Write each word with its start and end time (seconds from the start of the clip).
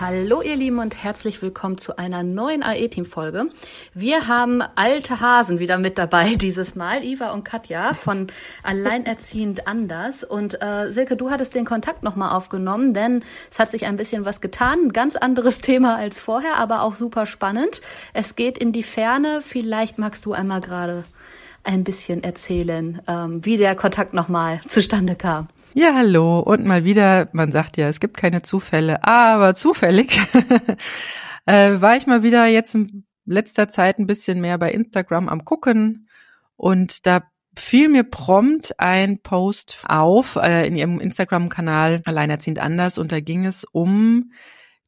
Hallo 0.00 0.42
ihr 0.42 0.54
Lieben 0.54 0.78
und 0.78 1.02
herzlich 1.02 1.42
willkommen 1.42 1.76
zu 1.76 1.98
einer 1.98 2.22
neuen 2.22 2.62
AE-Team-Folge. 2.62 3.48
Wir 3.94 4.28
haben 4.28 4.62
alte 4.76 5.18
Hasen 5.18 5.58
wieder 5.58 5.76
mit 5.76 5.98
dabei 5.98 6.34
dieses 6.40 6.76
Mal, 6.76 7.02
Iva 7.02 7.32
und 7.32 7.42
Katja 7.42 7.94
von 7.94 8.28
Alleinerziehend 8.62 9.66
Anders. 9.66 10.22
Und 10.22 10.62
äh, 10.62 10.92
Silke, 10.92 11.16
du 11.16 11.32
hattest 11.32 11.56
den 11.56 11.64
Kontakt 11.64 12.04
nochmal 12.04 12.30
aufgenommen, 12.30 12.94
denn 12.94 13.24
es 13.50 13.58
hat 13.58 13.72
sich 13.72 13.86
ein 13.86 13.96
bisschen 13.96 14.24
was 14.24 14.40
getan. 14.40 14.84
Ein 14.84 14.92
ganz 14.92 15.16
anderes 15.16 15.60
Thema 15.62 15.96
als 15.96 16.20
vorher, 16.20 16.58
aber 16.58 16.82
auch 16.82 16.94
super 16.94 17.26
spannend. 17.26 17.80
Es 18.12 18.36
geht 18.36 18.56
in 18.56 18.70
die 18.70 18.84
Ferne. 18.84 19.42
Vielleicht 19.44 19.98
magst 19.98 20.26
du 20.26 20.32
einmal 20.32 20.60
gerade 20.60 21.02
ein 21.64 21.82
bisschen 21.82 22.22
erzählen, 22.22 23.02
ähm, 23.08 23.44
wie 23.44 23.56
der 23.56 23.74
Kontakt 23.74 24.14
nochmal 24.14 24.60
zustande 24.68 25.16
kam. 25.16 25.48
Ja, 25.74 25.94
hallo. 25.94 26.40
Und 26.40 26.64
mal 26.64 26.84
wieder, 26.84 27.28
man 27.32 27.52
sagt 27.52 27.76
ja, 27.76 27.88
es 27.88 28.00
gibt 28.00 28.16
keine 28.16 28.42
Zufälle, 28.42 29.04
aber 29.04 29.54
zufällig 29.54 30.18
äh, 31.46 31.80
war 31.80 31.96
ich 31.96 32.06
mal 32.06 32.22
wieder 32.22 32.46
jetzt 32.46 32.74
in 32.74 33.04
letzter 33.26 33.68
Zeit 33.68 33.98
ein 33.98 34.06
bisschen 34.06 34.40
mehr 34.40 34.58
bei 34.58 34.72
Instagram 34.72 35.28
am 35.28 35.44
gucken 35.44 36.08
und 36.56 37.06
da 37.06 37.22
fiel 37.54 37.88
mir 37.88 38.04
prompt 38.04 38.80
ein 38.80 39.20
Post 39.20 39.84
auf 39.86 40.36
äh, 40.36 40.66
in 40.66 40.74
ihrem 40.74 41.00
Instagram-Kanal 41.00 42.00
Alleinerziehend 42.04 42.60
anders 42.60 42.96
und 42.96 43.12
da 43.12 43.20
ging 43.20 43.44
es 43.44 43.64
um 43.64 44.32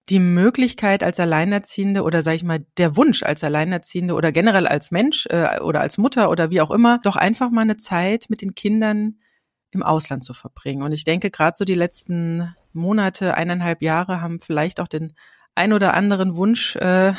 die 0.08 0.18
Möglichkeit 0.18 1.02
als 1.04 1.20
Alleinerziehende 1.20 2.02
oder 2.02 2.22
sage 2.22 2.36
ich 2.36 2.44
mal 2.44 2.64
der 2.78 2.96
Wunsch 2.96 3.22
als 3.22 3.44
Alleinerziehende 3.44 4.14
oder 4.14 4.32
generell 4.32 4.66
als 4.66 4.90
Mensch 4.90 5.26
äh, 5.28 5.60
oder 5.60 5.82
als 5.82 5.98
Mutter 5.98 6.30
oder 6.30 6.50
wie 6.50 6.62
auch 6.62 6.70
immer, 6.70 6.98
doch 7.02 7.16
einfach 7.16 7.50
mal 7.50 7.62
eine 7.62 7.76
Zeit 7.76 8.26
mit 8.30 8.40
den 8.40 8.54
Kindern 8.54 9.16
im 9.70 9.82
Ausland 9.82 10.24
zu 10.24 10.34
verbringen. 10.34 10.82
Und 10.82 10.92
ich 10.92 11.04
denke, 11.04 11.30
gerade 11.30 11.56
so 11.56 11.64
die 11.64 11.74
letzten 11.74 12.54
Monate, 12.72 13.34
eineinhalb 13.34 13.82
Jahre 13.82 14.20
haben 14.20 14.40
vielleicht 14.40 14.80
auch 14.80 14.88
den 14.88 15.14
ein 15.54 15.72
oder 15.72 15.94
anderen 15.94 16.36
Wunsch 16.36 16.76
äh, 16.76 17.12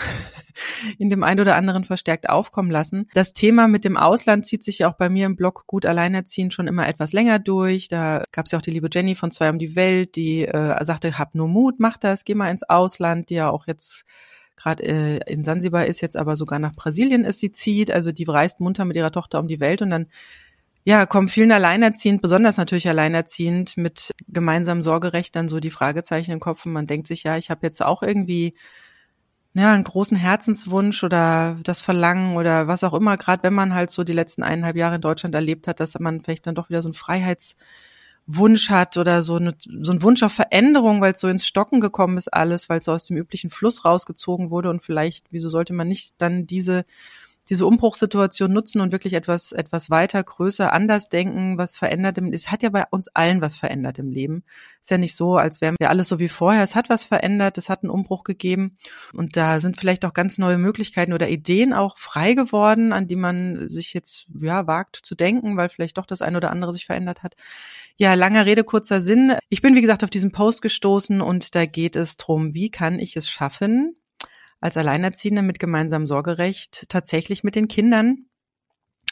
in 0.97 1.09
dem 1.09 1.23
ein 1.23 1.39
oder 1.39 1.55
anderen 1.55 1.83
verstärkt 1.83 2.29
aufkommen 2.29 2.71
lassen. 2.71 3.07
Das 3.13 3.33
Thema 3.33 3.67
mit 3.67 3.83
dem 3.83 3.97
Ausland 3.97 4.45
zieht 4.45 4.63
sich 4.63 4.79
ja 4.79 4.89
auch 4.89 4.95
bei 4.95 5.09
mir 5.09 5.25
im 5.25 5.35
Blog 5.35 5.65
Gut 5.67 5.85
Alleinerziehen 5.85 6.51
schon 6.51 6.67
immer 6.67 6.87
etwas 6.87 7.13
länger 7.13 7.39
durch. 7.39 7.87
Da 7.87 8.23
gab 8.31 8.45
es 8.45 8.51
ja 8.51 8.57
auch 8.57 8.63
die 8.63 8.71
liebe 8.71 8.89
Jenny 8.91 9.15
von 9.15 9.31
Zwei 9.31 9.49
um 9.49 9.59
die 9.59 9.75
Welt, 9.75 10.15
die 10.15 10.45
äh, 10.45 10.83
sagte, 10.83 11.17
hab 11.17 11.35
nur 11.35 11.47
Mut, 11.47 11.75
mach 11.79 11.97
das, 11.97 12.23
geh 12.23 12.35
mal 12.35 12.51
ins 12.51 12.63
Ausland, 12.63 13.29
die 13.29 13.35
ja 13.35 13.49
auch 13.49 13.67
jetzt 13.67 14.05
gerade 14.55 14.83
äh, 14.83 15.19
in 15.31 15.43
Sansibar 15.43 15.85
ist, 15.85 16.01
jetzt 16.01 16.17
aber 16.17 16.37
sogar 16.37 16.59
nach 16.59 16.73
Brasilien 16.73 17.25
ist, 17.25 17.39
sie 17.39 17.51
zieht. 17.51 17.91
Also 17.91 18.11
die 18.11 18.23
reist 18.23 18.59
munter 18.59 18.85
mit 18.85 18.95
ihrer 18.95 19.11
Tochter 19.11 19.39
um 19.39 19.47
die 19.47 19.59
Welt 19.59 19.81
und 19.81 19.89
dann 19.89 20.07
ja, 20.83 21.05
kommen 21.05 21.27
vielen 21.27 21.51
alleinerziehend, 21.51 22.21
besonders 22.21 22.57
natürlich 22.57 22.87
alleinerziehend, 22.89 23.77
mit 23.77 24.11
gemeinsamem 24.27 24.83
Sorgerecht 24.83 25.35
dann 25.35 25.47
so 25.47 25.59
die 25.59 25.69
Fragezeichen 25.69 26.31
im 26.31 26.39
Kopf 26.39 26.65
und 26.65 26.73
man 26.73 26.87
denkt 26.87 27.07
sich, 27.07 27.23
ja, 27.23 27.37
ich 27.37 27.49
habe 27.49 27.65
jetzt 27.65 27.83
auch 27.83 28.01
irgendwie 28.01 28.55
ja, 29.53 29.73
einen 29.73 29.83
großen 29.83 30.17
Herzenswunsch 30.17 31.03
oder 31.03 31.57
das 31.63 31.81
Verlangen 31.81 32.37
oder 32.37 32.67
was 32.67 32.83
auch 32.83 32.93
immer, 32.93 33.17
gerade 33.17 33.43
wenn 33.43 33.53
man 33.53 33.73
halt 33.73 33.89
so 33.91 34.03
die 34.03 34.13
letzten 34.13 34.43
eineinhalb 34.43 34.77
Jahre 34.77 34.95
in 34.95 35.01
Deutschland 35.01 35.35
erlebt 35.35 35.67
hat, 35.67 35.79
dass 35.79 35.99
man 35.99 36.23
vielleicht 36.23 36.47
dann 36.47 36.55
doch 36.55 36.69
wieder 36.69 36.81
so 36.81 36.87
einen 36.87 36.93
Freiheitswunsch 36.93 38.69
hat 38.69 38.95
oder 38.97 39.21
so, 39.21 39.35
eine, 39.35 39.55
so 39.81 39.91
ein 39.91 40.01
Wunsch 40.01 40.23
auf 40.23 40.31
Veränderung, 40.31 41.01
weil 41.01 41.11
es 41.11 41.19
so 41.19 41.27
ins 41.27 41.45
Stocken 41.45 41.81
gekommen 41.81 42.17
ist 42.17 42.33
alles, 42.33 42.69
weil 42.69 42.79
es 42.79 42.85
so 42.85 42.93
aus 42.93 43.05
dem 43.05 43.17
üblichen 43.17 43.49
Fluss 43.49 43.83
rausgezogen 43.83 44.51
wurde 44.51 44.69
und 44.69 44.83
vielleicht, 44.83 45.27
wieso 45.31 45.49
sollte 45.49 45.73
man 45.73 45.87
nicht 45.89 46.13
dann 46.17 46.47
diese 46.47 46.85
diese 47.51 47.65
Umbruchssituation 47.65 48.53
nutzen 48.53 48.79
und 48.79 48.93
wirklich 48.93 49.13
etwas, 49.13 49.51
etwas 49.51 49.89
weiter, 49.89 50.23
größer, 50.23 50.71
anders 50.71 51.09
denken, 51.09 51.57
was 51.57 51.75
verändert 51.75 52.17
im, 52.17 52.31
es 52.31 52.49
hat 52.49 52.63
ja 52.63 52.69
bei 52.69 52.85
uns 52.91 53.09
allen 53.09 53.41
was 53.41 53.57
verändert 53.57 53.99
im 53.99 54.09
Leben. 54.09 54.45
Ist 54.81 54.89
ja 54.89 54.97
nicht 54.97 55.17
so, 55.17 55.35
als 55.35 55.59
wären 55.59 55.75
wir 55.77 55.89
alles 55.89 56.07
so 56.07 56.17
wie 56.17 56.29
vorher. 56.29 56.63
Es 56.63 56.75
hat 56.75 56.89
was 56.89 57.03
verändert, 57.03 57.57
es 57.57 57.67
hat 57.67 57.83
einen 57.83 57.89
Umbruch 57.89 58.23
gegeben 58.23 58.77
und 59.13 59.35
da 59.35 59.59
sind 59.59 59.77
vielleicht 59.77 60.05
auch 60.05 60.13
ganz 60.13 60.37
neue 60.37 60.57
Möglichkeiten 60.57 61.11
oder 61.11 61.27
Ideen 61.27 61.73
auch 61.73 61.97
frei 61.97 62.35
geworden, 62.35 62.93
an 62.93 63.07
die 63.07 63.17
man 63.17 63.69
sich 63.69 63.93
jetzt, 63.93 64.27
ja, 64.39 64.65
wagt 64.65 64.95
zu 64.95 65.13
denken, 65.13 65.57
weil 65.57 65.67
vielleicht 65.67 65.97
doch 65.97 66.05
das 66.05 66.21
eine 66.21 66.37
oder 66.37 66.51
andere 66.51 66.71
sich 66.71 66.85
verändert 66.85 67.21
hat. 67.21 67.35
Ja, 67.97 68.13
langer 68.13 68.45
Rede, 68.45 68.63
kurzer 68.63 69.01
Sinn. 69.01 69.33
Ich 69.49 69.61
bin, 69.61 69.75
wie 69.75 69.81
gesagt, 69.81 70.05
auf 70.05 70.09
diesen 70.09 70.31
Post 70.31 70.61
gestoßen 70.61 71.19
und 71.19 71.53
da 71.53 71.65
geht 71.65 71.97
es 71.97 72.15
drum, 72.15 72.53
wie 72.53 72.71
kann 72.71 72.97
ich 72.97 73.17
es 73.17 73.29
schaffen, 73.29 73.97
als 74.61 74.77
Alleinerziehende 74.77 75.41
mit 75.41 75.59
gemeinsamem 75.59 76.07
Sorgerecht 76.07 76.85
tatsächlich 76.87 77.43
mit 77.43 77.55
den 77.55 77.67
Kindern 77.67 78.27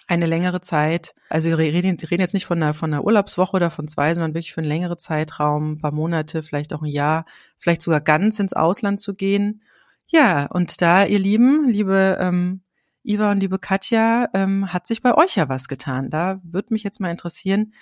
eine 0.08 0.26
längere 0.26 0.62
Zeit, 0.62 1.14
also 1.30 1.50
wir 1.50 1.58
reden, 1.58 1.98
reden 2.00 2.22
jetzt 2.22 2.34
nicht 2.34 2.46
von 2.46 2.62
einer, 2.62 2.74
von 2.74 2.94
einer 2.94 3.04
Urlaubswoche 3.04 3.56
oder 3.56 3.70
von 3.70 3.88
zwei, 3.88 4.14
sondern 4.14 4.34
wirklich 4.34 4.54
für 4.54 4.62
einen 4.62 4.70
längeren 4.70 4.98
Zeitraum, 4.98 5.74
ein 5.74 5.78
paar 5.78 5.92
Monate, 5.92 6.42
vielleicht 6.42 6.74
auch 6.74 6.82
ein 6.82 6.90
Jahr, 6.90 7.26
vielleicht 7.58 7.82
sogar 7.82 8.02
ganz 8.02 8.40
ins 8.40 8.54
Ausland 8.54 9.00
zu 9.00 9.14
gehen. 9.14 9.62
Ja, 10.08 10.48
und 10.48 10.82
da, 10.82 11.06
ihr 11.06 11.20
Lieben, 11.20 11.68
liebe 11.68 12.18
ähm, 12.20 12.62
Iva 13.04 13.32
und 13.32 13.40
liebe 13.40 13.60
Katja, 13.60 14.30
ähm, 14.34 14.74
hat 14.74 14.88
sich 14.88 15.02
bei 15.02 15.16
euch 15.16 15.36
ja 15.36 15.48
was 15.48 15.68
getan. 15.68 16.10
Da 16.10 16.40
würde 16.44 16.74
mich 16.74 16.84
jetzt 16.84 17.00
mal 17.00 17.12
interessieren, 17.12 17.74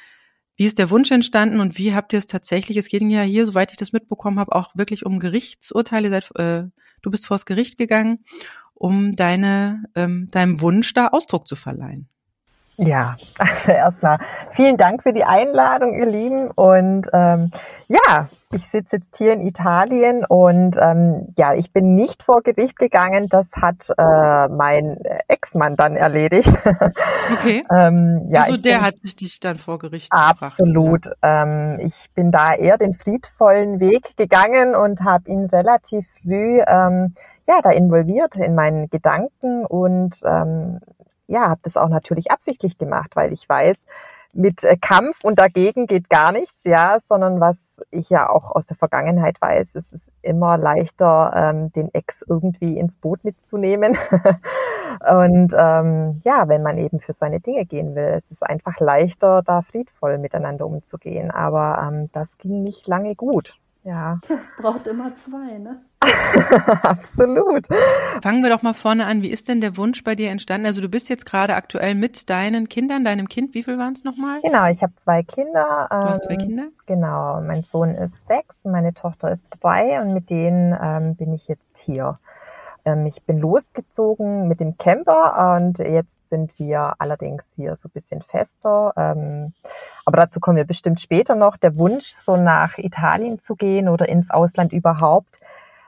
wie 0.58 0.66
ist 0.66 0.80
der 0.80 0.90
Wunsch 0.90 1.12
entstanden 1.12 1.60
und 1.60 1.78
wie 1.78 1.94
habt 1.94 2.14
ihr 2.14 2.20
es 2.20 2.26
tatsächlich? 2.26 2.78
Es 2.78 2.90
geht 2.90 3.04
ja 3.04 3.22
hier, 3.22 3.46
soweit 3.46 3.72
ich 3.72 3.78
das 3.78 3.94
mitbekommen 3.94 4.40
habe, 4.40 4.56
auch 4.56 4.76
wirklich 4.76 5.06
um 5.06 5.20
Gerichtsurteile. 5.20 6.10
Seid 6.10 6.32
äh, 6.36 6.66
Du 7.02 7.12
bist 7.12 7.28
vors 7.28 7.46
Gericht 7.46 7.78
gegangen, 7.78 8.26
um 8.74 9.16
deine, 9.16 9.84
ähm, 9.96 10.28
deinem 10.32 10.62
Wunsch 10.62 10.94
da 10.94 11.08
Ausdruck 11.08 11.48
zu 11.48 11.56
verleihen. 11.56 12.10
Ja, 12.78 13.16
also 13.40 13.72
erstmal 13.72 14.20
vielen 14.52 14.78
Dank 14.78 15.02
für 15.02 15.12
die 15.12 15.24
Einladung, 15.24 15.96
ihr 15.96 16.06
Lieben. 16.06 16.52
Und 16.52 17.08
ähm, 17.12 17.52
ja, 17.88 18.30
ich 18.52 18.68
sitze 18.68 18.98
jetzt 18.98 19.18
hier 19.18 19.34
in 19.34 19.46
Italien 19.46 20.24
und 20.26 20.78
ähm, 20.80 21.34
ja, 21.38 21.54
ich 21.54 21.74
bin 21.74 21.96
nicht 21.96 22.22
vor 22.24 22.44
Gericht 22.44 22.78
gegangen. 22.78 23.30
Das 23.30 23.48
hat 23.54 23.90
äh, 23.98 24.48
mein 24.50 24.98
Ex-Mann 25.28 25.76
dann 25.76 25.96
erledigt. 25.96 26.54
Okay. 27.30 27.62
ähm, 27.70 28.30
ja, 28.30 28.44
also 28.44 28.56
der 28.56 28.78
bin, 28.78 28.86
hat 28.86 29.00
sich 29.00 29.16
dich 29.18 29.42
dann 29.42 29.58
vor 29.58 29.80
Gericht 29.80 30.08
Absolut. 30.12 31.04
Gebracht, 31.04 31.18
ähm, 31.22 31.80
ich 31.82 32.10
bin 32.16 32.32
da 32.32 32.54
eher 32.54 32.78
den 32.78 32.96
friedvollen 32.96 33.82
Weg 33.82 34.16
gegangen 34.16 34.76
und 34.76 35.02
habe 35.02 35.30
ihn 35.30 35.46
relativ 35.48 36.06
früh 36.24 36.62
ähm, 36.66 37.16
ja 37.48 37.60
da 37.62 37.72
involviert 37.72 38.38
in 38.38 38.56
meinen 38.56 38.90
Gedanken 38.90 39.66
und 39.66 40.22
ähm, 40.24 40.80
ja, 41.28 41.50
habe 41.50 41.62
das 41.64 41.78
auch 41.78 41.90
natürlich 41.90 42.32
absichtlich 42.32 42.78
gemacht, 42.78 43.16
weil 43.16 43.34
ich 43.34 43.48
weiß, 43.48 43.78
mit 44.34 44.64
äh, 44.64 44.78
Kampf 44.78 45.24
und 45.24 45.40
dagegen 45.40 45.88
geht 45.88 46.10
gar 46.10 46.32
nichts, 46.32 46.56
ja, 46.64 46.98
sondern 47.08 47.40
was 47.40 47.58
ich 47.92 48.10
ja 48.10 48.30
auch 48.30 48.56
aus 48.56 48.66
der 48.66 48.78
Vergangenheit 48.78 49.42
weiß, 49.42 49.76
es 49.76 49.94
ist 49.94 50.12
immer 50.22 50.58
leichter, 50.58 51.32
ähm, 51.36 51.72
den 51.74 51.94
Ex 51.94 52.24
irgendwie 52.28 52.78
ins 52.78 52.96
Boot 52.96 53.24
mitzunehmen. 53.24 53.98
und 55.10 55.54
ähm, 55.58 56.22
ja, 56.24 56.48
wenn 56.48 56.64
man 56.64 56.78
eben 56.78 57.00
für 57.00 57.14
seine 57.14 57.40
Dinge 57.40 57.66
gehen 57.66 57.96
will, 57.96 58.22
es 58.24 58.32
ist 58.32 58.44
einfach 58.44 58.80
leichter, 58.80 59.42
da 59.44 59.62
friedvoll 59.62 60.18
miteinander 60.18 60.66
umzugehen. 60.66 61.32
Aber 61.32 61.88
ähm, 61.88 62.10
das 62.14 62.38
ging 62.38 62.64
nicht 62.64 62.88
lange 62.88 63.16
gut. 63.16 63.58
Ja. 63.84 64.20
Braucht 64.60 64.88
immer 64.88 65.14
zwei, 65.16 65.60
ne? 65.60 65.82
Absolut. 66.84 67.68
Fangen 68.22 68.44
wir 68.44 68.50
doch 68.50 68.62
mal 68.62 68.74
vorne 68.74 69.06
an. 69.06 69.24
Wie 69.24 69.30
ist 69.30 69.48
denn 69.48 69.62
der 69.62 69.78
Wunsch 69.78 70.04
bei 70.04 70.16
dir 70.16 70.30
entstanden? 70.30 70.68
Also 70.68 70.82
du 70.82 70.90
bist 70.90 71.10
jetzt 71.10 71.26
gerade 71.26 71.56
aktuell 71.56 71.96
mit 71.96 72.30
deinen 72.30 72.70
Kindern, 72.70 73.04
deinem 73.04 73.28
Kind, 73.28 73.54
wie 73.56 73.64
viel 73.64 73.78
waren 73.78 73.94
es 73.94 74.04
nochmal? 74.04 74.40
Genau, 74.42 74.68
ich 74.68 74.84
habe 74.84 74.94
zwei 75.04 75.24
Kinder. 75.24 75.88
Du 75.90 75.96
hast 75.96 76.24
zwei 76.24 76.34
ähm, 76.34 76.40
Kinder? 76.40 76.64
Genau, 76.86 77.42
mein 77.42 77.64
Sohn 77.64 77.96
ist 77.96 78.14
sechs 78.28 78.58
meine 78.64 78.94
Tochter 78.94 79.32
ist 79.32 79.44
drei 79.62 80.00
und 80.02 80.14
mit 80.14 80.30
denen 80.30 80.78
ähm, 80.80 81.16
bin 81.16 81.34
ich 81.34 81.48
jetzt 81.48 81.78
hier. 81.80 82.20
Ähm, 82.86 83.06
ich 83.06 83.22
bin 83.24 83.40
losgezogen 83.40 84.48
mit 84.48 84.60
dem 84.60 84.78
Camper 84.78 85.56
und 85.56 85.80
jetzt 85.80 86.10
sind 86.30 86.58
wir 86.60 86.94
allerdings 87.00 87.44
hier 87.56 87.76
so 87.76 87.88
ein 87.88 87.92
bisschen 87.92 88.22
fester. 88.22 88.94
Ähm, 88.98 89.54
aber 90.06 90.18
dazu 90.18 90.40
kommen 90.40 90.58
wir 90.58 90.66
bestimmt 90.66 91.02
später 91.02 91.36
noch. 91.36 91.58
Der 91.58 91.78
Wunsch, 91.78 92.14
so 92.26 92.36
nach 92.36 92.78
Italien 92.78 93.42
zu 93.42 93.56
gehen 93.56 93.90
oder 93.90 94.08
ins 94.10 94.30
Ausland 94.30 94.74
überhaupt, 94.74 95.40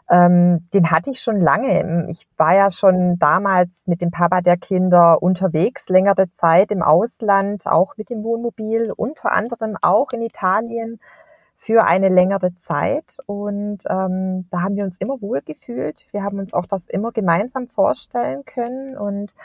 ähm, 0.09 0.67
den 0.73 0.89
hatte 0.91 1.11
ich 1.11 1.21
schon 1.21 1.39
lange. 1.39 2.07
Ich 2.09 2.27
war 2.37 2.55
ja 2.55 2.71
schon 2.71 3.19
damals 3.19 3.69
mit 3.85 4.01
dem 4.01 4.11
Papa 4.11 4.41
der 4.41 4.57
Kinder 4.57 5.21
unterwegs, 5.21 5.87
längere 5.87 6.31
Zeit 6.37 6.71
im 6.71 6.81
Ausland, 6.81 7.67
auch 7.67 7.95
mit 7.97 8.09
dem 8.09 8.23
Wohnmobil, 8.23 8.91
unter 8.91 9.31
anderem 9.31 9.77
auch 9.81 10.11
in 10.11 10.21
Italien 10.21 10.99
für 11.57 11.83
eine 11.83 12.09
längere 12.09 12.55
Zeit. 12.55 13.17
Und 13.27 13.83
ähm, 13.87 14.47
da 14.49 14.61
haben 14.61 14.75
wir 14.75 14.85
uns 14.85 14.95
immer 14.97 15.21
wohl 15.21 15.41
gefühlt. 15.41 16.05
Wir 16.11 16.23
haben 16.23 16.39
uns 16.39 16.53
auch 16.53 16.65
das 16.65 16.87
immer 16.87 17.11
gemeinsam 17.11 17.67
vorstellen 17.67 18.45
können. 18.45 18.97
Und 18.97 19.35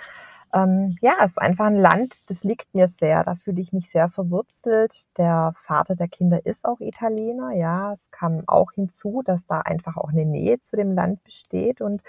ähm, 0.54 0.96
ja, 1.00 1.14
es 1.24 1.32
ist 1.32 1.38
einfach 1.38 1.66
ein 1.66 1.76
Land, 1.76 2.30
das 2.30 2.44
liegt 2.44 2.74
mir 2.74 2.86
sehr. 2.86 3.24
Da 3.24 3.34
fühle 3.34 3.60
ich 3.60 3.72
mich 3.72 3.90
sehr 3.90 4.08
verwurzelt. 4.08 5.08
Der 5.18 5.54
Vater 5.64 5.96
der 5.96 6.06
Kinder 6.06 6.46
ist 6.46 6.64
auch 6.64 6.80
Italiener. 6.80 7.52
Ja, 7.52 7.92
es 7.92 8.10
kam 8.12 8.44
auch 8.46 8.70
hinzu, 8.72 9.22
dass 9.24 9.44
da 9.46 9.60
einfach 9.60 9.96
auch 9.96 10.10
eine 10.10 10.24
Nähe 10.24 10.62
zu 10.62 10.76
dem 10.76 10.94
Land 10.94 11.24
besteht. 11.24 11.80
Und 11.80 12.02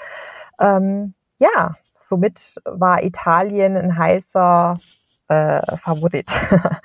ähm, 0.59 1.15
ja, 1.39 1.75
somit 1.97 2.55
war 2.65 3.03
Italien 3.03 3.75
ein 3.77 3.97
heißer 3.97 4.77
äh, 5.27 5.77
Favorit. 5.77 6.29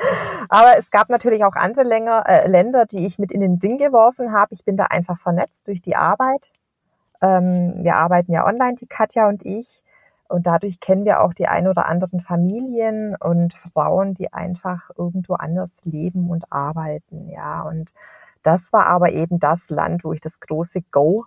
Aber 0.49 0.79
es 0.79 0.91
gab 0.91 1.11
natürlich 1.11 1.45
auch 1.45 1.57
andere 1.57 1.85
Länger, 1.85 2.25
äh, 2.27 2.49
Länder, 2.49 2.87
die 2.87 3.05
ich 3.05 3.19
mit 3.19 3.33
in 3.33 3.43
den 3.43 3.59
Ring 3.63 3.77
geworfen 3.77 4.33
habe. 4.33 4.55
Ich 4.55 4.65
bin 4.65 4.79
da 4.79 4.85
einfach 4.85 5.21
vernetzt 5.21 5.67
durch 5.67 5.83
die 5.83 5.95
Arbeit. 5.95 6.53
Ähm, 7.21 7.75
wir 7.85 7.97
arbeiten 7.97 8.33
ja 8.33 8.47
online, 8.47 8.77
die 8.77 8.87
Katja 8.87 9.29
und 9.29 9.45
ich. 9.45 9.83
Und 10.31 10.47
dadurch 10.47 10.79
kennen 10.81 11.05
wir 11.05 11.23
auch 11.23 11.35
die 11.35 11.49
ein 11.49 11.67
oder 11.67 11.87
anderen 11.87 12.21
Familien 12.21 13.17
und 13.17 13.53
Frauen, 13.73 14.15
die 14.15 14.33
einfach 14.33 14.91
irgendwo 14.97 15.35
anders 15.35 15.71
leben 15.85 16.31
und 16.31 16.53
arbeiten. 16.53 17.29
Ja, 17.29 17.63
und 17.63 17.91
das 18.43 18.73
war 18.73 18.87
aber 18.87 19.13
eben 19.13 19.41
das 19.41 19.69
Land, 19.71 20.05
wo 20.05 20.13
ich 20.13 20.21
das 20.21 20.39
große 20.41 20.83
Go 20.93 21.27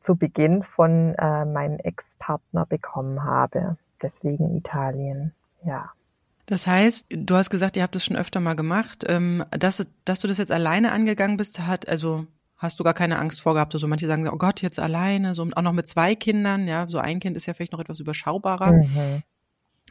zu 0.00 0.16
Beginn 0.16 0.64
von 0.64 1.14
äh, 1.14 1.44
meinem 1.44 1.78
Ex-Partner 1.78 2.66
bekommen 2.66 3.22
habe. 3.22 3.76
Deswegen 4.02 4.56
Italien, 4.56 5.32
ja. 5.64 5.90
Das 6.46 6.66
heißt, 6.66 7.06
du 7.10 7.36
hast 7.36 7.50
gesagt, 7.50 7.76
ihr 7.76 7.84
habt 7.84 7.94
das 7.94 8.04
schon 8.04 8.16
öfter 8.16 8.40
mal 8.40 8.56
gemacht. 8.56 9.04
Ähm, 9.08 9.44
dass, 9.50 9.86
dass 10.04 10.20
du 10.20 10.26
das 10.26 10.38
jetzt 10.38 10.50
alleine 10.50 10.90
angegangen 10.90 11.36
bist, 11.36 11.60
hat, 11.60 11.88
also 11.88 12.26
hast 12.62 12.78
du 12.78 12.84
gar 12.84 12.94
keine 12.94 13.18
Angst 13.18 13.42
vor 13.42 13.54
gehabt. 13.54 13.72
So 13.72 13.76
also 13.76 13.88
manche 13.88 14.06
sagen, 14.06 14.28
oh 14.28 14.38
Gott, 14.38 14.62
jetzt 14.62 14.78
alleine, 14.78 15.34
so 15.34 15.46
auch 15.54 15.62
noch 15.62 15.72
mit 15.72 15.86
zwei 15.86 16.14
Kindern, 16.14 16.68
ja, 16.68 16.86
so 16.86 16.98
ein 16.98 17.18
Kind 17.18 17.36
ist 17.36 17.46
ja 17.46 17.54
vielleicht 17.54 17.72
noch 17.72 17.80
etwas 17.80 18.00
überschaubarer. 18.00 18.72
Mhm. 18.72 19.22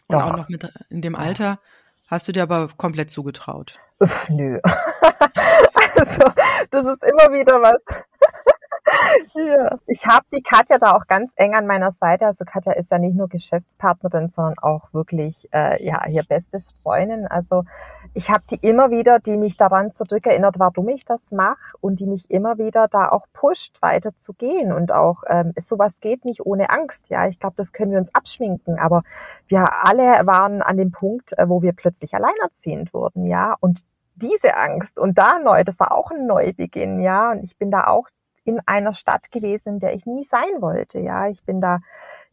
Und 0.08 0.16
auch 0.16 0.38
noch 0.38 0.50
mit 0.50 0.68
in 0.90 1.02
dem 1.02 1.16
Alter 1.16 1.60
hast 2.08 2.28
du 2.28 2.32
dir 2.32 2.44
aber 2.44 2.70
komplett 2.78 3.10
zugetraut. 3.10 3.80
Uff, 4.00 4.30
nö. 4.30 4.60
also, 4.64 6.22
das 6.70 6.86
ist 6.86 7.04
immer 7.04 7.32
wieder 7.32 7.62
was. 7.62 7.82
ja. 9.36 9.78
Ich 9.88 10.06
habe 10.06 10.26
die 10.34 10.42
Katja 10.42 10.78
da 10.78 10.94
auch 10.94 11.08
ganz 11.08 11.32
eng 11.36 11.54
an 11.56 11.68
meiner 11.68 11.94
Seite. 12.00 12.26
Also 12.26 12.46
Katja 12.46 12.74
ist 12.74 12.92
ja 12.92 12.98
nicht 12.98 13.16
nur 13.16 13.30
Geschäftspartnerin, 13.30 14.30
sondern 14.36 14.58
auch 14.60 14.94
wirklich 14.94 15.36
äh, 15.54 15.84
ja 15.86 16.04
hier 16.06 16.24
beste 16.24 16.62
Freundin. 16.82 17.28
Also 17.28 17.64
ich 18.14 18.30
habe 18.30 18.44
die 18.50 18.56
immer 18.68 18.92
wieder, 18.92 19.20
die 19.20 19.38
mich 19.38 19.56
daran 19.56 19.94
zurückerinnert, 19.96 20.60
warum 20.60 20.90
ich 20.90 21.06
das 21.06 21.32
mache 21.32 21.78
und 21.80 22.00
die 22.00 22.06
mich 22.06 22.30
immer 22.30 22.58
wieder 22.58 22.88
da 22.88 23.10
auch 23.10 23.26
pusht, 23.32 23.82
weiter 23.82 24.12
zu 24.20 24.34
gehen 24.34 24.74
und 24.74 24.92
auch 24.92 25.24
ähm, 25.28 25.54
sowas 25.66 25.94
geht 26.02 26.26
nicht 26.26 26.46
ohne 26.46 26.70
Angst. 26.70 27.10
Ja, 27.10 27.28
ich 27.28 27.40
glaube, 27.40 27.56
das 27.58 27.72
können 27.72 27.92
wir 27.92 28.00
uns 28.00 28.14
abschminken. 28.14 28.80
Aber 28.80 29.04
wir 29.48 29.86
alle 29.86 30.26
waren 30.28 30.62
an 30.62 30.78
dem 30.78 30.92
Punkt, 30.92 31.38
äh, 31.38 31.48
wo 31.48 31.62
wir 31.62 31.74
plötzlich 31.74 32.14
alleinerziehend 32.14 32.94
wurden. 32.94 33.26
Ja, 33.26 33.56
und 33.60 33.84
diese 34.16 34.58
Angst 34.58 35.00
und 35.00 35.18
da 35.18 35.40
neu, 35.40 35.64
das 35.64 35.80
war 35.80 35.94
auch 35.94 36.12
ein 36.12 36.28
Neubeginn. 36.28 37.00
Ja, 37.00 37.32
und 37.32 37.44
ich 37.44 37.58
bin 37.58 37.72
da 37.72 37.88
auch 37.88 38.08
in 38.44 38.60
einer 38.66 38.94
Stadt 38.94 39.32
gewesen, 39.32 39.76
in 39.76 39.80
der 39.80 39.94
ich 39.94 40.06
nie 40.06 40.24
sein 40.24 40.62
wollte. 40.62 41.00
Ja, 41.00 41.28
ich 41.28 41.44
bin 41.44 41.62
da, 41.62 41.80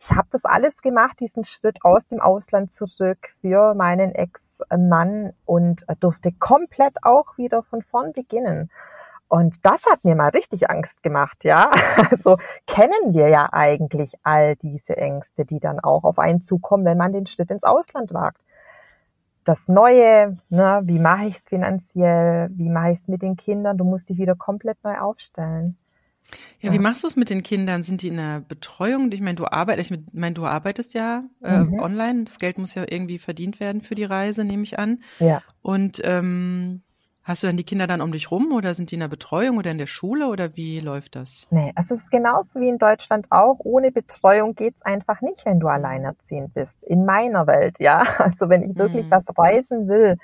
ich 0.01 0.11
habe 0.11 0.29
das 0.33 0.45
alles 0.45 0.83
gemacht, 0.83 1.21
diesen 1.21 1.45
Schritt 1.45 1.85
aus 1.85 2.07
dem 2.09 2.21
Ausland 2.21 2.73
zurück 2.73 3.35
für 3.41 3.75
meinen 3.75 4.13
Ex-Mann 4.61 5.33
und 5.45 5.85
durfte 6.01 6.33
komplett 6.33 6.97
auch 7.03 7.37
wieder 7.39 7.63
von 7.63 7.83
vorn 7.83 8.13
beginnen. 8.13 8.71
Und 9.29 9.57
das 9.63 9.85
hat 9.85 10.05
mir 10.05 10.15
mal 10.15 10.31
richtig 10.31 10.71
Angst 10.71 11.03
gemacht, 11.03 11.45
ja. 11.45 11.71
Also 12.11 12.39
kennen 12.67 13.13
wir 13.13 13.29
ja 13.29 13.49
eigentlich 13.53 14.15
all 14.23 14.57
diese 14.57 14.97
Ängste, 14.97 15.45
die 15.45 15.61
dann 15.61 15.81
auch 15.81 16.05
auf 16.05 16.19
einen 16.19 16.43
zukommen, 16.45 16.85
wenn 16.85 16.97
man 16.97 17.13
den 17.13 17.27
Schritt 17.27 17.51
ins 17.51 17.63
Ausland 17.63 18.15
wagt. 18.15 18.41
Das 19.45 19.69
Neue, 19.69 20.39
ne, 20.49 20.81
wie 20.85 20.99
mache 20.99 21.27
ich 21.27 21.37
es 21.37 21.43
finanziell, 21.43 22.51
wie 22.53 22.69
mache 22.69 22.93
ich 22.93 23.01
es 23.01 23.09
mit 23.09 23.23
den 23.23 23.37
Kindern, 23.37 23.79
du 23.79 23.85
musst 23.85 24.09
dich 24.09 24.19
wieder 24.19 24.35
komplett 24.35 24.83
neu 24.85 24.99
aufstellen. 24.99 25.77
Ja, 26.61 26.73
wie 26.73 26.79
machst 26.79 27.05
du 27.05 27.07
es 27.07 27.17
mit 27.17 27.31
den 27.31 27.43
Kindern? 27.43 27.83
Sind 27.83 28.03
die 28.03 28.09
in 28.09 28.17
der 28.17 28.41
Betreuung? 28.41 29.11
Ich 29.13 29.21
meine, 29.21 29.37
du 29.37 29.47
arbeitest, 29.47 29.91
ich 29.91 30.01
meine, 30.13 30.35
du 30.35 30.45
arbeitest 30.45 30.95
ja 30.95 31.25
äh, 31.43 31.59
mhm. 31.59 31.81
online. 31.81 32.25
Das 32.25 32.39
Geld 32.39 32.59
muss 32.59 32.75
ja 32.75 32.85
irgendwie 32.89 33.19
verdient 33.19 33.61
werden 33.61 33.81
für 33.81 33.95
die 33.95 34.05
Reise, 34.05 34.45
nehme 34.45 34.65
ich 34.65 34.79
an. 34.79 35.03
Ja. 35.21 35.41
Und 35.63 36.01
ähm, 36.05 36.83
hast 37.23 37.43
du 37.43 37.47
dann 37.47 37.57
die 37.57 37.65
Kinder 37.65 37.87
dann 37.87 38.01
um 38.01 38.11
dich 38.11 38.31
rum 38.31 38.53
oder 38.53 38.75
sind 38.75 38.91
die 38.91 38.97
in 38.97 39.01
der 39.01 39.09
Betreuung 39.09 39.59
oder 39.59 39.71
in 39.71 39.79
der 39.79 39.87
Schule 39.87 40.27
oder 40.29 40.57
wie 40.57 40.81
läuft 40.81 41.15
das? 41.15 41.47
Nee, 41.51 41.73
also 41.77 41.95
es 41.95 42.01
ist 42.01 42.11
genauso 42.11 42.61
wie 42.61 42.69
in 42.69 42.79
Deutschland 42.79 43.27
auch. 43.31 43.59
Ohne 43.61 43.93
Betreuung 43.93 44.55
geht's 44.55 44.83
einfach 44.83 45.21
nicht, 45.21 45.45
wenn 45.47 45.61
du 45.61 45.69
alleinerziehend 45.69 46.55
bist. 46.55 46.75
In 46.83 47.05
meiner 47.05 47.47
Welt, 47.47 47.77
ja. 47.79 48.05
Also 48.19 48.49
wenn 48.49 48.63
ich 48.63 48.77
wirklich 48.77 49.07
mhm. 49.07 49.11
was 49.11 49.25
reisen 49.37 49.89
will, 49.89 50.17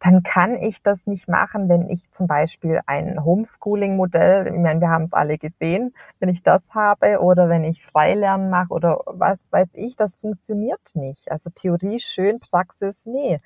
dann 0.00 0.22
kann 0.22 0.56
ich 0.56 0.82
das 0.82 1.06
nicht 1.06 1.28
machen, 1.28 1.68
wenn 1.68 1.90
ich 1.90 2.10
zum 2.12 2.26
Beispiel 2.26 2.80
ein 2.86 3.22
Homeschooling-Modell, 3.22 4.46
ich 4.46 4.58
meine, 4.58 4.80
wir 4.80 4.88
haben 4.88 5.04
es 5.04 5.12
alle 5.12 5.36
gesehen, 5.36 5.94
wenn 6.18 6.30
ich 6.30 6.42
das 6.42 6.62
habe 6.70 7.20
oder 7.20 7.50
wenn 7.50 7.64
ich 7.64 7.84
Freilernen 7.84 8.48
mache 8.48 8.72
oder 8.72 9.02
was 9.06 9.38
weiß 9.50 9.68
ich, 9.74 9.96
das 9.96 10.16
funktioniert 10.16 10.80
nicht. 10.94 11.30
Also 11.30 11.50
Theorie 11.50 12.00
schön, 12.00 12.40
Praxis 12.40 13.04
nee. 13.04 13.40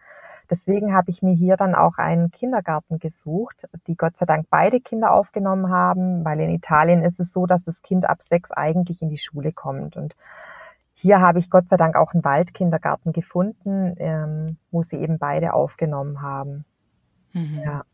Deswegen 0.49 0.95
habe 0.95 1.11
ich 1.11 1.23
mir 1.23 1.35
hier 1.35 1.57
dann 1.57 1.75
auch 1.75 1.99
einen 1.99 2.31
Kindergarten 2.31 2.99
gesucht, 2.99 3.67
die 3.87 3.97
Gott 3.97 4.17
sei 4.19 4.27
Dank 4.27 4.47
beide 4.51 4.81
Kinder 4.81 5.13
aufgenommen 5.13 5.71
haben, 5.71 6.25
weil 6.25 6.39
in 6.39 6.51
Italien 6.51 7.03
ist 7.03 7.19
es 7.19 7.33
so, 7.33 7.47
dass 7.47 7.65
das 7.65 7.83
Kind 7.83 8.09
ab 8.09 8.19
sechs 8.29 8.53
eigentlich 8.53 9.03
in 9.03 9.09
die 9.09 9.19
Schule 9.19 9.53
kommt 9.53 9.97
und 9.97 10.15
hier 11.05 11.21
habe 11.21 11.39
ich 11.39 11.51
Gott 11.51 11.69
sei 11.69 11.77
Dank 11.77 11.97
auch 11.97 12.15
einen 12.15 12.25
Waldkindergarten 12.25 13.13
gefunden, 13.13 13.95
ähm, 13.99 14.57
wo 14.71 14.85
sie 14.85 14.97
eben 14.97 15.19
beide 15.19 15.53
aufgenommen 15.53 16.23
haben. 16.23 16.65
Mhm. 17.35 17.61
Ja. 17.63 17.85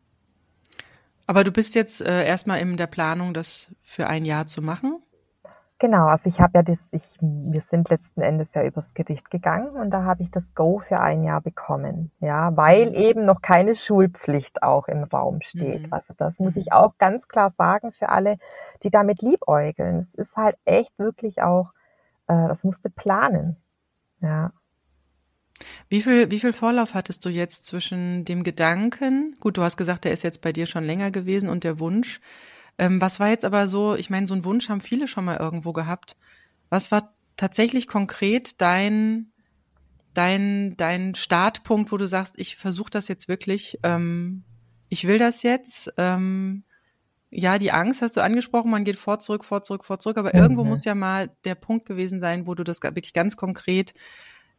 Aber 1.26 1.42
du 1.42 1.50
bist 1.50 1.74
jetzt 1.74 2.02
äh, 2.02 2.24
erstmal 2.24 2.60
in 2.60 2.76
der 2.76 2.86
Planung, 2.86 3.34
das 3.34 3.74
für 3.82 4.06
ein 4.06 4.24
Jahr 4.24 4.46
zu 4.46 4.62
machen? 4.62 5.02
Genau, 5.80 6.06
also 6.06 6.28
ich 6.28 6.40
habe 6.40 6.58
ja 6.58 6.62
das, 6.62 6.78
ich, 6.92 7.02
wir 7.20 7.62
sind 7.62 7.90
letzten 7.90 8.20
Endes 8.20 8.46
ja 8.54 8.62
übers 8.62 8.94
Gericht 8.94 9.28
gegangen 9.28 9.70
und 9.70 9.90
da 9.90 10.04
habe 10.04 10.22
ich 10.22 10.30
das 10.30 10.44
Go 10.54 10.78
für 10.78 11.00
ein 11.00 11.24
Jahr 11.24 11.40
bekommen. 11.40 12.12
Ja, 12.20 12.56
weil 12.56 12.90
mhm. 12.90 12.94
eben 12.94 13.24
noch 13.24 13.42
keine 13.42 13.74
Schulpflicht 13.74 14.62
auch 14.62 14.86
im 14.86 15.02
Raum 15.02 15.40
steht. 15.40 15.88
Mhm. 15.88 15.92
Also 15.92 16.14
das 16.16 16.38
muss 16.38 16.54
ich 16.54 16.66
mhm. 16.66 16.72
auch 16.74 16.96
ganz 16.98 17.26
klar 17.26 17.50
sagen 17.58 17.90
für 17.90 18.08
alle, 18.08 18.36
die 18.84 18.90
damit 18.90 19.20
liebäugeln. 19.20 19.96
Es 19.96 20.14
ist 20.14 20.36
halt 20.36 20.56
echt 20.64 20.96
wirklich 20.96 21.42
auch 21.42 21.72
äh, 22.30 22.48
das 22.48 22.64
musste 22.64 22.90
planen. 22.90 23.56
Ja. 24.22 24.52
Wie 25.88 26.00
viel, 26.00 26.30
wie 26.30 26.38
viel 26.38 26.52
Vorlauf 26.52 26.94
hattest 26.94 27.24
du 27.24 27.28
jetzt 27.28 27.64
zwischen 27.64 28.24
dem 28.24 28.44
Gedanken, 28.44 29.36
gut, 29.40 29.56
du 29.56 29.62
hast 29.62 29.76
gesagt, 29.76 30.04
der 30.04 30.12
ist 30.12 30.22
jetzt 30.22 30.40
bei 30.40 30.52
dir 30.52 30.66
schon 30.66 30.84
länger 30.84 31.10
gewesen 31.10 31.48
und 31.48 31.64
der 31.64 31.80
Wunsch. 31.80 32.20
Ähm, 32.78 33.00
was 33.00 33.20
war 33.20 33.28
jetzt 33.28 33.44
aber 33.44 33.68
so, 33.68 33.94
ich 33.94 34.08
meine, 34.08 34.26
so 34.26 34.34
einen 34.34 34.44
Wunsch 34.44 34.68
haben 34.68 34.80
viele 34.80 35.08
schon 35.08 35.24
mal 35.24 35.36
irgendwo 35.36 35.72
gehabt. 35.72 36.16
Was 36.70 36.90
war 36.90 37.14
tatsächlich 37.36 37.88
konkret 37.88 38.60
dein, 38.60 39.32
dein, 40.14 40.76
dein 40.76 41.14
Startpunkt, 41.14 41.92
wo 41.92 41.96
du 41.96 42.06
sagst, 42.06 42.38
ich 42.38 42.56
versuche 42.56 42.90
das 42.90 43.08
jetzt 43.08 43.28
wirklich, 43.28 43.78
ähm, 43.82 44.44
ich 44.88 45.06
will 45.06 45.18
das 45.18 45.42
jetzt, 45.42 45.92
ähm, 45.98 46.64
ja, 47.30 47.58
die 47.58 47.70
Angst 47.70 48.02
hast 48.02 48.16
du 48.16 48.22
angesprochen, 48.22 48.70
man 48.70 48.84
geht 48.84 48.96
vor, 48.96 49.20
zurück, 49.20 49.44
vor, 49.44 49.62
zurück, 49.62 49.84
vor, 49.84 49.98
zurück, 49.98 50.18
aber 50.18 50.30
mhm. 50.34 50.40
irgendwo 50.40 50.64
muss 50.64 50.84
ja 50.84 50.94
mal 50.94 51.30
der 51.44 51.54
Punkt 51.54 51.86
gewesen 51.86 52.20
sein, 52.20 52.46
wo 52.46 52.54
du 52.54 52.64
das 52.64 52.82
wirklich 52.82 53.12
ganz 53.12 53.36
konkret 53.36 53.94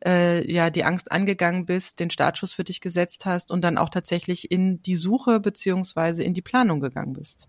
äh, 0.06 0.50
ja 0.52 0.70
die 0.70 0.84
Angst 0.84 1.12
angegangen 1.12 1.66
bist, 1.66 2.00
den 2.00 2.10
Startschuss 2.10 2.54
für 2.54 2.64
dich 2.64 2.82
gesetzt 2.82 3.26
hast 3.26 3.52
und 3.52 3.62
dann 3.64 3.78
auch 3.78 3.90
tatsächlich 3.90 4.52
in 4.52 4.82
die 4.82 4.96
Suche 4.96 5.40
beziehungsweise 5.40 6.24
in 6.24 6.34
die 6.34 6.42
Planung 6.42 6.80
gegangen 6.80 7.14
bist. 7.14 7.48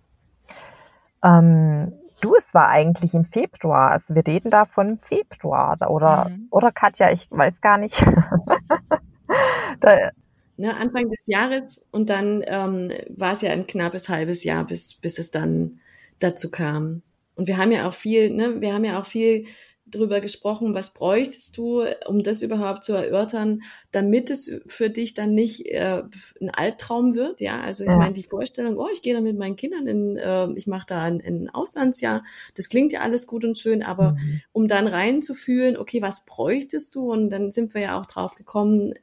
Ähm, 1.25 1.93
du, 2.21 2.35
es 2.35 2.53
war 2.53 2.69
eigentlich 2.69 3.15
im 3.15 3.25
Februar. 3.27 3.93
Also 3.93 4.15
wir 4.15 4.27
reden 4.27 4.51
da 4.51 4.65
von 4.65 4.99
Februar 5.09 5.79
oder 5.89 6.29
mhm. 6.29 6.49
oder 6.51 6.73
Katja, 6.73 7.11
ich 7.11 7.29
weiß 7.31 7.61
gar 7.61 7.79
nicht. 7.79 8.01
da, 9.81 10.11
ne, 10.57 10.77
Anfang 10.77 11.09
des 11.11 11.27
Jahres 11.27 11.87
und 11.91 12.11
dann 12.11 12.43
ähm, 12.47 12.93
war 13.09 13.33
es 13.33 13.43
ja 13.43 13.51
ein 13.51 13.67
knappes 13.67 14.09
halbes 14.09 14.45
Jahr, 14.45 14.67
bis, 14.67 14.95
bis 14.95 15.19
es 15.19 15.31
dann 15.31 15.81
dazu 16.19 16.51
kam. 16.51 17.03
Und 17.35 17.49
wir 17.49 17.57
haben 17.57 17.73
ja 17.73 17.89
auch 17.89 17.95
viel, 17.95 18.31
ne, 18.31 18.61
wir 18.61 18.75
haben 18.75 18.85
ja 18.85 19.01
auch 19.01 19.07
viel 19.07 19.47
drüber 19.95 20.21
gesprochen, 20.21 20.75
was 20.75 20.93
bräuchtest 20.93 21.57
du, 21.57 21.85
um 22.07 22.23
das 22.23 22.43
überhaupt 22.43 22.85
zu 22.85 22.93
erörtern, 22.93 23.63
damit 23.91 24.31
es 24.31 24.61
für 24.67 24.91
dich 24.91 25.15
dann 25.15 25.35
nicht 25.35 25.67
äh, 25.67 26.03
ein 26.41 26.51
Albtraum 26.51 27.15
wird. 27.15 27.41
Ja, 27.41 27.61
also 27.61 27.85
ich 27.85 27.91
ja. 27.91 27.97
meine 27.97 28.15
die 28.15 28.23
Vorstellung, 28.25 28.79
oh, 28.79 28.89
ich 28.93 29.03
gehe 29.03 29.15
da 29.15 29.21
mit 29.21 29.39
meinen 29.39 29.57
Kindern 29.57 29.87
in, 29.87 30.17
äh, 30.17 30.49
ich 30.55 30.67
mache 30.67 30.87
da 30.89 31.03
ein, 31.03 31.21
ein 31.25 31.51
Auslandsjahr, 31.51 32.25
das 32.55 32.69
klingt 32.69 32.93
ja 32.93 33.01
alles 33.01 33.27
gut 33.27 33.45
und 33.45 33.57
schön, 33.57 33.83
aber 33.83 34.13
mhm. 34.13 34.41
um 34.53 34.69
dann 34.69 34.87
reinzufühlen, 34.87 35.77
okay, 35.77 36.03
was 36.03 36.25
bräuchtest 36.25 36.95
du? 36.95 37.13
Und 37.13 37.31
dann 37.31 37.51
sind 37.51 37.75
wir 37.75 37.83
ja 37.83 38.01
auch 38.01 38.07
drauf 38.07 38.35
gekommen, 38.35 38.95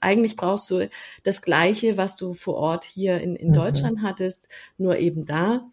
eigentlich 0.00 0.36
brauchst 0.36 0.70
du 0.70 0.88
das 1.22 1.42
Gleiche, 1.42 1.96
was 1.96 2.16
du 2.16 2.34
vor 2.34 2.54
Ort 2.54 2.84
hier 2.84 3.20
in, 3.20 3.36
in 3.36 3.48
mhm. 3.48 3.54
Deutschland 3.54 4.02
hattest, 4.02 4.48
nur 4.76 4.98
eben 4.98 5.26
da. 5.26 5.68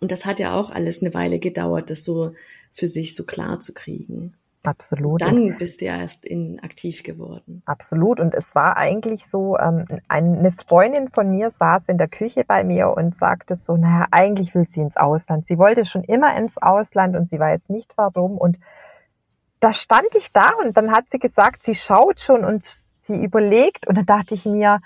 Und 0.00 0.10
das 0.10 0.26
hat 0.26 0.40
ja 0.40 0.58
auch 0.58 0.70
alles 0.70 1.00
eine 1.00 1.14
Weile 1.14 1.38
gedauert, 1.38 1.88
das 1.88 2.02
so 2.02 2.32
für 2.72 2.88
sich 2.88 3.14
so 3.14 3.24
klar 3.24 3.60
zu 3.60 3.74
kriegen. 3.74 4.34
Absolut. 4.64 5.20
Dann 5.20 5.56
bist 5.58 5.80
du 5.80 5.86
ja 5.86 5.98
erst 5.98 6.24
in 6.24 6.60
aktiv 6.62 7.02
geworden. 7.02 7.62
Absolut. 7.66 8.20
Und 8.20 8.32
es 8.32 8.54
war 8.54 8.76
eigentlich 8.76 9.26
so, 9.26 9.58
ähm, 9.58 9.86
eine 10.06 10.52
Freundin 10.52 11.08
von 11.08 11.30
mir 11.30 11.50
saß 11.58 11.82
in 11.88 11.98
der 11.98 12.06
Küche 12.06 12.44
bei 12.46 12.62
mir 12.62 12.90
und 12.90 13.16
sagte 13.16 13.58
so, 13.60 13.76
naja, 13.76 14.06
eigentlich 14.12 14.54
will 14.54 14.68
sie 14.70 14.82
ins 14.82 14.96
Ausland. 14.96 15.46
Sie 15.48 15.58
wollte 15.58 15.84
schon 15.84 16.04
immer 16.04 16.36
ins 16.36 16.58
Ausland 16.58 17.16
und 17.16 17.28
sie 17.30 17.40
weiß 17.40 17.60
nicht 17.68 17.92
warum. 17.96 18.38
Und 18.38 18.58
da 19.58 19.72
stand 19.72 20.14
ich 20.16 20.32
da 20.32 20.50
und 20.62 20.76
dann 20.76 20.92
hat 20.92 21.06
sie 21.10 21.18
gesagt, 21.18 21.64
sie 21.64 21.74
schaut 21.74 22.20
schon 22.20 22.44
und 22.44 22.70
sie 23.00 23.14
überlegt 23.14 23.88
und 23.88 23.96
dann 23.96 24.06
dachte 24.06 24.34
ich 24.34 24.44
mir, 24.44 24.80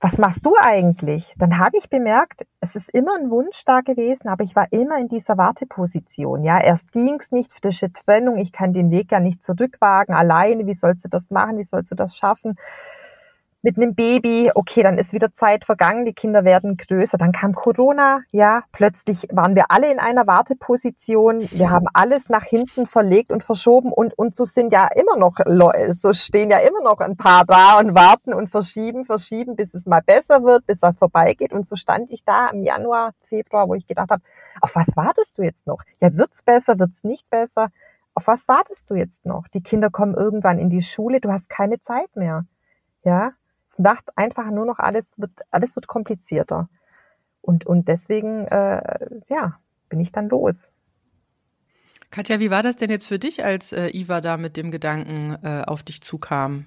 was 0.00 0.16
machst 0.16 0.46
du 0.46 0.54
eigentlich? 0.60 1.34
Dann 1.38 1.58
habe 1.58 1.76
ich 1.76 1.88
bemerkt, 1.88 2.46
es 2.60 2.76
ist 2.76 2.88
immer 2.90 3.16
ein 3.16 3.30
Wunsch 3.30 3.64
da 3.64 3.80
gewesen, 3.80 4.28
aber 4.28 4.44
ich 4.44 4.54
war 4.54 4.72
immer 4.72 4.98
in 4.98 5.08
dieser 5.08 5.36
Warteposition. 5.36 6.44
Ja, 6.44 6.60
erst 6.60 6.92
ging's 6.92 7.32
nicht, 7.32 7.52
frische 7.52 7.92
Trennung, 7.92 8.36
ich 8.36 8.52
kann 8.52 8.72
den 8.72 8.90
Weg 8.92 9.10
ja 9.10 9.18
nicht 9.18 9.42
zurückwagen, 9.42 10.14
alleine, 10.14 10.66
wie 10.66 10.74
sollst 10.74 11.04
du 11.04 11.08
das 11.08 11.28
machen, 11.30 11.58
wie 11.58 11.64
sollst 11.64 11.90
du 11.90 11.96
das 11.96 12.16
schaffen? 12.16 12.56
Mit 13.62 13.76
einem 13.76 13.94
Baby, 13.94 14.52
okay, 14.54 14.82
dann 14.82 14.98
ist 14.98 15.12
wieder 15.12 15.32
Zeit 15.32 15.64
vergangen, 15.64 16.04
die 16.04 16.12
Kinder 16.12 16.44
werden 16.44 16.76
größer. 16.76 17.18
Dann 17.18 17.32
kam 17.32 17.54
Corona, 17.54 18.20
ja, 18.30 18.62
plötzlich 18.72 19.26
waren 19.32 19.56
wir 19.56 19.64
alle 19.70 19.90
in 19.90 19.98
einer 19.98 20.26
Warteposition. 20.28 21.40
Wir 21.50 21.70
haben 21.70 21.86
alles 21.92 22.28
nach 22.28 22.44
hinten 22.44 22.86
verlegt 22.86 23.32
und 23.32 23.42
verschoben 23.42 23.92
und, 23.92 24.16
und 24.16 24.36
so 24.36 24.44
sind 24.44 24.72
ja 24.72 24.88
immer 24.94 25.16
noch, 25.16 25.38
so 26.00 26.12
stehen 26.12 26.50
ja 26.50 26.58
immer 26.58 26.82
noch 26.82 27.00
ein 27.00 27.16
paar 27.16 27.44
da 27.44 27.80
und 27.80 27.96
warten 27.96 28.32
und 28.32 28.48
verschieben, 28.48 29.04
verschieben, 29.04 29.56
bis 29.56 29.74
es 29.74 29.86
mal 29.86 30.02
besser 30.02 30.44
wird, 30.44 30.66
bis 30.66 30.78
das 30.78 30.96
vorbeigeht. 30.96 31.52
Und 31.52 31.68
so 31.68 31.74
stand 31.74 32.10
ich 32.12 32.24
da 32.24 32.48
im 32.50 32.62
Januar, 32.62 33.12
Februar, 33.28 33.68
wo 33.68 33.74
ich 33.74 33.88
gedacht 33.88 34.10
habe, 34.10 34.22
auf 34.60 34.76
was 34.76 34.96
wartest 34.96 35.36
du 35.36 35.42
jetzt 35.42 35.66
noch? 35.66 35.82
Ja, 36.00 36.14
wird's 36.14 36.42
besser, 36.44 36.78
wird's 36.78 37.02
nicht 37.02 37.28
besser? 37.28 37.70
Auf 38.14 38.26
was 38.28 38.46
wartest 38.46 38.88
du 38.90 38.94
jetzt 38.94 39.26
noch? 39.26 39.48
Die 39.48 39.62
Kinder 39.62 39.90
kommen 39.90 40.14
irgendwann 40.14 40.58
in 40.58 40.70
die 40.70 40.82
Schule, 40.82 41.20
du 41.20 41.30
hast 41.30 41.48
keine 41.48 41.80
Zeit 41.80 42.14
mehr. 42.14 42.44
Ja, 43.04 43.32
macht 43.78 44.16
einfach 44.16 44.50
nur 44.50 44.66
noch 44.66 44.78
alles, 44.78 45.04
wird, 45.16 45.32
alles 45.50 45.74
wird 45.76 45.86
komplizierter. 45.86 46.68
Und, 47.40 47.66
und 47.66 47.88
deswegen, 47.88 48.46
äh, 48.46 48.98
ja, 49.28 49.58
bin 49.88 50.00
ich 50.00 50.12
dann 50.12 50.28
los. 50.28 50.56
Katja, 52.10 52.40
wie 52.40 52.50
war 52.50 52.62
das 52.62 52.76
denn 52.76 52.90
jetzt 52.90 53.06
für 53.06 53.18
dich, 53.18 53.44
als 53.44 53.72
äh, 53.72 53.88
Iva 53.88 54.20
da 54.20 54.36
mit 54.36 54.56
dem 54.56 54.70
Gedanken 54.70 55.36
äh, 55.42 55.62
auf 55.66 55.82
dich 55.82 56.00
zukam? 56.00 56.64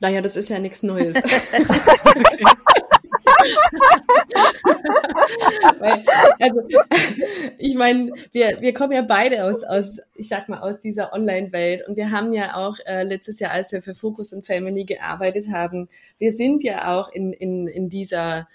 Naja, 0.00 0.22
das 0.22 0.36
ist 0.36 0.48
ja 0.48 0.58
nichts 0.58 0.82
Neues. 0.82 1.14
Also, 6.40 6.62
ich 7.58 7.74
meine, 7.74 8.12
wir, 8.32 8.60
wir 8.60 8.74
kommen 8.74 8.92
ja 8.92 9.02
beide 9.02 9.44
aus, 9.44 9.64
aus, 9.64 9.98
ich 10.14 10.28
sag 10.28 10.48
mal, 10.48 10.60
aus 10.60 10.80
dieser 10.80 11.12
Online-Welt 11.12 11.86
und 11.86 11.96
wir 11.96 12.10
haben 12.10 12.32
ja 12.32 12.56
auch 12.56 12.76
äh, 12.86 13.02
letztes 13.02 13.38
Jahr, 13.38 13.52
als 13.52 13.72
wir 13.72 13.82
für 13.82 13.94
Focus 13.94 14.32
und 14.32 14.46
Family 14.46 14.84
gearbeitet 14.84 15.46
haben, 15.50 15.88
wir 16.18 16.32
sind 16.32 16.62
ja 16.62 16.92
auch 16.92 17.12
in, 17.12 17.32
in, 17.32 17.66
in 17.66 17.88
dieser 17.88 18.48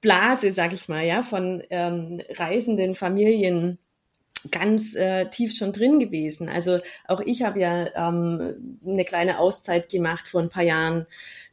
Blase, 0.00 0.52
sag 0.52 0.72
ich 0.72 0.88
mal, 0.88 1.04
ja, 1.04 1.22
von 1.22 1.62
ähm, 1.70 2.20
reisenden 2.36 2.94
Familien 2.94 3.78
ganz 4.50 4.94
äh, 4.94 5.28
tief 5.30 5.56
schon 5.56 5.72
drin 5.72 5.98
gewesen. 5.98 6.48
Also 6.48 6.78
auch 7.06 7.20
ich 7.20 7.42
habe 7.42 7.60
ja 7.60 7.86
ähm, 7.94 8.78
eine 8.86 9.04
kleine 9.04 9.38
Auszeit 9.38 9.88
gemacht 9.88 10.28
vor 10.28 10.42
ein 10.42 10.50
paar 10.50 10.62
Jahren 10.62 11.06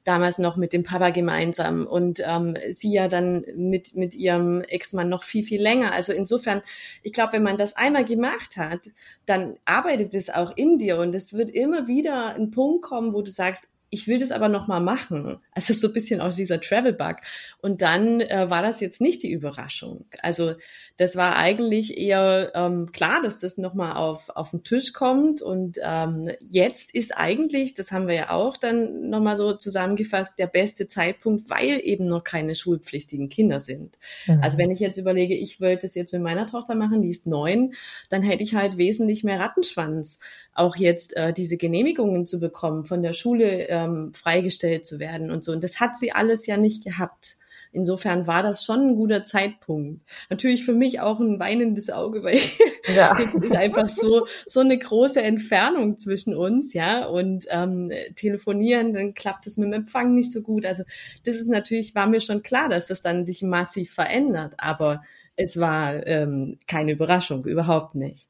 damals 0.03 0.38
noch 0.38 0.55
mit 0.58 0.74
dem 0.74 0.84
Papa 0.84 1.10
gemeinsam 1.12 1.86
und 1.86 2.22
ähm, 2.25 2.55
sie 2.70 2.93
ja 2.93 3.08
dann 3.08 3.46
mit, 3.55 3.96
mit 3.96 4.15
ihrem 4.15 4.62
Ex-Mann 4.62 5.10
noch 5.10 5.24
viel, 5.24 5.46
viel 5.46 5.62
länger. 5.62 5.91
Also 5.91 6.13
insofern, 6.13 6.62
ich 7.03 7.13
glaube, 7.13 7.34
wenn 7.34 7.43
man 7.43 7.58
das 7.58 7.75
einmal 7.75 8.05
gemacht 8.05 8.58
hat, 8.58 8.89
dann 9.25 9.58
arbeitet 9.65 10.13
es 10.13 10.29
auch 10.29 10.55
in 10.55 10.77
dir 10.77 10.98
und 10.98 11.13
es 11.13 11.34
wird 11.34 11.50
immer 11.51 11.88
wieder 11.88 12.36
ein 12.36 12.51
Punkt 12.51 12.84
kommen, 12.84 13.13
wo 13.13 13.22
du 13.22 13.31
sagst, 13.31 13.67
ich 13.91 14.07
will 14.07 14.19
das 14.19 14.31
aber 14.31 14.48
noch 14.48 14.67
mal 14.67 14.79
machen. 14.79 15.38
Also 15.51 15.74
so 15.74 15.88
ein 15.88 15.93
bisschen 15.93 16.21
aus 16.21 16.38
dieser 16.38 16.62
Travel 16.62 16.93
Bug. 16.93 17.17
Und 17.62 17.81
dann 17.81 18.21
äh, 18.21 18.50
war 18.50 18.62
das 18.62 18.79
jetzt 18.79 19.01
nicht 19.01 19.21
die 19.21 19.31
Überraschung. 19.31 20.05
Also 20.21 20.55
das 20.95 21.17
war 21.17 21.36
eigentlich 21.36 21.98
eher 21.98 22.53
ähm, 22.55 22.93
klar, 22.93 23.21
dass 23.21 23.39
das 23.39 23.57
noch 23.57 23.74
mal 23.74 23.93
auf 23.93 24.29
auf 24.29 24.51
den 24.51 24.63
Tisch 24.63 24.93
kommt. 24.93 25.41
Und 25.41 25.77
ähm, 25.83 26.31
jetzt 26.39 26.95
ist 26.95 27.15
eigentlich, 27.17 27.74
das 27.74 27.91
haben 27.91 28.07
wir 28.07 28.15
ja 28.15 28.29
auch 28.31 28.55
dann 28.55 29.10
noch 29.10 29.19
mal 29.19 29.36
so 29.36 29.53
zusammengefasst, 29.53 30.39
der 30.39 30.48
beste 30.48 30.88
Zeitpunkt, 30.88 31.50
weil 31.50 31.81
eben 31.83 32.07
noch 32.07 32.24
keine 32.24 32.55
schulpflichtigen 32.55 33.27
Kinder 33.27 33.60
sind. 33.60 33.98
Mhm. 34.25 34.41
Also 34.41 34.57
wenn 34.57 34.71
ich 34.71 34.79
jetzt 34.79 34.98
überlege, 34.98 35.36
ich 35.36 35.60
wollte 35.60 35.81
das 35.81 35.95
jetzt 35.95 36.13
mit 36.13 36.21
meiner 36.21 36.48
Tochter 36.48 36.75
machen, 36.75 37.01
die 37.01 37.10
ist 37.10 37.27
neun, 37.27 37.74
dann 38.10 38.21
hätte 38.21 38.43
ich 38.43 38.55
halt 38.55 38.77
wesentlich 38.77 39.25
mehr 39.25 39.39
Rattenschwanz 39.39 40.19
auch 40.53 40.75
jetzt 40.75 41.15
äh, 41.15 41.34
diese 41.34 41.58
Genehmigungen 41.58 42.25
zu 42.25 42.39
bekommen, 42.39 42.86
von 42.86 43.03
der 43.03 43.13
Schule 43.13 43.67
ähm, 43.70 44.13
freigestellt 44.13 44.86
zu 44.86 45.00
werden 45.00 45.31
und 45.31 45.43
so. 45.43 45.51
Und 45.51 45.63
das 45.63 45.79
hat 45.79 45.98
sie 45.98 46.12
alles 46.12 46.46
ja 46.46 46.58
nicht 46.58 46.84
gehabt. 46.84 47.38
Insofern 47.74 48.27
war 48.27 48.43
das 48.43 48.65
schon 48.65 48.81
ein 48.81 48.96
guter 48.96 49.24
Zeitpunkt. 49.24 50.01
Natürlich 50.29 50.65
für 50.65 50.74
mich 50.74 51.00
auch 51.00 51.22
ein 51.22 51.39
weinendes 51.39 51.89
Auge, 51.89 52.22
weil 52.22 52.38
ja. 52.96 53.17
es 53.24 53.34
ist 53.34 53.55
einfach 53.55 53.89
so 53.89 54.27
so 54.46 54.60
eine 54.60 54.77
große 54.77 55.22
Entfernung 55.22 55.98
zwischen 55.98 56.36
uns, 56.36 56.74
ja. 56.74 57.05
Und 57.05 57.46
ähm, 57.50 57.91
telefonieren, 58.15 58.93
dann 58.93 59.13
klappt 59.13 59.48
es 59.48 59.58
mit 59.58 59.67
dem 59.67 59.74
Empfang 59.74 60.13
nicht 60.13 60.34
so 60.34 60.41
gut. 60.41 60.65
Also 60.65 60.84
das 61.24 61.36
ist 61.36 61.48
natürlich 61.48 61.96
war 61.96 62.08
mir 62.08 62.20
schon 62.20 62.43
klar, 62.43 62.67
dass 62.67 62.88
das 62.88 63.01
dann 63.03 63.24
sich 63.24 63.41
massiv 63.41 63.93
verändert, 63.93 64.55
aber 64.58 65.01
es 65.38 65.58
war 65.58 66.05
ähm, 66.05 66.60
keine 66.67 66.91
Überraschung, 66.91 67.46
überhaupt 67.46 67.96
nicht. 67.96 68.27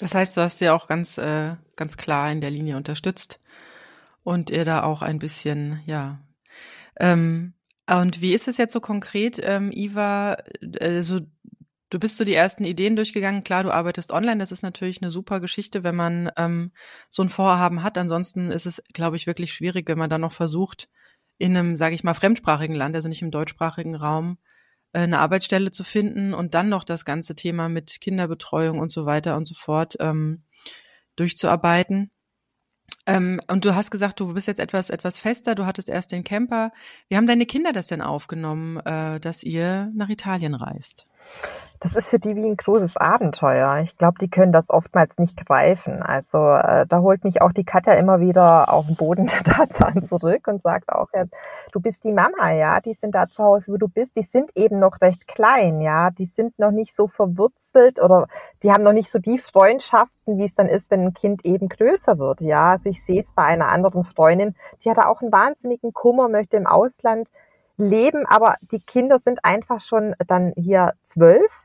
Das 0.00 0.14
heißt, 0.14 0.36
du 0.36 0.40
hast 0.40 0.60
ja 0.60 0.74
auch 0.74 0.86
ganz, 0.86 1.18
äh, 1.18 1.56
ganz 1.76 1.96
klar 1.96 2.32
in 2.32 2.40
der 2.40 2.50
Linie 2.50 2.76
unterstützt 2.76 3.38
und 4.22 4.50
ihr 4.50 4.64
da 4.64 4.82
auch 4.82 5.02
ein 5.02 5.18
bisschen, 5.18 5.80
ja. 5.84 6.18
Ähm, 6.98 7.52
und 7.86 8.20
wie 8.22 8.32
ist 8.32 8.48
es 8.48 8.56
jetzt 8.56 8.72
so 8.72 8.80
konkret, 8.80 9.40
ähm, 9.42 9.70
Iva? 9.72 10.38
Also 10.80 11.20
du 11.90 11.98
bist 11.98 12.16
so 12.16 12.24
die 12.24 12.34
ersten 12.34 12.64
Ideen 12.64 12.96
durchgegangen. 12.96 13.44
Klar, 13.44 13.62
du 13.62 13.72
arbeitest 13.72 14.10
online. 14.10 14.38
Das 14.38 14.52
ist 14.52 14.62
natürlich 14.62 15.02
eine 15.02 15.10
super 15.10 15.40
Geschichte, 15.40 15.84
wenn 15.84 15.96
man 15.96 16.30
ähm, 16.36 16.72
so 17.10 17.22
ein 17.22 17.28
Vorhaben 17.28 17.82
hat. 17.82 17.98
Ansonsten 17.98 18.50
ist 18.50 18.66
es, 18.66 18.82
glaube 18.94 19.16
ich, 19.16 19.26
wirklich 19.26 19.52
schwierig, 19.52 19.88
wenn 19.88 19.98
man 19.98 20.10
dann 20.10 20.22
noch 20.22 20.32
versucht, 20.32 20.88
in 21.36 21.56
einem, 21.56 21.76
sage 21.76 21.94
ich 21.94 22.04
mal, 22.04 22.14
fremdsprachigen 22.14 22.76
Land, 22.76 22.94
also 22.94 23.08
nicht 23.08 23.22
im 23.22 23.30
deutschsprachigen 23.30 23.94
Raum, 23.94 24.38
eine 24.92 25.20
Arbeitsstelle 25.20 25.70
zu 25.70 25.84
finden 25.84 26.34
und 26.34 26.54
dann 26.54 26.68
noch 26.68 26.84
das 26.84 27.04
ganze 27.04 27.34
Thema 27.34 27.68
mit 27.68 28.00
Kinderbetreuung 28.00 28.78
und 28.78 28.90
so 28.90 29.06
weiter 29.06 29.36
und 29.36 29.46
so 29.46 29.54
fort 29.54 29.96
ähm, 30.00 30.42
durchzuarbeiten. 31.16 32.10
Ähm, 33.06 33.40
und 33.48 33.64
du 33.64 33.74
hast 33.74 33.90
gesagt, 33.90 34.20
du 34.20 34.34
bist 34.34 34.46
jetzt 34.46 34.60
etwas 34.60 34.90
etwas 34.90 35.18
fester. 35.18 35.54
Du 35.54 35.66
hattest 35.66 35.88
erst 35.88 36.12
den 36.12 36.24
Camper. 36.24 36.72
Wie 37.08 37.16
haben 37.16 37.26
deine 37.26 37.46
Kinder 37.46 37.72
das 37.72 37.86
denn 37.88 38.02
aufgenommen, 38.02 38.78
äh, 38.78 39.20
dass 39.20 39.42
ihr 39.42 39.90
nach 39.94 40.08
Italien 40.08 40.54
reist? 40.54 41.06
Das 41.80 41.96
ist 41.96 42.08
für 42.08 42.18
die 42.18 42.36
wie 42.36 42.44
ein 42.44 42.58
großes 42.58 42.98
Abenteuer. 42.98 43.78
Ich 43.82 43.96
glaube, 43.96 44.18
die 44.20 44.28
können 44.28 44.52
das 44.52 44.68
oftmals 44.68 45.16
nicht 45.16 45.46
greifen. 45.46 46.02
Also 46.02 46.36
äh, 46.36 46.86
da 46.86 47.00
holt 47.00 47.24
mich 47.24 47.40
auch 47.40 47.52
die 47.52 47.64
Katja 47.64 47.94
immer 47.94 48.20
wieder 48.20 48.70
auf 48.70 48.86
den 48.86 48.96
Boden 48.96 49.26
der 49.28 49.42
Tatsachen 49.42 50.06
zurück 50.06 50.46
und 50.46 50.62
sagt 50.62 50.92
auch, 50.92 51.08
ja, 51.14 51.24
du 51.72 51.80
bist 51.80 52.04
die 52.04 52.12
Mama, 52.12 52.52
ja, 52.52 52.80
die 52.80 52.92
sind 52.92 53.14
da 53.14 53.28
zu 53.28 53.42
Hause, 53.42 53.72
wo 53.72 53.76
du 53.78 53.88
bist, 53.88 54.14
die 54.14 54.22
sind 54.22 54.50
eben 54.56 54.78
noch 54.78 55.00
recht 55.00 55.26
klein, 55.26 55.80
ja, 55.80 56.10
die 56.10 56.26
sind 56.26 56.58
noch 56.58 56.70
nicht 56.70 56.94
so 56.94 57.08
verwurzelt 57.08 57.98
oder 57.98 58.26
die 58.62 58.70
haben 58.70 58.84
noch 58.84 58.92
nicht 58.92 59.10
so 59.10 59.18
die 59.18 59.38
Freundschaften, 59.38 60.36
wie 60.36 60.44
es 60.44 60.54
dann 60.54 60.68
ist, 60.68 60.90
wenn 60.90 61.00
ein 61.00 61.14
Kind 61.14 61.46
eben 61.46 61.70
größer 61.70 62.18
wird, 62.18 62.42
ja. 62.42 62.72
Also 62.72 62.90
ich 62.90 63.02
sehe 63.02 63.22
es 63.22 63.32
bei 63.32 63.44
einer 63.44 63.68
anderen 63.68 64.04
Freundin, 64.04 64.54
die 64.84 64.90
hat 64.90 64.98
auch 64.98 65.22
einen 65.22 65.32
wahnsinnigen 65.32 65.94
Kummer, 65.94 66.28
möchte 66.28 66.58
im 66.58 66.66
Ausland 66.66 67.26
leben, 67.80 68.26
aber 68.26 68.56
die 68.60 68.80
Kinder 68.80 69.18
sind 69.18 69.44
einfach 69.44 69.80
schon 69.80 70.14
dann 70.26 70.52
hier 70.56 70.94
zwölf 71.04 71.64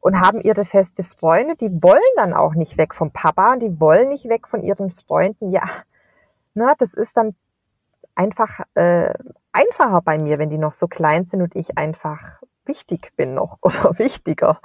und 0.00 0.20
haben 0.20 0.40
ihre 0.40 0.64
feste 0.64 1.02
Freunde, 1.02 1.56
die 1.56 1.82
wollen 1.82 2.00
dann 2.16 2.32
auch 2.32 2.54
nicht 2.54 2.78
weg 2.78 2.94
vom 2.94 3.10
Papa, 3.10 3.56
die 3.56 3.80
wollen 3.80 4.08
nicht 4.08 4.28
weg 4.28 4.46
von 4.48 4.62
ihren 4.62 4.90
Freunden. 4.90 5.50
Ja, 5.50 5.64
na, 6.54 6.74
das 6.78 6.94
ist 6.94 7.16
dann 7.16 7.34
einfach 8.14 8.60
äh, 8.74 9.12
einfacher 9.52 10.02
bei 10.02 10.18
mir, 10.18 10.38
wenn 10.38 10.50
die 10.50 10.58
noch 10.58 10.72
so 10.72 10.86
klein 10.86 11.26
sind 11.26 11.42
und 11.42 11.56
ich 11.56 11.76
einfach 11.76 12.40
wichtig 12.64 13.12
bin 13.16 13.34
noch 13.34 13.58
oder 13.62 13.98
wichtiger 13.98 14.60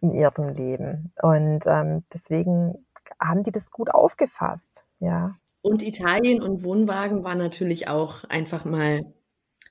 in 0.00 0.12
ihrem 0.12 0.48
Leben. 0.50 1.12
Und 1.20 1.62
ähm, 1.66 2.04
deswegen 2.12 2.86
haben 3.20 3.42
die 3.42 3.52
das 3.52 3.70
gut 3.70 3.90
aufgefasst, 3.90 4.84
ja. 4.98 5.34
Und 5.62 5.82
Italien 5.82 6.42
und 6.42 6.62
Wohnwagen 6.62 7.24
war 7.24 7.34
natürlich 7.34 7.88
auch 7.88 8.24
einfach 8.24 8.64
mal 8.64 9.00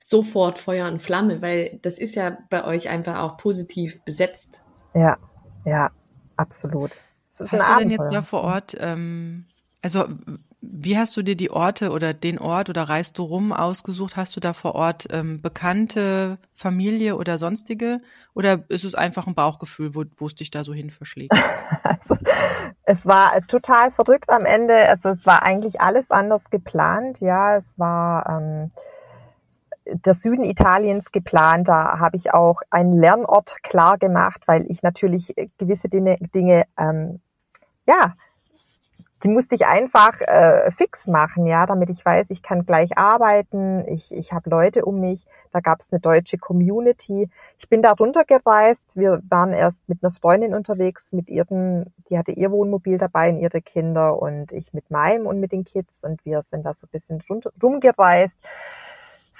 sofort 0.03 0.59
Feuer 0.59 0.87
und 0.87 1.01
Flamme, 1.01 1.41
weil 1.41 1.79
das 1.81 1.97
ist 1.97 2.15
ja 2.15 2.37
bei 2.49 2.65
euch 2.65 2.89
einfach 2.89 3.19
auch 3.19 3.37
positiv 3.37 4.03
besetzt. 4.03 4.61
Ja, 4.93 5.17
ja, 5.65 5.91
absolut. 6.37 6.91
Hast 7.39 7.69
du 7.69 7.79
denn 7.79 7.89
jetzt 7.89 8.11
da 8.11 8.21
vor 8.21 8.41
Ort, 8.41 8.77
ähm, 8.79 9.45
also 9.81 10.05
wie 10.65 10.97
hast 10.97 11.17
du 11.17 11.23
dir 11.23 11.35
die 11.35 11.51
Orte 11.51 11.91
oder 11.91 12.13
den 12.13 12.39
Ort 12.39 12.69
oder 12.69 12.83
reist 12.83 13.17
du 13.17 13.23
rum 13.23 13.51
ausgesucht? 13.51 14.15
Hast 14.15 14.35
du 14.35 14.39
da 14.39 14.53
vor 14.53 14.75
Ort 14.75 15.07
ähm, 15.11 15.41
bekannte 15.41 16.37
Familie 16.53 17.17
oder 17.17 17.37
sonstige? 17.37 17.99
Oder 18.33 18.63
ist 18.69 18.85
es 18.85 18.95
einfach 18.95 19.27
ein 19.27 19.35
Bauchgefühl, 19.35 19.93
wo, 19.93 20.05
wo 20.15 20.27
es 20.27 20.35
dich 20.35 20.51
da 20.51 20.63
so 20.63 20.73
hin 20.73 20.89
verschlägt? 20.89 21.33
Also, 21.85 22.15
es 22.83 23.05
war 23.05 23.45
total 23.47 23.91
verrückt 23.91 24.29
am 24.29 24.45
Ende. 24.45 24.87
Also 24.87 25.09
es 25.09 25.25
war 25.25 25.43
eigentlich 25.43 25.81
alles 25.81 26.09
anders 26.09 26.41
geplant. 26.49 27.19
Ja, 27.19 27.57
es 27.57 27.65
war 27.77 28.25
ähm, 28.29 28.71
der 29.85 30.13
Süden 30.13 30.43
Italiens 30.43 31.11
geplant. 31.11 31.67
Da 31.67 31.99
habe 31.99 32.17
ich 32.17 32.33
auch 32.33 32.61
einen 32.69 32.93
Lernort 32.93 33.61
klar 33.63 33.97
gemacht, 33.97 34.43
weil 34.45 34.69
ich 34.69 34.83
natürlich 34.83 35.33
gewisse 35.57 35.89
Dinge, 35.89 36.17
Dinge 36.33 36.63
ähm, 36.77 37.19
ja, 37.87 38.15
die 39.23 39.29
musste 39.29 39.55
ich 39.55 39.65
einfach 39.65 40.19
äh, 40.19 40.69
fix 40.71 41.07
machen, 41.07 41.45
ja, 41.45 41.65
damit 41.65 41.89
ich 41.89 42.05
weiß, 42.05 42.25
ich 42.29 42.43
kann 42.43 42.65
gleich 42.65 42.97
arbeiten, 42.97 43.87
ich, 43.87 44.11
ich 44.13 44.33
habe 44.33 44.49
Leute 44.49 44.83
um 44.83 44.99
mich, 44.99 45.25
da 45.51 45.61
gab 45.61 45.79
es 45.79 45.87
eine 45.91 46.01
deutsche 46.01 46.37
Community. 46.37 47.29
Ich 47.57 47.69
bin 47.69 47.81
da 47.81 47.91
runtergereist, 47.91 48.97
wir 48.97 49.21
waren 49.29 49.53
erst 49.53 49.79
mit 49.87 50.03
einer 50.03 50.11
Freundin 50.11 50.53
unterwegs, 50.53 51.13
mit 51.13 51.29
ihren, 51.29 51.93
die 52.09 52.17
hatte 52.17 52.33
ihr 52.33 52.51
Wohnmobil 52.51 52.97
dabei 52.97 53.29
und 53.29 53.39
ihre 53.39 53.61
Kinder 53.61 54.21
und 54.21 54.51
ich 54.51 54.73
mit 54.73 54.91
meinem 54.91 55.25
und 55.25 55.39
mit 55.39 55.53
den 55.53 55.63
Kids 55.63 55.93
und 56.01 56.25
wir 56.25 56.41
sind 56.41 56.65
da 56.65 56.73
so 56.73 56.87
ein 56.87 56.91
bisschen 56.91 57.23
rund, 57.29 57.47
rumgereist, 57.61 58.35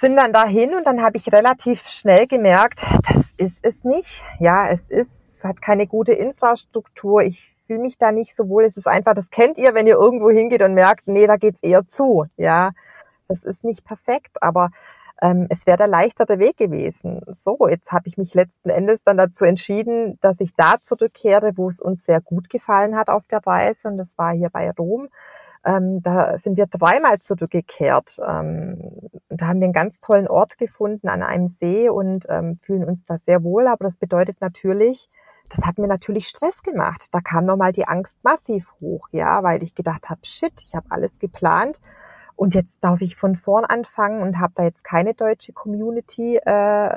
sind 0.04 0.16
dann 0.16 0.34
dahin 0.34 0.74
und 0.74 0.84
dann 0.84 1.02
habe 1.02 1.16
ich 1.16 1.32
relativ 1.32 1.86
schnell 1.88 2.26
gemerkt, 2.26 2.80
das 3.08 3.24
ist 3.38 3.58
es 3.62 3.84
nicht. 3.84 4.22
Ja, 4.38 4.68
es 4.68 4.82
ist, 4.90 5.42
hat 5.42 5.62
keine 5.62 5.86
gute 5.86 6.12
Infrastruktur. 6.12 7.22
Ich 7.22 7.56
fühle 7.66 7.80
mich 7.80 7.96
da 7.96 8.12
nicht 8.12 8.36
so 8.36 8.50
wohl. 8.50 8.64
Es 8.64 8.76
ist 8.76 8.86
einfach, 8.86 9.14
das 9.14 9.30
kennt 9.30 9.56
ihr, 9.56 9.72
wenn 9.72 9.86
ihr 9.86 9.94
irgendwo 9.94 10.28
hingeht 10.28 10.60
und 10.60 10.74
merkt, 10.74 11.08
nee, 11.08 11.26
da 11.26 11.36
geht's 11.36 11.58
eher 11.62 11.88
zu. 11.88 12.26
Ja, 12.36 12.72
das 13.28 13.44
ist 13.44 13.64
nicht 13.64 13.82
perfekt, 13.86 14.42
aber 14.42 14.72
ähm, 15.22 15.46
es 15.48 15.66
wäre 15.66 15.78
der 15.78 15.86
leichtere 15.86 16.38
Weg 16.38 16.58
gewesen. 16.58 17.22
So, 17.32 17.66
jetzt 17.66 17.90
habe 17.90 18.06
ich 18.06 18.18
mich 18.18 18.34
letzten 18.34 18.68
Endes 18.68 19.02
dann 19.04 19.16
dazu 19.16 19.46
entschieden, 19.46 20.18
dass 20.20 20.38
ich 20.38 20.54
da 20.54 20.74
zurückkehre, 20.82 21.52
wo 21.56 21.70
es 21.70 21.80
uns 21.80 22.04
sehr 22.04 22.20
gut 22.20 22.50
gefallen 22.50 22.94
hat 22.94 23.08
auf 23.08 23.26
der 23.28 23.40
Reise. 23.46 23.88
Und 23.88 23.96
das 23.96 24.12
war 24.18 24.34
hier 24.34 24.50
bei 24.50 24.70
Rom. 24.70 25.08
Ähm, 25.64 26.02
da 26.02 26.38
sind 26.38 26.56
wir 26.56 26.66
dreimal 26.66 27.20
zurückgekehrt. 27.20 28.18
Ähm, 28.18 29.10
da 29.28 29.46
haben 29.46 29.60
wir 29.60 29.66
einen 29.66 29.72
ganz 29.72 29.98
tollen 30.00 30.28
Ort 30.28 30.58
gefunden 30.58 31.08
an 31.08 31.22
einem 31.22 31.56
See 31.60 31.88
und 31.88 32.26
ähm, 32.28 32.58
fühlen 32.62 32.84
uns 32.84 33.04
da 33.06 33.18
sehr 33.26 33.42
wohl. 33.42 33.66
Aber 33.66 33.84
das 33.84 33.96
bedeutet 33.96 34.40
natürlich, 34.40 35.08
das 35.48 35.64
hat 35.64 35.78
mir 35.78 35.86
natürlich 35.86 36.28
Stress 36.28 36.62
gemacht. 36.62 37.08
Da 37.12 37.20
kam 37.20 37.46
nochmal 37.46 37.72
die 37.72 37.88
Angst 37.88 38.16
massiv 38.22 38.72
hoch, 38.80 39.08
ja, 39.12 39.42
weil 39.42 39.62
ich 39.62 39.74
gedacht 39.74 40.10
habe, 40.10 40.20
shit, 40.24 40.52
ich 40.60 40.74
habe 40.74 40.86
alles 40.90 41.18
geplant 41.18 41.80
und 42.36 42.54
jetzt 42.54 42.82
darf 42.82 43.00
ich 43.00 43.16
von 43.16 43.36
vorn 43.36 43.64
anfangen 43.64 44.22
und 44.22 44.40
habe 44.40 44.52
da 44.56 44.64
jetzt 44.64 44.82
keine 44.84 45.14
deutsche 45.14 45.52
Community, 45.52 46.36
äh, 46.36 46.96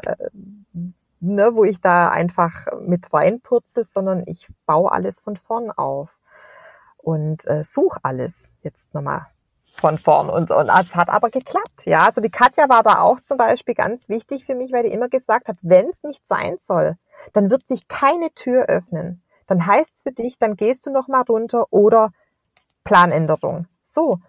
ne, 1.19 1.55
wo 1.55 1.63
ich 1.63 1.79
da 1.79 2.09
einfach 2.09 2.67
mit 2.81 3.13
reinpurzel, 3.13 3.85
sondern 3.85 4.23
ich 4.25 4.47
baue 4.65 4.91
alles 4.91 5.19
von 5.19 5.37
vorn 5.37 5.71
auf 5.71 6.16
und 7.07 7.47
äh, 7.47 7.63
suche 7.63 8.01
alles 8.03 8.51
jetzt 8.63 8.93
nochmal 8.93 9.27
von 9.63 9.97
vorn 9.97 10.29
und, 10.29 10.51
und 10.51 10.67
es 10.67 10.93
hat 10.93 11.07
aber 11.07 11.29
geklappt. 11.29 11.85
Ja, 11.85 12.05
also 12.05 12.19
die 12.19 12.29
Katja 12.29 12.67
war 12.67 12.83
da 12.83 12.99
auch 12.99 13.21
zum 13.21 13.37
Beispiel 13.37 13.75
ganz 13.75 14.09
wichtig 14.09 14.43
für 14.43 14.55
mich, 14.55 14.73
weil 14.73 14.83
die 14.83 14.91
immer 14.91 15.07
gesagt 15.07 15.47
hat, 15.47 15.55
wenn 15.61 15.87
es 15.87 16.03
nicht 16.03 16.27
sein 16.27 16.57
soll, 16.67 16.97
dann 17.31 17.49
wird 17.49 17.65
sich 17.65 17.87
keine 17.87 18.31
Tür 18.31 18.65
öffnen. 18.65 19.23
Dann 19.45 19.65
heißt 19.65 19.89
es 19.95 20.01
für 20.01 20.11
dich, 20.11 20.37
dann 20.37 20.57
gehst 20.57 20.85
du 20.85 20.89
noch 20.89 21.07
mal 21.07 21.21
runter 21.21 21.71
oder 21.71 22.11
Planänderung. 22.83 23.67
So. 23.95 24.19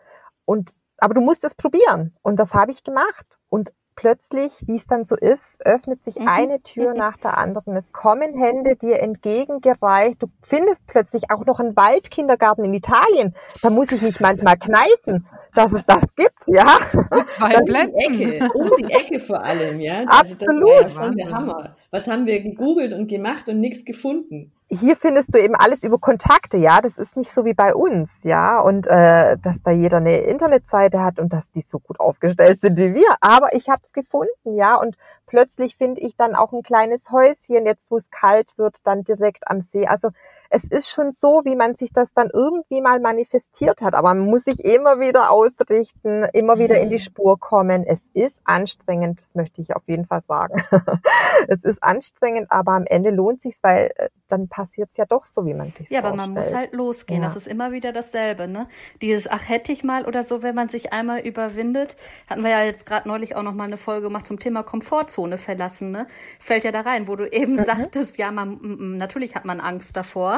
Und, 0.44 0.72
aber 0.98 1.14
du 1.14 1.20
musst 1.20 1.42
es 1.42 1.56
probieren. 1.56 2.14
Und 2.22 2.36
das 2.36 2.54
habe 2.54 2.70
ich 2.70 2.84
gemacht. 2.84 3.26
Und 3.48 3.72
plötzlich, 3.98 4.52
wie 4.64 4.76
es 4.76 4.86
dann 4.86 5.08
so 5.08 5.16
ist, 5.16 5.60
öffnet 5.66 6.04
sich 6.04 6.16
mhm. 6.16 6.28
eine 6.28 6.62
Tür 6.62 6.94
nach 6.94 7.16
der 7.16 7.36
anderen. 7.36 7.74
Es 7.76 7.92
kommen 7.92 8.38
Hände 8.38 8.76
dir 8.76 9.00
entgegengereicht. 9.00 10.22
Du 10.22 10.28
findest 10.40 10.86
plötzlich 10.86 11.32
auch 11.32 11.44
noch 11.46 11.58
einen 11.58 11.76
Waldkindergarten 11.76 12.64
in 12.64 12.74
Italien. 12.74 13.34
Da 13.60 13.70
muss 13.70 13.90
ich 13.90 14.00
mich 14.00 14.20
manchmal 14.20 14.56
kneifen, 14.56 15.26
dass 15.52 15.72
es 15.72 15.84
das 15.84 16.14
gibt, 16.14 16.46
ja. 16.46 16.78
Mit 17.10 17.28
zwei 17.28 17.60
Blättern. 17.62 17.90
Um 17.90 18.12
die 18.12 18.24
Ecke, 18.36 18.48
um 18.54 18.70
die 18.78 18.84
Ecke 18.84 19.18
vor 19.18 19.42
allem, 19.42 19.80
ja. 19.80 20.04
Absolut. 20.04 20.84
Das 20.84 20.96
war 20.96 21.06
ja 21.06 21.10
schon 21.10 21.16
der 21.16 21.30
Hammer. 21.32 21.76
Was 21.90 22.06
haben 22.06 22.26
wir 22.26 22.40
gegoogelt 22.40 22.92
und 22.92 23.08
gemacht 23.08 23.48
und 23.48 23.58
nichts 23.58 23.84
gefunden? 23.84 24.52
Hier 24.70 24.96
findest 24.96 25.34
du 25.34 25.38
eben 25.38 25.54
alles 25.54 25.82
über 25.82 25.98
Kontakte, 25.98 26.58
ja. 26.58 26.80
Das 26.80 26.98
ist 26.98 27.16
nicht 27.16 27.32
so 27.32 27.44
wie 27.44 27.54
bei 27.54 27.74
uns, 27.74 28.10
ja. 28.22 28.60
Und 28.60 28.86
äh, 28.86 29.36
dass 29.38 29.62
da 29.62 29.70
jeder 29.70 29.98
eine 29.98 30.18
Internetseite 30.18 31.02
hat 31.02 31.18
und 31.18 31.32
dass 31.32 31.50
die 31.52 31.64
so 31.66 31.78
gut 31.78 31.98
aufgestellt 32.00 32.60
sind 32.60 32.76
wie 32.76 32.94
wir. 32.94 33.16
Aber 33.20 33.54
ich 33.54 33.68
habe 33.68 33.82
es 33.82 33.92
gefunden, 33.92 34.56
ja. 34.56 34.76
Und 34.76 34.96
plötzlich 35.26 35.76
finde 35.76 36.00
ich 36.00 36.16
dann 36.16 36.34
auch 36.34 36.52
ein 36.52 36.62
kleines 36.62 37.10
Häuschen, 37.10 37.66
jetzt 37.66 37.90
wo 37.90 37.96
es 37.96 38.10
kalt 38.10 38.48
wird, 38.56 38.76
dann 38.84 39.04
direkt 39.04 39.48
am 39.48 39.62
See. 39.72 39.86
Also 39.86 40.10
es 40.50 40.64
ist 40.64 40.88
schon 40.88 41.12
so, 41.20 41.42
wie 41.44 41.56
man 41.56 41.76
sich 41.76 41.92
das 41.92 42.12
dann 42.14 42.30
irgendwie 42.32 42.80
mal 42.80 43.00
manifestiert 43.00 43.82
hat. 43.82 43.94
Aber 43.94 44.14
man 44.14 44.26
muss 44.26 44.44
sich 44.44 44.64
immer 44.64 44.98
wieder 44.98 45.30
ausrichten, 45.30 46.24
immer 46.32 46.58
wieder 46.58 46.80
in 46.80 46.88
die 46.88 46.96
mhm. 46.96 47.00
Spur 47.00 47.38
kommen. 47.38 47.84
Es 47.84 48.00
ist 48.14 48.38
anstrengend, 48.44 49.20
das 49.20 49.34
möchte 49.34 49.60
ich 49.60 49.76
auf 49.76 49.82
jeden 49.86 50.06
Fall 50.06 50.22
sagen. 50.26 50.62
es 51.48 51.62
ist 51.64 51.82
anstrengend, 51.82 52.50
aber 52.50 52.72
am 52.72 52.86
Ende 52.86 53.10
lohnt 53.10 53.42
sich's, 53.42 53.58
weil 53.62 53.92
äh, 53.96 54.08
dann 54.28 54.48
passiert 54.48 54.90
es 54.90 54.96
ja 54.96 55.04
doch 55.06 55.24
so, 55.24 55.44
wie 55.44 55.54
man 55.54 55.68
sich 55.68 55.90
Ja, 55.90 56.00
aber 56.00 56.14
man 56.14 56.32
muss 56.32 56.54
halt 56.54 56.72
losgehen. 56.74 57.22
Ja. 57.22 57.28
Das 57.28 57.36
ist 57.36 57.48
immer 57.48 57.72
wieder 57.72 57.92
dasselbe, 57.92 58.48
ne? 58.48 58.68
Dieses 59.02 59.28
ach 59.28 59.48
hätte 59.48 59.72
ich 59.72 59.84
mal 59.84 60.06
oder 60.06 60.22
so, 60.22 60.42
wenn 60.42 60.54
man 60.54 60.68
sich 60.68 60.92
einmal 60.92 61.20
überwindet, 61.20 61.96
hatten 62.28 62.42
wir 62.42 62.50
ja 62.50 62.62
jetzt 62.62 62.86
gerade 62.86 63.08
neulich 63.08 63.36
auch 63.36 63.42
noch 63.42 63.54
mal 63.54 63.64
eine 63.64 63.76
Folge 63.76 64.06
gemacht 64.06 64.26
zum 64.26 64.38
Thema 64.38 64.62
Komfortzone 64.62 65.38
verlassen, 65.38 65.90
ne? 65.90 66.06
Fällt 66.38 66.64
ja 66.64 66.72
da 66.72 66.80
rein, 66.80 67.08
wo 67.08 67.16
du 67.16 67.30
eben 67.30 67.52
mhm. 67.52 67.58
sagtest, 67.58 68.18
ja, 68.18 68.30
man 68.30 68.58
natürlich 68.98 69.34
hat 69.34 69.44
man 69.44 69.60
Angst 69.60 69.96
davor. 69.96 70.37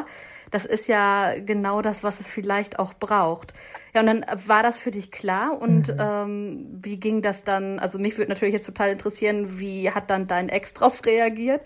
Das 0.50 0.64
ist 0.64 0.88
ja 0.88 1.38
genau 1.38 1.80
das, 1.80 2.02
was 2.02 2.20
es 2.20 2.28
vielleicht 2.28 2.78
auch 2.78 2.94
braucht. 2.94 3.54
Ja, 3.94 4.00
und 4.00 4.06
dann 4.06 4.24
war 4.46 4.62
das 4.62 4.78
für 4.78 4.90
dich 4.90 5.12
klar 5.12 5.60
und 5.60 5.88
mhm. 5.88 6.00
ähm, 6.00 6.78
wie 6.82 6.98
ging 6.98 7.22
das 7.22 7.44
dann? 7.44 7.78
Also 7.78 7.98
mich 7.98 8.18
würde 8.18 8.30
natürlich 8.30 8.54
jetzt 8.54 8.66
total 8.66 8.90
interessieren, 8.90 9.60
wie 9.60 9.90
hat 9.90 10.10
dann 10.10 10.26
dein 10.26 10.48
Ex 10.48 10.74
drauf 10.74 11.00
reagiert? 11.06 11.62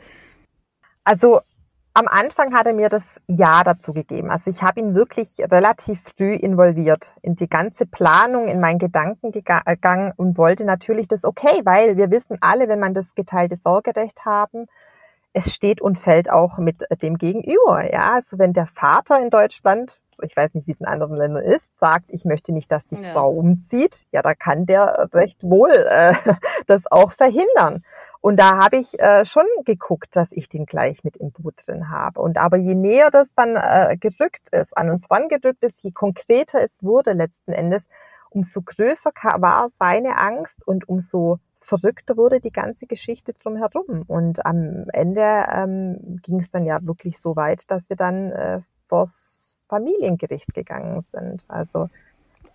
Also 1.04 1.40
am 1.96 2.08
Anfang 2.08 2.52
hat 2.54 2.66
er 2.66 2.72
mir 2.72 2.88
das 2.88 3.04
Ja 3.28 3.62
dazu 3.62 3.92
gegeben. 3.92 4.30
Also 4.30 4.50
ich 4.50 4.62
habe 4.62 4.80
ihn 4.80 4.96
wirklich 4.96 5.28
relativ 5.38 6.00
früh 6.16 6.34
involviert 6.34 7.14
in 7.22 7.36
die 7.36 7.48
ganze 7.48 7.86
Planung, 7.86 8.48
in 8.48 8.58
meinen 8.58 8.80
Gedankengang 8.80 10.12
und 10.16 10.36
wollte 10.36 10.64
natürlich 10.64 11.06
das 11.06 11.24
okay, 11.24 11.60
weil 11.62 11.96
wir 11.96 12.10
wissen 12.10 12.38
alle, 12.40 12.68
wenn 12.68 12.80
man 12.80 12.94
das 12.94 13.14
geteilte 13.14 13.56
Sorgerecht 13.56 14.24
haben, 14.24 14.66
es 15.34 15.52
steht 15.52 15.82
und 15.82 15.98
fällt 15.98 16.30
auch 16.30 16.58
mit 16.58 16.76
dem 17.02 17.18
Gegenüber. 17.18 17.92
Ja, 17.92 18.14
also 18.14 18.38
wenn 18.38 18.52
der 18.52 18.66
Vater 18.66 19.20
in 19.20 19.30
Deutschland, 19.30 19.98
ich 20.22 20.36
weiß 20.36 20.54
nicht, 20.54 20.68
wie 20.68 20.72
es 20.72 20.80
in 20.80 20.86
anderen 20.86 21.16
Ländern 21.16 21.44
ist, 21.44 21.66
sagt, 21.80 22.04
ich 22.08 22.24
möchte 22.24 22.52
nicht, 22.52 22.70
dass 22.70 22.86
die 22.86 23.02
ja. 23.02 23.12
Frau 23.12 23.30
umzieht, 23.30 24.06
ja, 24.12 24.22
da 24.22 24.34
kann 24.34 24.64
der 24.64 25.08
recht 25.12 25.42
wohl 25.42 25.72
äh, 25.72 26.14
das 26.66 26.82
auch 26.90 27.10
verhindern. 27.10 27.84
Und 28.20 28.38
da 28.38 28.58
habe 28.58 28.76
ich 28.76 28.98
äh, 29.00 29.26
schon 29.26 29.44
geguckt, 29.66 30.16
dass 30.16 30.32
ich 30.32 30.48
den 30.48 30.64
gleich 30.64 31.04
mit 31.04 31.16
im 31.16 31.32
Boot 31.32 31.56
drin 31.66 31.90
habe. 31.90 32.22
Und 32.22 32.38
aber 32.38 32.56
je 32.56 32.74
näher 32.74 33.10
das 33.10 33.28
dann 33.34 33.56
äh, 33.56 33.98
gedrückt 33.98 34.48
ist, 34.50 34.74
an 34.78 34.88
uns 34.88 35.10
rangedrückt 35.10 35.62
ist, 35.62 35.82
je 35.82 35.90
konkreter 35.90 36.62
es 36.62 36.82
wurde 36.82 37.12
letzten 37.12 37.52
Endes, 37.52 37.86
umso 38.30 38.62
größer 38.62 39.10
war 39.38 39.68
seine 39.78 40.16
Angst 40.16 40.66
und 40.66 40.88
umso 40.88 41.38
verrückter 41.64 42.16
wurde 42.16 42.40
die 42.40 42.52
ganze 42.52 42.86
Geschichte 42.86 43.32
drumherum. 43.32 44.04
Und 44.06 44.44
am 44.44 44.86
Ende 44.92 45.46
ähm, 45.50 46.20
ging 46.22 46.40
es 46.40 46.50
dann 46.50 46.64
ja 46.64 46.78
wirklich 46.82 47.20
so 47.20 47.36
weit, 47.36 47.62
dass 47.68 47.88
wir 47.88 47.96
dann 47.96 48.32
äh, 48.32 48.60
vors 48.88 49.56
Familiengericht 49.68 50.52
gegangen 50.54 51.00
sind. 51.10 51.44
Also 51.48 51.88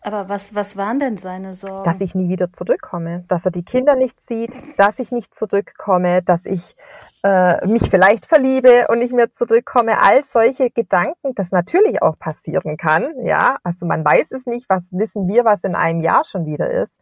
aber 0.01 0.29
was, 0.29 0.55
was 0.55 0.77
waren 0.77 0.99
denn 0.99 1.17
seine 1.17 1.53
Sorgen? 1.53 1.83
Dass 1.83 1.99
ich 1.99 2.15
nie 2.15 2.29
wieder 2.29 2.53
zurückkomme, 2.53 3.25
dass 3.27 3.45
er 3.45 3.51
die 3.51 3.63
Kinder 3.63 3.95
nicht 3.95 4.19
sieht, 4.27 4.51
dass 4.77 4.97
ich 4.99 5.11
nicht 5.11 5.35
zurückkomme, 5.35 6.21
dass 6.21 6.45
ich 6.45 6.75
äh, 7.23 7.65
mich 7.67 7.89
vielleicht 7.89 8.25
verliebe 8.25 8.87
und 8.87 8.99
nicht 8.99 9.13
mehr 9.13 9.33
zurückkomme. 9.33 10.01
All 10.01 10.23
solche 10.23 10.69
Gedanken, 10.69 11.35
das 11.35 11.51
natürlich 11.51 12.01
auch 12.01 12.17
passieren 12.17 12.77
kann. 12.77 13.13
Ja, 13.23 13.57
also 13.63 13.85
man 13.85 14.05
weiß 14.05 14.31
es 14.31 14.45
nicht, 14.45 14.69
was 14.69 14.83
wissen 14.91 15.27
wir, 15.27 15.43
was 15.43 15.63
in 15.63 15.75
einem 15.75 15.99
Jahr 15.99 16.23
schon 16.23 16.45
wieder 16.45 16.69
ist. 16.69 16.93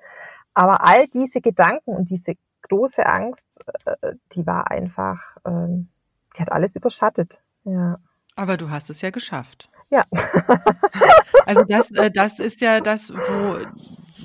Aber 0.58 0.84
all 0.84 1.08
diese 1.08 1.40
Gedanken 1.40 1.92
und 1.92 2.10
diese 2.10 2.34
große 2.64 3.06
Angst, 3.06 3.44
äh, 3.86 4.16
die 4.34 4.48
war 4.48 4.72
einfach, 4.72 5.38
ähm, 5.46 5.90
die 6.36 6.42
hat 6.42 6.52
alles 6.52 6.76
überschattet. 6.76 7.40
Ja. 7.64 8.00
Aber 8.36 8.58
du 8.58 8.72
hast 8.72 8.90
es 8.90 9.02
ja 9.02 9.12
geschafft. 9.12 9.70
Ja. 9.92 10.04
also 11.46 11.62
das, 11.70 11.92
äh, 11.92 12.10
das 12.10 12.40
ist 12.40 12.62
ja 12.62 12.80
das, 12.80 13.14
wo 13.14 13.60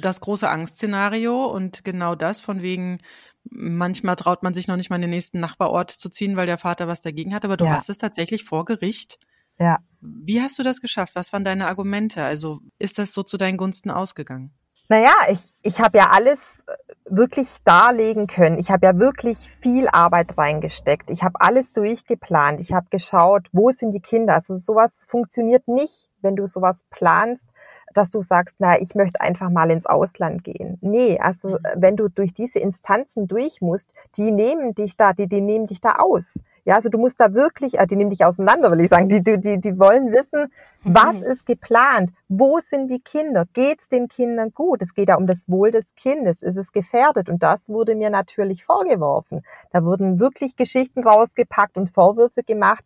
das 0.01 0.23
große 0.23 0.49
Angstszenario 0.49 1.45
und 1.45 1.85
genau 1.85 2.15
das 2.15 2.41
von 2.41 2.63
wegen, 2.63 3.03
manchmal 3.45 4.17
traut 4.17 4.43
man 4.43 4.55
sich 4.55 4.69
noch 4.69 4.77
nicht 4.77 4.89
mal 4.89 4.97
in 4.97 5.03
den 5.03 5.11
nächsten 5.11 5.39
Nachbarort 5.39 5.91
zu 5.91 6.09
ziehen, 6.09 6.39
weil 6.39 6.47
der 6.47 6.57
Vater 6.57 6.89
was 6.89 7.03
dagegen 7.03 7.35
hat, 7.35 7.45
aber 7.45 7.59
du 7.59 7.67
ja. 7.67 7.73
hast 7.73 7.91
es 7.91 7.99
tatsächlich 7.99 8.45
vor 8.45 8.65
Gericht. 8.65 9.19
Ja. 9.59 9.81
Wie 10.01 10.41
hast 10.41 10.59
du 10.59 10.63
das 10.63 10.81
geschafft? 10.81 11.15
Was 11.15 11.35
waren 11.35 11.45
deine 11.45 11.67
Argumente? 11.67 12.25
Also 12.25 12.61
ist 12.79 12.99
das 12.99 13.13
so 13.13 13.23
zu 13.23 13.37
deinen 13.37 13.59
Gunsten 13.59 13.91
ausgegangen? 13.91 14.55
Naja, 14.93 15.15
ich, 15.31 15.41
ich 15.63 15.81
habe 15.81 15.97
ja 15.97 16.11
alles 16.11 16.39
äh, 16.67 16.73
wirklich 17.07 17.49
darlegen 17.65 18.27
können. 18.27 18.59
Ich 18.59 18.71
habe 18.71 18.85
ja 18.85 18.99
wirklich 18.99 19.39
viel 19.63 19.89
Arbeit 19.89 20.37
reingesteckt. 20.37 21.09
Ich 21.09 21.23
habe 21.23 21.41
alles 21.41 21.73
durchgeplant. 21.73 22.61
Ich 22.61 22.75
habe 22.75 22.89
geschaut, 22.91 23.47
wo 23.53 23.71
sind 23.71 23.93
die 23.93 24.01
Kinder. 24.01 24.35
Also 24.35 24.55
sowas 24.55 24.91
funktioniert 25.09 25.67
nicht, 25.67 26.11
wenn 26.21 26.37
du 26.37 26.47
sowas 26.47 26.85
planst, 26.91 27.47
dass 27.95 28.11
du 28.11 28.21
sagst, 28.21 28.57
na, 28.59 28.79
ich 28.83 28.95
möchte 28.95 29.19
einfach 29.23 29.49
mal 29.49 29.71
ins 29.71 29.87
Ausland 29.87 30.45
gehen. 30.45 30.77
Nee, 30.83 31.19
also 31.19 31.49
mhm. 31.53 31.59
wenn 31.77 31.97
du 31.97 32.09
durch 32.09 32.35
diese 32.35 32.59
Instanzen 32.59 33.27
durch 33.29 33.63
musst, 33.63 33.89
die 34.19 34.31
nehmen 34.31 34.75
dich 34.75 34.99
da, 34.99 35.15
die, 35.15 35.27
die 35.27 35.41
nehmen 35.41 35.69
dich 35.69 35.81
da 35.81 36.01
aus. 36.01 36.25
Ja, 36.65 36.77
also 36.77 36.89
du 36.89 36.99
musst 36.99 37.19
da 37.19 37.35
wirklich, 37.35 37.79
äh, 37.79 37.87
die 37.87 37.97
nehmen 37.97 38.11
dich 38.11 38.25
auseinander, 38.25 38.71
will 38.71 38.81
ich 38.81 38.89
sagen. 38.89 39.09
Die, 39.09 39.23
die, 39.23 39.41
die, 39.41 39.61
die 39.61 39.79
wollen 39.79 40.13
wissen, 40.13 40.53
was 40.85 41.17
mhm. 41.17 41.25
ist 41.25 41.47
geplant? 41.47 42.11
Wo 42.29 42.61
sind 42.61 42.89
die 42.89 43.01
Kinder? 43.01 43.47
Geht's 43.53 43.89
den 43.89 44.09
Kindern 44.09 44.53
gut? 44.53 44.81
Es 44.83 44.95
geht 44.95 45.09
ja 45.09 45.17
um 45.17 45.27
das 45.27 45.39
Wohl 45.49 45.73
des 45.73 45.85
Kindes. 45.97 46.43
Ist 46.43 46.57
es 46.57 46.73
gefährdet? 46.73 47.29
Und 47.29 47.43
das 47.43 47.69
wurde 47.69 47.95
mir 47.95 48.11
natürlich 48.11 48.65
vorgeworfen. 48.65 49.43
Da 49.71 49.85
wurden 49.85 50.21
wirklich 50.21 50.57
Geschichten 50.57 51.03
rausgepackt 51.03 51.77
und 51.77 51.91
Vorwürfe 51.91 52.45
gemacht. 52.45 52.85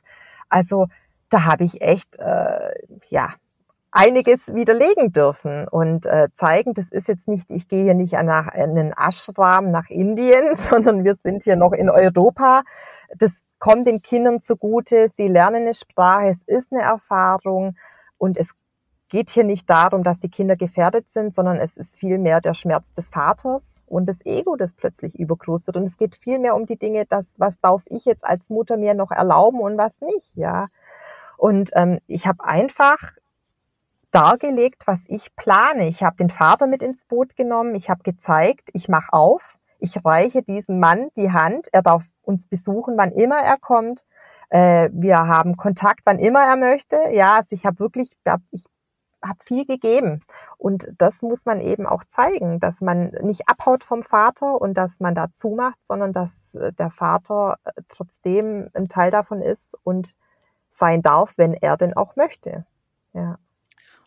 Also 0.48 0.86
da 1.28 1.44
habe 1.44 1.64
ich 1.64 1.82
echt, 1.82 2.16
äh, 2.16 2.70
ja, 3.08 3.34
einiges 3.90 4.54
widerlegen 4.54 5.12
dürfen 5.12 5.66
und 5.68 6.04
äh, 6.04 6.28
zeigen, 6.34 6.74
das 6.74 6.86
ist 6.90 7.08
jetzt 7.08 7.26
nicht, 7.26 7.50
ich 7.50 7.66
gehe 7.66 7.82
hier 7.82 7.94
nicht 7.94 8.12
nach 8.12 8.48
einen 8.48 8.92
Ashram 8.92 9.70
nach 9.70 9.88
Indien, 9.88 10.54
sondern 10.70 11.04
wir 11.04 11.16
sind 11.22 11.44
hier 11.44 11.56
noch 11.56 11.72
in 11.72 11.88
Europa. 11.88 12.62
Das 13.16 13.45
kommt 13.58 13.86
den 13.86 14.02
Kindern 14.02 14.42
zugute, 14.42 15.10
sie 15.16 15.28
lernen 15.28 15.62
eine 15.62 15.74
Sprache, 15.74 16.28
es 16.28 16.42
ist 16.42 16.72
eine 16.72 16.82
Erfahrung 16.82 17.76
und 18.18 18.36
es 18.36 18.50
geht 19.08 19.30
hier 19.30 19.44
nicht 19.44 19.68
darum, 19.70 20.02
dass 20.02 20.18
die 20.18 20.28
Kinder 20.28 20.56
gefährdet 20.56 21.06
sind, 21.12 21.34
sondern 21.34 21.58
es 21.58 21.76
ist 21.76 21.96
vielmehr 21.96 22.40
der 22.40 22.54
Schmerz 22.54 22.92
des 22.94 23.08
Vaters 23.08 23.62
und 23.86 24.06
das 24.06 24.24
Ego, 24.24 24.56
das 24.56 24.72
plötzlich 24.72 25.18
übergroß 25.18 25.66
wird. 25.66 25.76
Und 25.76 25.84
es 25.84 25.96
geht 25.96 26.16
vielmehr 26.16 26.56
um 26.56 26.66
die 26.66 26.76
Dinge, 26.76 27.06
das, 27.06 27.34
was 27.38 27.58
darf 27.60 27.82
ich 27.86 28.04
jetzt 28.04 28.24
als 28.24 28.42
Mutter 28.48 28.76
mir 28.76 28.94
noch 28.94 29.12
erlauben 29.12 29.60
und 29.60 29.78
was 29.78 29.92
nicht, 30.00 30.34
ja. 30.34 30.68
Und 31.36 31.70
ähm, 31.74 32.00
ich 32.06 32.26
habe 32.26 32.44
einfach 32.44 32.98
dargelegt, 34.10 34.86
was 34.86 34.98
ich 35.06 35.34
plane. 35.36 35.88
Ich 35.88 36.02
habe 36.02 36.16
den 36.16 36.30
Vater 36.30 36.66
mit 36.66 36.82
ins 36.82 37.04
Boot 37.04 37.36
genommen, 37.36 37.74
ich 37.74 37.90
habe 37.90 38.02
gezeigt, 38.02 38.70
ich 38.72 38.88
mache 38.88 39.12
auf, 39.12 39.56
ich 39.78 40.04
reiche 40.04 40.42
diesem 40.42 40.80
Mann 40.80 41.08
die 41.16 41.32
Hand, 41.32 41.68
er 41.72 41.82
darf 41.82 42.04
uns 42.22 42.46
besuchen, 42.46 42.96
wann 42.96 43.12
immer 43.12 43.38
er 43.38 43.56
kommt. 43.58 44.04
Äh, 44.48 44.90
wir 44.92 45.18
haben 45.18 45.56
Kontakt, 45.56 46.00
wann 46.04 46.18
immer 46.18 46.44
er 46.44 46.56
möchte. 46.56 46.98
Ja, 47.12 47.36
also 47.36 47.48
ich 47.50 47.64
habe 47.64 47.78
wirklich, 47.78 48.10
ich 48.50 48.64
habe 49.22 49.38
viel 49.44 49.64
gegeben. 49.64 50.20
Und 50.58 50.88
das 50.98 51.22
muss 51.22 51.44
man 51.44 51.60
eben 51.60 51.86
auch 51.86 52.04
zeigen, 52.04 52.60
dass 52.60 52.80
man 52.80 53.10
nicht 53.22 53.48
abhaut 53.48 53.84
vom 53.84 54.02
Vater 54.02 54.60
und 54.60 54.74
dass 54.74 54.98
man 55.00 55.14
da 55.14 55.28
zumacht, 55.36 55.78
sondern 55.86 56.12
dass 56.12 56.54
äh, 56.54 56.72
der 56.72 56.90
Vater 56.90 57.58
äh, 57.64 57.72
trotzdem 57.88 58.68
ein 58.74 58.88
Teil 58.88 59.10
davon 59.10 59.42
ist 59.42 59.76
und 59.84 60.14
sein 60.70 61.02
darf, 61.02 61.34
wenn 61.36 61.54
er 61.54 61.76
denn 61.76 61.94
auch 61.96 62.16
möchte. 62.16 62.66
Ja. 63.12 63.38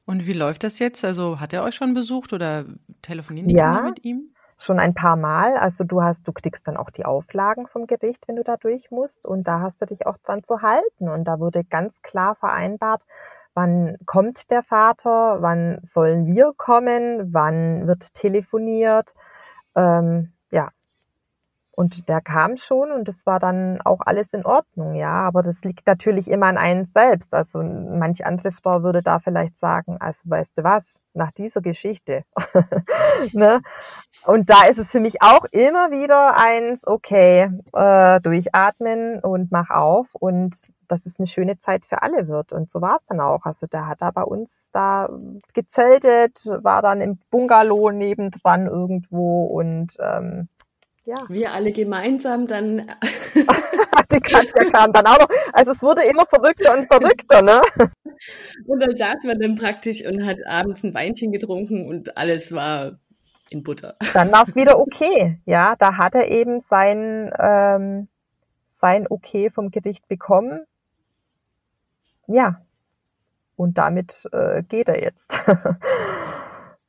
Und 0.05 0.25
wie 0.25 0.33
läuft 0.33 0.63
das 0.63 0.79
jetzt? 0.79 1.03
Also 1.05 1.39
hat 1.39 1.53
er 1.53 1.63
euch 1.63 1.75
schon 1.75 1.93
besucht 1.93 2.33
oder 2.33 2.65
telefonieren 3.01 3.47
die 3.47 3.55
ja, 3.55 3.73
Kinder 3.73 3.89
mit 3.89 4.05
ihm? 4.05 4.33
Schon 4.59 4.79
ein 4.79 4.93
paar 4.93 5.15
Mal. 5.15 5.57
Also 5.57 5.85
du 5.85 6.03
hast, 6.03 6.27
du 6.27 6.33
kriegst 6.33 6.67
dann 6.67 6.75
auch 6.77 6.89
die 6.89 7.05
Auflagen 7.05 7.67
vom 7.67 7.87
Gericht, 7.87 8.27
wenn 8.27 8.35
du 8.35 8.43
da 8.43 8.57
durch 8.57 8.91
musst. 8.91 9.25
Und 9.25 9.47
da 9.47 9.61
hast 9.61 9.81
du 9.81 9.85
dich 9.85 10.05
auch 10.05 10.17
dran 10.17 10.43
zu 10.43 10.61
halten. 10.61 11.07
Und 11.07 11.23
da 11.23 11.39
wurde 11.39 11.63
ganz 11.63 11.93
klar 12.01 12.35
vereinbart, 12.35 13.01
wann 13.53 13.97
kommt 14.05 14.51
der 14.51 14.61
Vater, 14.63 15.41
wann 15.41 15.79
sollen 15.83 16.27
wir 16.27 16.53
kommen, 16.57 17.33
wann 17.33 17.87
wird 17.87 18.13
telefoniert. 18.13 19.13
Ähm, 19.75 20.33
und 21.79 22.09
der 22.09 22.19
kam 22.19 22.57
schon 22.57 22.91
und 22.91 23.07
es 23.07 23.25
war 23.25 23.39
dann 23.39 23.79
auch 23.85 24.01
alles 24.01 24.27
in 24.33 24.45
Ordnung, 24.45 24.95
ja. 24.95 25.21
Aber 25.25 25.43
das 25.43 25.61
liegt 25.63 25.87
natürlich 25.87 26.29
immer 26.29 26.47
an 26.47 26.57
einem 26.57 26.83
selbst. 26.93 27.33
Also 27.33 27.63
manch 27.63 28.21
Frau 28.61 28.83
würde 28.83 29.01
da 29.01 29.19
vielleicht 29.19 29.57
sagen, 29.57 29.95
also 29.97 30.19
weißt 30.25 30.57
du 30.57 30.65
was, 30.65 30.99
nach 31.13 31.31
dieser 31.31 31.61
Geschichte. 31.61 32.25
ne? 33.31 33.61
Und 34.25 34.49
da 34.49 34.65
ist 34.69 34.77
es 34.77 34.91
für 34.91 34.99
mich 34.99 35.21
auch 35.21 35.45
immer 35.51 35.89
wieder 35.89 36.35
eins, 36.35 36.85
okay, 36.85 37.49
äh, 37.71 38.19
durchatmen 38.19 39.21
und 39.21 39.49
mach 39.49 39.69
auf 39.69 40.07
und 40.11 40.57
dass 40.89 41.05
es 41.05 41.17
eine 41.17 41.27
schöne 41.27 41.59
Zeit 41.59 41.85
für 41.85 42.01
alle 42.01 42.27
wird. 42.27 42.51
Und 42.51 42.69
so 42.69 42.81
war 42.81 42.97
es 42.97 43.05
dann 43.07 43.21
auch. 43.21 43.45
Also 43.45 43.67
der 43.67 43.87
hat 43.87 44.01
da 44.01 44.11
bei 44.11 44.23
uns 44.23 44.49
da 44.73 45.07
gezeltet, 45.53 46.45
war 46.45 46.81
dann 46.81 46.99
im 46.99 47.19
Bungalow 47.31 47.89
nebendran 47.91 48.67
irgendwo 48.67 49.45
und 49.45 49.95
ähm, 50.01 50.49
ja. 51.05 51.15
Wir 51.27 51.53
alle 51.53 51.71
gemeinsam 51.71 52.47
dann. 52.47 52.91
die 54.11 54.19
Katja 54.19 54.69
kam 54.71 54.93
dann 54.93 55.05
auch 55.05 55.19
noch. 55.19 55.29
Also 55.53 55.71
es 55.71 55.81
wurde 55.81 56.03
immer 56.03 56.25
verrückter 56.25 56.77
und 56.77 56.87
verrückter, 56.87 57.41
ne? 57.41 57.61
Und 58.67 58.81
dann 58.81 58.97
saß 58.97 59.23
man 59.25 59.39
dann 59.39 59.55
praktisch 59.55 60.05
und 60.05 60.25
hat 60.25 60.37
abends 60.45 60.83
ein 60.83 60.93
Weinchen 60.93 61.31
getrunken 61.31 61.87
und 61.87 62.17
alles 62.17 62.51
war 62.51 62.99
in 63.49 63.63
Butter. 63.63 63.95
Dann 64.13 64.31
war 64.31 64.47
es 64.47 64.55
wieder 64.55 64.77
okay. 64.77 65.39
Ja, 65.45 65.75
da 65.79 65.97
hat 65.97 66.15
er 66.15 66.29
eben 66.29 66.59
sein, 66.69 67.31
ähm, 67.39 68.07
sein 68.81 69.07
Okay 69.09 69.49
vom 69.49 69.71
Gericht 69.71 70.07
bekommen. 70.07 70.65
Ja. 72.27 72.61
Und 73.55 73.77
damit 73.77 74.27
äh, 74.31 74.63
geht 74.63 74.89
er 74.89 75.01
jetzt. 75.01 75.31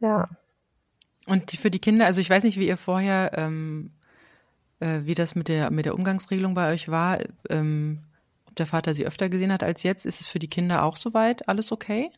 ja. 0.00 0.28
Und 1.26 1.50
für 1.52 1.70
die 1.70 1.78
Kinder, 1.78 2.06
also 2.06 2.20
ich 2.20 2.28
weiß 2.28 2.44
nicht, 2.44 2.58
wie 2.58 2.66
ihr 2.66 2.76
vorher 2.76 3.32
ähm, 3.34 3.92
äh, 4.80 5.00
wie 5.04 5.14
das 5.14 5.34
mit 5.34 5.48
der, 5.48 5.70
mit 5.70 5.86
der 5.86 5.94
Umgangsregelung 5.94 6.54
bei 6.54 6.72
euch 6.72 6.90
war. 6.90 7.18
Ähm, 7.48 8.00
ob 8.46 8.56
der 8.56 8.66
Vater 8.66 8.94
sie 8.94 9.06
öfter 9.06 9.28
gesehen 9.28 9.52
hat 9.52 9.62
als 9.62 9.82
jetzt. 9.82 10.04
Ist 10.04 10.20
es 10.20 10.26
für 10.26 10.38
die 10.38 10.48
Kinder 10.48 10.84
auch 10.84 10.96
soweit 10.96 11.48
alles 11.48 11.70
okay? 11.70 12.10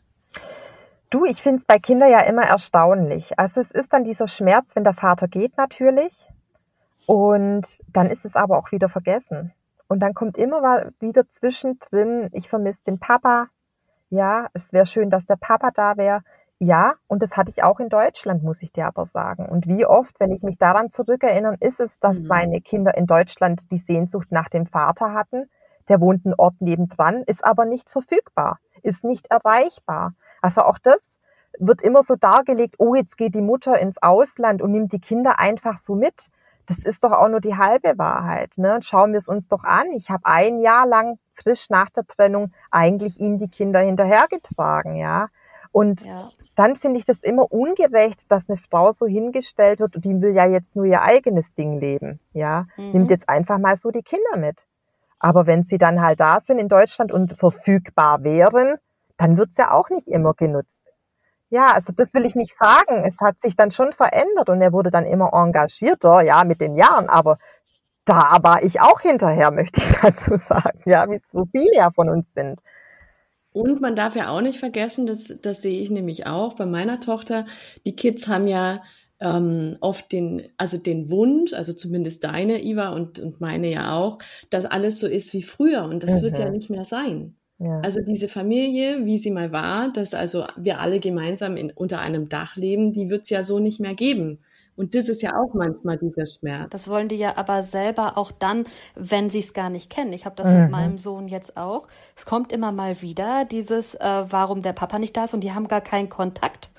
Du, 1.10 1.26
ich 1.26 1.42
finde 1.42 1.60
es 1.60 1.66
bei 1.66 1.78
Kindern 1.78 2.10
ja 2.10 2.20
immer 2.20 2.44
erstaunlich. 2.44 3.38
Also 3.38 3.60
es 3.60 3.70
ist 3.70 3.92
dann 3.92 4.04
dieser 4.04 4.26
Schmerz, 4.26 4.64
wenn 4.74 4.84
der 4.84 4.94
Vater 4.94 5.28
geht 5.28 5.56
natürlich. 5.58 6.14
Und 7.04 7.78
dann 7.88 8.10
ist 8.10 8.24
es 8.24 8.34
aber 8.34 8.56
auch 8.56 8.72
wieder 8.72 8.88
vergessen. 8.88 9.52
Und 9.88 10.00
dann 10.00 10.14
kommt 10.14 10.38
immer 10.38 10.90
wieder 11.00 11.28
zwischendrin, 11.32 12.30
ich 12.32 12.48
vermisse 12.48 12.82
den 12.86 12.98
Papa. 12.98 13.48
Ja, 14.08 14.48
es 14.54 14.72
wäre 14.72 14.86
schön, 14.86 15.10
dass 15.10 15.26
der 15.26 15.36
Papa 15.36 15.70
da 15.74 15.98
wäre. 15.98 16.22
Ja, 16.64 16.94
und 17.08 17.24
das 17.24 17.36
hatte 17.36 17.50
ich 17.50 17.64
auch 17.64 17.80
in 17.80 17.88
Deutschland, 17.88 18.44
muss 18.44 18.62
ich 18.62 18.70
dir 18.70 18.86
aber 18.86 19.04
sagen. 19.04 19.46
Und 19.46 19.66
wie 19.66 19.84
oft, 19.84 20.14
wenn 20.20 20.30
ich 20.30 20.44
mich 20.44 20.58
daran 20.58 20.92
zurückerinnere, 20.92 21.56
ist 21.58 21.80
es, 21.80 21.98
dass 21.98 22.20
mhm. 22.20 22.28
meine 22.28 22.60
Kinder 22.60 22.96
in 22.96 23.08
Deutschland 23.08 23.68
die 23.72 23.78
Sehnsucht 23.78 24.30
nach 24.30 24.48
dem 24.48 24.66
Vater 24.66 25.12
hatten. 25.12 25.50
Der 25.88 26.00
wohnt 26.00 26.24
ein 26.24 26.34
Ort 26.34 26.60
nebendran, 26.60 27.24
ist 27.24 27.44
aber 27.44 27.64
nicht 27.64 27.90
verfügbar, 27.90 28.60
ist 28.84 29.02
nicht 29.02 29.26
erreichbar. 29.26 30.14
Also 30.40 30.60
auch 30.60 30.78
das 30.78 31.04
wird 31.58 31.82
immer 31.82 32.04
so 32.04 32.14
dargelegt, 32.14 32.76
oh, 32.78 32.94
jetzt 32.94 33.18
geht 33.18 33.34
die 33.34 33.42
Mutter 33.42 33.76
ins 33.80 34.00
Ausland 34.00 34.62
und 34.62 34.70
nimmt 34.70 34.92
die 34.92 35.00
Kinder 35.00 35.40
einfach 35.40 35.80
so 35.84 35.96
mit. 35.96 36.30
Das 36.66 36.78
ist 36.78 37.02
doch 37.02 37.10
auch 37.10 37.28
nur 37.28 37.40
die 37.40 37.56
halbe 37.56 37.98
Wahrheit. 37.98 38.52
Ne? 38.54 38.78
Schauen 38.82 39.10
wir 39.10 39.18
es 39.18 39.26
uns 39.26 39.48
doch 39.48 39.64
an. 39.64 39.90
Ich 39.96 40.10
habe 40.10 40.26
ein 40.26 40.60
Jahr 40.60 40.86
lang 40.86 41.18
frisch 41.34 41.70
nach 41.70 41.90
der 41.90 42.06
Trennung 42.06 42.52
eigentlich 42.70 43.18
ihm 43.18 43.40
die 43.40 43.48
Kinder 43.48 43.80
hinterhergetragen, 43.80 44.94
ja. 44.94 45.26
Und 45.72 46.04
ja 46.04 46.28
dann 46.54 46.76
finde 46.76 46.98
ich 46.98 47.04
das 47.04 47.18
immer 47.20 47.50
ungerecht, 47.50 48.30
dass 48.30 48.48
eine 48.48 48.58
Frau 48.58 48.92
so 48.92 49.06
hingestellt 49.06 49.80
wird 49.80 49.96
und 49.96 50.04
die 50.04 50.20
will 50.20 50.34
ja 50.34 50.46
jetzt 50.46 50.76
nur 50.76 50.84
ihr 50.84 51.02
eigenes 51.02 51.54
Ding 51.54 51.80
leben, 51.80 52.20
ja, 52.32 52.66
mhm. 52.76 52.92
nimmt 52.92 53.10
jetzt 53.10 53.28
einfach 53.28 53.58
mal 53.58 53.76
so 53.76 53.90
die 53.90 54.02
Kinder 54.02 54.36
mit. 54.36 54.58
Aber 55.18 55.46
wenn 55.46 55.64
sie 55.64 55.78
dann 55.78 56.02
halt 56.02 56.20
da 56.20 56.40
sind 56.40 56.58
in 56.58 56.68
Deutschland 56.68 57.12
und 57.12 57.38
verfügbar 57.38 58.24
wären, 58.24 58.76
dann 59.16 59.36
wird's 59.36 59.56
ja 59.56 59.70
auch 59.70 59.88
nicht 59.88 60.08
immer 60.08 60.34
genutzt. 60.34 60.82
Ja, 61.48 61.66
also 61.66 61.92
das 61.92 62.12
will 62.14 62.24
ich 62.24 62.34
nicht 62.34 62.56
sagen. 62.58 63.04
Es 63.04 63.20
hat 63.20 63.36
sich 63.42 63.54
dann 63.56 63.70
schon 63.70 63.92
verändert 63.92 64.48
und 64.48 64.60
er 64.60 64.72
wurde 64.72 64.90
dann 64.90 65.04
immer 65.04 65.32
engagierter, 65.32 66.22
ja, 66.22 66.44
mit 66.44 66.60
den 66.60 66.76
Jahren. 66.76 67.08
Aber 67.08 67.38
da 68.04 68.38
war 68.42 68.62
ich 68.62 68.80
auch 68.80 69.00
hinterher, 69.00 69.50
möchte 69.52 69.80
ich 69.80 69.92
dazu 70.00 70.36
sagen, 70.36 70.80
ja, 70.86 71.08
wie 71.08 71.20
so 71.30 71.46
viele 71.52 71.76
ja 71.76 71.90
von 71.90 72.08
uns 72.08 72.26
sind. 72.34 72.60
Und 73.52 73.80
man 73.80 73.96
darf 73.96 74.16
ja 74.16 74.30
auch 74.30 74.40
nicht 74.40 74.58
vergessen, 74.58 75.06
das, 75.06 75.34
das 75.42 75.62
sehe 75.62 75.80
ich 75.80 75.90
nämlich 75.90 76.26
auch 76.26 76.54
bei 76.54 76.66
meiner 76.66 77.00
Tochter, 77.00 77.46
die 77.84 77.94
Kids 77.94 78.26
haben 78.26 78.48
ja 78.48 78.82
ähm, 79.20 79.76
oft 79.80 80.10
den, 80.10 80.48
also 80.56 80.78
den 80.78 81.10
Wunsch, 81.10 81.52
also 81.52 81.72
zumindest 81.72 82.24
deine, 82.24 82.64
Iva, 82.64 82.90
und, 82.90 83.20
und 83.20 83.40
meine 83.40 83.70
ja 83.70 83.94
auch, 83.94 84.18
dass 84.50 84.64
alles 84.64 84.98
so 84.98 85.06
ist 85.06 85.32
wie 85.32 85.42
früher. 85.42 85.84
Und 85.84 86.02
das 86.02 86.20
mhm. 86.20 86.22
wird 86.22 86.38
ja 86.38 86.46
mhm. 86.46 86.52
nicht 86.52 86.70
mehr 86.70 86.84
sein. 86.84 87.36
Ja. 87.58 87.80
Also 87.80 88.00
diese 88.00 88.26
Familie, 88.26 89.04
wie 89.04 89.18
sie 89.18 89.30
mal 89.30 89.52
war, 89.52 89.92
dass 89.92 90.14
also 90.14 90.46
wir 90.56 90.80
alle 90.80 90.98
gemeinsam 90.98 91.56
in, 91.56 91.70
unter 91.70 92.00
einem 92.00 92.28
Dach 92.28 92.56
leben, 92.56 92.92
die 92.92 93.08
wird 93.08 93.22
es 93.22 93.30
ja 93.30 93.44
so 93.44 93.60
nicht 93.60 93.78
mehr 93.78 93.94
geben. 93.94 94.40
Und 94.74 94.94
das 94.94 95.08
ist 95.08 95.20
ja 95.20 95.36
auch 95.36 95.52
manchmal 95.52 95.98
dieser 95.98 96.26
Schmerz. 96.26 96.70
Das 96.70 96.88
wollen 96.88 97.08
die 97.08 97.16
ja 97.16 97.36
aber 97.36 97.62
selber 97.62 98.16
auch 98.16 98.32
dann, 98.32 98.64
wenn 98.94 99.28
sie 99.28 99.40
es 99.40 99.52
gar 99.52 99.68
nicht 99.68 99.90
kennen. 99.90 100.12
Ich 100.12 100.24
habe 100.24 100.36
das 100.36 100.46
mhm. 100.46 100.62
mit 100.62 100.70
meinem 100.70 100.98
Sohn 100.98 101.28
jetzt 101.28 101.56
auch. 101.56 101.86
Es 102.16 102.24
kommt 102.24 102.52
immer 102.52 102.72
mal 102.72 103.02
wieder 103.02 103.44
dieses, 103.44 103.94
äh, 103.94 104.24
warum 104.28 104.62
der 104.62 104.72
Papa 104.72 104.98
nicht 104.98 105.16
da 105.16 105.24
ist 105.24 105.34
und 105.34 105.40
die 105.40 105.52
haben 105.52 105.68
gar 105.68 105.82
keinen 105.82 106.08
Kontakt. 106.08 106.70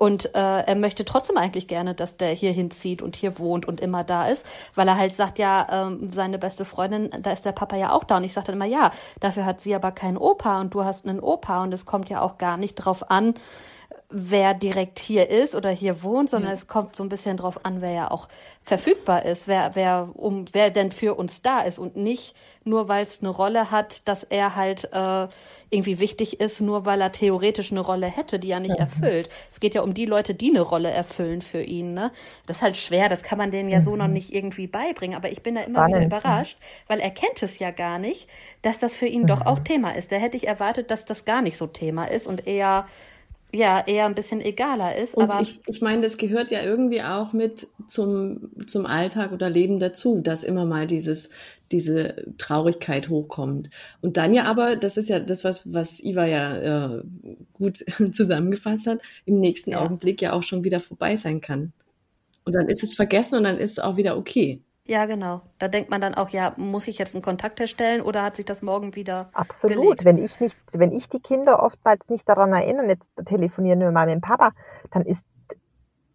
Und 0.00 0.34
äh, 0.34 0.62
er 0.62 0.76
möchte 0.76 1.04
trotzdem 1.04 1.36
eigentlich 1.36 1.68
gerne, 1.68 1.94
dass 1.94 2.16
der 2.16 2.30
hier 2.30 2.52
hinzieht 2.52 3.02
und 3.02 3.16
hier 3.16 3.38
wohnt 3.38 3.66
und 3.68 3.82
immer 3.82 4.02
da 4.02 4.28
ist, 4.28 4.46
weil 4.74 4.88
er 4.88 4.96
halt 4.96 5.14
sagt, 5.14 5.38
ja, 5.38 5.66
ähm, 5.70 6.08
seine 6.08 6.38
beste 6.38 6.64
Freundin, 6.64 7.10
da 7.20 7.32
ist 7.32 7.44
der 7.44 7.52
Papa 7.52 7.76
ja 7.76 7.92
auch 7.92 8.04
da. 8.04 8.16
Und 8.16 8.24
ich 8.24 8.32
sage 8.32 8.46
dann 8.46 8.54
immer, 8.54 8.64
ja, 8.64 8.92
dafür 9.20 9.44
hat 9.44 9.60
sie 9.60 9.74
aber 9.74 9.92
keinen 9.92 10.16
Opa 10.16 10.62
und 10.62 10.72
du 10.72 10.84
hast 10.84 11.06
einen 11.06 11.20
Opa 11.20 11.64
und 11.64 11.74
es 11.74 11.84
kommt 11.84 12.08
ja 12.08 12.22
auch 12.22 12.38
gar 12.38 12.56
nicht 12.56 12.76
drauf 12.76 13.10
an, 13.10 13.34
wer 14.10 14.54
direkt 14.54 14.98
hier 14.98 15.30
ist 15.30 15.54
oder 15.54 15.70
hier 15.70 16.02
wohnt, 16.02 16.30
sondern 16.30 16.50
ja. 16.50 16.54
es 16.54 16.66
kommt 16.66 16.96
so 16.96 17.04
ein 17.04 17.08
bisschen 17.08 17.36
drauf 17.36 17.64
an, 17.64 17.80
wer 17.80 17.92
ja 17.92 18.10
auch 18.10 18.28
verfügbar 18.62 19.24
ist, 19.24 19.48
wer, 19.48 19.70
wer, 19.74 20.10
um, 20.14 20.44
wer 20.52 20.70
denn 20.70 20.90
für 20.90 21.14
uns 21.14 21.42
da 21.42 21.60
ist 21.60 21.78
und 21.78 21.96
nicht 21.96 22.34
nur, 22.64 22.88
weil 22.88 23.04
es 23.04 23.20
eine 23.20 23.30
Rolle 23.30 23.70
hat, 23.70 24.06
dass 24.08 24.24
er 24.24 24.56
halt 24.56 24.92
äh, 24.92 25.28
irgendwie 25.70 26.00
wichtig 26.00 26.40
ist, 26.40 26.60
nur 26.60 26.84
weil 26.84 27.00
er 27.00 27.12
theoretisch 27.12 27.70
eine 27.70 27.80
Rolle 27.80 28.06
hätte, 28.06 28.38
die 28.38 28.50
er 28.50 28.60
nicht 28.60 28.74
mhm. 28.74 28.80
erfüllt. 28.80 29.30
Es 29.52 29.60
geht 29.60 29.74
ja 29.74 29.82
um 29.82 29.94
die 29.94 30.06
Leute, 30.06 30.34
die 30.34 30.50
eine 30.50 30.60
Rolle 30.60 30.90
erfüllen 30.90 31.40
für 31.40 31.62
ihn. 31.62 31.94
Ne? 31.94 32.10
Das 32.46 32.58
ist 32.58 32.62
halt 32.62 32.76
schwer, 32.76 33.08
das 33.08 33.22
kann 33.22 33.38
man 33.38 33.50
denen 33.50 33.68
ja 33.68 33.78
mhm. 33.78 33.82
so 33.82 33.96
noch 33.96 34.08
mhm. 34.08 34.14
nicht 34.14 34.34
irgendwie 34.34 34.66
beibringen, 34.66 35.16
aber 35.16 35.30
ich 35.30 35.42
bin 35.42 35.54
da 35.54 35.62
immer 35.62 35.80
Spannend. 35.80 35.96
wieder 35.96 36.06
überrascht, 36.06 36.58
weil 36.88 36.98
er 36.98 37.10
kennt 37.10 37.42
es 37.42 37.58
ja 37.60 37.70
gar 37.70 37.98
nicht, 37.98 38.28
dass 38.62 38.78
das 38.78 38.96
für 38.96 39.06
ihn 39.06 39.22
mhm. 39.22 39.28
doch 39.28 39.46
auch 39.46 39.60
Thema 39.60 39.94
ist. 39.94 40.10
Da 40.10 40.16
hätte 40.16 40.36
ich 40.36 40.48
erwartet, 40.48 40.90
dass 40.90 41.04
das 41.04 41.24
gar 41.24 41.42
nicht 41.42 41.56
so 41.56 41.68
Thema 41.68 42.06
ist 42.06 42.26
und 42.26 42.46
eher 42.48 42.86
ja 43.52 43.82
eher 43.86 44.06
ein 44.06 44.14
bisschen 44.14 44.40
egaler 44.40 44.96
ist. 44.96 45.14
Und 45.14 45.24
aber 45.30 45.40
ich, 45.40 45.60
ich 45.66 45.80
meine, 45.80 46.02
das 46.02 46.16
gehört 46.16 46.50
ja 46.50 46.62
irgendwie 46.62 47.02
auch 47.02 47.32
mit 47.32 47.68
zum, 47.88 48.50
zum 48.66 48.86
Alltag 48.86 49.32
oder 49.32 49.50
Leben 49.50 49.80
dazu, 49.80 50.20
dass 50.20 50.42
immer 50.42 50.64
mal 50.66 50.86
dieses, 50.86 51.30
diese 51.72 52.34
Traurigkeit 52.38 53.08
hochkommt. 53.08 53.70
Und 54.00 54.16
dann 54.16 54.34
ja 54.34 54.44
aber, 54.44 54.76
das 54.76 54.96
ist 54.96 55.08
ja 55.08 55.20
das, 55.20 55.44
was, 55.44 55.72
was 55.72 56.00
Iva 56.00 56.26
ja 56.26 56.96
äh, 56.96 57.02
gut 57.52 57.84
zusammengefasst 58.12 58.86
hat, 58.86 59.00
im 59.24 59.40
nächsten 59.40 59.72
ja. 59.72 59.80
Augenblick 59.80 60.20
ja 60.22 60.32
auch 60.32 60.42
schon 60.42 60.64
wieder 60.64 60.80
vorbei 60.80 61.16
sein 61.16 61.40
kann. 61.40 61.72
Und 62.44 62.54
dann 62.54 62.68
ist 62.68 62.82
es 62.82 62.94
vergessen 62.94 63.36
und 63.36 63.44
dann 63.44 63.58
ist 63.58 63.72
es 63.72 63.78
auch 63.78 63.96
wieder 63.96 64.16
okay. 64.16 64.60
Ja, 64.90 65.06
genau. 65.06 65.42
Da 65.60 65.68
denkt 65.68 65.88
man 65.88 66.00
dann 66.00 66.16
auch, 66.16 66.30
ja, 66.30 66.52
muss 66.56 66.88
ich 66.88 66.98
jetzt 66.98 67.14
einen 67.14 67.22
Kontakt 67.22 67.60
herstellen 67.60 68.02
oder 68.02 68.24
hat 68.24 68.34
sich 68.34 68.44
das 68.44 68.60
morgen 68.60 68.96
wieder 68.96 69.30
Absolut. 69.34 69.76
Gelegt? 69.76 70.04
Wenn 70.04 70.18
ich 70.18 70.40
nicht, 70.40 70.56
wenn 70.72 70.90
ich 70.90 71.08
die 71.08 71.20
Kinder 71.20 71.62
oftmals 71.62 72.00
nicht 72.08 72.28
daran 72.28 72.52
erinnere, 72.52 72.88
jetzt 72.88 73.06
telefonieren 73.24 73.78
wir 73.78 73.92
mal 73.92 74.06
mit 74.06 74.16
dem 74.16 74.20
Papa, 74.20 74.50
dann 74.90 75.02
ist 75.02 75.22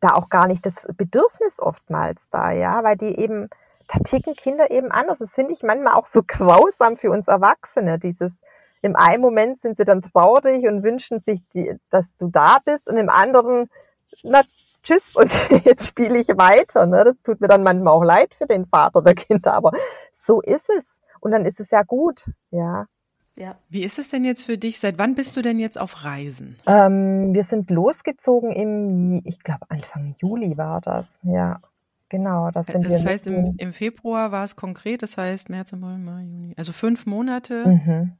da 0.01 0.09
auch 0.09 0.27
gar 0.27 0.47
nicht 0.47 0.65
das 0.65 0.73
Bedürfnis 0.97 1.57
oftmals 1.57 2.29
da, 2.31 2.51
ja, 2.51 2.83
weil 2.83 2.97
die 2.97 3.17
eben, 3.17 3.47
da 3.87 3.99
ticken 3.99 4.35
Kinder 4.35 4.69
eben 4.69 4.91
anders. 4.91 5.19
Das 5.19 5.31
finde 5.31 5.53
ich 5.53 5.63
manchmal 5.63 5.93
auch 5.93 6.07
so 6.07 6.21
grausam 6.27 6.97
für 6.97 7.11
uns 7.11 7.29
Erwachsene, 7.29 7.97
dieses, 7.97 8.33
im 8.81 8.97
einen 8.97 9.21
Moment 9.21 9.61
sind 9.61 9.77
sie 9.77 9.85
dann 9.85 10.01
traurig 10.01 10.67
und 10.67 10.83
wünschen 10.83 11.21
sich, 11.21 11.39
die, 11.53 11.79
dass 11.91 12.05
du 12.17 12.27
da 12.27 12.57
bist 12.65 12.89
und 12.89 12.97
im 12.97 13.09
anderen, 13.09 13.69
na, 14.21 14.41
tschüss 14.85 15.15
und 15.15 15.31
jetzt 15.65 15.87
spiele 15.87 16.19
ich 16.19 16.27
weiter. 16.29 16.85
Ne? 16.85 17.03
Das 17.03 17.15
tut 17.23 17.41
mir 17.41 17.47
dann 17.47 17.63
manchmal 17.63 17.93
auch 17.93 18.03
leid 18.03 18.33
für 18.37 18.47
den 18.47 18.65
Vater 18.65 19.01
der 19.01 19.15
Kinder, 19.15 19.53
aber 19.53 19.71
so 20.13 20.41
ist 20.41 20.69
es. 20.69 20.85
Und 21.19 21.31
dann 21.31 21.45
ist 21.45 21.59
es 21.59 21.71
ja 21.71 21.83
gut, 21.83 22.29
ja. 22.51 22.85
Ja. 23.37 23.55
Wie 23.67 23.83
ist 23.83 23.99
es 23.99 24.09
denn 24.09 24.23
jetzt 24.23 24.45
für 24.45 24.57
dich? 24.57 24.79
Seit 24.79 24.97
wann 24.97 25.15
bist 25.15 25.35
du 25.35 25.41
denn 25.41 25.59
jetzt 25.59 25.77
auf 25.77 26.05
Reisen? 26.05 26.55
Ähm, 26.67 27.33
wir 27.33 27.43
sind 27.43 27.69
losgezogen 27.69 28.53
im, 28.53 29.21
ich 29.25 29.39
glaube 29.43 29.65
Anfang 29.69 30.15
Juli 30.19 30.57
war 30.57 30.79
das, 30.81 31.07
ja. 31.23 31.59
Genau, 32.07 32.51
das 32.51 32.67
sind 32.67 32.77
also 32.77 32.89
Das 32.89 33.05
heißt, 33.05 33.27
im, 33.27 33.55
im, 33.57 33.73
Februar 33.73 34.31
war 34.31 34.45
es 34.45 34.55
konkret, 34.55 35.01
das 35.01 35.17
heißt 35.17 35.49
März, 35.49 35.73
April, 35.73 35.97
Mai, 35.97 36.21
Juni. 36.21 36.53
Also 36.55 36.71
fünf 36.71 37.05
Monate 37.07 37.67
mhm. 37.67 38.13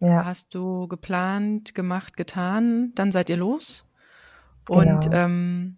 ja. 0.00 0.24
hast 0.24 0.54
du 0.54 0.88
geplant, 0.88 1.74
gemacht, 1.74 2.16
getan, 2.16 2.92
dann 2.94 3.12
seid 3.12 3.30
ihr 3.30 3.36
los. 3.36 3.86
Und 4.68 5.04
genau. 5.04 5.16
ähm, 5.16 5.76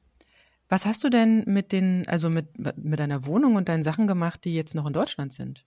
was 0.74 0.86
hast 0.86 1.04
du 1.04 1.08
denn 1.08 1.44
mit 1.46 1.70
den, 1.70 2.04
also 2.08 2.28
mit, 2.28 2.48
mit 2.76 2.98
deiner 2.98 3.26
Wohnung 3.26 3.54
und 3.54 3.68
deinen 3.68 3.84
Sachen 3.84 4.08
gemacht, 4.08 4.44
die 4.44 4.56
jetzt 4.56 4.74
noch 4.74 4.88
in 4.88 4.92
Deutschland 4.92 5.32
sind? 5.32 5.64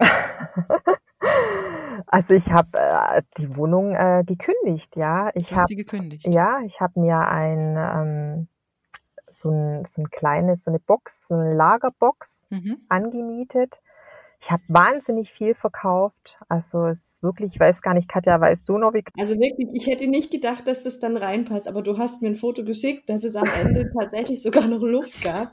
also 2.08 2.34
ich 2.34 2.50
habe 2.50 2.76
äh, 2.76 3.22
die 3.38 3.54
Wohnung 3.56 3.94
äh, 3.94 4.24
gekündigt, 4.26 4.96
ja. 4.96 5.30
Ich 5.34 5.46
du 5.46 5.54
hast 5.54 5.60
hab, 5.62 5.66
die 5.68 5.76
gekündigt? 5.76 6.26
Ja, 6.26 6.58
ich 6.64 6.80
habe 6.80 6.98
mir 6.98 7.18
ein 7.18 7.76
ähm, 7.76 8.48
so 9.30 9.48
ein 9.50 9.84
so 9.88 10.02
ein 10.02 10.10
kleines, 10.10 10.64
so 10.64 10.72
eine 10.72 10.80
Box, 10.80 11.22
so 11.28 11.34
eine 11.34 11.54
Lagerbox 11.54 12.48
mhm. 12.50 12.78
angemietet 12.88 13.80
ich 14.42 14.50
habe 14.50 14.62
wahnsinnig 14.66 15.30
viel 15.30 15.54
verkauft. 15.54 16.36
Also 16.48 16.86
es 16.86 16.98
ist 16.98 17.22
wirklich, 17.22 17.54
ich 17.54 17.60
weiß 17.60 17.80
gar 17.80 17.94
nicht, 17.94 18.08
Katja, 18.08 18.40
weißt 18.40 18.68
du 18.68 18.76
noch, 18.76 18.92
wie. 18.92 19.04
Also 19.16 19.34
wirklich, 19.34 19.68
ich 19.72 19.86
hätte 19.86 20.08
nicht 20.08 20.32
gedacht, 20.32 20.66
dass 20.66 20.82
das 20.82 20.98
dann 20.98 21.16
reinpasst, 21.16 21.68
aber 21.68 21.80
du 21.80 21.96
hast 21.96 22.22
mir 22.22 22.28
ein 22.28 22.34
Foto 22.34 22.64
geschickt, 22.64 23.08
dass 23.08 23.22
es 23.22 23.36
am 23.36 23.48
Ende 23.48 23.90
tatsächlich 23.98 24.42
sogar 24.42 24.66
noch 24.66 24.82
Luft 24.82 25.22
gab. 25.22 25.52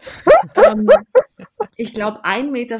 ähm, 0.55 0.89
ich 1.75 1.93
glaube, 1.93 2.25
1,50 2.25 2.51
Meter 2.51 2.79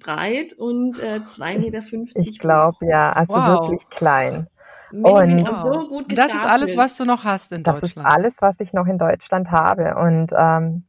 breit 0.00 0.52
und 0.54 0.98
äh, 0.98 1.20
2,50 1.20 1.58
Meter 1.58 2.20
Ich 2.28 2.38
glaube, 2.40 2.86
ja, 2.86 3.12
also 3.12 3.32
wow. 3.32 3.70
wirklich 3.70 3.88
klein. 3.90 4.48
und 4.90 5.46
so 5.46 6.02
das 6.08 6.34
ist 6.34 6.44
alles, 6.44 6.76
was 6.76 6.96
du 6.96 7.04
noch 7.04 7.22
hast 7.22 7.52
in 7.52 7.62
Deutschland. 7.62 7.82
Das 7.84 7.90
ist 7.90 8.18
alles, 8.18 8.34
was 8.40 8.56
ich 8.58 8.72
noch 8.72 8.86
in 8.86 8.98
Deutschland 8.98 9.52
habe. 9.52 9.94
Und 9.94 10.32
ähm, 10.36 10.82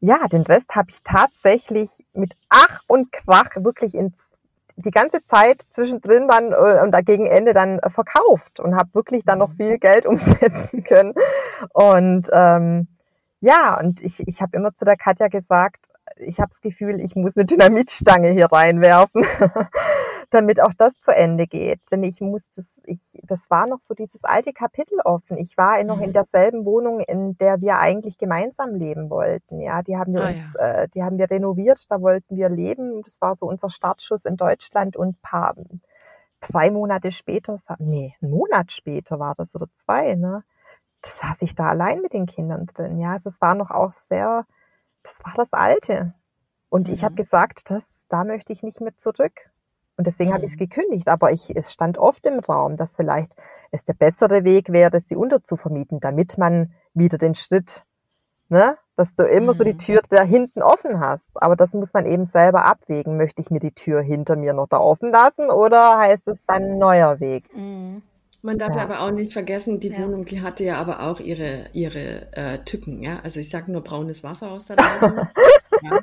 ja, 0.00 0.26
den 0.28 0.42
Rest 0.42 0.74
habe 0.74 0.90
ich 0.90 1.02
tatsächlich 1.04 1.90
mit 2.16 2.32
Ach 2.48 2.80
und 2.86 3.12
Krach 3.12 3.50
wirklich 3.56 3.94
ins 3.94 4.14
die 4.76 4.90
ganze 4.90 5.22
Zeit 5.22 5.62
zwischendrin 5.70 6.26
dann 6.28 6.52
äh, 6.52 6.80
und 6.82 7.06
gegen 7.06 7.26
Ende 7.26 7.54
dann 7.54 7.80
verkauft 7.88 8.58
und 8.58 8.74
habe 8.74 8.92
wirklich 8.92 9.24
dann 9.24 9.38
noch 9.38 9.50
mhm. 9.50 9.56
viel 9.56 9.78
Geld 9.78 10.06
umsetzen 10.06 10.82
können. 10.84 11.14
Und 11.72 12.28
ähm, 12.32 12.88
ja, 13.40 13.78
und 13.78 14.02
ich, 14.02 14.26
ich 14.26 14.40
habe 14.40 14.56
immer 14.56 14.74
zu 14.74 14.84
der 14.84 14.96
Katja 14.96 15.28
gesagt, 15.28 15.86
ich 16.16 16.38
habe 16.38 16.50
das 16.50 16.60
Gefühl, 16.60 17.00
ich 17.00 17.14
muss 17.14 17.36
eine 17.36 17.44
Dynamitstange 17.44 18.30
hier 18.30 18.46
reinwerfen, 18.46 19.26
damit 20.34 20.60
auch 20.60 20.72
das 20.76 20.92
zu 21.00 21.12
Ende 21.12 21.46
geht. 21.46 21.80
Denn 21.90 22.02
ich 22.02 22.20
muss 22.20 22.42
das, 22.54 22.66
ich, 22.84 23.00
das 23.22 23.48
war 23.48 23.66
noch 23.66 23.80
so 23.80 23.94
dieses 23.94 24.24
alte 24.24 24.52
Kapitel 24.52 24.98
offen. 25.04 25.38
Ich 25.38 25.56
war 25.56 25.82
noch 25.84 26.00
in 26.00 26.08
mhm. 26.08 26.14
derselben 26.14 26.64
Wohnung, 26.64 27.00
in 27.00 27.38
der 27.38 27.60
wir 27.60 27.78
eigentlich 27.78 28.18
gemeinsam 28.18 28.74
leben 28.74 29.10
wollten. 29.10 29.60
Ja, 29.60 29.82
die 29.82 29.96
haben 29.96 30.12
wir 30.12 30.24
ah, 30.24 30.28
uns, 30.28 30.54
ja. 30.58 30.82
äh, 30.82 30.88
die 30.88 31.02
haben 31.02 31.18
wir 31.18 31.30
renoviert, 31.30 31.86
da 31.88 32.00
wollten 32.00 32.36
wir 32.36 32.48
leben. 32.48 33.02
Das 33.02 33.20
war 33.20 33.34
so 33.34 33.46
unser 33.46 33.70
Startschuss 33.70 34.24
in 34.24 34.36
Deutschland 34.36 34.96
und 34.96 35.20
paar, 35.22 35.54
drei 36.40 36.70
Monate 36.70 37.12
später, 37.12 37.58
nee, 37.78 38.14
einen 38.20 38.30
Monat 38.30 38.72
später 38.72 39.18
war 39.18 39.34
das 39.34 39.54
oder 39.54 39.66
zwei, 39.84 40.14
ne? 40.14 40.44
Das 41.02 41.18
saß 41.18 41.42
ich 41.42 41.54
da 41.54 41.68
allein 41.68 42.00
mit 42.00 42.14
den 42.14 42.26
Kindern 42.26 42.66
drin. 42.66 42.98
Ja, 42.98 43.12
also 43.12 43.28
es 43.28 43.40
war 43.40 43.54
noch 43.54 43.70
auch 43.70 43.92
sehr, 43.92 44.46
das 45.02 45.18
war 45.24 45.34
das 45.36 45.52
Alte. 45.52 46.14
Und 46.70 46.88
mhm. 46.88 46.94
ich 46.94 47.04
habe 47.04 47.14
gesagt, 47.14 47.70
das, 47.70 48.06
da 48.08 48.24
möchte 48.24 48.52
ich 48.52 48.62
nicht 48.62 48.80
mehr 48.80 48.96
zurück. 48.96 49.50
Und 49.96 50.06
deswegen 50.06 50.30
mhm. 50.30 50.34
habe 50.34 50.44
ich 50.44 50.52
es 50.52 50.58
gekündigt. 50.58 51.08
Aber 51.08 51.32
ich, 51.32 51.54
es 51.54 51.72
stand 51.72 51.98
oft 51.98 52.24
im 52.26 52.38
Raum, 52.40 52.76
dass 52.76 52.96
vielleicht 52.96 53.32
es 53.70 53.84
der 53.84 53.94
bessere 53.94 54.44
Weg 54.44 54.70
wäre, 54.70 55.00
sie 55.00 55.16
unterzuvermieten, 55.16 56.00
damit 56.00 56.38
man 56.38 56.72
wieder 56.94 57.18
den 57.18 57.34
Schritt, 57.34 57.84
ne, 58.48 58.76
dass 58.96 59.08
du 59.16 59.24
immer 59.24 59.52
mhm. 59.52 59.56
so 59.56 59.64
die 59.64 59.74
mhm. 59.74 59.78
Tür 59.78 60.00
da 60.08 60.22
hinten 60.22 60.62
offen 60.62 61.00
hast. 61.00 61.28
Aber 61.34 61.56
das 61.56 61.72
muss 61.72 61.92
man 61.92 62.06
eben 62.06 62.26
selber 62.26 62.64
abwägen. 62.64 63.16
Möchte 63.16 63.40
ich 63.40 63.50
mir 63.50 63.60
die 63.60 63.72
Tür 63.72 64.00
hinter 64.00 64.36
mir 64.36 64.52
noch 64.52 64.68
da 64.68 64.78
offen 64.78 65.10
lassen 65.10 65.50
oder 65.50 65.98
heißt 65.98 66.28
es 66.28 66.38
dann 66.46 66.62
ein 66.62 66.78
neuer 66.78 67.20
Weg? 67.20 67.44
Mhm. 67.54 68.02
Man 68.42 68.58
darf 68.58 68.76
ja. 68.76 68.82
aber 68.82 69.00
auch 69.00 69.10
nicht 69.10 69.32
vergessen, 69.32 69.80
die 69.80 69.88
ja. 69.88 70.00
Wohnung, 70.00 70.26
die 70.26 70.42
hatte 70.42 70.64
ja 70.64 70.76
aber 70.76 71.02
auch 71.04 71.18
ihre, 71.18 71.64
ihre 71.72 72.30
äh, 72.32 72.58
Tücken, 72.58 73.02
ja. 73.02 73.20
Also 73.24 73.40
ich 73.40 73.48
sage 73.48 73.72
nur 73.72 73.82
braunes 73.82 74.22
Wasser 74.22 74.50
aus 74.50 74.66
der 74.66 74.76
Leitung. 74.76 75.26
ja. 75.82 75.98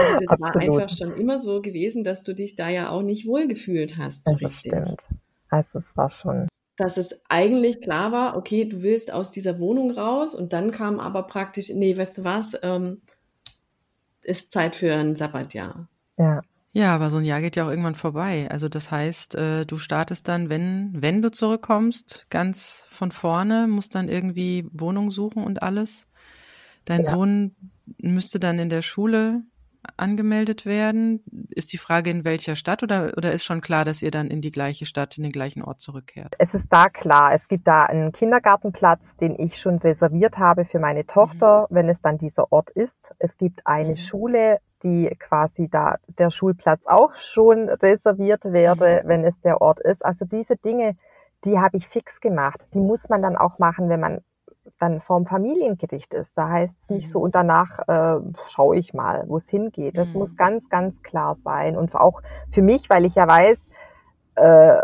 Also 0.00 0.12
das 0.14 0.28
Absolut. 0.28 0.54
war 0.54 0.56
einfach 0.56 0.96
schon 0.96 1.14
immer 1.14 1.38
so 1.38 1.60
gewesen, 1.60 2.04
dass 2.04 2.22
du 2.22 2.34
dich 2.34 2.56
da 2.56 2.68
ja 2.68 2.90
auch 2.90 3.02
nicht 3.02 3.26
wohlgefühlt 3.26 3.98
hast, 3.98 4.26
so 4.26 4.32
das 4.34 4.42
richtig. 4.42 4.72
Stimmt. 4.72 5.06
Also 5.50 5.78
es 5.78 5.96
war 5.96 6.10
schon. 6.10 6.48
Dass 6.76 6.96
es 6.96 7.20
eigentlich 7.28 7.80
klar 7.82 8.12
war, 8.12 8.36
okay, 8.36 8.64
du 8.64 8.82
willst 8.82 9.12
aus 9.12 9.30
dieser 9.30 9.58
Wohnung 9.58 9.90
raus 9.90 10.34
und 10.34 10.52
dann 10.52 10.70
kam 10.70 10.98
aber 10.98 11.24
praktisch, 11.24 11.68
nee, 11.68 11.96
weißt 11.96 12.18
du 12.18 12.24
was, 12.24 12.58
ähm, 12.62 13.02
ist 14.22 14.52
Zeit 14.52 14.76
für 14.76 14.94
ein 14.94 15.14
Sabbatjahr. 15.14 15.88
Ja. 16.16 16.40
Ja, 16.72 16.94
aber 16.94 17.10
so 17.10 17.16
ein 17.16 17.24
Jahr 17.24 17.40
geht 17.40 17.56
ja 17.56 17.66
auch 17.66 17.70
irgendwann 17.70 17.96
vorbei. 17.96 18.48
Also 18.48 18.68
das 18.68 18.92
heißt, 18.92 19.34
äh, 19.34 19.66
du 19.66 19.78
startest 19.78 20.28
dann, 20.28 20.50
wenn, 20.50 20.92
wenn 20.94 21.20
du 21.20 21.32
zurückkommst, 21.32 22.26
ganz 22.30 22.86
von 22.88 23.10
vorne, 23.10 23.66
musst 23.66 23.96
dann 23.96 24.08
irgendwie 24.08 24.68
Wohnung 24.72 25.10
suchen 25.10 25.42
und 25.42 25.64
alles. 25.64 26.06
Dein 26.84 27.02
ja. 27.02 27.10
Sohn 27.10 27.56
müsste 27.98 28.38
dann 28.38 28.60
in 28.60 28.68
der 28.68 28.82
Schule 28.82 29.42
angemeldet 29.96 30.66
werden. 30.66 31.22
Ist 31.50 31.72
die 31.72 31.78
Frage, 31.78 32.10
in 32.10 32.24
welcher 32.24 32.56
Stadt 32.56 32.82
oder, 32.82 33.12
oder 33.16 33.32
ist 33.32 33.44
schon 33.44 33.60
klar, 33.60 33.84
dass 33.84 34.02
ihr 34.02 34.10
dann 34.10 34.28
in 34.28 34.40
die 34.40 34.50
gleiche 34.50 34.86
Stadt, 34.86 35.16
in 35.16 35.22
den 35.22 35.32
gleichen 35.32 35.62
Ort 35.62 35.80
zurückkehrt? 35.80 36.34
Es 36.38 36.52
ist 36.54 36.66
da 36.70 36.88
klar. 36.88 37.34
Es 37.34 37.48
gibt 37.48 37.66
da 37.66 37.84
einen 37.84 38.12
Kindergartenplatz, 38.12 39.16
den 39.16 39.38
ich 39.38 39.58
schon 39.58 39.78
reserviert 39.78 40.38
habe 40.38 40.64
für 40.64 40.78
meine 40.78 41.06
Tochter, 41.06 41.66
mhm. 41.70 41.74
wenn 41.74 41.88
es 41.88 42.00
dann 42.00 42.18
dieser 42.18 42.52
Ort 42.52 42.70
ist. 42.70 43.14
Es 43.18 43.36
gibt 43.36 43.66
eine 43.66 43.90
mhm. 43.90 43.96
Schule, 43.96 44.58
die 44.82 45.14
quasi 45.18 45.68
da 45.70 45.96
der 46.18 46.30
Schulplatz 46.30 46.80
auch 46.86 47.14
schon 47.16 47.68
reserviert 47.68 48.44
werde, 48.44 49.02
mhm. 49.02 49.08
wenn 49.08 49.24
es 49.24 49.38
der 49.42 49.60
Ort 49.60 49.80
ist. 49.80 50.04
Also 50.04 50.24
diese 50.24 50.56
Dinge, 50.56 50.96
die 51.44 51.58
habe 51.58 51.76
ich 51.76 51.88
fix 51.88 52.20
gemacht. 52.20 52.66
Die 52.74 52.80
muss 52.80 53.08
man 53.08 53.22
dann 53.22 53.36
auch 53.36 53.58
machen, 53.58 53.88
wenn 53.88 54.00
man 54.00 54.20
dann 54.80 55.00
vorm 55.00 55.26
Familiengericht 55.26 56.12
ist. 56.14 56.36
Da 56.36 56.48
heißt 56.48 56.74
es 56.82 56.90
nicht 56.90 57.10
so, 57.10 57.18
mhm. 57.18 57.24
und 57.26 57.34
danach 57.34 57.88
äh, 57.88 58.20
schaue 58.48 58.76
ich 58.76 58.94
mal, 58.94 59.24
wo 59.28 59.36
es 59.36 59.48
hingeht. 59.48 59.96
Das 59.96 60.08
mhm. 60.08 60.20
muss 60.20 60.36
ganz, 60.36 60.68
ganz 60.68 61.02
klar 61.02 61.36
sein. 61.44 61.76
Und 61.76 61.94
auch 61.94 62.22
für 62.50 62.62
mich, 62.62 62.90
weil 62.90 63.04
ich 63.04 63.14
ja 63.14 63.28
weiß, 63.28 63.58
äh, 64.36 64.80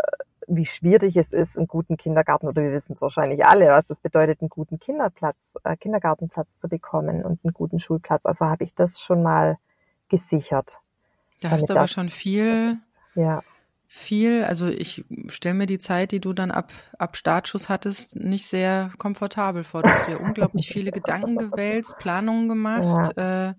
wie 0.47 0.65
schwierig 0.65 1.17
es 1.17 1.33
ist, 1.33 1.57
einen 1.57 1.67
guten 1.67 1.97
Kindergarten, 1.97 2.47
oder 2.47 2.61
wir 2.61 2.71
wissen 2.71 2.93
es 2.93 3.01
wahrscheinlich 3.01 3.45
alle, 3.45 3.67
was 3.67 3.89
es 3.89 3.99
bedeutet, 3.99 4.41
einen 4.41 4.49
guten 4.49 4.79
Kinderplatz, 4.79 5.35
äh, 5.63 5.75
Kindergartenplatz 5.75 6.47
zu 6.61 6.69
bekommen 6.69 7.25
und 7.25 7.43
einen 7.43 7.53
guten 7.53 7.79
Schulplatz. 7.79 8.25
Also 8.25 8.45
habe 8.45 8.63
ich 8.63 8.73
das 8.73 9.01
schon 9.01 9.23
mal 9.23 9.57
gesichert. 10.09 10.79
Da 11.41 11.49
hast 11.49 11.69
du 11.69 11.73
aber 11.73 11.87
schon 11.87 12.09
viel, 12.09 12.77
ja. 13.15 13.43
Viel, 13.87 14.43
also 14.43 14.67
ich 14.67 15.05
stelle 15.27 15.55
mir 15.55 15.65
die 15.65 15.79
Zeit, 15.79 16.11
die 16.11 16.19
du 16.19 16.33
dann 16.33 16.51
ab, 16.51 16.71
ab 16.99 17.15
Startschuss 17.15 17.69
hattest, 17.69 18.17
nicht 18.17 18.45
sehr 18.45 18.91
komfortabel 18.97 19.63
vor. 19.63 19.81
Du 19.81 19.89
hast 19.89 20.07
dir 20.07 20.19
unglaublich 20.19 20.67
viele 20.67 20.91
Gedanken 20.91 21.37
gewälzt, 21.37 21.97
Planungen 21.97 22.49
gemacht, 22.49 23.13
ja. 23.17 23.49
Äh, 23.49 23.53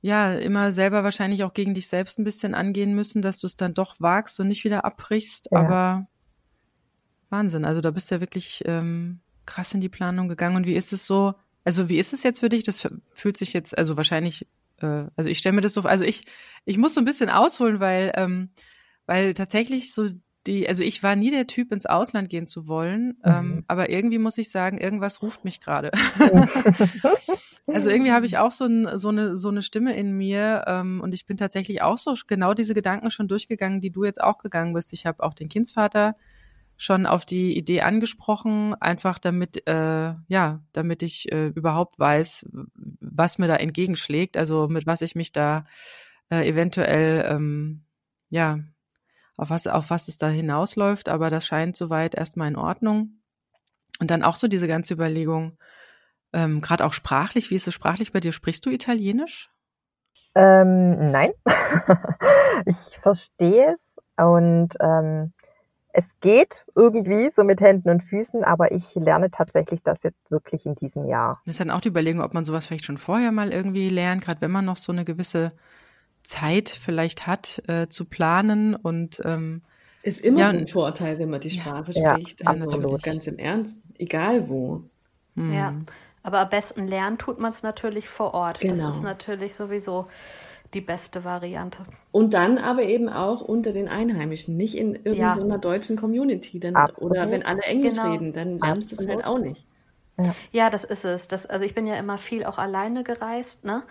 ja, 0.00 0.32
immer 0.34 0.72
selber 0.72 1.02
wahrscheinlich 1.02 1.42
auch 1.42 1.52
gegen 1.52 1.74
dich 1.74 1.88
selbst 1.88 2.18
ein 2.18 2.24
bisschen 2.24 2.54
angehen 2.54 2.94
müssen, 2.94 3.20
dass 3.20 3.40
du 3.40 3.46
es 3.48 3.56
dann 3.56 3.74
doch 3.74 3.96
wagst 3.98 4.38
und 4.38 4.48
nicht 4.48 4.64
wieder 4.64 4.84
abbrichst. 4.84 5.48
Ja. 5.50 5.58
Aber 5.58 6.08
Wahnsinn. 7.30 7.64
Also 7.64 7.80
da 7.80 7.90
bist 7.90 8.10
du 8.10 8.14
ja 8.14 8.20
wirklich 8.20 8.62
ähm, 8.64 9.20
krass 9.44 9.74
in 9.74 9.80
die 9.80 9.88
Planung 9.88 10.28
gegangen. 10.28 10.56
Und 10.56 10.66
wie 10.66 10.74
ist 10.74 10.92
es 10.92 11.06
so? 11.06 11.34
Also 11.64 11.88
wie 11.88 11.98
ist 11.98 12.12
es 12.12 12.22
jetzt 12.22 12.40
für 12.40 12.48
dich? 12.48 12.62
Das 12.62 12.88
fühlt 13.12 13.36
sich 13.36 13.52
jetzt, 13.52 13.76
also 13.76 13.96
wahrscheinlich, 13.96 14.46
äh, 14.80 15.06
also 15.16 15.28
ich 15.28 15.38
stelle 15.38 15.54
mir 15.54 15.62
das 15.62 15.74
so, 15.74 15.82
also 15.82 16.04
ich, 16.04 16.24
ich 16.64 16.78
muss 16.78 16.94
so 16.94 17.00
ein 17.00 17.04
bisschen 17.04 17.28
ausholen, 17.28 17.80
weil, 17.80 18.12
ähm, 18.14 18.50
weil 19.08 19.32
tatsächlich 19.32 19.92
so 19.92 20.06
die, 20.46 20.68
also 20.68 20.82
ich 20.82 21.02
war 21.02 21.16
nie 21.16 21.30
der 21.30 21.46
Typ, 21.46 21.72
ins 21.72 21.86
Ausland 21.86 22.28
gehen 22.28 22.46
zu 22.46 22.68
wollen, 22.68 23.06
mhm. 23.06 23.14
ähm, 23.24 23.64
aber 23.66 23.90
irgendwie 23.90 24.18
muss 24.18 24.38
ich 24.38 24.50
sagen, 24.50 24.78
irgendwas 24.78 25.22
ruft 25.22 25.44
mich 25.44 25.60
gerade. 25.60 25.90
also 27.66 27.90
irgendwie 27.90 28.12
habe 28.12 28.26
ich 28.26 28.38
auch 28.38 28.52
so, 28.52 28.66
ein, 28.66 28.88
so, 28.98 29.08
eine, 29.08 29.36
so 29.36 29.48
eine 29.48 29.62
Stimme 29.62 29.96
in 29.96 30.12
mir 30.12 30.64
ähm, 30.66 31.00
und 31.00 31.14
ich 31.14 31.26
bin 31.26 31.36
tatsächlich 31.36 31.82
auch 31.82 31.98
so 31.98 32.14
genau 32.26 32.54
diese 32.54 32.74
Gedanken 32.74 33.10
schon 33.10 33.28
durchgegangen, 33.28 33.80
die 33.80 33.90
du 33.90 34.04
jetzt 34.04 34.22
auch 34.22 34.38
gegangen 34.38 34.74
bist. 34.74 34.92
Ich 34.92 35.06
habe 35.06 35.22
auch 35.22 35.34
den 35.34 35.48
Kindsvater 35.48 36.16
schon 36.76 37.06
auf 37.06 37.26
die 37.26 37.56
Idee 37.56 37.80
angesprochen, 37.80 38.74
einfach 38.74 39.18
damit, 39.18 39.66
äh, 39.66 40.14
ja, 40.28 40.62
damit 40.72 41.02
ich 41.02 41.32
äh, 41.32 41.48
überhaupt 41.48 41.98
weiß, 41.98 42.46
was 43.00 43.38
mir 43.38 43.48
da 43.48 43.56
entgegenschlägt, 43.56 44.36
also 44.36 44.68
mit 44.68 44.86
was 44.86 45.02
ich 45.02 45.14
mich 45.16 45.32
da 45.32 45.64
äh, 46.30 46.46
eventuell, 46.48 47.26
ähm, 47.28 47.84
ja, 48.30 48.60
auf 49.38 49.50
was, 49.50 49.66
auf 49.66 49.88
was 49.88 50.08
es 50.08 50.18
da 50.18 50.28
hinausläuft, 50.28 51.08
aber 51.08 51.30
das 51.30 51.46
scheint 51.46 51.76
soweit 51.76 52.14
erstmal 52.14 52.48
in 52.48 52.56
Ordnung. 52.56 53.20
Und 54.00 54.10
dann 54.10 54.22
auch 54.22 54.36
so 54.36 54.48
diese 54.48 54.68
ganze 54.68 54.92
Überlegung, 54.94 55.56
ähm, 56.32 56.60
gerade 56.60 56.84
auch 56.84 56.92
sprachlich, 56.92 57.50
wie 57.50 57.54
ist 57.54 57.66
es 57.66 57.74
sprachlich 57.74 58.12
bei 58.12 58.20
dir? 58.20 58.32
Sprichst 58.32 58.66
du 58.66 58.70
Italienisch? 58.70 59.50
Ähm, 60.34 61.10
nein, 61.10 61.30
ich 62.66 62.76
verstehe 63.00 63.74
es 63.74 64.02
und 64.22 64.74
ähm, 64.80 65.32
es 65.92 66.04
geht 66.20 66.64
irgendwie 66.74 67.30
so 67.34 67.44
mit 67.44 67.60
Händen 67.60 67.90
und 67.90 68.02
Füßen, 68.02 68.44
aber 68.44 68.72
ich 68.72 68.94
lerne 68.94 69.30
tatsächlich 69.30 69.82
das 69.82 70.02
jetzt 70.02 70.30
wirklich 70.30 70.66
in 70.66 70.74
diesem 70.74 71.06
Jahr. 71.06 71.40
Das 71.46 71.54
ist 71.54 71.60
dann 71.60 71.70
auch 71.70 71.80
die 71.80 71.88
Überlegung, 71.88 72.22
ob 72.22 72.34
man 72.34 72.44
sowas 72.44 72.66
vielleicht 72.66 72.84
schon 72.84 72.98
vorher 72.98 73.32
mal 73.32 73.52
irgendwie 73.52 73.88
lernt, 73.88 74.24
gerade 74.24 74.40
wenn 74.40 74.50
man 74.50 74.64
noch 74.64 74.76
so 74.76 74.92
eine 74.92 75.04
gewisse 75.04 75.52
Zeit 76.28 76.68
vielleicht 76.68 77.26
hat, 77.26 77.62
äh, 77.68 77.88
zu 77.88 78.04
planen 78.04 78.74
und 78.74 79.22
ähm, 79.24 79.62
ist 80.02 80.20
immer 80.20 80.40
ja, 80.40 80.48
ein 80.50 80.66
Vorteil, 80.66 81.18
wenn 81.18 81.30
man 81.30 81.40
die 81.40 81.50
Sprache 81.50 81.92
ja, 81.92 82.12
spricht. 82.12 82.42
Ja, 82.42 82.48
also 82.48 82.66
absolut. 82.66 83.02
ganz 83.02 83.26
im 83.26 83.38
Ernst, 83.38 83.78
egal 83.98 84.48
wo. 84.48 84.82
Mhm. 85.34 85.54
Ja, 85.54 85.74
aber 86.22 86.40
am 86.40 86.50
besten 86.50 86.86
lernen 86.86 87.16
tut 87.16 87.38
man 87.38 87.50
es 87.50 87.62
natürlich 87.62 88.08
vor 88.08 88.34
Ort. 88.34 88.60
Genau. 88.60 88.88
Das 88.88 88.96
ist 88.96 89.02
natürlich 89.02 89.54
sowieso 89.54 90.06
die 90.74 90.82
beste 90.82 91.24
Variante. 91.24 91.78
Und 92.12 92.34
dann 92.34 92.58
aber 92.58 92.82
eben 92.82 93.08
auch 93.08 93.40
unter 93.40 93.72
den 93.72 93.88
Einheimischen, 93.88 94.56
nicht 94.56 94.76
in 94.76 94.96
irgendeiner 94.96 95.48
ja. 95.48 95.58
deutschen 95.58 95.96
Community. 95.96 96.60
Dann, 96.60 96.76
oder 96.98 97.30
wenn 97.30 97.42
alle 97.42 97.62
Englisch 97.62 97.94
genau. 97.94 98.12
reden, 98.12 98.32
dann 98.34 98.58
lernst 98.58 98.92
du 98.92 98.96
es 98.96 99.08
halt 99.08 99.24
auch 99.24 99.38
nicht. 99.38 99.64
Ja. 100.18 100.34
ja, 100.52 100.70
das 100.70 100.84
ist 100.84 101.06
es. 101.06 101.28
Das, 101.28 101.46
also 101.46 101.64
ich 101.64 101.74
bin 101.74 101.86
ja 101.86 101.94
immer 101.94 102.18
viel 102.18 102.44
auch 102.44 102.58
alleine 102.58 103.04
gereist, 103.04 103.64
ne? 103.64 103.82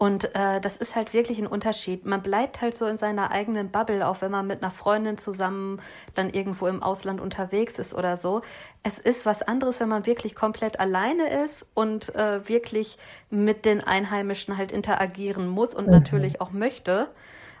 Und 0.00 0.34
äh, 0.34 0.62
das 0.62 0.78
ist 0.78 0.96
halt 0.96 1.12
wirklich 1.12 1.38
ein 1.38 1.46
Unterschied. 1.46 2.06
Man 2.06 2.22
bleibt 2.22 2.62
halt 2.62 2.74
so 2.74 2.86
in 2.86 2.96
seiner 2.96 3.30
eigenen 3.32 3.70
Bubble, 3.70 4.08
auch 4.08 4.22
wenn 4.22 4.30
man 4.30 4.46
mit 4.46 4.62
einer 4.62 4.72
Freundin 4.72 5.18
zusammen 5.18 5.78
dann 6.14 6.30
irgendwo 6.30 6.68
im 6.68 6.82
Ausland 6.82 7.20
unterwegs 7.20 7.78
ist 7.78 7.92
oder 7.92 8.16
so. 8.16 8.40
Es 8.82 8.98
ist 8.98 9.26
was 9.26 9.42
anderes, 9.42 9.78
wenn 9.78 9.90
man 9.90 10.06
wirklich 10.06 10.34
komplett 10.34 10.80
alleine 10.80 11.44
ist 11.44 11.66
und 11.74 12.14
äh, 12.14 12.48
wirklich 12.48 12.96
mit 13.28 13.66
den 13.66 13.84
Einheimischen 13.84 14.56
halt 14.56 14.72
interagieren 14.72 15.46
muss 15.46 15.74
und 15.74 15.84
mhm. 15.84 15.92
natürlich 15.92 16.40
auch 16.40 16.50
möchte. 16.50 17.08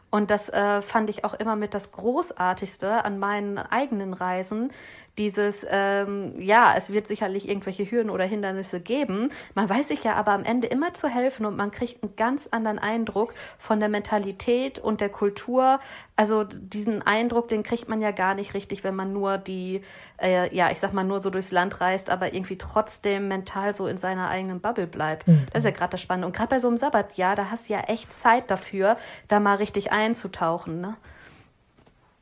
Und 0.08 0.30
das 0.30 0.48
äh, 0.48 0.80
fand 0.80 1.10
ich 1.10 1.26
auch 1.26 1.34
immer 1.34 1.56
mit 1.56 1.74
das 1.74 1.92
Großartigste 1.92 3.04
an 3.04 3.18
meinen 3.18 3.58
eigenen 3.58 4.14
Reisen, 4.14 4.72
dieses, 5.18 5.66
ähm, 5.68 6.34
ja, 6.38 6.74
es 6.76 6.92
wird 6.92 7.06
sicherlich 7.06 7.48
irgendwelche 7.48 7.90
Hürden 7.90 8.10
oder 8.10 8.24
Hindernisse 8.24 8.80
geben. 8.80 9.30
Man 9.54 9.68
weiß 9.68 9.88
sich 9.88 10.04
ja 10.04 10.14
aber 10.14 10.32
am 10.32 10.44
Ende 10.44 10.66
immer 10.68 10.94
zu 10.94 11.08
helfen 11.08 11.44
und 11.46 11.56
man 11.56 11.70
kriegt 11.70 12.02
einen 12.02 12.16
ganz 12.16 12.48
anderen 12.50 12.78
Eindruck 12.78 13.34
von 13.58 13.80
der 13.80 13.88
Mentalität 13.88 14.78
und 14.78 15.00
der 15.00 15.08
Kultur. 15.08 15.80
Also 16.16 16.44
diesen 16.44 17.02
Eindruck, 17.02 17.48
den 17.48 17.62
kriegt 17.62 17.88
man 17.88 18.00
ja 18.00 18.12
gar 18.12 18.34
nicht 18.34 18.54
richtig, 18.54 18.84
wenn 18.84 18.94
man 18.94 19.12
nur 19.12 19.36
die, 19.36 19.82
äh, 20.20 20.54
ja, 20.54 20.70
ich 20.70 20.78
sag 20.78 20.92
mal, 20.92 21.04
nur 21.04 21.20
so 21.20 21.30
durchs 21.30 21.50
Land 21.50 21.80
reist, 21.80 22.08
aber 22.08 22.32
irgendwie 22.32 22.58
trotzdem 22.58 23.28
mental 23.28 23.76
so 23.76 23.86
in 23.86 23.98
seiner 23.98 24.28
eigenen 24.28 24.60
Bubble 24.60 24.86
bleibt. 24.86 25.26
Mhm. 25.28 25.46
Das 25.52 25.60
ist 25.60 25.64
ja 25.64 25.76
gerade 25.76 25.92
das 25.92 26.00
Spannende. 26.00 26.28
Und 26.28 26.36
gerade 26.36 26.48
bei 26.48 26.60
so 26.60 26.68
einem 26.68 26.76
Sabbatjahr, 26.76 27.36
da 27.36 27.50
hast 27.50 27.68
du 27.68 27.74
ja 27.74 27.80
echt 27.80 28.16
Zeit 28.16 28.50
dafür, 28.50 28.96
da 29.28 29.40
mal 29.40 29.56
richtig 29.56 29.92
einzutauchen. 29.92 30.80
Ne? 30.80 30.96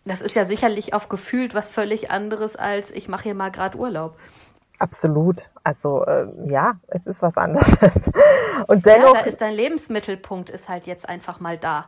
Das 0.08 0.20
ist 0.20 0.34
ja 0.34 0.44
sicherlich 0.44 0.94
auf 0.94 1.08
gefühlt 1.08 1.54
was 1.54 1.70
völlig 1.70 2.10
anderes 2.10 2.56
als 2.56 2.90
ich 2.90 3.08
mache 3.08 3.24
hier 3.24 3.34
mal 3.34 3.50
gerade 3.50 3.78
Urlaub. 3.78 4.16
Absolut. 4.78 5.38
Also 5.64 6.04
äh, 6.04 6.26
ja, 6.46 6.76
es 6.88 7.06
ist 7.06 7.20
was 7.20 7.36
anderes. 7.36 7.68
Und 8.68 8.86
dennoch. 8.86 9.14
Ja, 9.14 9.20
da 9.22 9.26
ist 9.26 9.40
dein 9.40 9.54
Lebensmittelpunkt 9.54 10.50
ist 10.50 10.68
halt 10.68 10.86
jetzt 10.86 11.08
einfach 11.08 11.40
mal 11.40 11.58
da. 11.58 11.86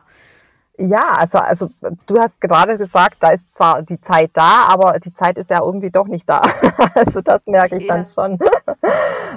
Ja, 0.77 1.11
also, 1.11 1.37
also 1.37 1.69
du 2.07 2.19
hast 2.19 2.39
gerade 2.41 2.77
gesagt, 2.77 3.17
da 3.19 3.31
ist 3.31 3.43
zwar 3.55 3.81
die 3.83 3.99
Zeit 4.01 4.31
da, 4.33 4.65
aber 4.67 4.99
die 4.99 5.13
Zeit 5.13 5.37
ist 5.37 5.49
ja 5.49 5.61
irgendwie 5.61 5.91
doch 5.91 6.07
nicht 6.07 6.27
da. 6.27 6.41
also 6.95 7.21
das 7.21 7.41
merke 7.45 7.77
ich 7.77 7.87
ja. 7.87 7.95
dann 7.95 8.05
schon. 8.05 8.39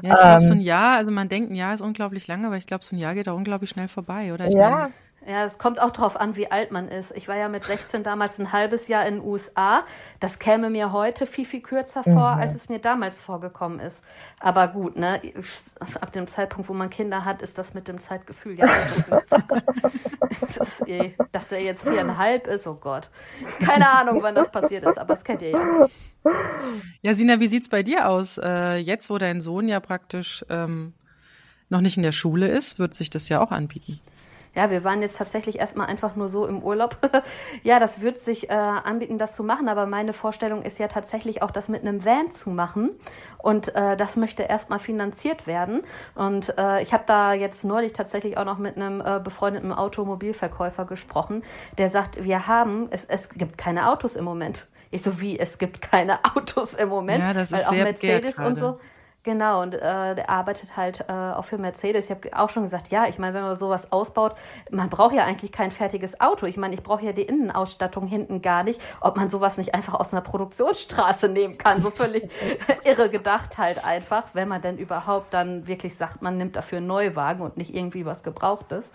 Ja, 0.02 0.12
ich 0.14 0.20
glaube, 0.20 0.42
so 0.42 0.52
ein 0.52 0.58
ähm. 0.58 0.64
Jahr, 0.64 0.96
also 0.96 1.10
man 1.10 1.28
denkt, 1.28 1.50
ein 1.50 1.56
Jahr 1.56 1.74
ist 1.74 1.80
unglaublich 1.80 2.26
lange, 2.28 2.46
aber 2.46 2.56
ich 2.56 2.66
glaube, 2.66 2.84
so 2.84 2.96
ein 2.96 2.98
Jahr 2.98 3.14
geht 3.14 3.28
auch 3.28 3.36
unglaublich 3.36 3.70
schnell 3.70 3.88
vorbei, 3.88 4.32
oder? 4.32 4.46
Ich 4.46 4.54
ja, 4.54 4.70
meine, 4.70 4.92
ja, 5.26 5.44
es 5.44 5.58
kommt 5.58 5.80
auch 5.80 5.90
darauf 5.90 6.20
an, 6.20 6.36
wie 6.36 6.50
alt 6.50 6.70
man 6.70 6.88
ist. 6.88 7.12
Ich 7.16 7.28
war 7.28 7.36
ja 7.36 7.48
mit 7.48 7.64
16 7.64 8.02
damals 8.02 8.38
ein 8.38 8.52
halbes 8.52 8.88
Jahr 8.88 9.06
in 9.06 9.16
den 9.16 9.24
USA. 9.24 9.84
Das 10.20 10.38
käme 10.38 10.70
mir 10.70 10.92
heute 10.92 11.26
viel, 11.26 11.46
viel 11.46 11.62
kürzer 11.62 12.02
vor, 12.02 12.34
mhm. 12.34 12.40
als 12.40 12.54
es 12.54 12.68
mir 12.68 12.78
damals 12.78 13.20
vorgekommen 13.20 13.80
ist. 13.80 14.04
Aber 14.40 14.68
gut, 14.68 14.96
ne? 14.96 15.20
ab 16.00 16.12
dem 16.12 16.26
Zeitpunkt, 16.26 16.68
wo 16.68 16.74
man 16.74 16.90
Kinder 16.90 17.24
hat, 17.24 17.42
ist 17.42 17.56
das 17.58 17.74
mit 17.74 17.88
dem 17.88 17.98
Zeitgefühl 17.98 18.58
ja 18.58 18.66
ist 20.60 20.86
eh, 20.86 21.14
Dass 21.32 21.48
der 21.48 21.62
jetzt 21.62 21.82
viereinhalb 21.82 22.46
ist, 22.46 22.66
oh 22.66 22.74
Gott. 22.74 23.08
Keine 23.60 23.88
Ahnung, 23.88 24.22
wann 24.22 24.34
das 24.34 24.50
passiert 24.50 24.84
ist, 24.84 24.98
aber 24.98 25.14
das 25.14 25.24
kennt 25.24 25.42
ihr 25.42 25.50
ja. 25.50 25.88
Ja, 27.02 27.14
Sina, 27.14 27.40
wie 27.40 27.48
sieht's 27.48 27.68
bei 27.68 27.82
dir 27.82 28.08
aus? 28.08 28.38
Äh, 28.38 28.76
jetzt, 28.76 29.10
wo 29.10 29.18
dein 29.18 29.40
Sohn 29.40 29.68
ja 29.68 29.80
praktisch 29.80 30.44
ähm, 30.48 30.94
noch 31.68 31.80
nicht 31.80 31.96
in 31.96 32.02
der 32.02 32.12
Schule 32.12 32.48
ist, 32.48 32.78
wird 32.78 32.94
sich 32.94 33.10
das 33.10 33.28
ja 33.28 33.40
auch 33.40 33.50
anbieten 33.50 34.00
ja, 34.54 34.70
wir 34.70 34.84
waren 34.84 35.02
jetzt 35.02 35.16
tatsächlich 35.16 35.58
erstmal 35.58 35.86
einfach 35.86 36.16
nur 36.16 36.28
so 36.28 36.46
im 36.46 36.62
Urlaub. 36.62 36.96
ja, 37.62 37.80
das 37.80 38.00
wird 38.00 38.18
sich 38.18 38.50
äh, 38.50 38.52
anbieten, 38.52 39.18
das 39.18 39.34
zu 39.34 39.42
machen, 39.42 39.68
aber 39.68 39.86
meine 39.86 40.12
Vorstellung 40.12 40.62
ist 40.62 40.78
ja 40.78 40.88
tatsächlich 40.88 41.42
auch, 41.42 41.50
das 41.50 41.68
mit 41.68 41.82
einem 41.82 42.04
Van 42.04 42.32
zu 42.32 42.50
machen. 42.50 42.90
Und 43.38 43.74
äh, 43.74 43.96
das 43.96 44.16
möchte 44.16 44.44
erstmal 44.44 44.78
finanziert 44.78 45.46
werden. 45.46 45.82
Und 46.14 46.56
äh, 46.56 46.82
ich 46.82 46.92
habe 46.94 47.04
da 47.06 47.34
jetzt 47.34 47.64
neulich 47.64 47.92
tatsächlich 47.92 48.38
auch 48.38 48.44
noch 48.44 48.58
mit 48.58 48.76
einem 48.76 49.00
äh, 49.00 49.20
befreundeten 49.22 49.72
Automobilverkäufer 49.72 50.86
gesprochen, 50.86 51.42
der 51.76 51.90
sagt, 51.90 52.24
wir 52.24 52.46
haben, 52.46 52.88
es, 52.90 53.04
es 53.04 53.28
gibt 53.28 53.58
keine 53.58 53.90
Autos 53.90 54.16
im 54.16 54.24
Moment. 54.24 54.66
Ich 54.90 55.02
so 55.02 55.20
wie, 55.20 55.38
es 55.38 55.58
gibt 55.58 55.82
keine 55.82 56.20
Autos 56.36 56.74
im 56.74 56.88
Moment, 56.88 57.20
ja, 57.20 57.34
das 57.34 57.52
weil 57.52 57.60
ist 57.60 57.66
auch 57.66 57.72
sehr 57.72 57.84
Mercedes 57.84 58.38
und 58.38 58.56
so. 58.56 58.78
Genau, 59.24 59.62
und 59.62 59.72
äh, 59.72 60.14
der 60.14 60.28
arbeitet 60.28 60.76
halt 60.76 61.06
äh, 61.08 61.12
auch 61.12 61.46
für 61.46 61.56
Mercedes. 61.56 62.04
Ich 62.04 62.10
habe 62.10 62.28
auch 62.36 62.50
schon 62.50 62.64
gesagt, 62.64 62.90
ja, 62.90 63.06
ich 63.06 63.18
meine, 63.18 63.32
wenn 63.32 63.42
man 63.42 63.56
sowas 63.56 63.90
ausbaut, 63.90 64.34
man 64.70 64.90
braucht 64.90 65.14
ja 65.14 65.24
eigentlich 65.24 65.50
kein 65.50 65.70
fertiges 65.70 66.20
Auto. 66.20 66.44
Ich 66.44 66.58
meine, 66.58 66.74
ich 66.74 66.82
brauche 66.82 67.06
ja 67.06 67.12
die 67.12 67.22
Innenausstattung 67.22 68.06
hinten 68.06 68.42
gar 68.42 68.64
nicht, 68.64 68.78
ob 69.00 69.16
man 69.16 69.30
sowas 69.30 69.56
nicht 69.56 69.74
einfach 69.74 69.94
aus 69.94 70.12
einer 70.12 70.20
Produktionsstraße 70.20 71.30
nehmen 71.30 71.56
kann. 71.56 71.80
So 71.80 71.90
völlig 71.90 72.30
irre 72.84 73.08
gedacht 73.08 73.56
halt 73.56 73.82
einfach, 73.82 74.24
wenn 74.34 74.46
man 74.46 74.60
denn 74.60 74.76
überhaupt 74.76 75.32
dann 75.32 75.66
wirklich 75.66 75.96
sagt, 75.96 76.20
man 76.20 76.36
nimmt 76.36 76.54
dafür 76.54 76.76
einen 76.76 76.86
Neuwagen 76.86 77.40
und 77.40 77.56
nicht 77.56 77.74
irgendwie 77.74 78.04
was 78.04 78.24
Gebrauchtes. 78.24 78.92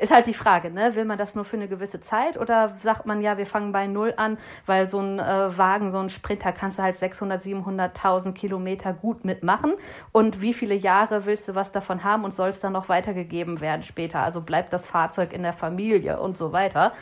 Ist 0.00 0.12
halt 0.12 0.26
die 0.26 0.34
Frage, 0.34 0.70
ne? 0.70 0.94
Will 0.94 1.04
man 1.04 1.18
das 1.18 1.34
nur 1.34 1.44
für 1.44 1.56
eine 1.56 1.68
gewisse 1.68 2.00
Zeit 2.00 2.38
oder 2.38 2.74
sagt 2.80 3.04
man 3.04 3.20
ja, 3.20 3.36
wir 3.36 3.44
fangen 3.44 3.70
bei 3.70 3.86
Null 3.86 4.14
an, 4.16 4.38
weil 4.64 4.88
so 4.88 4.98
ein 4.98 5.18
äh, 5.18 5.58
Wagen, 5.58 5.90
so 5.90 5.98
ein 5.98 6.08
Sprinter 6.08 6.52
kannst 6.52 6.78
du 6.78 6.82
halt 6.82 6.96
600, 6.96 7.42
700.000 7.42 8.32
Kilometer 8.32 8.94
gut 8.94 9.26
mitmachen 9.26 9.74
und 10.12 10.40
wie 10.40 10.54
viele 10.54 10.74
Jahre 10.74 11.26
willst 11.26 11.48
du 11.48 11.54
was 11.54 11.70
davon 11.70 12.02
haben 12.02 12.24
und 12.24 12.34
soll 12.34 12.48
es 12.48 12.60
dann 12.60 12.72
noch 12.72 12.88
weitergegeben 12.88 13.60
werden 13.60 13.82
später? 13.82 14.20
Also 14.20 14.40
bleibt 14.40 14.72
das 14.72 14.86
Fahrzeug 14.86 15.34
in 15.34 15.42
der 15.42 15.52
Familie 15.52 16.18
und 16.18 16.38
so 16.38 16.52
weiter. 16.52 16.92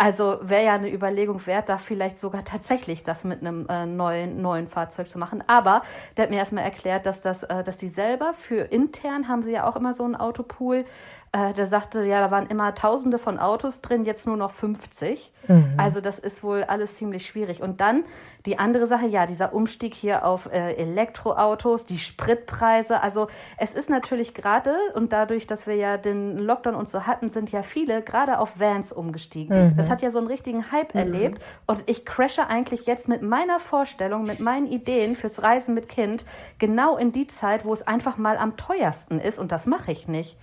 Also 0.00 0.38
wäre 0.40 0.64
ja 0.64 0.72
eine 0.72 0.90
Überlegung 0.90 1.44
wert, 1.46 1.68
da 1.68 1.76
vielleicht 1.76 2.16
sogar 2.16 2.42
tatsächlich 2.42 3.04
das 3.04 3.22
mit 3.22 3.42
einem 3.42 3.66
äh, 3.68 3.84
neuen, 3.84 4.40
neuen 4.40 4.66
Fahrzeug 4.66 5.10
zu 5.10 5.18
machen. 5.18 5.44
Aber 5.46 5.82
der 6.16 6.22
hat 6.22 6.30
mir 6.30 6.38
erstmal 6.38 6.64
erklärt, 6.64 7.04
dass 7.04 7.20
das, 7.20 7.42
äh, 7.42 7.62
dass 7.62 7.76
die 7.76 7.88
selber 7.88 8.32
für 8.38 8.62
intern 8.62 9.28
haben 9.28 9.42
sie 9.42 9.52
ja 9.52 9.68
auch 9.68 9.76
immer 9.76 9.92
so 9.92 10.04
einen 10.04 10.16
Autopool. 10.16 10.86
Äh, 11.32 11.52
der 11.52 11.66
sagte, 11.66 12.04
ja, 12.04 12.20
da 12.20 12.32
waren 12.32 12.48
immer 12.48 12.74
tausende 12.74 13.18
von 13.18 13.38
Autos 13.38 13.80
drin, 13.82 14.04
jetzt 14.04 14.26
nur 14.26 14.36
noch 14.36 14.50
50. 14.50 15.32
Mhm. 15.46 15.74
Also 15.76 16.00
das 16.00 16.18
ist 16.18 16.42
wohl 16.42 16.64
alles 16.64 16.96
ziemlich 16.96 17.24
schwierig. 17.24 17.62
Und 17.62 17.80
dann 17.80 18.04
die 18.46 18.58
andere 18.58 18.88
Sache, 18.88 19.06
ja, 19.06 19.26
dieser 19.26 19.52
Umstieg 19.52 19.94
hier 19.94 20.24
auf 20.24 20.50
äh, 20.52 20.72
Elektroautos, 20.74 21.86
die 21.86 21.98
Spritpreise. 21.98 23.00
Also 23.00 23.28
es 23.58 23.74
ist 23.74 23.90
natürlich 23.90 24.34
gerade, 24.34 24.74
und 24.94 25.12
dadurch, 25.12 25.46
dass 25.46 25.68
wir 25.68 25.76
ja 25.76 25.98
den 25.98 26.36
Lockdown 26.38 26.74
und 26.74 26.88
so 26.88 27.06
hatten, 27.06 27.30
sind 27.30 27.52
ja 27.52 27.62
viele 27.62 28.02
gerade 28.02 28.40
auf 28.40 28.58
Vans 28.58 28.92
umgestiegen. 28.92 29.68
Mhm. 29.68 29.76
Das 29.76 29.88
hat 29.88 30.02
ja 30.02 30.10
so 30.10 30.18
einen 30.18 30.26
richtigen 30.26 30.72
Hype 30.72 30.94
mhm. 30.94 31.00
erlebt. 31.00 31.42
Und 31.66 31.84
ich 31.86 32.04
crashe 32.04 32.48
eigentlich 32.48 32.86
jetzt 32.86 33.06
mit 33.06 33.22
meiner 33.22 33.60
Vorstellung, 33.60 34.24
mit 34.24 34.40
meinen 34.40 34.66
Ideen 34.66 35.14
fürs 35.14 35.42
Reisen 35.42 35.74
mit 35.74 35.88
Kind 35.88 36.24
genau 36.58 36.96
in 36.96 37.12
die 37.12 37.28
Zeit, 37.28 37.64
wo 37.64 37.72
es 37.72 37.86
einfach 37.86 38.16
mal 38.16 38.36
am 38.36 38.56
teuersten 38.56 39.20
ist. 39.20 39.38
Und 39.38 39.52
das 39.52 39.66
mache 39.66 39.92
ich 39.92 40.08
nicht. 40.08 40.36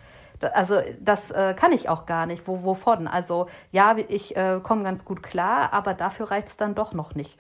Also 0.53 0.81
das 0.99 1.31
äh, 1.31 1.53
kann 1.55 1.71
ich 1.71 1.89
auch 1.89 2.05
gar 2.05 2.25
nicht. 2.25 2.47
Wo, 2.47 2.63
wovon? 2.63 3.07
Also 3.07 3.47
ja, 3.71 3.95
ich 3.97 4.35
äh, 4.35 4.59
komme 4.61 4.83
ganz 4.83 5.05
gut 5.05 5.23
klar, 5.23 5.73
aber 5.73 5.93
dafür 5.93 6.31
reicht 6.31 6.47
es 6.47 6.57
dann 6.57 6.75
doch 6.75 6.93
noch 6.93 7.15
nicht. 7.15 7.37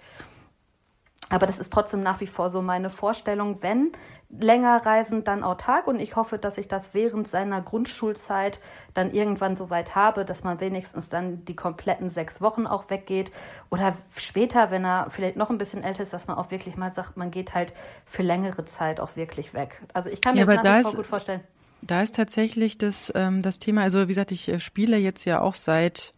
Aber 1.29 1.45
das 1.45 1.59
ist 1.59 1.73
trotzdem 1.73 2.03
nach 2.03 2.21
wie 2.21 2.27
vor 2.27 2.49
so 2.49 2.61
meine 2.61 2.89
Vorstellung, 2.89 3.61
wenn 3.61 3.91
länger 4.29 4.85
reisen, 4.85 5.23
dann 5.23 5.43
autark. 5.43 5.87
Und 5.87 5.99
ich 5.99 6.15
hoffe, 6.15 6.37
dass 6.37 6.57
ich 6.57 6.67
das 6.67 6.93
während 6.93 7.27
seiner 7.27 7.61
Grundschulzeit 7.61 8.59
dann 8.93 9.11
irgendwann 9.11 9.55
so 9.55 9.69
weit 9.69 9.95
habe, 9.95 10.25
dass 10.25 10.43
man 10.43 10.59
wenigstens 10.59 11.09
dann 11.09 11.43
die 11.45 11.55
kompletten 11.55 12.09
sechs 12.09 12.41
Wochen 12.41 12.65
auch 12.65 12.89
weggeht. 12.89 13.31
Oder 13.69 13.95
später, 14.15 14.71
wenn 14.71 14.85
er 14.85 15.07
vielleicht 15.09 15.35
noch 15.37 15.49
ein 15.49 15.57
bisschen 15.57 15.83
älter 15.83 16.03
ist, 16.03 16.13
dass 16.13 16.27
man 16.27 16.37
auch 16.37 16.51
wirklich 16.51 16.77
mal 16.77 16.93
sagt, 16.93 17.17
man 17.17 17.31
geht 17.31 17.53
halt 17.53 17.73
für 18.05 18.23
längere 18.23 18.65
Zeit 18.65 18.99
auch 18.99 19.15
wirklich 19.15 19.53
weg. 19.53 19.81
Also 19.93 20.09
ich 20.09 20.21
kann 20.21 20.35
mir 20.35 20.41
ja, 20.41 20.45
das 20.45 20.63
nach 20.63 20.79
wie 20.79 20.83
vor 20.83 20.93
gut 20.93 21.07
vorstellen. 21.07 21.41
Da 21.81 22.01
ist 22.01 22.15
tatsächlich 22.15 22.77
das, 22.77 23.11
ähm, 23.15 23.41
das 23.41 23.59
Thema, 23.59 23.83
also 23.83 24.03
wie 24.03 24.07
gesagt, 24.07 24.31
ich 24.31 24.49
äh, 24.49 24.59
spiele 24.59 24.97
jetzt 24.97 25.25
ja 25.25 25.41
auch 25.41 25.53
seit, 25.53 26.13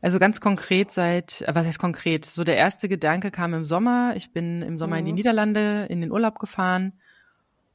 also 0.00 0.18
ganz 0.18 0.40
konkret 0.40 0.90
seit, 0.90 1.42
äh, 1.42 1.54
was 1.54 1.66
heißt 1.66 1.78
konkret? 1.78 2.24
So 2.24 2.44
der 2.44 2.56
erste 2.56 2.88
Gedanke 2.88 3.30
kam 3.30 3.54
im 3.54 3.64
Sommer. 3.64 4.12
Ich 4.16 4.32
bin 4.32 4.62
im 4.62 4.78
Sommer 4.78 4.96
mhm. 4.96 4.98
in 5.00 5.04
die 5.06 5.12
mhm. 5.12 5.16
Niederlande 5.16 5.86
in 5.88 6.00
den 6.00 6.12
Urlaub 6.12 6.38
gefahren 6.38 6.92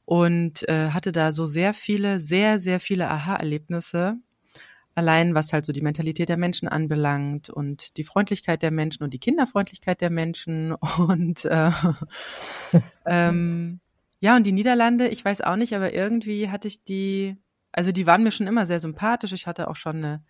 und 0.04 0.66
äh, 0.68 0.90
hatte 0.90 1.12
da 1.12 1.32
so 1.32 1.44
sehr 1.44 1.74
viele, 1.74 2.18
sehr, 2.20 2.60
sehr 2.60 2.80
viele 2.80 3.10
Aha-Erlebnisse. 3.10 4.16
Allein 4.94 5.34
was 5.34 5.52
halt 5.52 5.64
so 5.64 5.72
die 5.72 5.82
Mentalität 5.82 6.28
der 6.28 6.38
Menschen 6.38 6.66
anbelangt 6.66 7.50
und 7.50 7.96
die 7.98 8.04
Freundlichkeit 8.04 8.62
der 8.62 8.70
Menschen 8.70 9.04
und 9.04 9.12
die 9.12 9.20
Kinderfreundlichkeit 9.20 10.00
der 10.00 10.10
Menschen 10.10 10.72
und 10.98 11.44
äh, 11.44 11.70
ähm, 13.06 13.80
ja, 14.20 14.36
und 14.36 14.44
die 14.44 14.52
Niederlande, 14.52 15.08
ich 15.08 15.24
weiß 15.24 15.42
auch 15.42 15.56
nicht, 15.56 15.74
aber 15.74 15.92
irgendwie 15.94 16.50
hatte 16.50 16.68
ich 16.68 16.82
die, 16.84 17.36
also 17.72 17.92
die 17.92 18.06
waren 18.06 18.24
mir 18.24 18.30
schon 18.32 18.46
immer 18.46 18.66
sehr 18.66 18.80
sympathisch. 18.80 19.32
Ich 19.32 19.46
hatte 19.46 19.68
auch 19.68 19.76
schon 19.76 19.96
eine, 19.96 20.24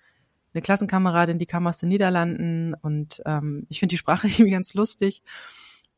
eine 0.52 0.62
Klassenkameradin, 0.62 1.38
die 1.38 1.46
kam 1.46 1.66
aus 1.66 1.78
den 1.78 1.88
Niederlanden 1.88 2.74
und 2.74 3.22
ähm, 3.24 3.66
ich 3.68 3.78
finde 3.80 3.92
die 3.92 3.98
Sprache 3.98 4.26
irgendwie 4.28 4.50
ganz 4.50 4.74
lustig. 4.74 5.22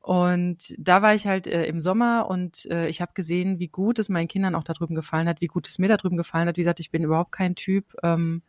Und 0.00 0.74
da 0.78 1.02
war 1.02 1.14
ich 1.14 1.26
halt 1.26 1.46
äh, 1.46 1.66
im 1.66 1.82
Sommer 1.82 2.26
und 2.30 2.64
äh, 2.70 2.88
ich 2.88 3.02
habe 3.02 3.12
gesehen, 3.14 3.58
wie 3.58 3.68
gut 3.68 3.98
es 3.98 4.08
meinen 4.08 4.28
Kindern 4.28 4.54
auch 4.54 4.64
da 4.64 4.72
drüben 4.72 4.94
gefallen 4.94 5.28
hat, 5.28 5.42
wie 5.42 5.46
gut 5.46 5.68
es 5.68 5.78
mir 5.78 5.88
da 5.88 5.98
drüben 5.98 6.16
gefallen 6.16 6.48
hat. 6.48 6.56
Wie 6.56 6.62
gesagt, 6.62 6.80
ich 6.80 6.90
bin 6.90 7.04
überhaupt 7.04 7.32
kein 7.32 7.54
Typ, 7.54 7.94
ähm, 8.02 8.42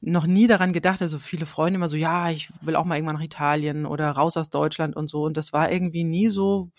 noch 0.00 0.26
nie 0.26 0.46
daran 0.46 0.72
gedacht, 0.72 1.02
also 1.02 1.18
viele 1.18 1.46
Freunde 1.46 1.76
immer 1.76 1.88
so, 1.88 1.96
ja, 1.96 2.30
ich 2.30 2.50
will 2.62 2.76
auch 2.76 2.84
mal 2.84 2.96
irgendwann 2.96 3.16
nach 3.16 3.22
Italien 3.22 3.86
oder 3.86 4.10
raus 4.10 4.36
aus 4.36 4.50
Deutschland 4.50 4.96
und 4.96 5.08
so. 5.08 5.24
Und 5.24 5.36
das 5.36 5.52
war 5.52 5.72
irgendwie 5.72 6.04
nie 6.04 6.28
so, 6.28 6.70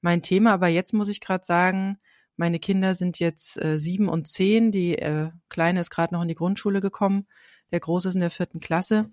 mein 0.00 0.22
Thema. 0.22 0.52
Aber 0.52 0.68
jetzt 0.68 0.92
muss 0.92 1.08
ich 1.08 1.20
gerade 1.20 1.44
sagen, 1.44 1.98
meine 2.36 2.58
Kinder 2.58 2.94
sind 2.94 3.18
jetzt 3.18 3.62
äh, 3.62 3.78
sieben 3.78 4.08
und 4.08 4.26
zehn. 4.26 4.72
Die 4.72 4.96
äh, 4.96 5.30
Kleine 5.48 5.80
ist 5.80 5.90
gerade 5.90 6.14
noch 6.14 6.22
in 6.22 6.28
die 6.28 6.34
Grundschule 6.34 6.80
gekommen. 6.80 7.26
Der 7.72 7.80
Große 7.80 8.08
ist 8.08 8.14
in 8.14 8.22
der 8.22 8.30
vierten 8.30 8.60
Klasse. 8.60 9.10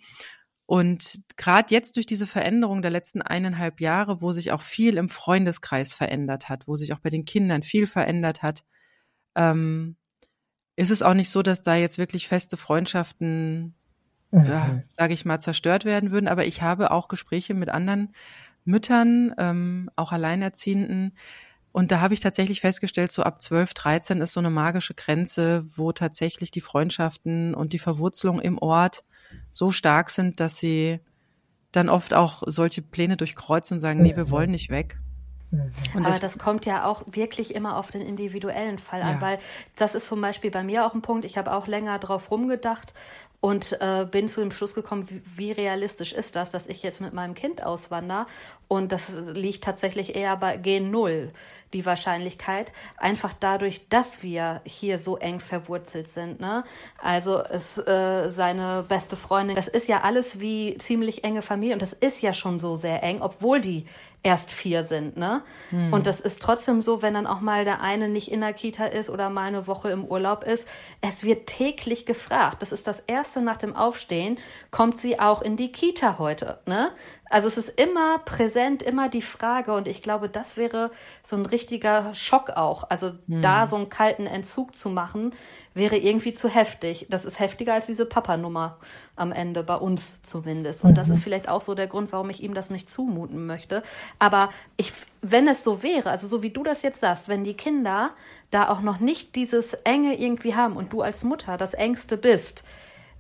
Und 0.66 1.22
gerade 1.38 1.74
jetzt 1.74 1.96
durch 1.96 2.06
diese 2.06 2.28
Veränderung 2.28 2.82
der 2.82 2.92
letzten 2.92 3.22
eineinhalb 3.22 3.80
Jahre, 3.80 4.22
wo 4.22 4.34
sich 4.34 4.52
auch 4.52 4.62
viel 4.62 4.98
im 4.98 5.08
Freundeskreis 5.08 5.94
verändert 5.94 6.50
hat, 6.50 6.68
wo 6.68 6.76
sich 6.76 6.94
auch 6.94 7.00
bei 7.00 7.10
den 7.10 7.24
Kindern 7.24 7.64
viel 7.64 7.88
verändert 7.88 8.44
hat, 8.44 8.66
ähm, 9.36 9.96
ist 10.76 10.92
es 10.92 11.02
auch 11.02 11.14
nicht 11.14 11.30
so, 11.30 11.42
dass 11.42 11.62
da 11.62 11.76
jetzt 11.76 11.98
wirklich 11.98 12.28
feste 12.28 12.58
Freundschaften, 12.58 13.76
mhm. 14.32 14.44
ja, 14.44 14.84
sage 14.92 15.14
ich 15.14 15.24
mal, 15.24 15.40
zerstört 15.40 15.86
werden 15.86 16.12
würden. 16.12 16.28
Aber 16.28 16.46
ich 16.46 16.62
habe 16.62 16.92
auch 16.92 17.08
Gespräche 17.08 17.54
mit 17.54 17.70
anderen 17.70 18.14
Müttern, 18.68 19.34
ähm, 19.38 19.90
auch 19.96 20.12
Alleinerziehenden. 20.12 21.14
Und 21.72 21.92
da 21.92 22.02
habe 22.02 22.14
ich 22.14 22.20
tatsächlich 22.20 22.62
festgestellt, 22.62 23.12
so 23.12 23.24
ab 23.24 23.42
12, 23.42 23.74
13 23.74 24.22
ist 24.22 24.34
so 24.34 24.40
eine 24.40 24.50
magische 24.50 24.94
Grenze, 24.94 25.66
wo 25.76 25.92
tatsächlich 25.92 26.52
die 26.52 26.62
Freundschaften 26.62 27.54
und 27.54 27.74
die 27.74 27.80
Verwurzelung 27.80 28.40
im 28.40 28.58
Ort 28.58 29.04
so 29.52 29.72
stark 29.72 30.10
sind, 30.10 30.40
dass 30.40 30.58
sie 30.58 31.00
dann 31.72 31.90
oft 31.90 32.14
auch 32.14 32.44
solche 32.46 32.82
Pläne 32.82 33.18
durchkreuzen 33.18 33.76
und 33.76 33.80
sagen, 33.80 34.02
nee, 34.02 34.16
wir 34.16 34.30
wollen 34.32 34.52
nicht 34.52 34.70
weg. 34.70 34.98
Mhm. 35.52 35.72
Und 35.94 36.02
Aber 36.02 36.10
das, 36.10 36.20
das, 36.20 36.38
kommt 36.38 36.66
ja 36.66 36.86
auch 36.86 37.04
wirklich 37.08 37.56
immer 37.56 37.78
auf 37.78 37.92
den 37.92 38.02
individuellen 38.02 38.80
Fall 38.80 39.00
ja. 39.02 39.08
an, 39.08 39.22
weil 39.22 39.40
das 39.76 39.96
ist 39.96 40.08
zum 40.08 40.20
Beispiel 40.20 40.52
bei 40.52 40.64
mir 40.64 40.86
auch 40.86 40.94
ein 40.94 41.02
Punkt. 41.02 41.26
Ich 41.26 41.38
habe 41.38 41.54
auch 41.54 41.68
länger 41.68 42.00
drauf 42.00 42.32
rumgedacht 42.32 42.94
und 43.40 43.78
äh, 43.82 44.06
bin 44.10 44.28
zu 44.28 44.42
dem 44.42 44.52
Schluss 44.52 44.74
gekommen, 44.74 45.08
wie, 45.10 45.22
wie, 45.38 45.52
realistisch 45.52 46.12
ist 46.12 46.36
das, 46.36 46.50
dass 46.50 46.66
ich 46.66 46.82
jetzt 46.82 47.02
mit 47.02 47.14
meinem 47.14 47.36
Kind 47.36 47.64
auswandere. 47.64 48.26
Und 48.68 48.92
das 48.92 49.12
liegt 49.34 49.64
tatsächlich 49.64 50.16
eher 50.16 50.36
bei 50.38 50.58
Gen 50.58 50.90
Null, 50.90 51.30
die 51.72 51.86
Wahrscheinlichkeit. 51.86 52.74
Einfach 52.98 53.34
dadurch, 53.40 53.90
dass 53.90 54.24
wir 54.24 54.62
hier 54.66 54.98
so 54.98 55.18
eng 55.18 55.40
verwurzelt 55.40 56.10
sind. 56.10 56.40
Ne? 56.40 56.64
Also 56.98 57.40
es, 57.44 57.78
äh, 57.78 58.30
seine 58.30 58.84
beste 58.88 59.16
Freundin, 59.16 59.56
das 59.56 59.68
ist 59.68 59.88
ja 59.88 60.02
alles 60.02 60.40
wie 60.40 60.78
ziemlich 60.80 61.24
enge 61.24 61.44
Familie 61.44 61.76
und 61.76 61.82
das 61.82 61.94
ist 61.94 62.22
ja 62.22 62.34
schon 62.34 62.60
so 62.60 62.76
sehr 62.76 63.04
eng, 63.04 63.22
obwohl 63.22 63.62
die 63.62 63.86
erst 64.24 64.52
vier 64.52 64.84
sind, 64.84 65.16
ne? 65.16 65.42
Hm. 65.70 65.94
Und 65.94 66.08
das 66.08 66.20
ist 66.20 66.42
trotzdem 66.42 66.82
so, 66.82 67.02
wenn 67.02 67.14
dann 67.14 67.28
auch 67.28 67.40
mal 67.40 67.66
der 67.66 67.82
eine 67.82 68.10
nicht 68.10 68.32
in 68.32 68.42
der 68.42 68.54
Kita 68.54 68.86
ist 68.86 69.10
oder 69.10 69.30
mal 69.30 69.48
eine 69.48 69.68
Woche 69.68 69.90
im 69.90 70.04
Urlaub 70.04 70.44
ist. 70.44 70.68
Es 71.02 71.24
wird 71.24 71.48
täglich 71.48 72.06
gefragt. 72.06 72.62
Das 72.62 72.72
ist 72.72 72.88
das 72.88 73.00
erste 73.00 73.42
nach 73.42 73.58
dem 73.58 73.76
Aufstehen. 73.76 74.38
Kommt 74.70 75.00
sie 75.00 75.20
auch 75.20 75.42
in 75.42 75.56
die 75.56 75.72
Kita 75.72 76.18
heute, 76.20 76.60
ne? 76.66 76.92
Also 77.30 77.48
es 77.48 77.58
ist 77.58 77.70
immer 77.80 78.20
präsent, 78.20 78.82
immer 78.82 79.10
die 79.10 79.22
Frage 79.22 79.74
und 79.74 79.88
ich 79.88 80.02
glaube, 80.02 80.30
das 80.30 80.56
wäre 80.56 80.92
so 81.24 81.36
ein 81.36 81.46
richtiger 81.46 82.14
Schock 82.16 82.52
auch. 82.52 82.90
Also 82.90 83.12
hm. 83.28 83.42
da 83.42 83.68
so 83.68 83.76
einen 83.76 83.90
kalten 83.90 84.28
Entzug 84.28 84.76
zu 84.76 84.90
machen, 84.90 85.34
wäre 85.78 85.98
irgendwie 85.98 86.34
zu 86.34 86.50
heftig. 86.50 87.08
Das 87.10 87.26
ist 87.26 87.40
heftiger 87.40 87.74
als 87.74 87.86
diese 87.86 88.06
Papa-Nummer 88.06 88.78
am 89.16 89.32
Ende, 89.32 89.64
bei 89.64 89.76
uns 89.76 90.22
zumindest. 90.24 90.84
Und 90.84 90.98
das 90.98 91.10
ist 91.10 91.18
mhm. 91.18 91.22
vielleicht 91.22 91.50
auch 91.50 91.62
so 91.62 91.76
der 91.76 91.88
Grund, 91.88 92.12
warum 92.12 92.30
ich 92.30 92.44
ihm 92.44 92.54
das 92.54 92.70
nicht 92.70 92.90
zumuten 92.90 93.46
möchte. 93.46 93.84
Aber 94.20 94.50
ich, 94.76 94.94
wenn 95.22 95.48
es 95.48 95.64
so 95.64 95.84
wäre, 95.84 96.10
also 96.10 96.28
so 96.28 96.44
wie 96.44 96.50
du 96.50 96.64
das 96.64 96.82
jetzt 96.82 97.02
sagst, 97.02 97.30
wenn 97.30 97.44
die 97.44 97.56
Kinder 97.56 98.12
da 98.52 98.70
auch 98.70 98.82
noch 98.82 99.00
nicht 99.00 99.36
dieses 99.36 99.74
Enge 99.74 100.20
irgendwie 100.20 100.56
haben 100.56 100.76
und 100.76 100.92
du 100.94 101.02
als 101.02 101.24
Mutter 101.24 101.58
das 101.58 101.74
Engste 101.74 102.18
bist, 102.18 102.64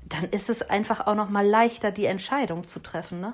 dann 0.03 0.25
ist 0.25 0.49
es 0.49 0.61
einfach 0.61 1.07
auch 1.07 1.15
noch 1.15 1.29
mal 1.29 1.45
leichter, 1.45 1.91
die 1.91 2.05
Entscheidung 2.05 2.65
zu 2.65 2.79
treffen, 2.79 3.19
ne? 3.19 3.33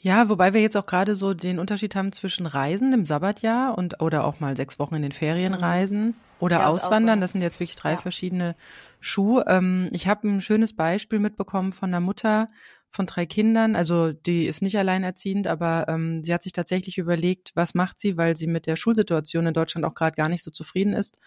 Ja, 0.00 0.28
wobei 0.28 0.54
wir 0.54 0.60
jetzt 0.60 0.76
auch 0.76 0.86
gerade 0.86 1.16
so 1.16 1.34
den 1.34 1.58
Unterschied 1.58 1.96
haben 1.96 2.12
zwischen 2.12 2.46
Reisen 2.46 2.92
im 2.92 3.04
Sabbatjahr 3.04 3.76
und 3.76 4.00
oder 4.00 4.24
auch 4.24 4.38
mal 4.38 4.56
sechs 4.56 4.78
Wochen 4.78 4.94
in 4.94 5.02
den 5.02 5.12
Ferien 5.12 5.54
mhm. 5.54 5.58
reisen 5.58 6.14
oder 6.38 6.60
ja, 6.60 6.66
Auswandern. 6.68 7.20
Das 7.20 7.32
sind 7.32 7.42
jetzt 7.42 7.58
wirklich 7.58 7.76
drei 7.76 7.92
ja. 7.92 7.96
verschiedene 7.96 8.54
Schuhe. 9.00 9.44
Ähm, 9.48 9.88
ich 9.92 10.06
habe 10.06 10.28
ein 10.28 10.40
schönes 10.40 10.72
Beispiel 10.74 11.18
mitbekommen 11.18 11.72
von 11.72 11.90
einer 11.90 12.00
Mutter 12.00 12.48
von 12.90 13.06
drei 13.06 13.26
Kindern. 13.26 13.74
Also 13.74 14.12
die 14.12 14.44
ist 14.44 14.62
nicht 14.62 14.78
alleinerziehend, 14.78 15.48
aber 15.48 15.86
ähm, 15.88 16.22
sie 16.22 16.32
hat 16.32 16.44
sich 16.44 16.52
tatsächlich 16.52 16.98
überlegt, 16.98 17.50
was 17.54 17.74
macht 17.74 17.98
sie, 17.98 18.16
weil 18.16 18.36
sie 18.36 18.46
mit 18.46 18.66
der 18.66 18.76
Schulsituation 18.76 19.46
in 19.46 19.54
Deutschland 19.54 19.84
auch 19.84 19.94
gerade 19.94 20.14
gar 20.14 20.28
nicht 20.28 20.44
so 20.44 20.52
zufrieden 20.52 20.92
ist. 20.92 21.18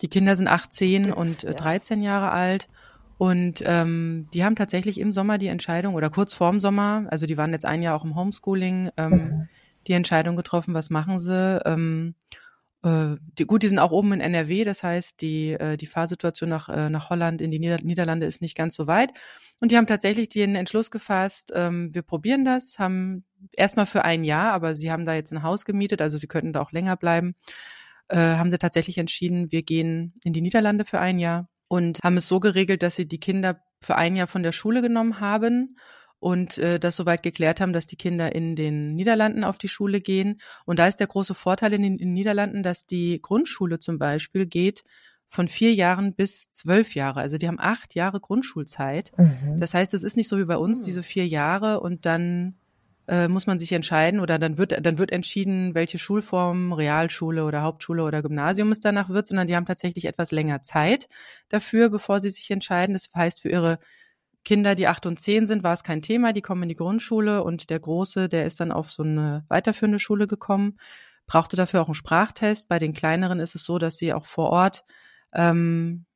Die 0.00 0.08
Kinder 0.08 0.34
sind 0.34 0.48
18 0.48 1.12
und 1.12 1.44
äh, 1.44 1.54
13 1.54 2.02
Jahre 2.02 2.32
alt 2.32 2.68
und 3.18 3.62
ähm, 3.66 4.28
die 4.32 4.44
haben 4.44 4.56
tatsächlich 4.56 4.98
im 4.98 5.12
Sommer 5.12 5.38
die 5.38 5.48
Entscheidung 5.48 5.94
oder 5.94 6.10
kurz 6.10 6.34
vorm 6.34 6.60
Sommer, 6.60 7.06
also 7.10 7.26
die 7.26 7.36
waren 7.36 7.52
jetzt 7.52 7.64
ein 7.64 7.82
Jahr 7.82 7.96
auch 7.96 8.04
im 8.04 8.16
Homeschooling, 8.16 8.90
ähm, 8.96 9.10
mhm. 9.10 9.48
die 9.86 9.92
Entscheidung 9.92 10.36
getroffen, 10.36 10.74
was 10.74 10.90
machen 10.90 11.18
sie. 11.18 11.60
Ähm, 11.64 12.14
äh, 12.82 13.14
die, 13.38 13.44
gut, 13.44 13.62
die 13.62 13.68
sind 13.68 13.78
auch 13.78 13.92
oben 13.92 14.12
in 14.12 14.20
NRW, 14.20 14.64
das 14.64 14.82
heißt, 14.82 15.20
die, 15.20 15.52
äh, 15.52 15.76
die 15.76 15.86
Fahrsituation 15.86 16.50
nach, 16.50 16.68
äh, 16.68 16.90
nach 16.90 17.10
Holland 17.10 17.40
in 17.40 17.50
die 17.50 17.58
Nieder 17.58 17.78
Niederlande 17.80 18.26
ist 18.26 18.42
nicht 18.42 18.56
ganz 18.56 18.74
so 18.74 18.86
weit. 18.86 19.12
Und 19.60 19.70
die 19.70 19.76
haben 19.76 19.86
tatsächlich 19.86 20.28
den 20.28 20.56
Entschluss 20.56 20.90
gefasst, 20.90 21.52
ähm, 21.54 21.94
wir 21.94 22.02
probieren 22.02 22.44
das, 22.44 22.78
haben 22.78 23.24
erstmal 23.52 23.86
für 23.86 24.04
ein 24.04 24.24
Jahr, 24.24 24.52
aber 24.52 24.74
sie 24.74 24.90
haben 24.90 25.04
da 25.04 25.14
jetzt 25.14 25.32
ein 25.32 25.42
Haus 25.42 25.64
gemietet, 25.64 26.02
also 26.02 26.18
sie 26.18 26.26
könnten 26.26 26.52
da 26.52 26.60
auch 26.60 26.72
länger 26.72 26.96
bleiben, 26.96 27.36
äh, 28.08 28.16
haben 28.16 28.50
sie 28.50 28.58
tatsächlich 28.58 28.98
entschieden, 28.98 29.52
wir 29.52 29.62
gehen 29.62 30.14
in 30.24 30.32
die 30.32 30.42
Niederlande 30.42 30.84
für 30.84 31.00
ein 31.00 31.18
Jahr 31.18 31.48
und 31.72 32.00
haben 32.04 32.18
es 32.18 32.28
so 32.28 32.38
geregelt, 32.38 32.82
dass 32.82 32.96
sie 32.96 33.08
die 33.08 33.18
Kinder 33.18 33.62
für 33.80 33.96
ein 33.96 34.14
Jahr 34.14 34.26
von 34.26 34.42
der 34.42 34.52
Schule 34.52 34.82
genommen 34.82 35.20
haben 35.20 35.78
und 36.18 36.58
äh, 36.58 36.78
das 36.78 36.96
soweit 36.96 37.22
geklärt 37.22 37.62
haben, 37.62 37.72
dass 37.72 37.86
die 37.86 37.96
Kinder 37.96 38.34
in 38.34 38.54
den 38.54 38.94
Niederlanden 38.94 39.42
auf 39.42 39.56
die 39.56 39.68
Schule 39.68 40.02
gehen. 40.02 40.38
Und 40.66 40.78
da 40.78 40.86
ist 40.86 41.00
der 41.00 41.06
große 41.06 41.32
Vorteil 41.32 41.72
in 41.72 41.80
den, 41.80 41.92
in 41.94 42.08
den 42.08 42.12
Niederlanden, 42.12 42.62
dass 42.62 42.84
die 42.84 43.22
Grundschule 43.22 43.78
zum 43.78 43.98
Beispiel 43.98 44.44
geht 44.44 44.84
von 45.28 45.48
vier 45.48 45.72
Jahren 45.72 46.14
bis 46.14 46.50
zwölf 46.50 46.94
Jahre. 46.94 47.20
Also 47.20 47.38
die 47.38 47.48
haben 47.48 47.58
acht 47.58 47.94
Jahre 47.94 48.20
Grundschulzeit. 48.20 49.10
Mhm. 49.16 49.58
Das 49.58 49.72
heißt, 49.72 49.94
es 49.94 50.02
ist 50.02 50.18
nicht 50.18 50.28
so 50.28 50.36
wie 50.38 50.44
bei 50.44 50.58
uns, 50.58 50.84
diese 50.84 51.02
vier 51.02 51.26
Jahre 51.26 51.80
und 51.80 52.04
dann 52.04 52.56
äh, 53.08 53.28
muss 53.28 53.46
man 53.46 53.58
sich 53.58 53.72
entscheiden 53.72 54.20
oder 54.20 54.38
dann 54.38 54.58
wird, 54.58 54.84
dann 54.84 54.98
wird 54.98 55.12
entschieden, 55.12 55.74
welche 55.74 55.98
Schulform, 55.98 56.72
Realschule 56.72 57.44
oder 57.44 57.62
Hauptschule 57.62 58.04
oder 58.04 58.22
Gymnasium 58.22 58.70
es 58.72 58.80
danach 58.80 59.08
wird, 59.08 59.26
sondern 59.26 59.48
die 59.48 59.56
haben 59.56 59.66
tatsächlich 59.66 60.04
etwas 60.04 60.30
länger 60.30 60.62
Zeit 60.62 61.08
dafür, 61.48 61.88
bevor 61.88 62.20
sie 62.20 62.30
sich 62.30 62.50
entscheiden. 62.50 62.92
Das 62.92 63.10
heißt, 63.14 63.42
für 63.42 63.48
ihre 63.48 63.78
Kinder, 64.44 64.74
die 64.74 64.88
acht 64.88 65.06
und 65.06 65.18
zehn 65.18 65.46
sind, 65.46 65.62
war 65.62 65.72
es 65.72 65.84
kein 65.84 66.02
Thema. 66.02 66.32
Die 66.32 66.42
kommen 66.42 66.64
in 66.64 66.68
die 66.68 66.74
Grundschule 66.74 67.42
und 67.42 67.70
der 67.70 67.80
Große, 67.80 68.28
der 68.28 68.44
ist 68.44 68.60
dann 68.60 68.72
auf 68.72 68.90
so 68.90 69.02
eine 69.02 69.44
weiterführende 69.48 69.98
Schule 69.98 70.26
gekommen, 70.26 70.78
brauchte 71.26 71.56
dafür 71.56 71.82
auch 71.82 71.88
einen 71.88 71.94
Sprachtest. 71.94 72.68
Bei 72.68 72.78
den 72.78 72.92
kleineren 72.92 73.40
ist 73.40 73.54
es 73.54 73.64
so, 73.64 73.78
dass 73.78 73.96
sie 73.96 74.12
auch 74.12 74.24
vor 74.24 74.50
Ort 74.50 74.84
ähm, 75.32 76.06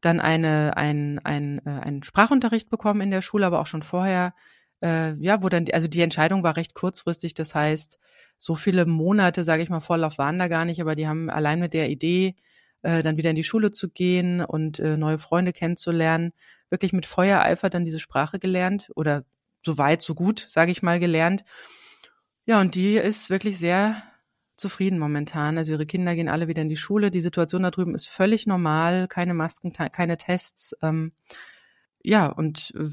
dann 0.00 0.20
eine, 0.20 0.76
ein, 0.76 1.20
ein, 1.24 1.60
äh, 1.66 1.70
einen 1.70 2.02
Sprachunterricht 2.02 2.70
bekommen 2.70 3.00
in 3.00 3.10
der 3.10 3.22
Schule, 3.22 3.46
aber 3.46 3.60
auch 3.60 3.66
schon 3.66 3.82
vorher, 3.82 4.34
äh, 4.82 5.14
ja, 5.14 5.42
wo 5.42 5.48
dann, 5.48 5.66
also 5.72 5.86
die 5.88 6.02
Entscheidung 6.02 6.42
war 6.42 6.56
recht 6.56 6.74
kurzfristig, 6.74 7.34
das 7.34 7.54
heißt, 7.54 7.98
so 8.36 8.54
viele 8.54 8.86
Monate, 8.86 9.44
sage 9.44 9.62
ich 9.62 9.70
mal, 9.70 9.80
Vorlauf 9.80 10.18
waren 10.18 10.38
da 10.38 10.48
gar 10.48 10.64
nicht, 10.64 10.80
aber 10.80 10.94
die 10.94 11.08
haben 11.08 11.30
allein 11.30 11.60
mit 11.60 11.72
der 11.74 11.88
Idee, 11.88 12.34
äh, 12.82 13.02
dann 13.02 13.16
wieder 13.16 13.30
in 13.30 13.36
die 13.36 13.44
Schule 13.44 13.70
zu 13.70 13.88
gehen 13.88 14.44
und 14.44 14.78
äh, 14.78 14.96
neue 14.96 15.18
Freunde 15.18 15.52
kennenzulernen, 15.52 16.32
wirklich 16.70 16.92
mit 16.92 17.06
Feuereifer 17.06 17.70
dann 17.70 17.84
diese 17.84 18.00
Sprache 18.00 18.38
gelernt 18.38 18.90
oder 18.94 19.24
so 19.64 19.78
weit, 19.78 20.02
so 20.02 20.14
gut, 20.14 20.46
sage 20.48 20.70
ich 20.70 20.82
mal, 20.82 21.00
gelernt. 21.00 21.44
Ja, 22.44 22.60
und 22.60 22.74
die 22.74 22.94
ist 22.96 23.30
wirklich 23.30 23.58
sehr 23.58 24.02
zufrieden 24.56 24.98
momentan. 24.98 25.58
Also 25.58 25.72
ihre 25.72 25.86
Kinder 25.86 26.14
gehen 26.14 26.28
alle 26.28 26.48
wieder 26.48 26.62
in 26.62 26.68
die 26.68 26.76
Schule. 26.76 27.10
Die 27.10 27.20
Situation 27.20 27.62
da 27.62 27.70
drüben 27.70 27.94
ist 27.94 28.08
völlig 28.08 28.46
normal, 28.46 29.08
keine 29.08 29.34
Masken, 29.34 29.72
keine 29.72 30.16
Tests. 30.16 30.74
Ähm, 30.82 31.12
ja, 32.02 32.26
und 32.26 32.72
äh, 32.76 32.90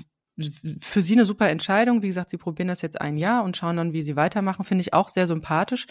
für 0.80 1.02
sie 1.02 1.14
eine 1.14 1.26
super 1.26 1.50
Entscheidung. 1.50 2.02
Wie 2.02 2.08
gesagt, 2.08 2.30
sie 2.30 2.38
probieren 2.38 2.68
das 2.68 2.82
jetzt 2.82 3.00
ein 3.00 3.18
Jahr 3.18 3.44
und 3.44 3.56
schauen 3.56 3.78
dann, 3.78 3.94
wie 3.94 4.02
sie 4.02 4.16
weitermachen. 4.16 4.66
Finde 4.66 4.82
ich 4.82 4.94
auch 4.94 5.10
sehr 5.10 5.28
sympathisch. 5.28 5.88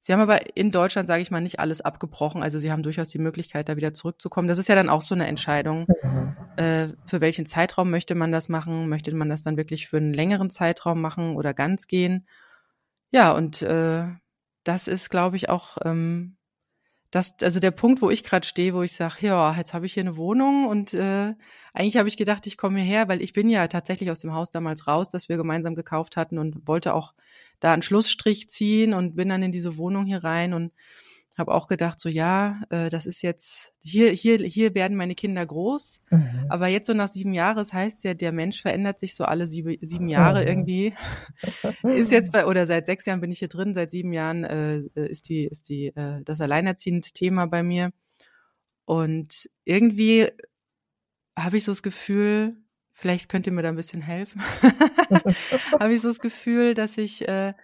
Sie 0.00 0.12
haben 0.12 0.20
aber 0.20 0.56
in 0.56 0.70
Deutschland, 0.70 1.08
sage 1.08 1.22
ich 1.22 1.30
mal, 1.30 1.40
nicht 1.40 1.60
alles 1.60 1.80
abgebrochen. 1.80 2.42
Also 2.42 2.58
sie 2.58 2.70
haben 2.70 2.82
durchaus 2.82 3.08
die 3.08 3.18
Möglichkeit, 3.18 3.68
da 3.68 3.76
wieder 3.76 3.94
zurückzukommen. 3.94 4.48
Das 4.48 4.58
ist 4.58 4.68
ja 4.68 4.74
dann 4.74 4.90
auch 4.90 5.00
so 5.00 5.14
eine 5.14 5.26
Entscheidung. 5.26 5.86
Mhm. 6.02 6.36
Äh, 6.56 6.88
für 7.06 7.20
welchen 7.20 7.46
Zeitraum 7.46 7.90
möchte 7.90 8.14
man 8.14 8.30
das 8.30 8.48
machen? 8.48 8.88
Möchte 8.88 9.14
man 9.14 9.28
das 9.28 9.42
dann 9.42 9.56
wirklich 9.56 9.88
für 9.88 9.96
einen 9.96 10.12
längeren 10.12 10.50
Zeitraum 10.50 11.00
machen 11.00 11.36
oder 11.36 11.54
ganz 11.54 11.86
gehen? 11.86 12.26
Ja, 13.12 13.32
und 13.32 13.62
äh, 13.62 14.08
das 14.64 14.88
ist, 14.88 15.08
glaube 15.08 15.36
ich, 15.36 15.48
auch 15.48 15.78
ähm, 15.84 16.36
das, 17.14 17.34
also 17.42 17.60
der 17.60 17.70
Punkt, 17.70 18.02
wo 18.02 18.10
ich 18.10 18.24
gerade 18.24 18.44
stehe, 18.44 18.74
wo 18.74 18.82
ich 18.82 18.92
sage, 18.92 19.26
ja, 19.26 19.54
jetzt 19.56 19.72
habe 19.72 19.86
ich 19.86 19.94
hier 19.94 20.02
eine 20.02 20.16
Wohnung 20.16 20.66
und 20.66 20.94
äh, 20.94 21.34
eigentlich 21.72 21.96
habe 21.96 22.08
ich 22.08 22.16
gedacht, 22.16 22.44
ich 22.46 22.56
komme 22.56 22.80
hierher, 22.80 23.06
weil 23.06 23.22
ich 23.22 23.32
bin 23.32 23.48
ja 23.48 23.68
tatsächlich 23.68 24.10
aus 24.10 24.18
dem 24.18 24.32
Haus 24.32 24.50
damals 24.50 24.88
raus, 24.88 25.10
das 25.10 25.28
wir 25.28 25.36
gemeinsam 25.36 25.76
gekauft 25.76 26.16
hatten 26.16 26.38
und 26.38 26.66
wollte 26.66 26.92
auch 26.92 27.14
da 27.60 27.72
einen 27.72 27.82
Schlussstrich 27.82 28.48
ziehen 28.50 28.94
und 28.94 29.14
bin 29.14 29.28
dann 29.28 29.44
in 29.44 29.52
diese 29.52 29.76
Wohnung 29.76 30.06
hier 30.06 30.24
rein 30.24 30.54
und 30.54 30.72
habe 31.36 31.52
auch 31.52 31.66
gedacht, 31.66 31.98
so 31.98 32.08
ja, 32.08 32.62
äh, 32.70 32.88
das 32.88 33.06
ist 33.06 33.22
jetzt, 33.22 33.72
hier, 33.80 34.10
hier, 34.10 34.38
hier 34.38 34.74
werden 34.74 34.96
meine 34.96 35.14
Kinder 35.14 35.44
groß. 35.44 36.00
Mhm. 36.10 36.46
Aber 36.48 36.68
jetzt 36.68 36.86
so 36.86 36.94
nach 36.94 37.08
sieben 37.08 37.34
Jahren, 37.34 37.56
das 37.56 37.72
heißt 37.72 38.04
ja, 38.04 38.14
der 38.14 38.32
Mensch 38.32 38.62
verändert 38.62 39.00
sich 39.00 39.14
so 39.14 39.24
alle 39.24 39.46
sieben, 39.46 39.76
sieben 39.80 40.08
Jahre 40.08 40.42
mhm. 40.42 40.48
irgendwie. 40.48 40.94
ist 41.82 42.12
jetzt 42.12 42.32
bei, 42.32 42.46
oder 42.46 42.66
seit 42.66 42.86
sechs 42.86 43.04
Jahren 43.04 43.20
bin 43.20 43.32
ich 43.32 43.40
hier 43.40 43.48
drin, 43.48 43.74
seit 43.74 43.90
sieben 43.90 44.12
Jahren 44.12 44.44
äh, 44.44 44.78
ist 44.94 45.28
die, 45.28 45.44
ist 45.44 45.68
die, 45.68 45.88
äh, 45.88 46.22
das 46.24 46.40
alleinerziehend 46.40 47.14
Thema 47.14 47.46
bei 47.46 47.62
mir. 47.62 47.90
Und 48.84 49.50
irgendwie 49.64 50.28
habe 51.36 51.56
ich 51.56 51.64
so 51.64 51.72
das 51.72 51.82
Gefühl, 51.82 52.56
vielleicht 52.92 53.28
könnt 53.28 53.46
ihr 53.46 53.52
mir 53.52 53.62
da 53.62 53.70
ein 53.70 53.76
bisschen 53.76 54.02
helfen, 54.02 54.40
habe 55.80 55.94
ich 55.94 56.00
so 56.00 56.08
das 56.08 56.20
Gefühl, 56.20 56.74
dass 56.74 56.96
ich 56.96 57.26
äh, 57.26 57.54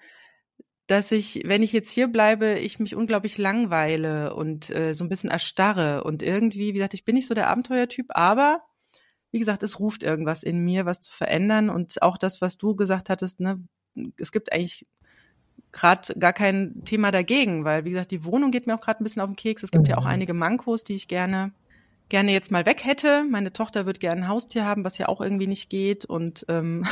dass 0.91 1.13
ich, 1.13 1.43
wenn 1.45 1.63
ich 1.63 1.73
jetzt 1.73 1.93
hier 1.93 2.09
bleibe, 2.09 2.59
ich 2.59 2.81
mich 2.81 2.97
unglaublich 2.97 3.39
langweile 3.39 4.35
und 4.35 4.71
äh, 4.71 4.93
so 4.93 5.05
ein 5.05 5.09
bisschen 5.09 5.31
erstarre 5.31 6.03
und 6.03 6.21
irgendwie, 6.21 6.69
wie 6.69 6.73
gesagt, 6.73 6.95
ich 6.95 7.05
bin 7.05 7.15
nicht 7.15 7.29
so 7.29 7.35
der 7.35 7.49
Abenteuertyp, 7.49 8.07
aber 8.11 8.63
wie 9.31 9.39
gesagt, 9.39 9.63
es 9.63 9.79
ruft 9.79 10.03
irgendwas 10.03 10.43
in 10.43 10.59
mir, 10.65 10.87
was 10.87 11.01
zu 11.01 11.13
verändern 11.13 11.71
und 11.71 12.03
auch 12.03 12.19
das, 12.19 12.41
was 12.41 12.59
du 12.59 12.75
gesagt 12.75 13.09
hattest, 13.09 13.39
ne, 13.39 13.63
es 14.17 14.33
gibt 14.33 14.53
eigentlich 14.53 14.85
gerade 15.71 16.13
gar 16.19 16.33
kein 16.33 16.83
Thema 16.85 17.13
dagegen, 17.13 17.65
weil 17.65 17.85
wie 17.85 17.91
gesagt, 17.91 18.11
die 18.11 18.25
Wohnung 18.25 18.51
geht 18.51 18.67
mir 18.67 18.75
auch 18.75 18.81
gerade 18.81 19.01
ein 19.01 19.05
bisschen 19.05 19.23
auf 19.23 19.29
den 19.29 19.37
Keks. 19.37 19.63
Es 19.63 19.71
gibt 19.71 19.87
ja 19.87 19.97
auch 19.97 20.05
mhm. 20.05 20.11
einige 20.11 20.35
Mankos, 20.35 20.83
die 20.83 20.95
ich 20.95 21.07
gerne 21.07 21.53
gerne 22.11 22.33
jetzt 22.33 22.51
mal 22.51 22.67
weg 22.67 22.85
hätte. 22.85 23.25
Meine 23.31 23.53
Tochter 23.53 23.87
wird 23.87 24.01
gerne 24.01 24.23
ein 24.23 24.29
Haustier 24.29 24.67
haben, 24.67 24.85
was 24.85 24.99
ja 24.99 25.09
auch 25.09 25.21
irgendwie 25.21 25.47
nicht 25.47 25.71
geht. 25.71 26.05
Und 26.05 26.45
ähm, 26.49 26.85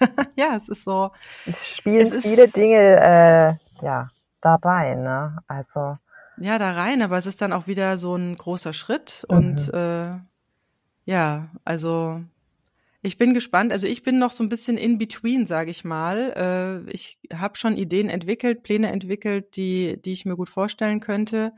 ja, 0.36 0.54
es 0.54 0.68
ist 0.68 0.84
so. 0.84 1.10
Es 1.46 1.68
spielen 1.68 2.02
es 2.02 2.22
viele 2.22 2.48
Dinge 2.48 3.00
äh, 3.00 3.84
ja 3.84 4.10
da 4.42 4.56
rein, 4.56 5.02
ne? 5.02 5.38
Also 5.48 5.96
ja, 6.36 6.58
da 6.58 6.72
rein, 6.72 7.00
aber 7.00 7.16
es 7.16 7.26
ist 7.26 7.40
dann 7.40 7.52
auch 7.52 7.66
wieder 7.66 7.96
so 7.96 8.14
ein 8.16 8.36
großer 8.36 8.72
Schritt. 8.72 9.24
Mhm. 9.30 9.36
Und 9.36 9.74
äh, 9.74 10.16
ja, 11.06 11.48
also 11.64 12.20
ich 13.02 13.18
bin 13.18 13.34
gespannt. 13.34 13.72
Also 13.72 13.86
ich 13.86 14.02
bin 14.02 14.18
noch 14.18 14.32
so 14.32 14.42
ein 14.42 14.48
bisschen 14.48 14.76
in 14.76 14.98
between, 14.98 15.46
sage 15.46 15.70
ich 15.70 15.84
mal. 15.84 16.84
Äh, 16.86 16.90
ich 16.90 17.18
habe 17.32 17.56
schon 17.56 17.76
Ideen 17.76 18.08
entwickelt, 18.08 18.62
Pläne 18.62 18.90
entwickelt, 18.90 19.56
die, 19.56 20.00
die 20.02 20.12
ich 20.12 20.24
mir 20.24 20.36
gut 20.36 20.48
vorstellen 20.48 21.00
könnte. 21.00 21.52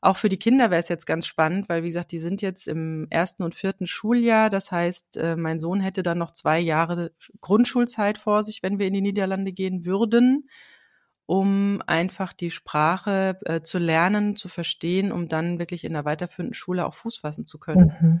Auch 0.00 0.16
für 0.16 0.28
die 0.28 0.38
Kinder 0.38 0.70
wäre 0.70 0.80
es 0.80 0.88
jetzt 0.88 1.06
ganz 1.06 1.26
spannend, 1.26 1.68
weil 1.68 1.82
wie 1.82 1.88
gesagt, 1.88 2.12
die 2.12 2.18
sind 2.18 2.42
jetzt 2.42 2.68
im 2.68 3.06
ersten 3.10 3.42
und 3.42 3.54
vierten 3.54 3.86
Schuljahr. 3.86 4.50
Das 4.50 4.70
heißt, 4.70 5.16
äh, 5.16 5.36
mein 5.36 5.58
Sohn 5.58 5.80
hätte 5.80 6.02
dann 6.02 6.18
noch 6.18 6.30
zwei 6.30 6.60
Jahre 6.60 7.12
Grundschulzeit 7.40 8.18
vor 8.18 8.44
sich, 8.44 8.62
wenn 8.62 8.78
wir 8.78 8.86
in 8.86 8.92
die 8.92 9.00
Niederlande 9.00 9.52
gehen 9.52 9.84
würden, 9.84 10.48
um 11.24 11.82
einfach 11.86 12.32
die 12.32 12.50
Sprache 12.50 13.38
äh, 13.44 13.62
zu 13.62 13.78
lernen, 13.78 14.36
zu 14.36 14.48
verstehen, 14.48 15.12
um 15.12 15.28
dann 15.28 15.58
wirklich 15.58 15.84
in 15.84 15.94
der 15.94 16.04
weiterführenden 16.04 16.54
Schule 16.54 16.86
auch 16.86 16.94
Fuß 16.94 17.16
fassen 17.16 17.46
zu 17.46 17.58
können. 17.58 17.92
Mhm. 18.00 18.20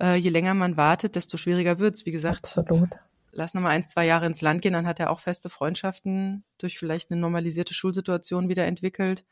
Äh, 0.00 0.16
je 0.16 0.30
länger 0.30 0.54
man 0.54 0.76
wartet, 0.76 1.14
desto 1.14 1.36
schwieriger 1.36 1.78
wird's. 1.78 2.06
Wie 2.06 2.10
gesagt, 2.10 2.56
Absolut. 2.56 2.90
lass 3.32 3.54
noch 3.54 3.60
mal 3.60 3.70
ein, 3.70 3.82
zwei 3.82 4.06
Jahre 4.06 4.26
ins 4.26 4.40
Land 4.40 4.62
gehen, 4.62 4.72
dann 4.72 4.86
hat 4.86 4.98
er 4.98 5.10
auch 5.10 5.20
feste 5.20 5.50
Freundschaften 5.50 6.44
durch 6.58 6.78
vielleicht 6.78 7.10
eine 7.10 7.20
normalisierte 7.20 7.74
Schulsituation 7.74 8.48
wieder 8.48 8.66
entwickelt. 8.66 9.24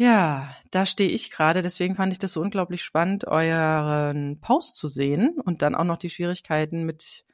Ja, 0.00 0.56
da 0.70 0.86
stehe 0.86 1.10
ich 1.10 1.30
gerade. 1.30 1.60
Deswegen 1.60 1.94
fand 1.94 2.10
ich 2.10 2.18
das 2.18 2.32
so 2.32 2.40
unglaublich 2.40 2.82
spannend, 2.82 3.26
euren 3.26 4.40
Post 4.40 4.76
zu 4.76 4.88
sehen 4.88 5.38
und 5.44 5.60
dann 5.60 5.74
auch 5.74 5.84
noch 5.84 5.98
die 5.98 6.08
Schwierigkeiten 6.08 6.84
mit 6.86 7.26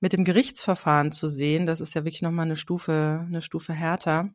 mit 0.00 0.12
dem 0.12 0.24
Gerichtsverfahren 0.24 1.12
zu 1.12 1.28
sehen. 1.28 1.64
Das 1.64 1.80
ist 1.80 1.94
ja 1.94 2.04
wirklich 2.04 2.22
noch 2.22 2.32
mal 2.32 2.42
eine 2.42 2.56
Stufe 2.56 3.24
eine 3.28 3.40
Stufe 3.40 3.72
härter. 3.72 4.30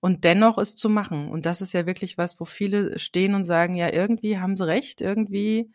Und 0.00 0.24
dennoch 0.24 0.58
es 0.58 0.76
zu 0.76 0.90
machen. 0.90 1.30
Und 1.30 1.46
das 1.46 1.62
ist 1.62 1.72
ja 1.72 1.86
wirklich 1.86 2.18
was, 2.18 2.38
wo 2.38 2.44
viele 2.44 2.98
stehen 2.98 3.34
und 3.34 3.44
sagen, 3.46 3.76
ja, 3.76 3.90
irgendwie 3.90 4.38
haben 4.38 4.58
sie 4.58 4.66
recht, 4.66 5.00
irgendwie, 5.00 5.72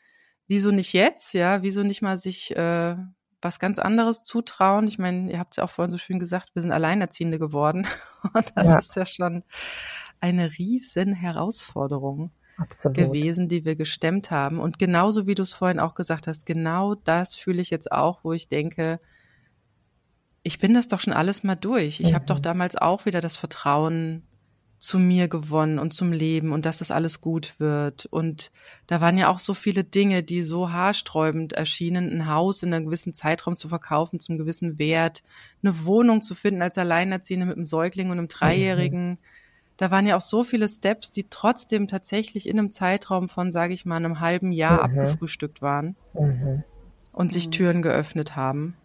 wieso 0.48 0.72
nicht 0.72 0.94
jetzt, 0.94 1.34
ja, 1.34 1.64
wieso 1.64 1.82
nicht 1.82 2.04
mal 2.04 2.20
sich 2.20 2.56
äh, 2.56 2.98
was 3.42 3.60
ganz 3.60 3.80
anderes 3.80 4.24
zutrauen. 4.24 4.88
Ich 4.88 5.00
meine, 5.00 5.32
ihr 5.32 5.40
habt 5.40 5.54
es 5.54 5.58
ja 5.58 5.64
auch 5.64 5.70
vorhin 5.72 5.92
so 5.92 5.98
schön 5.98 6.20
gesagt, 6.20 6.52
wir 6.54 6.62
sind 6.62 6.72
Alleinerziehende 6.72 7.40
geworden. 7.40 7.88
Und 8.34 8.54
das 8.56 8.68
ja. 8.68 8.78
ist 8.78 8.96
ja 8.96 9.06
schon 9.08 9.44
eine 10.20 10.58
riesen 10.58 11.14
Herausforderung 11.14 12.32
Absolut. 12.58 12.98
gewesen, 12.98 13.48
die 13.48 13.66
wir 13.66 13.76
gestemmt 13.76 14.32
haben. 14.32 14.60
Und 14.60 14.80
genauso 14.80 15.28
wie 15.28 15.36
du 15.36 15.44
es 15.44 15.54
vorhin 15.54 15.80
auch 15.80 15.94
gesagt 15.94 16.28
hast, 16.28 16.46
genau 16.46 16.96
das 16.96 17.36
fühle 17.36 17.62
ich 17.62 17.70
jetzt 17.70 17.92
auch, 17.92 18.24
wo 18.24 18.34
ich 18.34 18.48
denke, 18.48 19.00
ich 20.44 20.60
bin 20.60 20.74
das 20.74 20.88
doch 20.88 21.00
schon 21.00 21.14
alles 21.14 21.44
mal 21.44 21.56
durch. 21.56 22.00
Ich 22.00 22.12
mhm. 22.12 22.16
habe 22.16 22.26
doch 22.26 22.40
damals 22.40 22.76
auch 22.76 23.06
wieder 23.06 23.20
das 23.20 23.36
Vertrauen 23.36 24.24
zu 24.78 25.00
mir 25.00 25.28
gewonnen 25.28 25.80
und 25.80 25.94
zum 25.94 26.12
Leben 26.12 26.52
und 26.52 26.66
dass 26.66 26.78
das 26.78 26.92
alles 26.92 27.20
gut 27.20 27.60
wird. 27.60 28.06
Und 28.06 28.52
da 28.88 29.02
waren 29.02 29.18
ja 29.18 29.30
auch 29.30 29.40
so 29.40 29.54
viele 29.54 29.84
Dinge, 29.84 30.22
die 30.22 30.44
so 30.44 30.72
haarsträubend 30.72 31.54
erschienen, 31.54 32.12
ein 32.12 32.28
Haus 32.28 32.62
in 32.62 32.74
einem 32.74 32.86
gewissen 32.86 33.14
Zeitraum 33.14 33.56
zu 33.56 33.70
verkaufen, 33.70 34.20
zum 34.20 34.38
gewissen 34.38 34.78
Wert, 34.78 35.24
eine 35.64 35.86
Wohnung 35.86 36.22
zu 36.22 36.36
finden 36.36 36.62
als 36.62 36.78
Alleinerziehende 36.78 37.48
mit 37.48 37.56
einem 37.56 37.66
Säugling 37.66 38.12
und 38.12 38.20
einem 38.20 38.28
Dreijährigen. 38.28 39.12
Mhm 39.12 39.18
da 39.78 39.92
waren 39.92 40.08
ja 40.08 40.16
auch 40.16 40.22
so 40.22 40.44
viele 40.44 40.68
Steps, 40.68 41.12
die 41.12 41.28
trotzdem 41.30 41.88
tatsächlich 41.88 42.48
in 42.48 42.58
einem 42.58 42.72
Zeitraum 42.72 43.30
von, 43.30 43.52
sage 43.52 43.74
ich 43.74 43.86
mal, 43.86 43.98
einem 43.98 44.20
halben 44.20 44.52
Jahr 44.52 44.88
mhm. 44.88 44.98
abgefrühstückt 45.00 45.62
waren 45.62 45.96
mhm. 46.14 46.64
und 47.12 47.32
sich 47.32 47.48
mhm. 47.48 47.52
Türen 47.52 47.82
geöffnet 47.82 48.36
haben. 48.36 48.76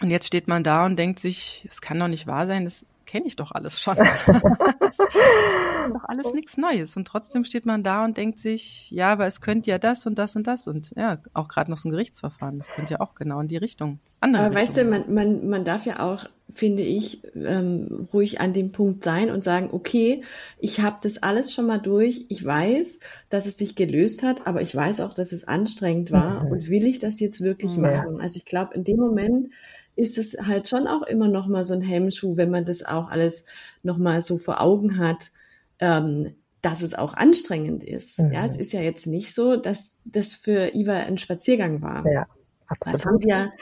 Und 0.00 0.10
jetzt 0.10 0.26
steht 0.26 0.48
man 0.48 0.64
da 0.64 0.86
und 0.86 0.98
denkt 0.98 1.18
sich, 1.18 1.66
es 1.68 1.80
kann 1.80 1.98
doch 1.98 2.08
nicht 2.08 2.26
wahr 2.26 2.46
sein, 2.46 2.64
das 2.64 2.86
kenne 3.10 3.26
ich 3.26 3.36
doch 3.36 3.50
alles 3.50 3.80
schon. 3.80 3.96
das 3.96 4.98
ist 4.98 5.00
doch 5.00 6.04
alles 6.04 6.32
nichts 6.32 6.56
Neues. 6.56 6.96
Und 6.96 7.06
trotzdem 7.06 7.44
steht 7.44 7.66
man 7.66 7.82
da 7.82 8.04
und 8.04 8.16
denkt 8.16 8.38
sich, 8.38 8.90
ja, 8.92 9.12
aber 9.12 9.26
es 9.26 9.40
könnte 9.40 9.68
ja 9.70 9.78
das 9.78 10.06
und 10.06 10.18
das 10.18 10.36
und 10.36 10.46
das 10.46 10.68
und 10.68 10.92
ja, 10.96 11.18
auch 11.34 11.48
gerade 11.48 11.70
noch 11.70 11.78
so 11.78 11.88
ein 11.88 11.92
Gerichtsverfahren, 11.92 12.58
das 12.58 12.68
könnte 12.68 12.94
ja 12.94 13.00
auch 13.00 13.14
genau 13.14 13.40
in 13.40 13.48
die 13.48 13.56
Richtung. 13.56 13.98
Andere 14.20 14.44
aber 14.44 14.54
weißt 14.54 14.76
du, 14.76 14.84
man, 14.84 15.12
man, 15.12 15.48
man 15.48 15.64
darf 15.64 15.86
ja 15.86 16.00
auch, 16.00 16.24
finde 16.54 16.82
ich, 16.82 17.22
ähm, 17.34 18.08
ruhig 18.12 18.40
an 18.40 18.52
dem 18.52 18.72
Punkt 18.72 19.04
sein 19.04 19.30
und 19.30 19.44
sagen, 19.44 19.70
okay, 19.72 20.22
ich 20.58 20.80
habe 20.80 20.98
das 21.02 21.22
alles 21.22 21.52
schon 21.52 21.66
mal 21.66 21.78
durch, 21.78 22.26
ich 22.28 22.44
weiß, 22.44 22.98
dass 23.28 23.46
es 23.46 23.58
sich 23.58 23.74
gelöst 23.74 24.22
hat, 24.22 24.46
aber 24.46 24.62
ich 24.62 24.74
weiß 24.74 25.00
auch, 25.00 25.14
dass 25.14 25.32
es 25.32 25.46
anstrengend 25.46 26.10
war 26.10 26.44
mhm. 26.44 26.52
und 26.52 26.68
will 26.68 26.86
ich 26.86 26.98
das 26.98 27.20
jetzt 27.20 27.40
wirklich 27.40 27.76
ja. 27.76 27.82
machen? 27.82 28.20
Also 28.20 28.36
ich 28.36 28.44
glaube, 28.44 28.74
in 28.74 28.84
dem 28.84 28.96
Moment 28.96 29.50
ist 29.96 30.18
es 30.18 30.36
halt 30.40 30.68
schon 30.68 30.86
auch 30.86 31.02
immer 31.02 31.28
noch 31.28 31.46
mal 31.46 31.64
so 31.64 31.74
ein 31.74 31.82
Hemmschuh, 31.82 32.36
wenn 32.36 32.50
man 32.50 32.64
das 32.64 32.84
auch 32.84 33.10
alles 33.10 33.44
noch 33.82 33.98
mal 33.98 34.20
so 34.20 34.38
vor 34.38 34.60
Augen 34.60 34.98
hat, 34.98 35.30
ähm, 35.78 36.34
dass 36.62 36.82
es 36.82 36.94
auch 36.94 37.14
anstrengend 37.14 37.82
ist. 37.82 38.18
Mhm. 38.18 38.32
Ja, 38.32 38.44
es 38.44 38.56
ist 38.56 38.72
ja 38.72 38.80
jetzt 38.80 39.06
nicht 39.06 39.34
so, 39.34 39.56
dass 39.56 39.94
das 40.04 40.34
für 40.34 40.74
Iva 40.74 40.94
ein 40.94 41.18
Spaziergang 41.18 41.82
war. 41.82 42.06
Ja, 42.06 42.26
absolut. 42.68 42.94
Das 42.94 43.06
haben 43.06 43.20
wir 43.20 43.52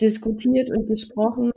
diskutiert 0.00 0.70
und 0.70 0.88
besprochen. 0.88 1.52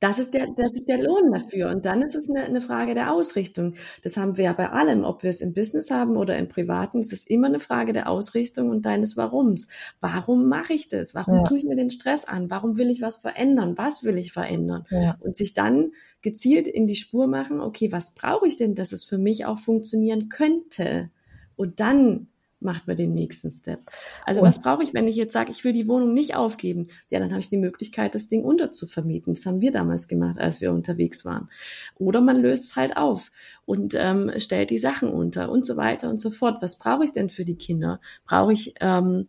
Das 0.00 0.20
ist 0.20 0.32
der, 0.32 0.46
das 0.56 0.72
ist 0.72 0.88
der 0.88 1.02
Lohn 1.02 1.32
dafür. 1.32 1.70
Und 1.70 1.84
dann 1.84 2.02
ist 2.02 2.14
es 2.14 2.30
eine, 2.30 2.44
eine 2.44 2.60
Frage 2.60 2.94
der 2.94 3.12
Ausrichtung. 3.12 3.74
Das 4.02 4.16
haben 4.16 4.36
wir 4.36 4.44
ja 4.44 4.52
bei 4.52 4.70
allem, 4.70 5.02
ob 5.04 5.24
wir 5.24 5.30
es 5.30 5.40
im 5.40 5.54
Business 5.54 5.90
haben 5.90 6.16
oder 6.16 6.38
im 6.38 6.46
Privaten. 6.46 7.00
Es 7.00 7.12
ist 7.12 7.28
immer 7.28 7.48
eine 7.48 7.58
Frage 7.58 7.92
der 7.92 8.08
Ausrichtung 8.08 8.70
und 8.70 8.84
deines 8.84 9.16
Warums. 9.16 9.66
Warum 10.00 10.48
mache 10.48 10.72
ich 10.72 10.88
das? 10.88 11.16
Warum 11.16 11.38
ja. 11.38 11.44
tue 11.44 11.58
ich 11.58 11.64
mir 11.64 11.74
den 11.74 11.90
Stress 11.90 12.24
an? 12.24 12.48
Warum 12.48 12.78
will 12.78 12.90
ich 12.90 13.02
was 13.02 13.18
verändern? 13.18 13.76
Was 13.76 14.04
will 14.04 14.18
ich 14.18 14.32
verändern? 14.32 14.86
Ja. 14.90 15.16
Und 15.18 15.36
sich 15.36 15.52
dann 15.52 15.90
gezielt 16.22 16.68
in 16.68 16.86
die 16.86 16.96
Spur 16.96 17.26
machen, 17.26 17.60
okay, 17.60 17.90
was 17.90 18.14
brauche 18.14 18.46
ich 18.46 18.56
denn, 18.56 18.76
dass 18.76 18.92
es 18.92 19.04
für 19.04 19.18
mich 19.18 19.46
auch 19.46 19.58
funktionieren 19.58 20.28
könnte? 20.28 21.10
Und 21.56 21.80
dann 21.80 22.28
macht 22.60 22.86
man 22.86 22.96
den 22.96 23.12
nächsten 23.12 23.50
Step. 23.50 23.80
Also 24.24 24.40
und 24.40 24.48
was 24.48 24.60
brauche 24.60 24.82
ich, 24.82 24.94
wenn 24.94 25.06
ich 25.06 25.16
jetzt 25.16 25.32
sage, 25.32 25.50
ich 25.50 25.64
will 25.64 25.72
die 25.72 25.88
Wohnung 25.88 26.14
nicht 26.14 26.34
aufgeben? 26.34 26.88
Ja, 27.10 27.20
dann 27.20 27.30
habe 27.30 27.40
ich 27.40 27.48
die 27.48 27.56
Möglichkeit, 27.56 28.14
das 28.14 28.28
Ding 28.28 28.42
unterzuvermieten. 28.42 29.34
Das 29.34 29.46
haben 29.46 29.60
wir 29.60 29.72
damals 29.72 30.08
gemacht, 30.08 30.38
als 30.38 30.60
wir 30.60 30.72
unterwegs 30.72 31.24
waren. 31.24 31.48
Oder 31.96 32.20
man 32.20 32.36
löst 32.36 32.70
es 32.70 32.76
halt 32.76 32.96
auf 32.96 33.30
und 33.64 33.94
ähm, 33.94 34.32
stellt 34.38 34.70
die 34.70 34.78
Sachen 34.78 35.10
unter 35.10 35.50
und 35.50 35.64
so 35.64 35.76
weiter 35.76 36.10
und 36.10 36.20
so 36.20 36.30
fort. 36.30 36.60
Was 36.60 36.78
brauche 36.78 37.04
ich 37.04 37.12
denn 37.12 37.28
für 37.28 37.44
die 37.44 37.56
Kinder? 37.56 38.00
Brauche 38.24 38.52
ich 38.52 38.74
ähm, 38.80 39.28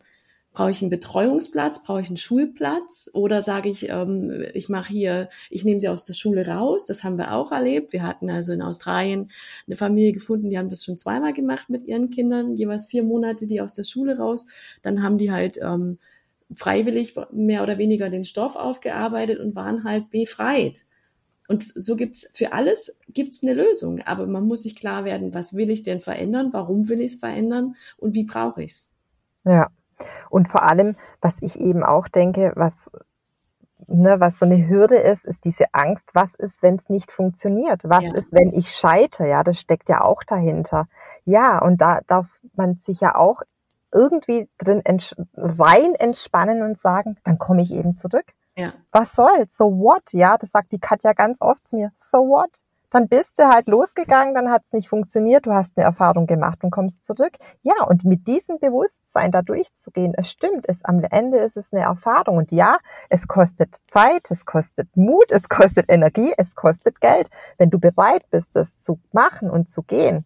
Brauche 0.51 0.71
ich 0.71 0.81
einen 0.81 0.89
Betreuungsplatz? 0.89 1.83
Brauche 1.83 2.01
ich 2.01 2.07
einen 2.07 2.17
Schulplatz? 2.17 3.09
Oder 3.13 3.41
sage 3.41 3.69
ich, 3.69 3.89
ähm, 3.89 4.45
ich 4.53 4.67
mache 4.67 4.91
hier, 4.91 5.29
ich 5.49 5.63
nehme 5.63 5.79
sie 5.79 5.89
aus 5.89 6.05
der 6.05 6.13
Schule 6.13 6.47
raus? 6.47 6.87
Das 6.87 7.03
haben 7.03 7.17
wir 7.17 7.33
auch 7.33 7.51
erlebt. 7.51 7.93
Wir 7.93 8.03
hatten 8.03 8.29
also 8.31 8.51
in 8.51 8.61
Australien 8.63 9.29
eine 9.67 9.75
Familie 9.75 10.11
gefunden, 10.11 10.49
die 10.49 10.57
haben 10.57 10.69
das 10.69 10.83
schon 10.83 10.97
zweimal 10.97 11.33
gemacht 11.33 11.69
mit 11.69 11.83
ihren 11.83 12.09
Kindern, 12.09 12.55
jeweils 12.55 12.87
vier 12.87 13.03
Monate 13.03 13.45
die 13.45 13.61
aus 13.61 13.75
der 13.75 13.83
Schule 13.83 14.17
raus. 14.17 14.47
Dann 14.81 15.03
haben 15.03 15.19
die 15.19 15.31
halt 15.31 15.59
ähm, 15.61 15.99
freiwillig 16.51 17.15
mehr 17.31 17.61
oder 17.61 17.77
weniger 17.77 18.09
den 18.09 18.25
Stoff 18.25 18.55
aufgearbeitet 18.55 19.39
und 19.39 19.55
waren 19.55 19.83
halt 19.83 20.09
befreit. 20.09 20.83
Und 21.47 21.63
so 21.63 21.95
gibt's 21.95 22.27
für 22.33 22.53
alles 22.53 22.99
gibt's 23.07 23.43
eine 23.43 23.53
Lösung. 23.53 24.01
Aber 24.01 24.25
man 24.25 24.47
muss 24.47 24.63
sich 24.63 24.75
klar 24.75 25.05
werden, 25.05 25.33
was 25.33 25.55
will 25.55 25.69
ich 25.69 25.83
denn 25.83 25.99
verändern? 25.99 26.49
Warum 26.53 26.89
will 26.89 27.01
ich 27.01 27.13
es 27.13 27.19
verändern? 27.19 27.75
Und 27.97 28.15
wie 28.15 28.23
brauche 28.23 28.63
ich's? 28.63 28.91
Ja, 29.45 29.69
und 30.29 30.49
vor 30.49 30.63
allem, 30.63 30.95
was 31.21 31.33
ich 31.41 31.59
eben 31.59 31.83
auch 31.83 32.07
denke, 32.07 32.53
was, 32.55 32.73
ne, 33.87 34.19
was 34.19 34.39
so 34.39 34.45
eine 34.45 34.67
Hürde 34.67 34.97
ist, 34.97 35.25
ist 35.25 35.43
diese 35.45 35.65
Angst, 35.73 36.09
was 36.13 36.35
ist, 36.35 36.61
wenn 36.61 36.75
es 36.75 36.89
nicht 36.89 37.11
funktioniert? 37.11 37.81
Was 37.83 38.03
ja. 38.03 38.13
ist, 38.15 38.33
wenn 38.33 38.53
ich 38.53 38.71
scheite? 38.71 39.25
Ja, 39.27 39.43
das 39.43 39.59
steckt 39.59 39.89
ja 39.89 40.01
auch 40.01 40.23
dahinter. 40.23 40.87
Ja, 41.25 41.59
und 41.59 41.81
da 41.81 42.01
darf 42.07 42.27
man 42.55 42.75
sich 42.85 42.99
ja 42.99 43.15
auch 43.15 43.41
irgendwie 43.91 44.47
drin 44.59 44.81
ents 44.85 45.15
rein 45.35 45.95
entspannen 45.95 46.61
und 46.61 46.79
sagen, 46.79 47.17
dann 47.23 47.39
komme 47.39 47.63
ich 47.63 47.71
eben 47.71 47.97
zurück. 47.97 48.25
Ja. 48.55 48.73
Was 48.91 49.13
soll's? 49.13 49.55
So 49.57 49.65
what? 49.79 50.03
Ja, 50.11 50.37
das 50.37 50.51
sagt 50.51 50.71
die 50.71 50.79
Katja 50.79 51.13
ganz 51.13 51.37
oft 51.39 51.67
zu 51.67 51.75
mir. 51.75 51.91
So 51.97 52.19
what? 52.19 52.51
dann 52.91 53.07
bist 53.07 53.37
du 53.37 53.47
halt 53.47 53.67
losgegangen, 53.67 54.33
dann 54.33 54.49
hat 54.49 54.63
es 54.65 54.73
nicht 54.73 54.89
funktioniert, 54.89 55.45
du 55.45 55.53
hast 55.53 55.71
eine 55.75 55.85
Erfahrung 55.85 56.27
gemacht 56.27 56.63
und 56.63 56.71
kommst 56.71 57.05
zurück. 57.05 57.33
Ja, 57.61 57.83
und 57.87 58.03
mit 58.03 58.27
diesem 58.27 58.59
Bewusstsein 58.59 58.98
da 59.13 59.41
durchzugehen, 59.41 60.13
es 60.15 60.29
stimmt, 60.29 60.65
es, 60.67 60.83
am 60.85 61.03
Ende 61.03 61.39
ist 61.39 61.57
es 61.57 61.71
eine 61.71 61.83
Erfahrung. 61.83 62.37
Und 62.37 62.51
ja, 62.51 62.77
es 63.09 63.27
kostet 63.27 63.75
Zeit, 63.89 64.29
es 64.29 64.45
kostet 64.45 64.95
Mut, 64.95 65.31
es 65.31 65.49
kostet 65.49 65.89
Energie, 65.89 66.33
es 66.37 66.55
kostet 66.55 67.01
Geld. 67.01 67.29
Wenn 67.57 67.69
du 67.69 67.79
bereit 67.79 68.23
bist, 68.31 68.55
das 68.55 68.79
zu 68.81 68.99
machen 69.11 69.49
und 69.49 69.71
zu 69.71 69.83
gehen, 69.83 70.25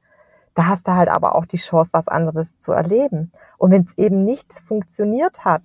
da 0.55 0.67
hast 0.67 0.88
du 0.88 0.91
halt 0.91 1.09
aber 1.09 1.36
auch 1.36 1.45
die 1.45 1.57
Chance, 1.57 1.89
was 1.93 2.07
anderes 2.07 2.47
zu 2.59 2.71
erleben. 2.73 3.31
Und 3.57 3.71
wenn 3.71 3.84
es 3.84 3.97
eben 3.97 4.23
nicht 4.23 4.51
funktioniert 4.67 5.43
hat, 5.43 5.63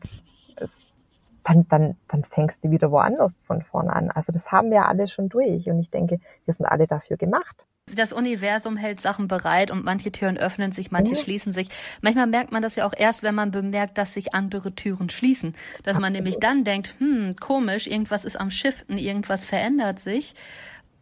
es 0.56 0.96
dann, 1.44 1.66
dann, 1.68 1.96
dann 2.08 2.24
fängst 2.24 2.62
du 2.62 2.70
wieder 2.70 2.90
woanders 2.90 3.32
von 3.46 3.62
vorne 3.62 3.92
an. 3.92 4.10
Also 4.10 4.32
das 4.32 4.52
haben 4.52 4.70
wir 4.70 4.86
alle 4.86 5.08
schon 5.08 5.28
durch 5.28 5.68
und 5.70 5.78
ich 5.78 5.90
denke, 5.90 6.20
wir 6.44 6.54
sind 6.54 6.66
alle 6.66 6.86
dafür 6.86 7.16
gemacht. 7.16 7.66
Das 7.94 8.12
Universum 8.12 8.76
hält 8.76 9.00
Sachen 9.00 9.28
bereit 9.28 9.70
und 9.70 9.84
manche 9.84 10.12
Türen 10.12 10.36
öffnen 10.36 10.72
sich, 10.72 10.90
manche 10.90 11.14
ja. 11.14 11.18
schließen 11.18 11.52
sich. 11.52 11.68
Manchmal 12.02 12.26
merkt 12.26 12.52
man 12.52 12.62
das 12.62 12.76
ja 12.76 12.86
auch 12.86 12.94
erst, 12.96 13.22
wenn 13.22 13.34
man 13.34 13.50
bemerkt, 13.50 13.98
dass 13.98 14.14
sich 14.14 14.34
andere 14.34 14.74
Türen 14.74 15.10
schließen. 15.10 15.52
Dass 15.52 15.96
Absolut. 15.96 16.00
man 16.00 16.12
nämlich 16.12 16.38
dann 16.38 16.64
denkt, 16.64 16.94
hm, 16.98 17.36
komisch, 17.40 17.86
irgendwas 17.86 18.24
ist 18.24 18.36
am 18.38 18.50
Shiften, 18.50 18.98
irgendwas 18.98 19.44
verändert 19.44 20.00
sich 20.00 20.34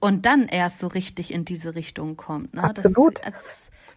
und 0.01 0.27
dann 0.27 0.49
erst 0.49 0.79
so 0.81 0.87
richtig 0.87 1.33
in 1.33 1.45
diese 1.45 1.75
Richtung 1.75 2.17
kommt. 2.17 2.55
Ne? 2.55 2.63
Absolut. 2.63 3.19
Das, 3.19 3.25
also, 3.25 3.39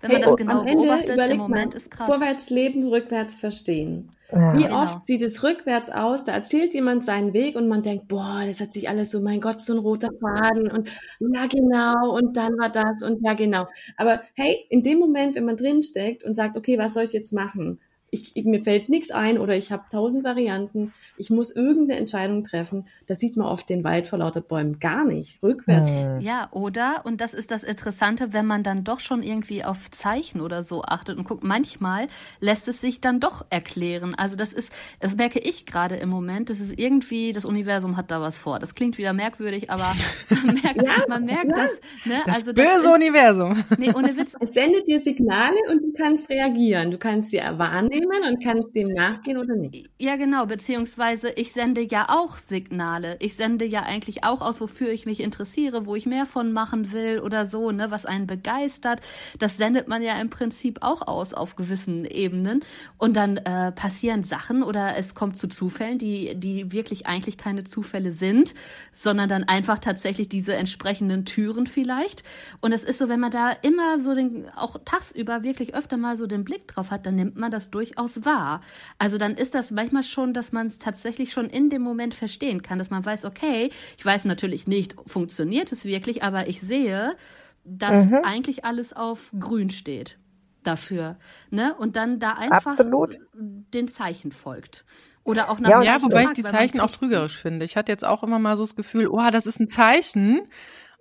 wenn 0.02 0.12
man 0.12 0.22
hey, 0.22 0.26
das 0.26 0.38
genau 0.38 0.64
beobachtet, 0.64 1.32
im 1.32 1.38
Moment 1.38 1.74
mal, 1.74 1.78
ist 1.78 1.92
krass. 1.92 2.08
Vorwärts 2.08 2.50
leben, 2.50 2.88
rückwärts 2.88 3.36
verstehen. 3.36 4.12
Ja. 4.32 4.54
Wie 4.56 4.64
genau. 4.64 4.84
oft 4.84 5.08
sieht 5.08 5.22
es 5.24 5.42
rückwärts 5.44 5.90
aus? 5.90 6.24
Da 6.24 6.34
erzählt 6.34 6.74
jemand 6.74 7.04
seinen 7.04 7.34
Weg 7.34 7.56
und 7.56 7.68
man 7.68 7.82
denkt, 7.82 8.08
boah, 8.08 8.44
das 8.46 8.62
hat 8.62 8.74
sich 8.74 8.88
alles 8.88 9.10
so, 9.10 9.22
mein 9.22 9.42
Gott, 9.42 9.60
so 9.60 9.74
ein 9.74 9.80
roter 9.80 10.10
Faden 10.20 10.70
und 10.70 10.90
ja 11.20 11.48
genau 11.48 12.16
und 12.16 12.38
dann 12.38 12.58
war 12.60 12.70
das 12.70 13.02
und 13.02 13.24
ja 13.26 13.34
genau. 13.34 13.68
Aber 13.98 14.22
hey, 14.36 14.66
in 14.70 14.84
dem 14.84 15.00
Moment, 15.00 15.36
wenn 15.36 15.46
man 15.46 15.58
drinsteckt 15.58 16.24
und 16.24 16.36
sagt, 16.36 16.58
okay, 16.58 16.78
was 16.78 16.94
soll 16.94 17.04
ich 17.04 17.14
jetzt 17.14 17.34
machen? 17.34 17.80
Ich, 18.12 18.34
mir 18.46 18.64
fällt 18.64 18.90
nichts 18.90 19.12
ein 19.12 19.38
oder 19.38 19.56
ich 19.56 19.72
habe 19.72 19.84
tausend 19.92 20.24
Varianten. 20.24 20.94
Ich 21.18 21.30
muss 21.30 21.52
irgendeine 21.52 22.00
Entscheidung 22.00 22.44
treffen. 22.44 22.88
Da 23.08 23.16
sieht 23.16 23.38
man 23.38 23.48
oft 23.48 23.70
den 23.70 23.84
Wald 23.84 24.08
vor 24.08 24.20
lauter 24.20 24.42
Bäumen 24.42 24.80
gar 24.80 25.06
nicht. 25.06 25.42
Rückwärts. 25.44 25.92
Ja, 26.20 26.50
oder? 26.52 27.02
Und 27.06 27.22
das 27.22 27.34
ist 27.34 27.52
das 27.52 27.64
Interessante, 27.64 28.34
wenn 28.34 28.46
man 28.46 28.64
dann 28.64 28.84
doch 28.84 29.00
schon 29.00 29.24
irgendwie 29.24 29.64
auf 29.64 29.92
Zeichen 29.92 30.42
oder 30.42 30.64
so 30.64 30.84
achtet 30.84 31.18
und 31.18 31.24
guckt, 31.24 31.44
manchmal 31.44 32.08
lässt 32.40 32.68
es 32.68 32.82
sich 32.82 33.02
dann 33.02 33.20
doch 33.20 33.46
erklären. 33.50 34.16
Also 34.16 34.36
das 34.36 34.54
ist, 34.54 34.72
das 35.00 35.16
merke 35.16 35.40
ich 35.40 35.66
gerade 35.66 35.96
im 35.96 36.10
Moment, 36.10 36.50
das 36.50 36.60
ist 36.60 36.80
irgendwie, 36.80 37.34
das 37.34 37.46
Universum 37.46 37.98
hat 37.98 38.12
da 38.12 38.22
was 38.22 38.38
vor. 38.38 38.60
Das 38.60 38.76
klingt 38.76 38.98
wieder 38.98 39.14
merkwürdig, 39.14 39.70
aber 39.70 39.94
man 40.30 40.56
merkt, 40.56 40.82
ja, 40.82 41.04
man 41.08 41.26
merkt 41.26 41.50
ja. 41.50 41.56
das. 41.56 41.72
Ne? 42.06 42.22
Das 42.26 42.36
also, 42.40 42.54
böse 42.54 42.68
das 42.68 42.82
ist, 42.82 42.88
Universum. 42.88 43.64
Nee, 43.78 43.92
ohne 43.94 44.18
Witz. 44.18 44.36
Es 44.40 44.54
sendet 44.54 44.88
dir 44.88 45.00
Signale 45.00 45.58
und 45.70 45.82
du 45.84 45.92
kannst 45.94 46.30
reagieren. 46.30 46.92
Du 46.92 46.98
kannst 46.98 47.32
sie 47.32 47.38
wahrnehmen 47.38 47.99
nehmen 48.00 48.24
und 48.28 48.44
kannst 48.44 48.76
dem 48.76 48.94
nachgehen 48.94 49.38
oder 49.38 49.56
nicht. 49.56 49.90
Ja, 49.98 50.16
genau, 50.16 50.46
beziehungsweise 50.46 51.30
ich 51.30 51.52
sende 51.52 51.82
ja 51.82 52.08
auch 52.10 52.38
Signale. 52.38 53.18
Ich 53.20 53.36
sende 53.36 53.66
ja 53.66 53.84
eigentlich 53.84 54.24
auch 54.24 54.42
aus, 54.42 54.62
wofür 54.62 54.90
ich 54.90 55.06
mich 55.06 55.20
interessiere, 55.20 55.86
wo 55.86 55.96
ich 55.96 56.06
mehr 56.06 56.26
von 56.26 56.52
machen 56.52 56.92
will 56.92 57.20
oder 57.20 57.46
so, 57.46 57.72
ne, 57.72 57.92
was 57.92 58.06
einen 58.06 58.28
begeistert. 58.28 59.02
Das 59.40 59.58
sendet 59.58 59.88
man 59.88 60.02
ja 60.02 60.20
im 60.20 60.30
Prinzip 60.30 60.80
auch 60.82 61.08
aus 61.08 61.34
auf 61.34 61.56
gewissen 61.56 62.06
Ebenen. 62.06 62.62
Und 62.98 63.16
dann 63.16 63.38
äh, 63.38 63.72
passieren 63.72 64.24
Sachen 64.24 64.64
oder 64.64 64.98
es 64.98 65.16
kommt 65.16 65.38
zu 65.38 65.48
Zufällen, 65.48 65.98
die, 65.98 66.36
die 66.36 66.72
wirklich 66.72 67.08
eigentlich 67.08 67.38
keine 67.38 67.64
Zufälle 67.64 68.12
sind, 68.12 68.54
sondern 68.94 69.30
dann 69.30 69.44
einfach 69.44 69.80
tatsächlich 69.80 70.30
diese 70.30 70.56
entsprechenden 70.56 71.26
Türen 71.26 71.68
vielleicht. 71.68 72.24
Und 72.62 72.72
es 72.72 72.84
ist 72.84 73.00
so, 73.00 73.10
wenn 73.10 73.20
man 73.20 73.32
da 73.32 73.52
immer 73.62 74.00
so 74.00 74.16
den, 74.16 74.50
auch 74.56 74.78
tagsüber 74.86 75.44
wirklich 75.44 75.76
öfter 75.76 75.98
mal 75.98 76.18
so 76.18 76.28
den 76.28 76.44
Blick 76.44 76.68
drauf 76.68 76.92
hat, 76.92 77.06
dann 77.06 77.16
nimmt 77.16 77.38
man 77.38 77.52
das 77.52 77.70
durch 77.70 77.89
durchaus 77.90 78.26
wahr. 78.26 78.62
Also 78.98 79.18
dann 79.18 79.36
ist 79.36 79.56
das 79.56 79.72
manchmal 79.72 80.04
schon, 80.04 80.34
dass 80.34 80.52
man 80.52 80.68
es 80.68 80.78
tatsächlich 80.78 81.32
schon 81.32 81.46
in 81.46 81.70
dem 81.70 81.82
Moment 81.82 82.14
verstehen 82.14 82.62
kann, 82.62 82.80
dass 82.80 82.90
man 82.90 83.06
weiß, 83.06 83.26
okay, 83.26 83.70
ich 83.98 84.06
weiß 84.06 84.26
natürlich 84.26 84.68
nicht, 84.68 84.96
funktioniert 85.06 85.72
es 85.72 85.86
wirklich, 85.86 86.24
aber 86.24 86.48
ich 86.48 86.62
sehe, 86.62 87.16
dass 87.64 88.08
mhm. 88.08 88.20
eigentlich 88.24 88.66
alles 88.66 88.94
auf 88.94 89.32
grün 89.38 89.70
steht 89.70 90.18
dafür, 90.64 91.18
ne? 91.52 91.74
Und 91.76 91.96
dann 91.96 92.20
da 92.20 92.34
einfach 92.34 92.72
Absolut. 92.78 93.18
den 93.34 93.88
Zeichen 93.88 94.32
folgt. 94.32 94.84
Oder 95.24 95.50
auch 95.50 95.60
nach 95.60 95.70
Ja, 95.70 95.84
ja 95.84 96.02
wobei 96.02 96.24
ich 96.24 96.32
die 96.32 96.44
Zeichen 96.44 96.80
auch 96.80 96.92
trügerisch 96.92 97.38
finde. 97.38 97.66
Ich 97.66 97.78
hatte 97.78 97.92
jetzt 97.92 98.06
auch 98.06 98.24
immer 98.24 98.40
mal 98.40 98.58
so 98.58 98.64
das 98.64 98.76
Gefühl, 98.76 99.08
oh, 99.08 99.30
das 99.32 99.46
ist 99.46 99.60
ein 99.60 99.70
Zeichen. 99.70 100.42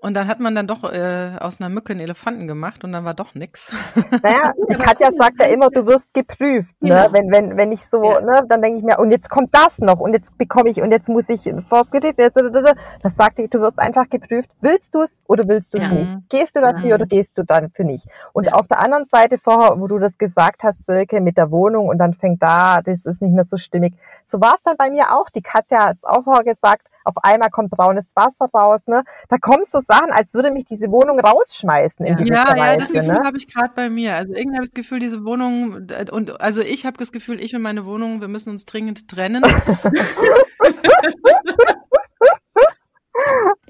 Und 0.01 0.15
dann 0.15 0.29
hat 0.29 0.39
man 0.39 0.55
dann 0.55 0.69
doch 0.69 0.85
äh, 0.93 1.33
aus 1.41 1.61
einer 1.61 1.69
Mücke 1.69 1.93
einen 1.93 2.01
Elefanten 2.01 2.47
gemacht 2.47 2.85
und 2.85 2.93
dann 2.93 3.05
war 3.05 3.15
doch 3.15 3.35
nix. 3.35 3.73
Naja, 4.23 4.53
die 4.71 4.75
Katja 4.79 5.11
sagt 5.13 5.41
ja 5.41 5.47
immer, 5.47 5.71
du 5.71 5.87
wirst 5.87 6.13
geprüft. 6.15 6.71
Ne? 6.81 6.89
Ja. 6.91 7.07
Wenn, 7.13 7.31
wenn, 7.33 7.57
wenn 7.57 7.73
ich 7.73 7.81
so, 7.91 8.03
Ja. 8.05 8.21
ne, 8.21 8.43
dann 8.49 8.63
denke 8.63 8.79
ich 8.79 8.85
mir, 8.85 8.99
und 8.99 9.11
jetzt 9.11 9.29
kommt 9.29 9.53
das 9.55 9.77
noch 9.79 9.99
und 9.99 10.13
jetzt 10.13 10.37
bekomme 10.39 10.71
ich 10.71 10.81
und 10.81 10.93
jetzt 10.93 11.09
muss 11.09 11.25
ich 11.29 11.53
vors 11.69 11.91
Gericht. 11.91 12.19
Das 12.19 12.33
sagt 13.17 13.39
die, 13.39 13.49
du 13.49 13.61
wirst 13.61 13.79
einfach 13.79 14.09
geprüft. 14.09 14.49
Willst 14.61 14.95
du 14.95 15.03
es 15.03 15.11
oder 15.27 15.47
willst 15.49 15.75
du 15.75 15.79
es 15.79 15.85
Ja. 15.85 15.91
nicht? 15.91 16.29
Gehst 16.29 16.55
du 16.57 16.61
dafür 16.61 16.95
oder 16.95 17.07
gehst 17.07 17.37
du 17.37 17.43
dafür 17.43 17.85
nicht? 17.85 18.07
Und 18.33 18.53
auf 18.55 18.69
der 18.69 18.79
anderen 18.81 19.07
Seite 19.07 19.39
vorher, 19.43 19.81
wo 19.81 19.89
du 19.89 19.99
das 19.99 20.17
gesagt 20.17 20.63
hast, 20.63 20.77
Silke, 20.87 21.21
mit 21.21 21.37
der 21.37 21.51
Wohnung 21.51 21.89
und 21.89 21.99
dann 21.99 22.15
fängt 22.15 22.41
da, 22.43 22.83
das 22.83 23.05
ist 23.05 23.21
nicht 23.21 23.35
mehr 23.35 23.45
so 23.47 23.57
stimmig. 23.57 23.95
So 24.27 24.41
war 24.41 24.55
es 24.55 24.63
dann 24.63 24.77
bei 24.77 24.91
mir 24.91 25.13
auch. 25.17 25.29
Die 25.31 25.43
Katja 25.43 25.87
hat 25.87 25.97
es 25.97 26.05
auch 26.05 26.23
vorher 26.25 26.45
gesagt, 26.45 26.87
auf 27.09 27.25
einmal 27.25 27.51
kommt 27.51 27.71
braunes 27.71 28.05
Wasser 28.15 28.51
raus. 28.53 28.81
Ne? 28.87 29.03
Da 29.29 29.39
kommen 29.39 29.65
so 29.73 29.81
Sachen, 29.81 30.11
als 30.13 30.35
würde 30.35 30.51
mich 30.51 30.67
diese 30.67 30.91
Wohnung 30.91 31.19
rausschmeißen 31.19 32.05
in 32.05 32.19
Ja. 32.27 32.55
ja, 32.57 32.77
das 32.77 32.91
Weise. 32.91 32.93
Gefühl 32.93 33.15
Ne? 33.15 33.25
habe 33.25 33.37
ich 33.37 33.53
gerade 33.53 33.73
bei 33.75 33.89
mir. 33.89 34.15
Also 34.15 34.35
irgendwie 34.35 34.57
habe 34.57 34.65
ich 34.65 34.71
das 34.71 34.77
Gefühl, 34.77 35.01
diese 35.01 35.25
Wohnung 35.25 35.89
und 36.13 36.41
also 36.41 36.61
ich 36.61 36.87
habe 36.87 36.99
das 36.99 37.13
Gefühl, 37.13 37.41
ich 37.41 37.55
und 37.55 37.63
meine 37.63 37.87
Wohnung, 37.87 38.21
wir 38.21 38.29
müssen 38.29 38.51
uns 38.51 38.67
dringend 38.67 39.09
trennen. 39.09 39.43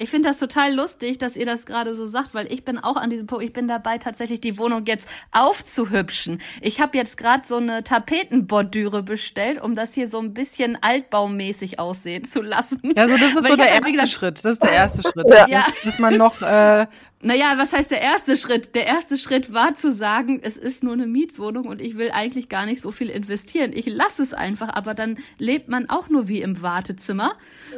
Ich 0.01 0.11
finde 0.11 0.29
das 0.29 0.39
total 0.39 0.75
lustig, 0.75 1.19
dass 1.19 1.37
ihr 1.37 1.47
das 1.47 1.67
gerade 1.67 1.95
so 1.95 2.07
sagt, 2.07 2.35
weil 2.35 2.51
ich 2.53 2.65
bin 2.65 2.79
auch 2.79 2.97
an 2.97 3.11
diesem 3.11 3.27
Punkt, 3.27 3.45
ich 3.45 3.53
bin 3.53 3.69
dabei, 3.69 3.99
tatsächlich 3.99 4.41
die 4.41 4.59
Wohnung 4.59 4.85
jetzt 4.87 5.09
aufzuhübschen. 5.33 6.41
Ich 6.61 6.81
habe 6.81 6.97
jetzt 6.97 7.17
gerade 7.17 7.47
so 7.47 7.57
eine 7.57 7.83
Tapetenbordüre 7.85 9.03
bestellt, 9.03 9.61
um 9.63 9.75
das 9.75 9.95
hier 9.95 10.09
so 10.09 10.19
ein 10.19 10.35
bisschen 10.35 10.79
altbaumäßig 10.83 11.79
aussehen 11.79 12.25
zu 12.25 12.41
lassen. 12.43 12.81
Ja, 12.97 13.09
so 13.09 13.17
das 13.17 13.29
ist 13.29 13.37
so 13.37 13.57
der 13.57 13.69
erste 13.69 13.93
gesagt- 13.93 14.09
Schritt. 14.11 14.45
Das 14.45 14.53
ist 14.53 14.63
der 14.63 14.73
erste 14.73 15.03
Schritt. 15.11 15.31
Ja. 15.31 15.47
Ja. 15.49 15.67
Dass 15.85 15.99
man 15.99 16.17
noch 16.17 16.41
äh, 16.43 16.87
Naja, 17.21 17.55
was 17.57 17.73
heißt 17.73 17.91
der 17.91 18.01
erste 18.01 18.37
Schritt? 18.37 18.77
Der 18.77 18.87
erste 18.87 19.19
Schritt 19.19 19.53
war 19.53 19.75
zu 19.75 19.93
sagen, 19.93 20.39
es 20.43 20.57
ist 20.57 20.85
nur 20.85 20.93
eine 20.93 21.09
Mietswohnung 21.09 21.67
und 21.67 21.81
ich 21.81 21.99
will 21.99 22.11
eigentlich 22.13 22.49
gar 22.49 22.65
nicht 22.65 22.81
so 22.81 22.93
viel 22.93 23.09
investieren. 23.11 23.73
Ich 23.75 23.87
lasse 23.87 24.23
es 24.23 24.33
einfach, 24.35 24.69
aber 24.75 24.95
dann 24.95 25.19
lebt 25.39 25.69
man 25.69 25.91
auch 25.91 26.09
nur 26.09 26.29
wie 26.29 26.41
im 26.43 26.63
Wartezimmer. 26.63 27.33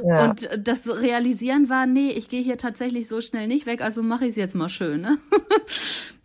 Ja. 0.04 0.24
Und 0.28 0.48
das 0.58 0.86
Realisieren 0.86 1.70
war, 1.70 1.86
nee, 1.86 2.10
ich 2.10 2.28
gehe 2.28 2.42
hier 2.42 2.58
tatsächlich 2.58 3.08
so 3.08 3.22
schnell 3.22 3.46
nicht 3.48 3.64
weg, 3.64 3.80
also 3.80 4.02
mache 4.02 4.24
ich 4.24 4.30
es 4.30 4.36
jetzt 4.36 4.54
mal 4.54 4.68
schön. 4.68 5.00
Ne? 5.00 5.18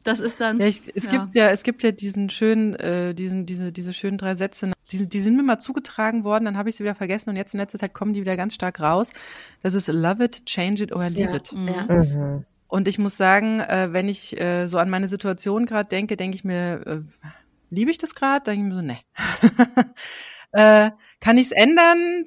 Das 0.04 0.20
ist 0.20 0.40
dann. 0.40 0.60
Ja, 0.60 0.68
ich, 0.68 0.82
es 0.94 1.06
Ja. 1.06 1.12
gibt 1.14 1.36
ja, 1.36 1.50
es 1.50 1.64
gibt 1.64 1.82
ja 1.82 1.92
diesen 1.92 2.30
schönen, 2.30 2.76
äh, 2.76 3.16
diesen, 3.16 3.48
diese, 3.48 3.72
diese 3.72 3.92
schönen 3.92 4.20
drei 4.20 4.36
Sätze. 4.36 4.72
Die, 4.92 5.10
die 5.10 5.20
sind 5.20 5.36
mir 5.36 5.42
mal 5.42 5.58
zugetragen 5.58 6.24
worden, 6.24 6.46
dann 6.46 6.58
habe 6.60 6.70
ich 6.70 6.76
sie 6.76 6.84
wieder 6.84 6.94
vergessen 6.94 7.32
und 7.32 7.38
jetzt 7.38 7.56
in 7.56 7.60
letzter 7.60 7.80
Zeit 7.80 7.96
kommen 7.96 8.14
die 8.14 8.22
wieder 8.22 8.38
ganz 8.38 8.54
stark 8.54 8.80
raus. 8.82 9.10
Das 9.64 9.74
ist 9.74 9.88
love 9.88 10.24
it, 10.24 10.46
change 10.46 10.84
it 10.84 10.94
or 10.96 11.10
leave 11.10 11.32
Ja. 11.32 11.36
it. 11.38 11.52
Mhm. 11.54 11.68
Ja. 11.68 11.84
Mhm. 11.88 12.46
Und 12.76 12.90
ich 12.90 13.00
muss 13.00 13.16
sagen, 13.16 13.62
äh, 13.62 13.94
wenn 13.94 14.10
ich 14.10 14.38
äh, 14.38 14.68
so 14.68 14.80
an 14.80 14.90
meine 14.90 15.08
Situation 15.08 15.66
gerade 15.66 15.88
denke, 15.88 16.18
denke 16.18 16.36
ich 16.36 16.44
mir, 16.44 16.86
äh, 16.86 17.02
liebe 17.70 17.90
ich 17.90 17.98
das 17.98 18.16
gerade? 18.16 18.44
Denke 18.44 18.68
ich 18.68 18.68
mir 18.68 18.76
so, 18.76 18.82
nee. 18.82 19.00
äh, 20.52 20.92
kann 21.22 21.38
ich 21.38 21.46
es 21.46 21.52
ändern? 21.54 22.26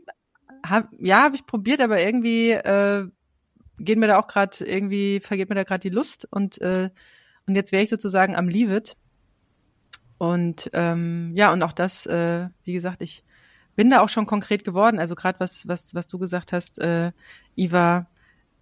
Hab, 0.67 0.89
ja, 0.99 1.25
habe 1.25 1.37
ich 1.37 1.45
probiert, 1.45 1.83
aber 1.83 2.01
irgendwie 2.01 2.53
äh, 2.53 3.07
geht 3.79 3.99
mir 3.99 4.07
da 4.07 4.19
auch 4.19 4.27
gerade 4.27 4.65
irgendwie 4.65 5.21
vergeht 5.21 5.51
mir 5.51 5.55
da 5.55 5.65
gerade 5.65 5.81
die 5.81 5.95
Lust 5.95 6.27
und 6.31 6.59
äh, 6.63 6.89
und 7.47 7.55
jetzt 7.55 7.71
wäre 7.71 7.83
ich 7.83 7.91
sozusagen 7.91 8.35
am 8.35 8.49
Leave 8.49 8.75
it. 8.75 8.97
Und 10.17 10.71
ähm, 10.73 11.35
ja, 11.37 11.53
und 11.53 11.63
auch 11.63 11.73
das, 11.73 12.07
äh, 12.07 12.49
wie 12.65 12.73
gesagt, 12.73 13.03
ich 13.03 13.23
bin 13.77 13.91
da 13.91 14.01
auch 14.01 14.09
schon 14.09 14.25
konkret 14.25 14.65
geworden. 14.65 14.99
Also 14.99 15.15
gerade 15.15 15.41
was, 15.41 15.69
was, 15.69 15.95
was 15.95 16.09
du 16.09 16.19
gesagt 16.19 16.53
hast, 16.53 16.79
äh, 16.79 17.13
Iva, 17.55 18.07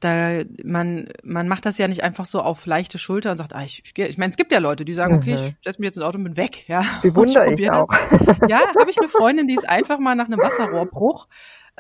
da 0.00 0.40
man, 0.62 1.08
man 1.22 1.48
macht 1.48 1.64
das 1.66 1.78
ja 1.78 1.88
nicht 1.88 2.02
einfach 2.04 2.26
so 2.26 2.40
auf 2.42 2.66
leichte 2.66 2.98
Schulter 2.98 3.30
und 3.30 3.36
sagt, 3.38 3.54
ah, 3.54 3.62
ich, 3.64 3.82
ich, 3.84 3.98
ich 3.98 4.18
meine, 4.18 4.30
es 4.30 4.36
gibt 4.36 4.52
ja 4.52 4.58
Leute, 4.58 4.84
die 4.84 4.92
sagen, 4.94 5.14
okay, 5.16 5.30
Mhm. 5.32 5.36
ich 5.36 5.56
setze 5.64 5.80
mich 5.80 5.86
jetzt 5.86 5.96
ins 5.96 6.04
Auto 6.04 6.18
und 6.18 6.24
bin 6.24 6.36
weg. 6.36 6.68
Ja, 6.68 6.82
Bewundere 7.02 7.44
ich 7.44 7.50
probier 7.50 7.74
auch. 7.74 7.88
das. 7.88 8.36
Ja, 8.48 8.60
habe 8.78 8.90
ich 8.90 8.98
eine 8.98 9.08
Freundin, 9.08 9.46
die 9.48 9.54
ist 9.54 9.68
einfach 9.68 9.98
mal 9.98 10.14
nach 10.14 10.26
einem 10.26 10.38
Wasserrohrbruch 10.40 11.28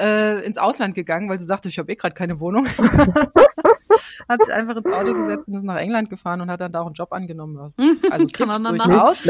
äh, 0.00 0.44
ins 0.46 0.58
Ausland 0.58 0.94
gegangen, 0.94 1.28
weil 1.28 1.38
sie 1.38 1.44
sagte, 1.44 1.68
ich 1.68 1.78
habe 1.78 1.92
eh 1.92 1.96
gerade 1.96 2.14
keine 2.14 2.40
Wohnung. 2.40 2.66
hat 4.28 4.44
sich 4.44 4.52
einfach 4.52 4.76
ins 4.76 4.86
Auto 4.86 5.14
gesetzt 5.14 5.46
und 5.46 5.54
ist 5.54 5.62
nach 5.62 5.76
England 5.76 6.10
gefahren 6.10 6.40
und 6.40 6.50
hat 6.50 6.60
dann 6.60 6.72
da 6.72 6.80
auch 6.80 6.86
einen 6.86 6.94
Job 6.94 7.12
angenommen. 7.12 7.72
Also 8.10 8.26
Kann 8.32 8.48
man 8.48 8.62
mal 8.62 8.76
durchaus, 8.78 9.22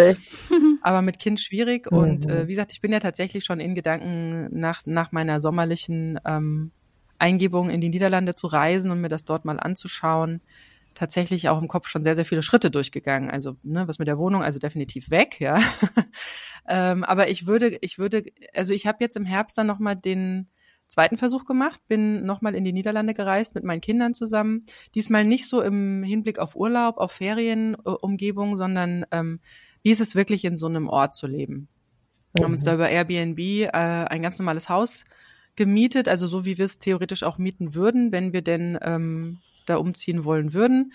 aber 0.82 1.02
mit 1.02 1.18
Kind 1.18 1.40
schwierig. 1.40 1.90
Und 1.90 2.24
Mhm. 2.26 2.30
äh, 2.30 2.46
wie 2.46 2.52
gesagt, 2.52 2.72
ich 2.72 2.80
bin 2.80 2.92
ja 2.92 3.00
tatsächlich 3.00 3.44
schon 3.44 3.60
in 3.60 3.74
Gedanken 3.74 4.48
nach, 4.58 4.82
nach 4.86 5.12
meiner 5.12 5.40
sommerlichen 5.40 6.18
ähm, 6.24 6.70
Eingebung 7.18 7.70
in 7.70 7.80
die 7.80 7.88
Niederlande 7.88 8.34
zu 8.34 8.46
reisen 8.46 8.90
und 8.90 9.00
mir 9.00 9.08
das 9.08 9.24
dort 9.24 9.44
mal 9.44 9.58
anzuschauen. 9.58 10.40
Tatsächlich 10.94 11.48
auch 11.48 11.60
im 11.60 11.68
Kopf 11.68 11.88
schon 11.88 12.02
sehr, 12.02 12.14
sehr 12.14 12.24
viele 12.24 12.42
Schritte 12.42 12.70
durchgegangen. 12.70 13.30
Also, 13.30 13.56
ne, 13.62 13.86
was 13.86 13.98
mit 13.98 14.08
der 14.08 14.18
Wohnung, 14.18 14.42
also 14.42 14.58
definitiv 14.58 15.10
weg, 15.10 15.40
ja. 15.40 15.58
ähm, 16.68 17.04
aber 17.04 17.28
ich 17.28 17.46
würde, 17.46 17.76
ich 17.80 17.98
würde, 17.98 18.24
also 18.54 18.72
ich 18.72 18.86
habe 18.86 18.98
jetzt 19.00 19.16
im 19.16 19.26
Herbst 19.26 19.58
dann 19.58 19.66
nochmal 19.66 19.96
den 19.96 20.48
zweiten 20.86 21.18
Versuch 21.18 21.44
gemacht, 21.44 21.80
bin 21.88 22.24
nochmal 22.24 22.54
in 22.54 22.64
die 22.64 22.72
Niederlande 22.72 23.12
gereist 23.12 23.54
mit 23.54 23.64
meinen 23.64 23.80
Kindern 23.80 24.14
zusammen. 24.14 24.64
Diesmal 24.94 25.24
nicht 25.24 25.48
so 25.48 25.60
im 25.60 26.02
Hinblick 26.02 26.38
auf 26.38 26.56
Urlaub, 26.56 26.98
auf 26.98 27.12
Ferienumgebung, 27.12 28.56
sondern 28.56 29.04
ähm, 29.10 29.40
wie 29.82 29.90
ist 29.90 30.00
es 30.00 30.14
wirklich 30.14 30.44
in 30.44 30.56
so 30.56 30.66
einem 30.66 30.88
Ort 30.88 31.14
zu 31.14 31.26
leben? 31.26 31.68
Wir 32.34 32.44
haben 32.44 32.52
uns 32.52 32.64
da 32.64 32.74
über 32.74 32.88
Airbnb 32.88 33.38
äh, 33.38 33.70
ein 33.70 34.22
ganz 34.22 34.38
normales 34.38 34.68
Haus 34.68 35.04
gemietet, 35.56 36.08
also 36.08 36.26
so 36.26 36.44
wie 36.44 36.58
wir 36.58 36.64
es 36.64 36.78
theoretisch 36.78 37.22
auch 37.22 37.38
mieten 37.38 37.74
würden, 37.74 38.12
wenn 38.12 38.32
wir 38.32 38.42
denn 38.42 38.78
ähm, 38.82 39.38
da 39.66 39.76
umziehen 39.76 40.24
wollen 40.24 40.52
würden. 40.52 40.92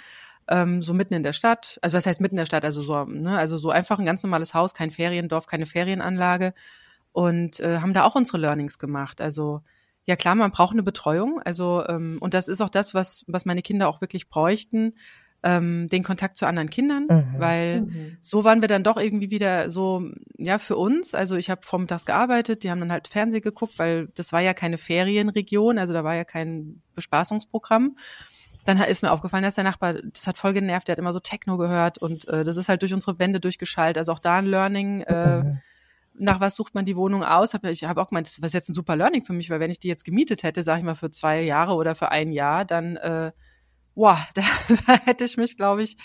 Ähm, 0.47 0.82
so 0.84 0.93
mitten 0.93 1.14
in 1.14 1.24
der 1.24 1.34
Stadt, 1.34 1.80
also 1.82 1.97
was 1.97 2.05
heißt 2.05 2.22
mitten 2.22 2.36
in 2.36 2.39
der 2.41 2.45
Stadt, 2.45 2.66
also 2.66 2.82
so, 2.82 3.05
ne, 3.05 3.38
also 3.38 3.57
so 3.57 3.70
einfach 3.70 3.99
ein 3.99 4.05
ganz 4.05 4.24
normales 4.24 4.53
Haus, 4.53 4.74
kein 4.74 4.91
Feriendorf, 4.91 5.45
keine 5.45 5.66
Ferienanlage 5.66 6.53
und 7.12 7.59
äh, 7.59 7.80
haben 7.80 7.93
da 7.93 8.05
auch 8.05 8.16
unsere 8.16 8.38
Learnings 8.38 8.80
gemacht. 8.80 9.22
Also 9.22 9.62
ja 10.05 10.16
klar, 10.16 10.36
man 10.36 10.51
braucht 10.51 10.74
eine 10.74 10.84
Betreuung, 10.84 11.41
also 11.43 11.86
ähm, 11.88 12.18
und 12.22 12.34
das 12.34 12.47
ist 12.47 12.62
auch 12.62 12.70
das, 12.70 12.93
was 12.93 13.24
was 13.28 13.45
meine 13.45 13.62
Kinder 13.62 13.88
auch 13.88 14.01
wirklich 14.01 14.30
bräuchten, 14.30 14.93
ähm, 15.44 15.89
den 15.89 16.04
Kontakt 16.04 16.38
zu 16.38 16.46
anderen 16.46 16.70
Kindern, 16.70 17.08
Mhm. 17.10 17.39
weil 17.39 17.82
Mhm. 17.82 18.18
so 18.22 18.44
waren 18.44 18.62
wir 18.62 18.68
dann 18.68 18.84
doch 18.84 18.98
irgendwie 18.98 19.32
wieder 19.32 19.70
so, 19.70 20.04
ja, 20.38 20.60
für 20.60 20.76
uns. 20.78 21.16
Also 21.16 21.36
ich 21.36 21.50
habe 21.50 21.62
vormittags 21.66 22.06
gearbeitet, 22.06 22.64
die 22.64 22.70
haben 22.70 22.80
dann 22.80 22.92
halt 22.92 23.08
Fernsehen 23.08 23.42
geguckt, 23.42 23.80
weil 23.80 24.08
das 24.16 24.32
war 24.34 24.42
ja 24.42 24.54
keine 24.54 24.78
Ferienregion, 24.78 25.78
also 25.80 25.94
da 25.94 26.04
war 26.04 26.16
ja 26.16 26.24
kein 26.24 26.82
Bespaßungsprogramm. 26.96 27.98
Dann 28.66 28.80
ist 28.84 29.02
mir 29.02 29.12
aufgefallen, 29.12 29.44
dass 29.44 29.56
der 29.56 29.64
Nachbar, 29.64 29.96
das 29.96 30.28
hat 30.28 30.38
voll 30.38 30.54
genervt, 30.54 30.88
der 30.88 30.94
hat 30.94 31.00
immer 31.00 31.14
so 31.14 31.20
Techno 31.20 31.58
gehört 31.58 31.98
und 31.98 32.28
äh, 32.28 32.44
das 32.44 32.58
ist 32.58 32.70
halt 32.70 32.84
durch 32.84 32.94
unsere 32.94 33.18
Wände 33.18 33.39
durchgeschaltet. 33.39 33.98
Also 33.98 34.12
auch 34.12 34.20
da 34.20 34.38
ein 34.38 34.46
Learning, 34.46 35.02
äh, 35.02 35.38
Mhm. 35.38 35.62
nach 36.14 36.39
was 36.42 36.56
sucht 36.56 36.76
man 36.76 36.86
die 36.86 36.96
Wohnung 36.96 37.24
aus? 37.24 37.56
Hab, 37.56 37.64
ich 37.64 37.84
habe 37.86 38.00
auch 38.02 38.08
gemeint, 38.08 38.28
das 38.28 38.38
ist 38.38 38.54
jetzt 38.54 38.70
ein 38.70 38.76
super 38.76 38.96
Learning 38.96 39.24
für 39.24 39.34
mich, 39.34 39.50
weil 39.50 39.60
wenn 39.60 39.72
ich 39.72 39.80
die 39.80 39.88
jetzt 39.88 40.04
gemietet 40.04 40.44
hätte, 40.44 40.62
sage 40.62 40.80
ich 40.80 40.86
mal 40.86 40.94
für 40.94 41.10
zwei 41.10 41.42
Jahre 41.42 41.74
oder 41.74 41.96
für 41.96 42.12
ein 42.12 42.32
Jahr, 42.32 42.66
dann 42.66 42.98
äh, 42.98 43.32
wow, 43.96 44.20
da, 44.34 44.42
da 44.88 45.00
hätte 45.06 45.24
ich 45.24 45.38
mich, 45.38 45.58
glaube 45.58 45.84
ich, 45.84 45.98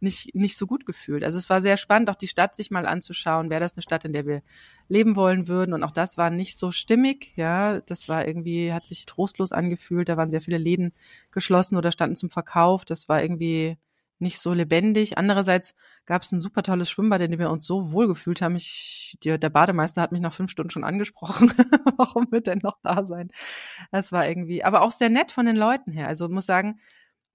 nicht, 0.00 0.34
nicht 0.34 0.56
so 0.56 0.66
gut 0.66 0.86
gefühlt. 0.86 1.24
Also 1.24 1.38
es 1.38 1.50
war 1.50 1.60
sehr 1.60 1.76
spannend, 1.76 2.08
auch 2.10 2.14
die 2.14 2.28
Stadt 2.28 2.54
sich 2.54 2.70
mal 2.70 2.86
anzuschauen. 2.86 3.50
Wäre 3.50 3.60
das 3.60 3.74
eine 3.74 3.82
Stadt, 3.82 4.04
in 4.04 4.12
der 4.12 4.26
wir 4.26 4.42
leben 4.88 5.14
wollen 5.14 5.46
würden? 5.46 5.74
Und 5.74 5.84
auch 5.84 5.92
das 5.92 6.16
war 6.16 6.30
nicht 6.30 6.58
so 6.58 6.70
stimmig. 6.70 7.34
Ja, 7.36 7.80
das 7.80 8.08
war 8.08 8.26
irgendwie, 8.26 8.72
hat 8.72 8.86
sich 8.86 9.04
trostlos 9.04 9.52
angefühlt. 9.52 10.08
Da 10.08 10.16
waren 10.16 10.30
sehr 10.30 10.40
viele 10.40 10.58
Läden 10.58 10.92
geschlossen 11.30 11.76
oder 11.76 11.92
standen 11.92 12.16
zum 12.16 12.30
Verkauf. 12.30 12.84
Das 12.86 13.08
war 13.08 13.22
irgendwie 13.22 13.76
nicht 14.20 14.38
so 14.38 14.52
lebendig. 14.52 15.18
Andererseits 15.18 15.74
gab 16.04 16.22
es 16.22 16.32
ein 16.32 16.40
super 16.40 16.62
tolles 16.62 16.90
Schwimmbad, 16.90 17.22
in 17.22 17.30
dem 17.30 17.40
wir 17.40 17.50
uns 17.50 17.66
so 17.66 17.92
wohl 17.92 18.06
gefühlt 18.06 18.42
haben. 18.42 18.54
Ich, 18.54 19.18
der, 19.24 19.38
der 19.38 19.48
Bademeister 19.48 20.02
hat 20.02 20.12
mich 20.12 20.20
nach 20.20 20.34
fünf 20.34 20.50
Stunden 20.50 20.70
schon 20.70 20.84
angesprochen. 20.84 21.50
Warum 21.96 22.30
wird 22.30 22.46
denn 22.46 22.60
noch 22.62 22.78
da 22.82 23.04
sein? 23.04 23.30
Das 23.90 24.12
war 24.12 24.28
irgendwie, 24.28 24.62
aber 24.62 24.82
auch 24.82 24.92
sehr 24.92 25.08
nett 25.08 25.30
von 25.30 25.46
den 25.46 25.56
Leuten 25.56 25.92
her. 25.92 26.06
Also 26.06 26.28
muss 26.28 26.46
sagen, 26.46 26.80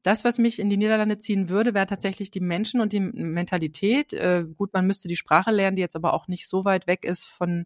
das, 0.06 0.24
was 0.24 0.38
mich 0.38 0.60
in 0.60 0.70
die 0.70 0.78
Niederlande 0.78 1.18
ziehen 1.18 1.50
würde, 1.50 1.74
wäre 1.74 1.88
tatsächlich 1.88 2.30
die 2.30 2.40
Menschen 2.40 2.80
und 2.80 2.94
die 2.94 3.00
Mentalität. 3.00 4.14
Äh, 4.14 4.46
gut, 4.56 4.74
man 4.74 4.86
müsste 4.86 5.08
die 5.08 5.16
Sprache 5.16 5.52
lernen, 5.52 5.76
die 5.76 5.82
jetzt 5.82 5.96
aber 5.96 6.14
auch 6.14 6.28
nicht 6.28 6.48
so 6.48 6.64
weit 6.64 6.86
weg 6.86 7.06
ist 7.06 7.26
von, 7.26 7.66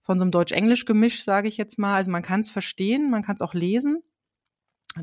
von 0.00 0.18
so 0.18 0.24
einem 0.24 0.32
Deutsch-Englisch-Gemisch, 0.32 1.24
sage 1.24 1.48
ich 1.48 1.56
jetzt 1.56 1.78
mal. 1.78 1.94
Also 1.94 2.10
man 2.10 2.22
kann 2.22 2.40
es 2.40 2.50
verstehen, 2.50 3.10
man 3.10 3.22
kann 3.22 3.36
es 3.36 3.40
auch 3.40 3.54
lesen. 3.54 4.02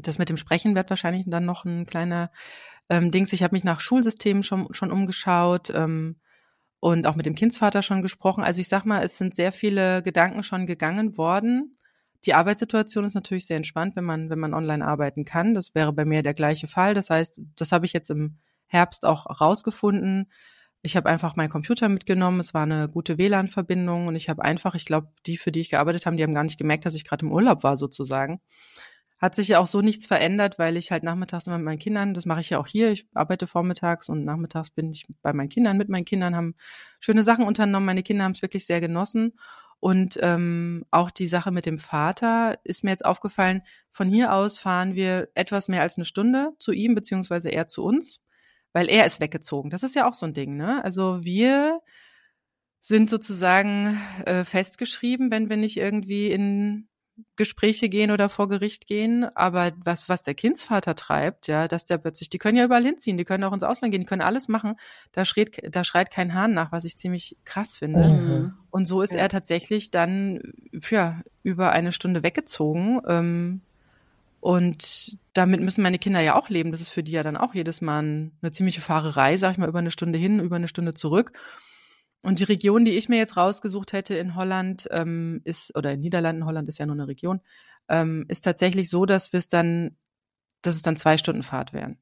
Das 0.02 0.18
mit 0.18 0.30
dem 0.30 0.38
Sprechen 0.38 0.76
wird 0.76 0.90
wahrscheinlich 0.90 1.24
dann 1.28 1.46
noch 1.46 1.66
ein 1.66 1.86
kleiner 1.86 2.32
ähm, 2.90 3.12
Dings. 3.12 3.32
Ich 3.32 3.44
habe 3.44 3.56
mich 3.56 3.64
nach 3.64 3.80
Schulsystemen 3.80 4.44
schon, 4.44 4.74
schon 4.74 4.92
umgeschaut 4.92 5.70
ähm, 5.74 6.18
und 6.80 7.08
auch 7.08 7.16
mit 7.16 7.26
dem 7.26 7.36
Kindsvater 7.36 7.82
schon 7.82 8.02
gesprochen. 8.02 8.44
Also 8.44 8.60
ich 8.60 8.68
sag 8.68 8.86
mal, 8.86 9.04
es 9.04 9.18
sind 9.18 9.34
sehr 9.34 9.52
viele 9.52 10.02
Gedanken 10.02 10.44
schon 10.44 10.66
gegangen 10.66 11.18
worden. 11.18 11.78
Die 12.26 12.34
Arbeitssituation 12.34 13.04
ist 13.04 13.16
natürlich 13.16 13.46
sehr 13.46 13.58
entspannt, 13.58 13.96
wenn 13.96 14.06
man, 14.06 14.30
wenn 14.30 14.40
man 14.40 14.54
online 14.54 14.86
arbeiten 14.86 15.26
kann. 15.26 15.54
Das 15.54 15.76
wäre 15.76 15.92
bei 15.92 16.06
mir 16.06 16.24
der 16.24 16.34
gleiche 16.34 16.68
Fall. 16.68 16.94
Das 16.94 17.10
heißt, 17.10 17.42
das 17.56 17.72
habe 17.72 17.86
ich 17.86 17.94
jetzt 17.94 18.10
im 18.10 18.38
Herbst 18.68 19.06
auch 19.06 19.42
rausgefunden. 19.42 20.32
Ich 20.82 20.96
habe 20.98 21.10
einfach 21.10 21.36
meinen 21.36 21.50
Computer 21.50 21.90
mitgenommen. 21.90 22.40
Es 22.40 22.54
war 22.54 22.64
eine 22.64 22.90
gute 22.90 23.18
WLAN-Verbindung 23.18 24.08
und 24.08 24.16
ich 24.16 24.30
habe 24.30 24.44
einfach, 24.44 24.76
ich 24.76 24.86
glaube, 24.86 25.10
die, 25.26 25.38
für 25.38 25.52
die 25.52 25.62
ich 25.62 25.70
gearbeitet 25.70 26.06
habe, 26.06 26.16
die 26.16 26.24
haben 26.24 26.34
gar 26.34 26.44
nicht 26.44 26.58
gemerkt, 26.58 26.86
dass 26.86 26.94
ich 26.94 27.06
gerade 27.06 27.26
im 27.26 27.32
Urlaub 27.32 27.64
war 27.64 27.78
sozusagen. 27.78 28.42
hat 29.20 29.36
sich 29.36 29.48
ja 29.50 29.60
auch 29.60 29.68
so 29.68 29.82
nichts 29.82 30.06
verändert, 30.08 30.60
weil 30.60 30.76
ich 30.76 30.92
halt 30.92 31.04
nachmittags 31.04 31.48
immer 31.48 31.58
mit 31.58 31.66
meinen 31.66 31.80
Kindern, 31.80 32.14
das 32.14 32.26
mache 32.26 32.42
ich 32.42 32.50
ja 32.50 32.60
auch 32.60 32.68
hier, 32.68 32.92
ich 32.92 33.08
arbeite 33.14 33.48
vormittags 33.48 34.10
und 34.10 34.26
nachmittags 34.26 34.70
bin 34.70 34.92
ich 34.92 35.06
bei 35.22 35.32
meinen 35.32 35.48
Kindern, 35.50 35.78
mit 35.78 35.88
meinen 35.88 36.04
Kindern, 36.04 36.36
haben 36.36 36.56
schöne 37.00 37.24
Sachen 37.24 37.46
unternommen. 37.46 37.86
Meine 37.86 38.04
Kinder 38.04 38.26
haben 38.26 38.34
es 38.34 38.42
wirklich 38.42 38.66
sehr 38.66 38.82
genossen. 38.82 39.34
Und 39.84 40.18
ähm, 40.22 40.86
auch 40.92 41.12
die 41.12 41.28
Sache 41.28 41.52
mit 41.52 41.66
dem 41.66 41.78
Vater 41.78 42.58
ist 42.64 42.86
mir 42.86 42.92
jetzt 42.92 43.04
aufgefallen, 43.04 43.64
von 43.92 44.08
hier 44.08 44.32
aus 44.32 44.58
fahren 44.58 44.96
wir 44.96 45.28
etwas 45.36 45.68
mehr 45.68 45.82
als 45.82 45.98
eine 45.98 46.06
Stunde 46.06 46.54
zu 46.58 46.72
ihm, 46.72 46.96
beziehungsweise 46.96 47.50
er 47.50 47.68
zu 47.68 47.84
uns, 47.84 48.22
weil 48.72 48.90
er 48.90 49.06
ist 49.06 49.20
weggezogen. 49.20 49.70
Das 49.72 49.84
ist 49.84 49.94
ja 49.94 50.08
auch 50.08 50.14
so 50.14 50.26
ein 50.26 50.34
Ding, 50.34 50.56
ne? 50.56 50.82
Also 50.86 51.26
wir 51.26 51.82
sind 52.80 53.10
sozusagen 53.10 54.00
äh, 54.26 54.46
festgeschrieben, 54.46 55.32
wenn 55.32 55.50
wir 55.50 55.58
nicht 55.58 55.76
irgendwie 55.76 56.32
in 56.32 56.88
Gespräche 57.36 57.89
gehen 57.89 58.11
oder 58.11 58.30
vor 58.30 58.47
Gericht 58.47 58.88
gehen, 58.88 59.26
aber 59.36 59.72
was, 59.84 60.09
was 60.09 60.24
der 60.24 60.34
Kindsvater 60.34 60.95
treibt, 60.95 61.47
ja, 61.47 61.68
dass 61.68 61.86
der 61.86 61.97
plötzlich, 61.97 62.30
die 62.30 62.38
können 62.38 62.57
ja 62.57 62.66
überall 62.66 62.84
hinziehen, 62.84 63.18
die 63.18 63.26
können 63.26 63.43
auch 63.43 63.53
ins 63.53 63.64
Ausland 63.64 63.91
gehen, 63.91 64.01
die 64.01 64.07
können 64.07 64.22
alles 64.22 64.47
machen, 64.47 64.76
da 65.11 65.26
schreit, 65.26 65.61
da 65.74 65.84
schreit 65.84 66.11
kein 66.11 66.34
Hahn 66.34 66.53
nach, 66.53 66.72
was 66.72 66.86
ich 66.86 66.97
ziemlich 66.97 67.38
krass 67.43 67.78
finde. 67.78 68.09
Mhm. 68.09 68.53
Und 68.72 68.88
so 68.88 69.01
ist 69.01 69.14
ja. 69.14 69.20
er 69.20 69.30
tatsächlich 69.30 69.91
dann, 69.91 70.53
ja, 70.89 71.22
über 71.43 71.72
eine 71.72 71.91
Stunde 71.91 72.24
weggezogen, 72.24 73.01
ähm, 73.07 73.61
und 74.43 75.18
damit 75.32 75.61
müssen 75.61 75.84
meine 75.84 75.99
Kinder 75.99 76.20
ja 76.20 76.36
auch 76.36 76.49
leben. 76.49 76.72
Das 76.72 76.82
ist 76.82 76.89
für 76.89 77.01
die 77.01 77.14
ja 77.14 77.24
dann 77.24 77.38
auch 77.38 77.55
jedes 77.55 77.80
Mal 77.80 77.99
eine 78.41 78.51
ziemliche 78.51 78.82
Fahrerei, 78.82 79.38
sag 79.38 79.53
ich 79.53 79.57
mal, 79.57 79.70
über 79.70 79.80
eine 79.80 79.89
Stunde 79.89 80.20
hin, 80.20 80.41
über 80.41 80.57
eine 80.57 80.68
Stunde 80.68 80.93
zurück. 80.93 81.32
Und 82.24 82.40
die 82.40 82.46
Region, 82.46 82.86
die 82.86 82.98
ich 82.98 83.10
mir 83.10 83.18
jetzt 83.18 83.38
rausgesucht 83.38 83.94
hätte 83.94 84.16
in 84.16 84.36
Holland, 84.36 84.88
ähm, 84.92 85.42
ist, 85.44 85.76
oder 85.78 85.92
in 85.92 86.00
Niederlanden, 86.00 86.46
Holland 86.46 86.70
ist 86.70 86.80
ja 86.80 86.86
nur 86.86 86.96
eine 86.96 87.08
Region, 87.08 87.42
ähm, 87.90 88.26
ist 88.30 88.42
tatsächlich 88.42 88.90
so, 88.90 89.06
dass 89.06 89.34
wir 89.34 89.40
es 89.40 89.50
dann, 89.50 89.98
dass 90.62 90.76
es 90.76 90.82
dann 90.82 90.96
zwei 90.96 91.18
Stunden 91.18 91.44
Fahrt 91.44 91.74
wären. 91.74 92.00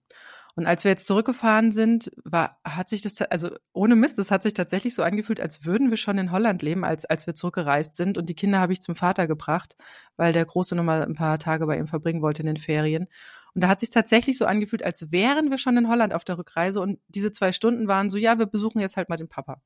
Und 0.56 0.66
als 0.66 0.84
wir 0.84 0.92
jetzt 0.92 1.08
zurückgefahren 1.08 1.72
sind, 1.72 2.12
war, 2.24 2.60
hat 2.66 2.90
sich 2.90 3.02
das, 3.02 3.22
also 3.22 3.50
ohne 3.74 3.96
Mist, 3.96 4.18
das 4.18 4.32
hat 4.32 4.44
sich 4.44 4.54
tatsächlich 4.54 4.94
so 4.94 5.04
angefühlt, 5.04 5.40
als 5.40 5.66
würden 5.66 5.90
wir 5.90 5.98
schon 5.98 6.18
in 6.18 6.32
Holland 6.32 6.62
leben, 6.62 6.84
als, 6.84 7.06
als 7.06 7.26
wir 7.26 7.34
zurückgereist 7.34 7.96
sind. 7.96 8.18
Und 8.18 8.28
die 8.28 8.36
Kinder 8.36 8.60
habe 8.60 8.74
ich 8.74 8.82
zum 8.82 8.96
Vater 8.96 9.28
gebracht, 9.28 9.76
weil 10.18 10.34
der 10.34 10.46
Große 10.46 10.76
noch 10.76 10.84
mal 10.84 11.04
ein 11.04 11.16
paar 11.16 11.40
Tage 11.40 11.66
bei 11.68 11.78
ihm 11.78 11.88
verbringen 11.88 12.22
wollte 12.22 12.42
in 12.42 12.48
den 12.48 12.58
Ferien. 12.58 13.08
Und 13.54 13.64
da 13.64 13.70
hat 13.70 13.80
sich 13.80 13.92
tatsächlich 13.92 14.38
so 14.38 14.46
angefühlt, 14.46 14.84
als 14.84 15.12
wären 15.12 15.52
wir 15.52 15.58
schon 15.58 15.78
in 15.78 15.88
Holland 15.88 16.14
auf 16.14 16.26
der 16.26 16.38
Rückreise. 16.38 16.82
Und 16.82 17.00
diese 17.08 17.32
zwei 17.32 17.54
Stunden 17.54 17.88
waren 17.88 18.10
so, 18.10 18.18
ja, 18.18 18.38
wir 18.38 18.46
besuchen 18.46 18.82
jetzt 18.82 18.98
halt 18.98 19.10
mal 19.10 19.18
den 19.18 19.30
Papa. 19.30 19.62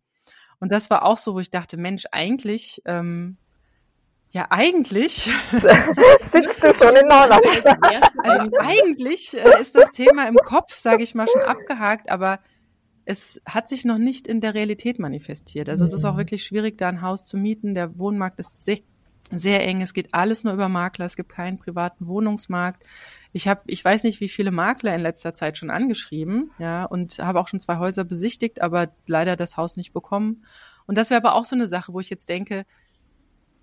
Und 0.60 0.72
das 0.72 0.90
war 0.90 1.06
auch 1.06 1.18
so, 1.18 1.36
wo 1.36 1.40
ich 1.40 1.50
dachte, 1.50 1.78
Mensch, 1.78 2.06
eigentlich, 2.12 2.82
ähm, 2.86 3.38
ja, 4.32 4.48
eigentlich 4.50 5.32
sitzt 5.52 6.64
du 6.64 6.74
schon 6.74 6.96
in 6.96 7.10
Holland. 7.12 7.46
also 8.24 8.52
eigentlich 8.60 9.34
äh, 9.34 9.62
ist 9.62 9.76
das 9.76 9.92
Thema 9.92 10.28
im 10.28 10.36
Kopf, 10.36 10.78
sage 10.78 11.04
ich 11.04 11.16
mal, 11.16 11.28
schon 11.28 11.44
abgehakt, 11.44 12.10
aber 12.10 12.40
es 13.06 13.42
hat 13.48 13.68
sich 13.68 13.86
noch 13.86 13.98
nicht 13.98 14.28
in 14.28 14.42
der 14.42 14.54
Realität 14.54 15.00
manifestiert. 15.00 15.70
Also 15.70 15.84
mhm. 15.84 15.88
es 15.88 15.94
ist 15.94 16.06
auch 16.06 16.14
mhm. 16.14 16.20
wirklich 16.20 16.44
schwierig, 16.44 16.78
da 16.78 16.90
ein 16.90 17.02
Haus 17.02 17.24
zu 17.24 17.38
mieten. 17.38 17.76
Der 17.76 17.98
Wohnmarkt 17.98 18.40
ist 18.40 18.62
sehr, 18.64 18.80
sehr 19.32 19.66
eng. 19.66 19.82
Es 19.82 19.94
geht 19.94 20.14
alles 20.14 20.44
nur 20.44 20.54
über 20.54 20.70
Makler. 20.70 21.06
Es 21.06 21.16
gibt 21.16 21.32
keinen 21.32 21.58
privaten 21.58 22.08
Wohnungsmarkt. 22.08 22.84
Ich 23.36 23.50
habe, 23.50 23.64
ich 23.68 23.84
weiß 23.84 24.06
nicht, 24.06 24.22
wie 24.22 24.30
viele 24.30 24.50
Makler 24.50 24.96
in 24.96 25.02
letzter 25.02 25.34
Zeit 25.34 25.58
schon 25.58 25.70
angeschrieben, 25.70 26.52
ja, 26.58 26.86
und 26.86 27.20
habe 27.20 27.42
auch 27.42 27.50
schon 27.50 27.60
zwei 27.60 27.80
Häuser 27.80 28.06
besichtigt, 28.06 28.62
aber 28.62 28.96
leider 29.08 29.36
das 29.36 29.58
Haus 29.58 29.76
nicht 29.76 29.92
bekommen. 29.92 30.46
Und 30.88 30.98
das 30.98 31.10
wäre 31.10 31.20
aber 31.20 31.36
auch 31.36 31.44
so 31.44 31.54
eine 31.54 31.68
Sache, 31.68 31.92
wo 31.92 32.00
ich 32.00 32.10
jetzt 32.10 32.30
denke, 32.30 32.66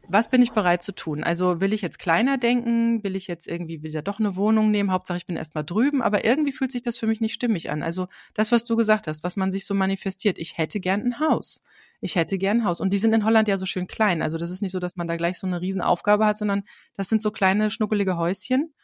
was 0.09 0.29
bin 0.29 0.43
ich 0.43 0.53
bereit 0.53 0.83
zu 0.83 0.93
tun? 0.93 1.25
Also 1.25 1.63
will 1.63 1.73
ich 1.73 1.81
jetzt 1.81 1.99
kleiner 1.99 2.37
denken? 2.37 3.03
Will 3.03 3.17
ich 3.17 3.29
jetzt 3.29 3.47
irgendwie 3.49 3.83
wieder 3.83 4.03
doch 4.03 4.21
eine 4.21 4.37
Wohnung 4.37 4.71
nehmen? 4.71 4.93
Hauptsache 4.93 5.17
ich 5.17 5.25
bin 5.25 5.37
erstmal 5.37 5.65
drüben, 5.65 6.03
aber 6.03 6.23
irgendwie 6.23 6.53
fühlt 6.53 6.71
sich 6.71 6.83
das 6.83 6.99
für 6.99 7.07
mich 7.07 7.23
nicht 7.23 7.33
stimmig 7.33 7.71
an. 7.71 7.83
Also 7.83 8.09
das, 8.35 8.53
was 8.53 8.65
du 8.65 8.77
gesagt 8.77 9.07
hast, 9.07 9.25
was 9.25 9.37
man 9.37 9.51
sich 9.51 9.65
so 9.65 9.73
manifestiert. 9.73 10.37
Ich 10.37 10.59
hätte 10.59 10.81
gern 10.81 11.01
ein 11.01 11.19
Haus. 11.19 11.63
Ich 12.03 12.17
hätte 12.17 12.37
gern 12.37 12.59
ein 12.59 12.65
Haus. 12.65 12.79
Und 12.79 12.93
die 12.93 12.99
sind 12.99 13.15
in 13.15 13.25
Holland 13.25 13.49
ja 13.49 13.57
so 13.57 13.65
schön 13.65 13.87
klein. 13.87 14.21
Also 14.21 14.37
das 14.37 14.51
ist 14.51 14.61
nicht 14.61 14.73
so, 14.73 14.81
dass 14.81 14.97
man 14.97 15.07
da 15.07 15.17
gleich 15.17 15.39
so 15.39 15.47
eine 15.47 15.63
Riesenaufgabe 15.63 16.27
hat, 16.27 16.37
sondern 16.37 16.65
das 16.95 17.09
sind 17.09 17.23
so 17.23 17.31
kleine, 17.31 17.71
schnuckelige 17.71 18.19
Häuschen 18.19 18.75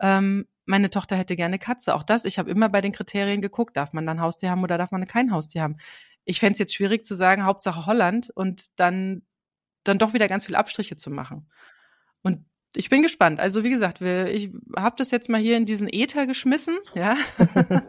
ähm, 0.00 0.46
meine 0.66 0.90
Tochter 0.90 1.16
hätte 1.16 1.36
gerne 1.36 1.58
Katze. 1.58 1.94
Auch 1.94 2.02
das, 2.02 2.24
ich 2.24 2.38
habe 2.38 2.50
immer 2.50 2.68
bei 2.68 2.80
den 2.80 2.92
Kriterien 2.92 3.40
geguckt, 3.40 3.76
darf 3.76 3.92
man 3.92 4.06
dann 4.06 4.20
Haustier 4.20 4.50
haben 4.50 4.62
oder 4.62 4.78
darf 4.78 4.90
man 4.90 5.06
kein 5.06 5.32
Haustier 5.32 5.62
haben. 5.62 5.76
Ich 6.24 6.40
fände 6.40 6.52
es 6.52 6.58
jetzt 6.58 6.74
schwierig 6.74 7.04
zu 7.04 7.14
sagen, 7.14 7.44
Hauptsache 7.44 7.86
Holland 7.86 8.30
und 8.30 8.66
dann, 8.76 9.22
dann 9.84 9.98
doch 9.98 10.14
wieder 10.14 10.28
ganz 10.28 10.46
viel 10.46 10.54
Abstriche 10.54 10.96
zu 10.96 11.10
machen. 11.10 11.48
Und 12.22 12.44
ich 12.76 12.88
bin 12.88 13.02
gespannt. 13.02 13.40
Also 13.40 13.64
wie 13.64 13.70
gesagt, 13.70 14.00
wir, 14.00 14.32
ich 14.32 14.52
habe 14.76 14.94
das 14.96 15.10
jetzt 15.10 15.28
mal 15.28 15.40
hier 15.40 15.56
in 15.56 15.66
diesen 15.66 15.88
Äther 15.88 16.26
geschmissen, 16.26 16.78
ja, 16.94 17.16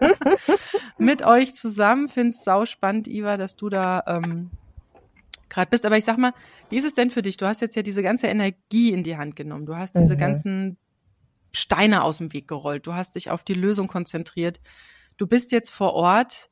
mit 0.98 1.24
euch 1.24 1.54
zusammen. 1.54 2.08
Find's 2.08 2.44
sau 2.44 2.66
spannend, 2.66 3.08
Iva, 3.08 3.38
dass 3.38 3.56
du 3.56 3.70
da 3.70 4.04
ähm, 4.08 4.50
gerade 5.50 5.70
bist. 5.70 5.86
Aber 5.86 5.98
ich 5.98 6.06
sag 6.06 6.18
mal, 6.18 6.34
wie 6.70 6.78
ist 6.78 6.86
es 6.86 6.96
denn 6.96 7.12
für 7.12 7.22
dich? 7.22 7.38
Du 7.38 7.46
hast 7.46 7.62
jetzt 7.62 7.76
ja 7.76 7.84
diese 7.84 8.02
ganze 8.02 8.28
Energie 8.28 8.92
in 8.92 9.04
die 9.04 9.18
Hand 9.18 9.36
genommen. 9.36 9.68
Du 9.68 9.76
hast 9.76 9.96
diese 9.96 10.16
mhm. 10.16 10.20
ganzen 10.20 10.78
Steine 11.54 12.04
aus 12.04 12.18
dem 12.18 12.34
Weg 12.34 12.48
gerollt. 12.48 12.88
Du 12.88 12.94
hast 12.94 13.16
dich 13.16 13.32
auf 13.32 13.44
die 13.44 13.54
Lösung 13.54 13.88
konzentriert. 13.88 14.60
Du 15.18 15.28
bist 15.28 15.52
jetzt 15.52 15.72
vor 15.72 15.94
Ort. 15.94 16.50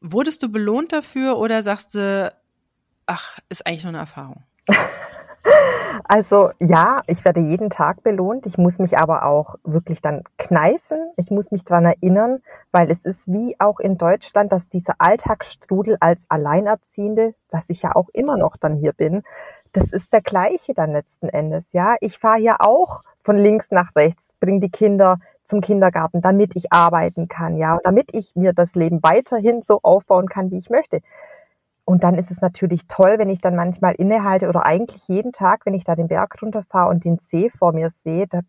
Wurdest 0.00 0.42
du 0.42 0.48
belohnt 0.48 0.92
dafür 0.92 1.38
oder 1.38 1.62
sagst 1.62 1.94
du, 1.94 2.32
ach, 3.06 3.38
ist 3.48 3.66
eigentlich 3.66 3.84
nur 3.84 3.90
eine 3.90 3.98
Erfahrung? 3.98 4.44
Also 6.04 6.50
ja, 6.58 7.02
ich 7.06 7.24
werde 7.24 7.40
jeden 7.40 7.70
Tag 7.70 8.02
belohnt. 8.02 8.44
Ich 8.46 8.58
muss 8.58 8.78
mich 8.78 8.98
aber 8.98 9.24
auch 9.24 9.56
wirklich 9.62 10.00
dann 10.00 10.24
kneifen. 10.38 10.98
Ich 11.16 11.30
muss 11.30 11.50
mich 11.50 11.64
dran 11.64 11.84
erinnern, 11.84 12.42
weil 12.72 12.90
es 12.90 13.04
ist 13.04 13.22
wie 13.26 13.54
auch 13.60 13.78
in 13.78 13.96
Deutschland, 13.96 14.50
dass 14.50 14.68
dieser 14.68 14.94
Alltagsstrudel 14.98 15.98
als 16.00 16.24
Alleinerziehende, 16.28 17.34
was 17.50 17.64
ich 17.68 17.82
ja 17.82 17.94
auch 17.94 18.08
immer 18.12 18.36
noch 18.36 18.56
dann 18.56 18.76
hier 18.76 18.92
bin, 18.92 19.22
das 19.72 19.92
ist 19.92 20.12
der 20.12 20.22
gleiche 20.22 20.74
dann 20.74 20.92
letzten 20.92 21.28
Endes. 21.28 21.64
Ja, 21.72 21.96
ich 22.00 22.18
fahre 22.18 22.40
hier 22.40 22.60
auch 22.60 23.02
von 23.22 23.36
links 23.36 23.70
nach 23.70 23.94
rechts, 23.96 24.34
bringe 24.40 24.60
die 24.60 24.70
Kinder 24.70 25.18
zum 25.44 25.60
Kindergarten, 25.60 26.22
damit 26.22 26.54
ich 26.56 26.72
arbeiten 26.72 27.28
kann, 27.28 27.56
ja, 27.56 27.74
und 27.74 27.84
damit 27.84 28.14
ich 28.14 28.34
mir 28.36 28.52
das 28.52 28.74
Leben 28.74 29.02
weiterhin 29.02 29.62
so 29.66 29.80
aufbauen 29.82 30.28
kann, 30.28 30.50
wie 30.50 30.58
ich 30.58 30.70
möchte. 30.70 31.00
Und 31.84 32.04
dann 32.04 32.14
ist 32.14 32.30
es 32.30 32.40
natürlich 32.40 32.86
toll, 32.86 33.18
wenn 33.18 33.28
ich 33.28 33.40
dann 33.40 33.56
manchmal 33.56 33.94
innehalte 33.94 34.48
oder 34.48 34.64
eigentlich 34.64 35.02
jeden 35.08 35.32
Tag, 35.32 35.66
wenn 35.66 35.74
ich 35.74 35.82
da 35.82 35.96
den 35.96 36.06
Berg 36.06 36.40
runterfahre 36.40 36.88
und 36.88 37.04
den 37.04 37.18
See 37.18 37.50
vor 37.50 37.72
mir 37.72 37.90
sehe, 37.90 38.28
da, 38.28 38.40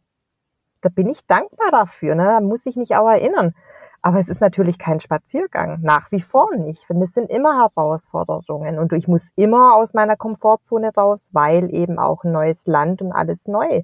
da 0.82 0.90
bin 0.90 1.10
ich 1.10 1.26
dankbar 1.26 1.72
dafür. 1.72 2.14
Ne? 2.14 2.26
Da 2.26 2.40
muss 2.40 2.62
ich 2.66 2.76
mich 2.76 2.96
auch 2.96 3.10
erinnern. 3.10 3.56
Aber 4.04 4.20
es 4.20 4.30
ist 4.30 4.42
natürlich 4.42 4.78
kein 4.78 5.00
Spaziergang, 5.00 5.80
nach 5.82 6.12
wie 6.12 6.22
vor 6.22 6.56
nicht. 6.56 6.88
Und 6.90 7.02
es 7.02 7.14
sind 7.14 7.30
immer 7.32 7.58
Herausforderungen 7.58 8.78
und 8.80 8.94
ich 8.94 9.08
muss 9.08 9.22
immer 9.36 9.76
aus 9.76 9.94
meiner 9.94 10.18
Komfortzone 10.18 10.92
raus, 10.96 11.24
weil 11.32 11.74
eben 11.74 12.00
auch 12.00 12.24
ein 12.24 12.32
neues 12.32 12.66
Land 12.66 13.02
und 13.02 13.12
alles 13.12 13.48
neu. 13.48 13.82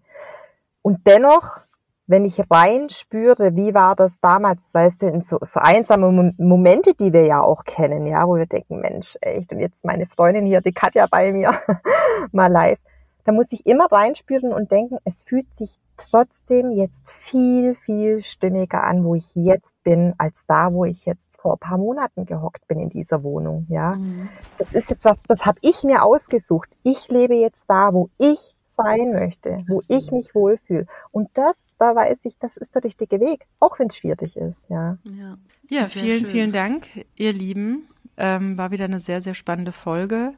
Und 0.87 1.05
dennoch, 1.05 1.57
wenn 2.05 2.23
ich 2.23 2.41
rein 2.49 2.87
spüre, 2.87 3.57
wie 3.57 3.73
war 3.73 3.93
das 3.97 4.17
damals, 4.21 4.61
weißt 4.71 5.01
du, 5.01 5.07
in 5.07 5.21
so, 5.23 5.37
so 5.41 5.59
einsame 5.59 6.33
Momente, 6.37 6.93
die 6.93 7.11
wir 7.11 7.25
ja 7.25 7.41
auch 7.41 7.65
kennen, 7.65 8.07
ja, 8.07 8.25
wo 8.25 8.37
wir 8.37 8.45
denken, 8.45 8.79
Mensch, 8.79 9.17
echt, 9.19 9.51
und 9.51 9.59
jetzt 9.59 9.83
meine 9.83 10.05
Freundin 10.05 10.45
hier, 10.45 10.61
die 10.61 10.71
Katja 10.71 11.05
bei 11.11 11.33
mir, 11.33 11.59
mal 12.31 12.49
live, 12.49 12.79
da 13.25 13.33
muss 13.33 13.47
ich 13.49 13.65
immer 13.65 13.91
reinspüren 13.91 14.53
und 14.53 14.71
denken, 14.71 14.97
es 15.03 15.23
fühlt 15.23 15.47
sich 15.57 15.77
trotzdem 15.97 16.71
jetzt 16.71 17.01
viel, 17.05 17.75
viel 17.75 18.23
stimmiger 18.23 18.81
an, 18.81 19.03
wo 19.03 19.15
ich 19.15 19.35
jetzt 19.35 19.75
bin, 19.83 20.13
als 20.17 20.45
da, 20.47 20.71
wo 20.71 20.85
ich 20.85 21.03
jetzt 21.03 21.27
vor 21.37 21.55
ein 21.55 21.59
paar 21.59 21.77
Monaten 21.77 22.25
gehockt 22.25 22.65
bin 22.69 22.79
in 22.79 22.89
dieser 22.89 23.23
Wohnung. 23.23 23.65
Ja, 23.67 23.95
mhm. 23.95 24.29
das 24.57 24.71
ist 24.71 24.89
jetzt 24.89 25.03
was, 25.03 25.17
das 25.27 25.45
habe 25.45 25.59
ich 25.61 25.83
mir 25.83 26.03
ausgesucht. 26.03 26.69
Ich 26.83 27.09
lebe 27.09 27.35
jetzt 27.35 27.65
da, 27.67 27.93
wo 27.93 28.09
ich 28.17 28.55
sein 28.77 29.11
möchte, 29.11 29.63
wo 29.67 29.81
ich 29.87 30.11
mich 30.11 30.33
wohlfühle. 30.33 30.85
Und 31.11 31.29
das, 31.33 31.55
da 31.79 31.95
weiß 31.95 32.19
ich, 32.23 32.37
das 32.39 32.57
ist 32.57 32.75
der 32.75 32.83
richtige 32.83 33.19
Weg, 33.19 33.45
auch 33.59 33.79
wenn 33.79 33.87
es 33.87 33.97
schwierig 33.97 34.37
ist. 34.37 34.69
Ja, 34.69 34.97
ja, 35.03 35.37
ja 35.69 35.85
vielen, 35.85 36.19
schön. 36.19 36.27
vielen 36.27 36.51
Dank, 36.51 36.87
ihr 37.15 37.33
Lieben. 37.33 37.87
Ähm, 38.15 38.57
war 38.57 38.71
wieder 38.71 38.85
eine 38.85 38.99
sehr, 38.99 39.21
sehr 39.21 39.33
spannende 39.33 39.71
Folge. 39.71 40.33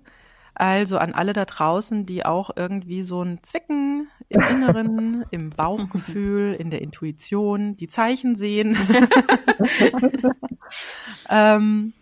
Also 0.54 0.98
an 0.98 1.14
alle 1.14 1.32
da 1.32 1.46
draußen, 1.46 2.06
die 2.06 2.26
auch 2.26 2.50
irgendwie 2.56 3.02
so 3.02 3.22
ein 3.22 3.42
Zwicken 3.44 4.10
im 4.28 4.42
Inneren, 4.42 5.26
im 5.32 5.52
Bauchgefühl, 5.52 6.54
in 6.54 6.70
der 6.70 6.82
Intuition, 6.82 7.78
die 7.78 7.88
Zeichen 7.88 8.36
sehen. 8.36 8.78
ähm, 11.30 11.94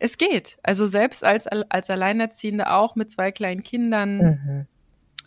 es 0.00 0.18
geht. 0.18 0.58
Also 0.64 0.88
selbst 0.88 1.22
als, 1.22 1.46
als 1.46 1.88
Alleinerziehende 1.88 2.72
auch 2.72 2.96
mit 2.96 3.10
zwei 3.10 3.30
kleinen 3.30 3.62
Kindern, 3.62 4.16
mhm. 4.16 4.66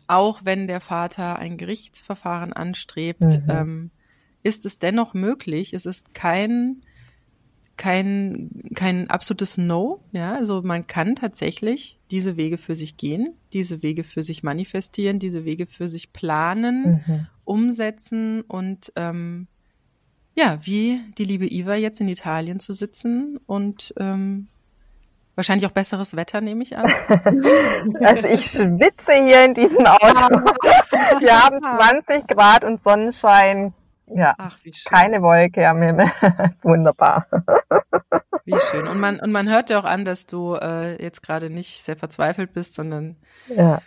Auch 0.08 0.41
wenn 0.43 0.68
der 0.68 0.82
Vater 0.82 1.39
ein 1.39 1.58
Gerichtsverfahren 1.58 2.54
anstrebt, 2.54 3.22
mhm. 3.22 3.45
ähm, 3.49 3.91
ist 4.43 4.66
es 4.66 4.80
dennoch 4.80 5.14
möglich. 5.14 5.74
Es 5.74 5.86
ist 5.86 6.14
kein 6.14 6.84
kein, 7.76 8.51
kein 8.76 9.10
absolutes 9.10 9.58
No, 9.58 10.04
ja, 10.12 10.36
also 10.36 10.62
man 10.64 10.86
kann 10.86 11.16
tatsächlich 11.16 11.99
diese 12.12 12.38
Wege 12.38 12.58
für 12.58 12.76
sich 12.76 12.97
gehen, 12.97 13.36
diese 13.51 13.82
Wege 13.82 14.04
für 14.04 14.22
sich 14.22 14.43
manifestieren, 14.43 15.18
diese 15.18 15.43
Wege 15.43 15.66
für 15.66 15.88
sich 15.88 16.14
planen, 16.14 17.04
mhm. 17.06 17.28
umsetzen 17.45 18.41
und 18.41 18.93
ähm, 18.95 19.47
ja, 20.36 20.60
wie 20.64 20.99
die 21.18 21.26
liebe 21.26 21.51
Iva 21.51 21.76
jetzt 21.76 21.99
in 22.01 22.08
Italien 22.08 22.60
zu 22.60 22.74
sitzen 22.74 23.39
und 23.45 23.93
ähm, 23.97 24.47
wahrscheinlich 25.36 25.67
auch 25.67 25.71
besseres 25.71 26.15
Wetter, 26.15 26.41
nehme 26.41 26.63
ich 26.63 26.77
an. 26.77 26.86
also 28.01 28.27
ich 28.27 28.51
schwitze 28.51 29.13
hier 29.25 29.45
in 29.45 29.53
diesem 29.53 29.86
Auto. 29.86 30.41
Wir 31.19 31.43
haben 31.43 31.61
20 31.61 32.27
Grad 32.27 32.63
und 32.63 32.84
Sonnenschein. 32.84 33.73
Ja, 34.07 34.36
Ach, 34.38 34.57
keine 34.86 35.21
Wolke 35.21 35.67
am 35.67 35.81
Himmel. 35.81 36.11
Wunderbar. 36.61 37.25
Wie 38.45 38.59
schön. 38.71 38.88
Und 38.88 38.99
man, 38.99 39.19
und 39.19 39.31
man 39.31 39.49
hört 39.49 39.69
ja 39.69 39.79
auch 39.79 39.86
an, 39.86 40.05
dass 40.05 40.25
du 40.25 40.55
äh, 40.55 41.01
jetzt 41.01 41.23
gerade 41.23 41.49
nicht 41.49 41.84
sehr 41.84 41.95
verzweifelt 41.95 42.53
bist, 42.53 42.73
sondern 42.75 43.15
ja. 43.47 43.81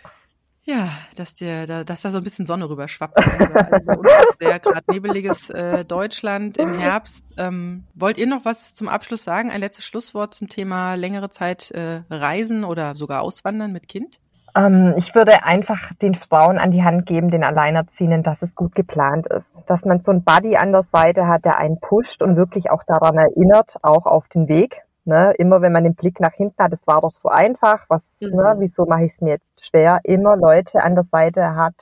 Ja, 0.69 0.89
dass 1.15 1.33
dir 1.33 1.65
da, 1.65 1.85
dass 1.85 2.01
da 2.01 2.11
so 2.11 2.17
ein 2.17 2.25
bisschen 2.25 2.45
Sonne 2.45 2.69
rüber 2.69 2.89
schwappt. 2.89 3.17
Also 3.17 3.53
bei 3.85 3.97
uns 3.97 4.09
ist 4.29 4.39
sehr 4.39 4.59
gerade 4.59 4.83
nebeliges 4.91 5.49
äh, 5.49 5.85
Deutschland 5.85 6.57
im 6.57 6.77
Herbst. 6.77 7.33
Ähm, 7.37 7.85
wollt 7.93 8.17
ihr 8.17 8.27
noch 8.27 8.43
was 8.43 8.73
zum 8.73 8.89
Abschluss 8.89 9.23
sagen? 9.23 9.49
Ein 9.49 9.61
letztes 9.61 9.85
Schlusswort 9.85 10.33
zum 10.33 10.49
Thema 10.49 10.95
längere 10.95 11.29
Zeit 11.29 11.71
äh, 11.71 12.01
Reisen 12.09 12.65
oder 12.65 12.95
sogar 12.95 13.21
Auswandern 13.21 13.71
mit 13.71 13.87
Kind? 13.87 14.19
Ähm, 14.57 14.93
ich 14.97 15.15
würde 15.15 15.45
einfach 15.45 15.93
den 16.01 16.15
Frauen 16.15 16.57
an 16.57 16.71
die 16.71 16.83
Hand 16.83 17.05
geben, 17.05 17.31
den 17.31 17.45
Alleinerziehenden, 17.45 18.23
dass 18.23 18.41
es 18.41 18.53
gut 18.53 18.75
geplant 18.75 19.25
ist. 19.27 19.49
Dass 19.67 19.85
man 19.85 20.01
so 20.03 20.11
einen 20.11 20.25
Buddy 20.25 20.57
an 20.57 20.73
der 20.73 20.83
Seite 20.91 21.27
hat, 21.27 21.45
der 21.45 21.59
einen 21.59 21.79
pusht 21.79 22.21
und 22.21 22.35
wirklich 22.35 22.71
auch 22.71 22.83
daran 22.85 23.15
erinnert, 23.15 23.77
auch 23.83 24.05
auf 24.05 24.27
den 24.27 24.49
Weg 24.49 24.81
Ne? 25.07 25.33
Immer 25.37 25.61
wenn 25.61 25.71
man 25.71 25.85
den 25.85 25.95
Blick 25.95 26.19
nach 26.19 26.33
hinten 26.33 26.61
hat, 26.61 26.73
es 26.73 26.85
war 26.85 26.99
doch 26.99 27.13
so 27.13 27.29
einfach, 27.29 27.85
was, 27.87 28.19
mhm. 28.19 28.35
ne, 28.35 28.55
wieso 28.59 28.85
mache 28.85 29.05
ich 29.05 29.13
es 29.13 29.21
mir 29.21 29.29
jetzt 29.29 29.65
schwer? 29.65 30.01
Immer 30.03 30.35
Leute 30.35 30.83
an 30.83 30.95
der 30.95 31.05
Seite 31.05 31.55
hat, 31.55 31.75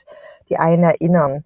die 0.47 0.57
einen 0.57 0.84
erinnern. 0.84 1.43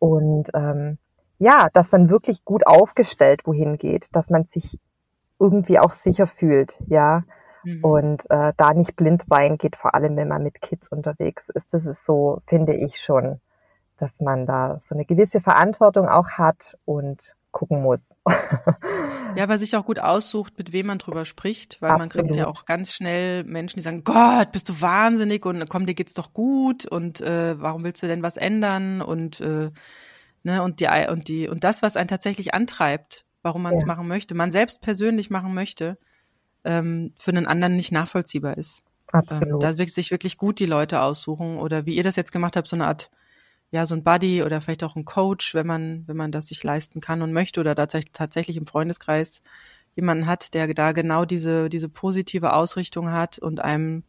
Und 0.00 0.50
ähm, 0.52 0.98
ja, 1.38 1.68
dass 1.74 1.92
man 1.92 2.10
wirklich 2.10 2.44
gut 2.44 2.66
aufgestellt 2.66 3.42
wohin 3.44 3.78
geht, 3.78 4.08
dass 4.10 4.30
man 4.30 4.46
sich 4.46 4.80
irgendwie 5.38 5.78
auch 5.78 5.92
sicher 5.92 6.26
fühlt, 6.26 6.76
ja. 6.88 7.22
Mhm. 7.62 7.84
Und 7.84 8.28
äh, 8.28 8.52
da 8.56 8.74
nicht 8.74 8.96
blind 8.96 9.22
reingeht, 9.30 9.76
vor 9.76 9.94
allem 9.94 10.16
wenn 10.16 10.26
man 10.26 10.42
mit 10.42 10.60
Kids 10.60 10.88
unterwegs 10.88 11.48
ist. 11.50 11.72
Das 11.72 11.86
ist 11.86 12.04
so, 12.04 12.40
finde 12.48 12.74
ich 12.74 12.98
schon, 13.00 13.40
dass 13.98 14.20
man 14.20 14.44
da 14.44 14.80
so 14.82 14.96
eine 14.96 15.04
gewisse 15.04 15.40
Verantwortung 15.40 16.08
auch 16.08 16.30
hat 16.30 16.76
und 16.84 17.36
gucken 17.52 17.80
muss. 17.80 18.04
ja, 19.36 19.48
weil 19.48 19.58
sich 19.58 19.76
auch 19.76 19.84
gut 19.84 19.98
aussucht, 19.98 20.58
mit 20.58 20.72
wem 20.72 20.86
man 20.86 20.98
drüber 20.98 21.24
spricht, 21.24 21.80
weil 21.80 21.90
Absolut. 21.90 22.14
man 22.14 22.24
kriegt 22.24 22.36
ja 22.36 22.46
auch 22.46 22.64
ganz 22.64 22.92
schnell 22.92 23.44
Menschen, 23.44 23.78
die 23.78 23.82
sagen, 23.82 24.04
Gott, 24.04 24.52
bist 24.52 24.68
du 24.68 24.80
wahnsinnig 24.80 25.44
und 25.46 25.68
komm, 25.68 25.86
dir 25.86 25.94
geht's 25.94 26.14
doch 26.14 26.32
gut 26.32 26.86
und 26.86 27.20
äh, 27.20 27.60
warum 27.60 27.84
willst 27.84 28.02
du 28.02 28.06
denn 28.06 28.22
was 28.22 28.36
ändern 28.36 29.00
und 29.00 29.40
äh, 29.40 29.70
ne 30.42 30.62
und 30.62 30.80
die 30.80 30.88
und 31.08 31.28
die 31.28 31.48
und 31.48 31.64
das, 31.64 31.82
was 31.82 31.96
einen 31.96 32.08
tatsächlich 32.08 32.54
antreibt, 32.54 33.24
warum 33.42 33.62
man 33.62 33.74
es 33.74 33.82
ja. 33.82 33.86
machen 33.86 34.08
möchte, 34.08 34.34
man 34.34 34.50
selbst 34.50 34.80
persönlich 34.82 35.30
machen 35.30 35.54
möchte, 35.54 35.98
ähm, 36.64 37.12
für 37.18 37.30
einen 37.30 37.46
anderen 37.46 37.76
nicht 37.76 37.92
nachvollziehbar 37.92 38.56
ist. 38.56 38.82
Ähm, 39.12 39.20
Absolut. 39.20 39.62
Ähm, 39.64 39.76
da 39.76 39.86
sich 39.86 40.10
wirklich 40.10 40.36
gut 40.36 40.58
die 40.58 40.66
Leute 40.66 41.02
aussuchen 41.02 41.58
oder 41.58 41.86
wie 41.86 41.96
ihr 41.96 42.02
das 42.04 42.16
jetzt 42.16 42.32
gemacht 42.32 42.56
habt, 42.56 42.68
so 42.68 42.76
eine 42.76 42.86
Art 42.86 43.10
ja, 43.72 43.86
so 43.86 43.94
ein 43.94 44.04
Buddy 44.04 44.42
oder 44.42 44.60
vielleicht 44.60 44.84
auch 44.84 44.96
ein 44.96 45.06
Coach, 45.06 45.54
wenn 45.54 45.66
man, 45.66 46.04
wenn 46.06 46.16
man 46.16 46.30
das 46.30 46.48
sich 46.48 46.62
leisten 46.62 47.00
kann 47.00 47.22
und 47.22 47.32
möchte 47.32 47.58
oder 47.58 47.74
tatsächlich, 47.74 48.12
tatsächlich 48.12 48.58
im 48.58 48.66
Freundeskreis 48.66 49.42
jemanden 49.96 50.26
hat, 50.26 50.52
der 50.52 50.72
da 50.74 50.92
genau 50.92 51.24
diese, 51.24 51.70
diese 51.70 51.88
positive 51.88 52.52
Ausrichtung 52.52 53.10
hat 53.10 53.38
und 53.38 53.60
einem 53.60 54.04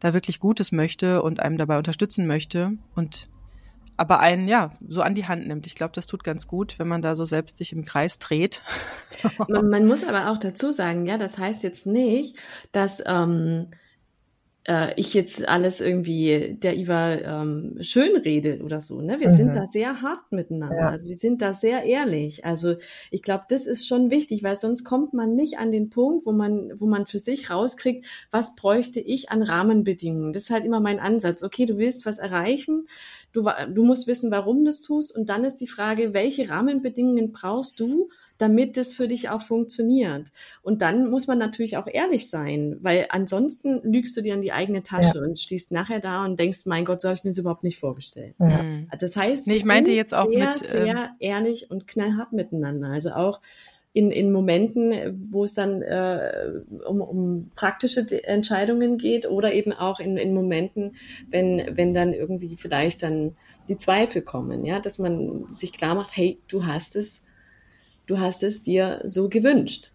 da 0.00 0.12
wirklich 0.12 0.38
Gutes 0.38 0.70
möchte 0.70 1.22
und 1.22 1.40
einem 1.40 1.56
dabei 1.56 1.78
unterstützen 1.78 2.26
möchte 2.26 2.72
und 2.94 3.28
aber 3.96 4.20
einen 4.20 4.48
ja 4.48 4.72
so 4.86 5.00
an 5.00 5.14
die 5.14 5.26
Hand 5.26 5.46
nimmt. 5.46 5.66
Ich 5.66 5.74
glaube, 5.74 5.92
das 5.94 6.06
tut 6.06 6.22
ganz 6.22 6.46
gut, 6.46 6.78
wenn 6.78 6.86
man 6.86 7.00
da 7.00 7.16
so 7.16 7.24
selbst 7.24 7.56
sich 7.56 7.72
im 7.72 7.86
Kreis 7.86 8.18
dreht. 8.18 8.60
man, 9.48 9.70
man 9.70 9.86
muss 9.86 10.04
aber 10.06 10.30
auch 10.30 10.36
dazu 10.36 10.72
sagen, 10.72 11.06
ja, 11.06 11.16
das 11.16 11.38
heißt 11.38 11.62
jetzt 11.62 11.86
nicht, 11.86 12.36
dass 12.72 13.02
ähm, 13.06 13.68
äh, 14.66 14.92
ich 14.96 15.14
jetzt 15.14 15.48
alles 15.48 15.80
irgendwie 15.80 16.56
der 16.60 16.76
Iva 16.76 17.14
ähm, 17.14 17.76
schön 17.80 18.16
rede 18.16 18.60
oder 18.62 18.80
so. 18.80 19.00
Ne? 19.00 19.20
Wir 19.20 19.30
mhm. 19.30 19.36
sind 19.36 19.56
da 19.56 19.66
sehr 19.66 20.02
hart 20.02 20.30
miteinander. 20.30 20.76
Ja. 20.76 20.90
Also 20.90 21.08
wir 21.08 21.14
sind 21.14 21.40
da 21.40 21.54
sehr 21.54 21.84
ehrlich. 21.84 22.44
Also 22.44 22.74
ich 23.10 23.22
glaube, 23.22 23.44
das 23.48 23.66
ist 23.66 23.86
schon 23.86 24.10
wichtig, 24.10 24.42
weil 24.42 24.56
sonst 24.56 24.84
kommt 24.84 25.14
man 25.14 25.34
nicht 25.34 25.58
an 25.58 25.70
den 25.70 25.88
Punkt, 25.88 26.26
wo 26.26 26.32
man, 26.32 26.72
wo 26.76 26.86
man 26.86 27.06
für 27.06 27.20
sich 27.20 27.50
rauskriegt, 27.50 28.06
was 28.30 28.56
bräuchte 28.56 29.00
ich 29.00 29.30
an 29.30 29.42
Rahmenbedingungen. 29.42 30.32
Das 30.32 30.44
ist 30.44 30.50
halt 30.50 30.64
immer 30.64 30.80
mein 30.80 30.98
Ansatz. 30.98 31.42
Okay, 31.42 31.66
du 31.66 31.78
willst 31.78 32.04
was 32.04 32.18
erreichen, 32.18 32.86
du, 33.32 33.44
du 33.72 33.84
musst 33.84 34.08
wissen, 34.08 34.30
warum 34.32 34.64
du 34.64 34.70
es 34.70 34.82
tust. 34.82 35.16
Und 35.16 35.28
dann 35.28 35.44
ist 35.44 35.56
die 35.56 35.68
Frage, 35.68 36.12
welche 36.12 36.48
Rahmenbedingungen 36.50 37.30
brauchst 37.32 37.78
du, 37.78 38.08
damit 38.38 38.76
es 38.76 38.94
für 38.94 39.08
dich 39.08 39.28
auch 39.28 39.42
funktioniert. 39.42 40.28
Und 40.62 40.82
dann 40.82 41.10
muss 41.10 41.26
man 41.26 41.38
natürlich 41.38 41.76
auch 41.76 41.86
ehrlich 41.86 42.30
sein, 42.30 42.76
weil 42.80 43.06
ansonsten 43.10 43.80
lügst 43.82 44.16
du 44.16 44.20
dir 44.20 44.34
an 44.34 44.42
die 44.42 44.52
eigene 44.52 44.82
Tasche 44.82 45.18
ja. 45.18 45.22
und 45.22 45.38
stehst 45.38 45.72
nachher 45.72 46.00
da 46.00 46.24
und 46.24 46.38
denkst, 46.38 46.66
mein 46.66 46.84
Gott, 46.84 47.00
so 47.00 47.08
habe 47.08 47.16
ich 47.16 47.24
mir 47.24 47.30
das 47.30 47.38
überhaupt 47.38 47.64
nicht 47.64 47.78
vorgestellt. 47.78 48.34
Ja. 48.38 48.64
Das 48.98 49.16
heißt, 49.16 49.46
nee, 49.46 49.54
ich 49.54 49.64
meinte 49.64 49.90
jetzt 49.90 50.14
auch 50.14 50.30
sehr, 50.30 50.48
mit, 50.48 50.56
sehr 50.56 50.86
ähm, 50.86 51.08
ehrlich 51.20 51.70
und 51.70 51.86
knallhart 51.86 52.32
miteinander. 52.32 52.88
Also 52.88 53.10
auch 53.10 53.40
in, 53.96 54.10
in 54.10 54.30
Momenten, 54.30 54.92
wo 55.32 55.44
es 55.44 55.54
dann 55.54 55.80
äh, 55.80 56.50
um, 56.86 57.00
um 57.00 57.50
praktische 57.56 58.06
Entscheidungen 58.24 58.98
geht 58.98 59.24
oder 59.24 59.54
eben 59.54 59.72
auch 59.72 60.00
in, 60.00 60.18
in 60.18 60.34
Momenten, 60.34 60.96
wenn, 61.30 61.64
wenn 61.72 61.94
dann 61.94 62.12
irgendwie 62.12 62.56
vielleicht 62.56 63.02
dann 63.02 63.36
die 63.68 63.78
Zweifel 63.78 64.20
kommen, 64.20 64.66
ja, 64.66 64.80
dass 64.80 64.98
man 64.98 65.48
sich 65.48 65.72
klar 65.72 65.94
macht, 65.94 66.14
hey, 66.14 66.38
du 66.46 66.66
hast 66.66 66.94
es 66.94 67.24
du 68.06 68.18
hast 68.18 68.42
es 68.42 68.62
dir 68.62 69.02
so 69.04 69.28
gewünscht. 69.28 69.92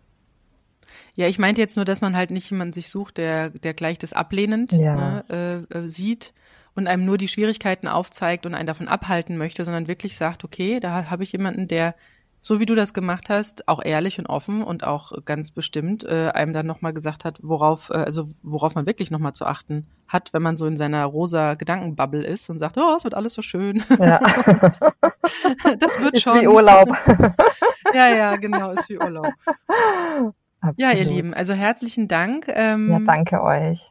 Ja, 1.16 1.28
ich 1.28 1.40
meinte 1.40 1.62
jetzt 1.62 1.76
nur, 1.76 1.86
dass 1.86 2.02
man 2.02 2.16
halt 2.16 2.32
nicht 2.32 2.50
jemanden 2.50 2.74
sich 2.74 2.90
sucht, 2.90 3.18
der, 3.18 3.50
der 3.50 3.74
gleich 3.74 3.98
das 3.98 4.14
ablehnend 4.14 4.72
ja. 4.72 5.24
ne, 5.30 5.66
äh, 5.72 5.78
äh, 5.78 5.88
sieht 5.88 6.34
und 6.74 6.88
einem 6.88 7.06
nur 7.06 7.18
die 7.18 7.28
Schwierigkeiten 7.28 7.88
aufzeigt 7.88 8.46
und 8.46 8.56
einen 8.56 8.68
davon 8.68 8.88
abhalten 8.88 9.38
möchte, 9.38 9.66
sondern 9.66 9.88
wirklich 9.88 10.16
sagt, 10.16 10.44
okay, 10.44 10.80
da 10.80 11.10
habe 11.10 11.24
ich 11.24 11.34
jemanden, 11.34 11.68
der 11.68 11.96
so 12.42 12.60
wie 12.60 12.66
du 12.66 12.74
das 12.74 12.94
gemacht 12.94 13.30
hast, 13.30 13.68
auch 13.68 13.84
ehrlich 13.84 14.18
und 14.18 14.26
offen 14.26 14.64
und 14.64 14.84
auch 14.84 15.12
ganz 15.26 15.52
bestimmt 15.52 16.04
äh, 16.04 16.32
einem 16.34 16.54
dann 16.54 16.66
nochmal 16.66 16.92
gesagt 16.92 17.24
hat, 17.24 17.38
worauf, 17.44 17.92
äh, 17.92 17.98
also 17.98 18.28
worauf 18.42 18.74
man 18.74 18.88
wirklich 18.88 19.12
nochmal 19.12 19.34
zu 19.34 19.46
achten 19.46 19.86
hat, 20.08 20.34
wenn 20.34 20.42
man 20.42 20.58
so 20.58 20.66
in 20.66 20.76
seiner 20.76 21.06
rosa 21.06 21.54
Gedankenbubble 21.54 22.24
ist 22.24 22.50
und 22.50 22.58
sagt, 22.58 22.78
oh, 22.78 22.96
es 22.98 23.04
wird 23.04 23.14
alles 23.14 23.36
so 23.36 23.44
schön. 23.44 23.84
Ja. 24.00 24.20
das 25.80 26.00
wird 26.00 26.14
ist 26.14 26.22
schon. 26.24 26.42
Wie 26.42 26.48
Urlaub. 26.48 26.90
ja, 27.94 28.10
ja, 28.10 28.36
genau, 28.38 28.72
ist 28.72 28.90
wie 28.90 28.98
Urlaub. 28.98 29.32
Absolut. 30.62 30.78
Ja, 30.78 30.92
ihr 30.92 31.06
Lieben, 31.06 31.34
also 31.34 31.54
herzlichen 31.54 32.08
Dank. 32.08 32.48
Ähm, 32.48 32.90
ja, 32.90 33.00
danke 33.00 33.42
euch. 33.42 33.91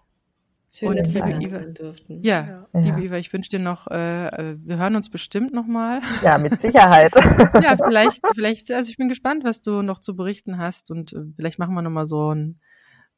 Schön, 0.72 0.90
und 0.90 0.98
dass 0.98 1.12
wir 1.12 1.26
liebe 1.26 1.56
Iva, 1.56 1.58
durften. 1.58 2.22
Ja, 2.22 2.68
ja, 2.72 2.80
liebe 2.80 3.02
Iva, 3.02 3.16
ich 3.16 3.32
wünsche 3.32 3.50
dir 3.50 3.58
noch, 3.58 3.88
äh, 3.88 4.28
äh, 4.28 4.56
wir 4.60 4.78
hören 4.78 4.94
uns 4.94 5.10
bestimmt 5.10 5.52
nochmal. 5.52 6.00
Ja, 6.22 6.38
mit 6.38 6.52
Sicherheit. 6.62 7.12
ja, 7.60 7.76
vielleicht, 7.76 8.20
vielleicht, 8.34 8.70
also 8.70 8.88
ich 8.88 8.96
bin 8.96 9.08
gespannt, 9.08 9.42
was 9.42 9.62
du 9.62 9.82
noch 9.82 9.98
zu 9.98 10.14
berichten 10.14 10.58
hast 10.58 10.92
und 10.92 11.12
äh, 11.12 11.24
vielleicht 11.34 11.58
machen 11.58 11.74
wir 11.74 11.82
nochmal 11.82 12.06
so 12.06 12.32
ein, 12.32 12.60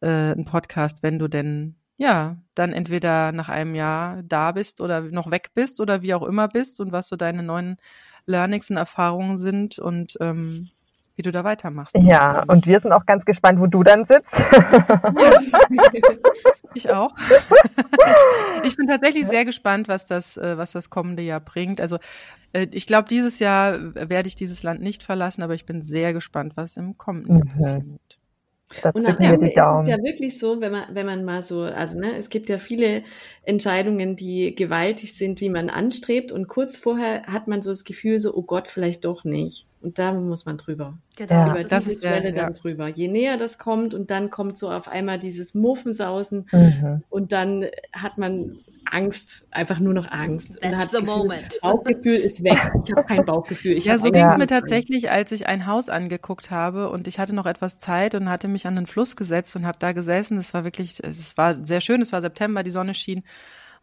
äh, 0.01 0.09
einen 0.09 0.47
Podcast, 0.47 1.03
wenn 1.03 1.19
du 1.19 1.29
denn, 1.29 1.77
ja, 1.99 2.39
dann 2.55 2.73
entweder 2.73 3.33
nach 3.33 3.51
einem 3.51 3.75
Jahr 3.75 4.23
da 4.23 4.53
bist 4.53 4.81
oder 4.81 5.03
noch 5.03 5.31
weg 5.31 5.51
bist 5.55 5.79
oder 5.83 6.01
wie 6.01 6.15
auch 6.15 6.23
immer 6.23 6.49
bist 6.49 6.81
und 6.81 6.91
was 6.91 7.09
so 7.09 7.17
deine 7.17 7.43
neuen 7.43 7.77
Learnings 8.25 8.71
und 8.71 8.79
Erfahrungen 8.79 9.37
sind 9.37 9.79
und 9.79 10.17
ähm, 10.21 10.71
wie 11.17 11.23
du 11.23 11.31
da 11.31 11.45
weitermachst. 11.45 11.97
Ja, 12.01 12.45
und 12.47 12.67
wir 12.67 12.81
sind 12.81 12.93
auch 12.93 13.07
ganz 13.07 13.25
gespannt, 13.25 13.61
wo 13.61 13.67
du 13.67 13.83
dann 13.83 14.05
sitzt. 14.05 14.33
ich 16.75 16.91
auch. 16.91 17.11
ich 18.65 18.77
bin 18.77 18.87
tatsächlich 18.87 19.27
sehr 19.27 19.45
gespannt, 19.45 19.89
was 19.89 20.07
das, 20.07 20.37
äh, 20.37 20.57
was 20.57 20.73
das 20.73 20.91
kommende 20.91 21.23
Jahr 21.23 21.41
bringt. 21.41 21.81
Also 21.81 21.99
äh, 22.53 22.67
ich 22.73 22.87
glaube, 22.87 23.09
dieses 23.09 23.39
Jahr 23.39 23.95
werde 23.95 24.29
ich 24.29 24.37
dieses 24.37 24.63
Land 24.63 24.81
nicht 24.81 25.03
verlassen, 25.03 25.43
aber 25.43 25.55
ich 25.55 25.67
bin 25.67 25.83
sehr 25.83 26.13
gespannt, 26.13 26.53
was 26.57 26.77
im 26.77 26.97
kommenden 26.97 27.37
Jahr 27.37 27.45
mhm. 27.45 27.53
passieren 27.53 27.91
wird. 27.93 28.19
Das 28.81 28.95
und 28.95 29.05
am 29.05 29.19
Ende 29.19 29.49
ist 29.49 29.53
es 29.53 29.89
ja 29.89 30.03
wirklich 30.03 30.39
so, 30.39 30.61
wenn 30.61 30.73
man, 30.73 30.95
wenn 30.95 31.05
man 31.05 31.25
mal 31.25 31.45
so, 31.45 31.63
also 31.63 31.99
ne, 31.99 32.17
es 32.17 32.31
gibt 32.31 32.49
ja 32.49 32.59
viele 32.59 33.03
Entscheidungen, 33.43 34.17
die 34.17 34.55
gewaltig 34.55 35.15
sind, 35.15 35.43
wie 35.43 35.51
man 35.51 35.69
anstrebt 35.69 36.33
und 36.33 36.49
kurz 36.49 36.77
vorher 36.77 37.25
hat 37.25 37.49
man 37.49 37.61
so 37.61 37.71
das 37.71 37.85
Gefühl 37.85 38.19
so, 38.19 38.35
oh 38.35 38.43
Gott, 38.43 38.69
vielleicht 38.69 39.05
doch 39.05 39.25
nicht. 39.25 39.67
Und 39.83 39.99
da 39.99 40.13
muss 40.13 40.47
man 40.47 40.59
drüber. 40.59 40.97
Genau, 41.17 41.33
ja, 41.33 41.51
Über 41.51 41.65
das 41.65 41.87
ist 41.89 42.01
Schwelle 42.01 42.29
ja. 42.29 42.45
dann 42.45 42.55
drüber. 42.55 42.87
Je 42.89 43.09
näher 43.09 43.37
das 43.37 43.59
kommt 43.59 43.95
und 43.95 44.11
dann 44.11 44.31
kommt 44.31 44.57
so 44.57 44.71
auf 44.71 44.87
einmal 44.87 45.19
dieses 45.19 45.55
Muffensausen 45.55 46.47
mhm. 46.53 47.03
und 47.11 47.33
dann 47.33 47.67
hat 47.93 48.17
man 48.17 48.59
Angst, 48.85 49.45
einfach 49.51 49.81
nur 49.81 49.95
noch 49.95 50.11
Angst. 50.11 50.61
That's 50.61 50.73
und 50.73 50.79
hat 50.79 50.91
the 50.91 50.99
Gefühl, 50.99 51.17
moment. 51.17 51.59
Bauchgefühl 51.63 52.15
ist 52.15 52.45
weg. 52.45 52.71
Ich 52.85 52.93
habe 52.93 53.05
kein 53.05 53.25
Bauchgefühl. 53.25 53.73
Ich 53.73 53.87
Ja, 53.87 53.99
so 53.99 54.11
ging 54.11 54.25
es 54.25 54.33
Ja. 54.33 54.39
mir 54.39 54.47
tatsächlich, 54.47 55.11
als 55.11 55.33
ich 55.33 55.47
ein 55.49 55.67
Haus 55.67 55.89
angeguckt 55.89 56.51
habe 56.51 56.91
und 56.91 57.09
ich 57.09 57.19
hatte 57.19 57.35
noch 57.35 57.47
etwas 57.47 57.79
Zeit 57.79 58.15
und 58.15 58.29
hatte 58.29 58.49
mich 58.49 58.67
an 58.67 58.77
den 58.77 58.87
Fluss 58.87 59.17
gesetzt 59.17 59.57
und 59.57 59.67
habe 59.67 59.79
da 59.81 59.93
gesessen. 59.93 60.37
Es 60.37 60.53
war 60.55 60.65
wirklich, 60.65 61.03
es 61.03 61.37
war 61.37 61.65
sehr 61.65 61.81
schön, 61.81 62.03
es 62.03 62.13
war 62.13 62.21
September, 62.21 62.63
die 62.63 62.71
Sonne 62.71 62.95
schien. 62.95 63.25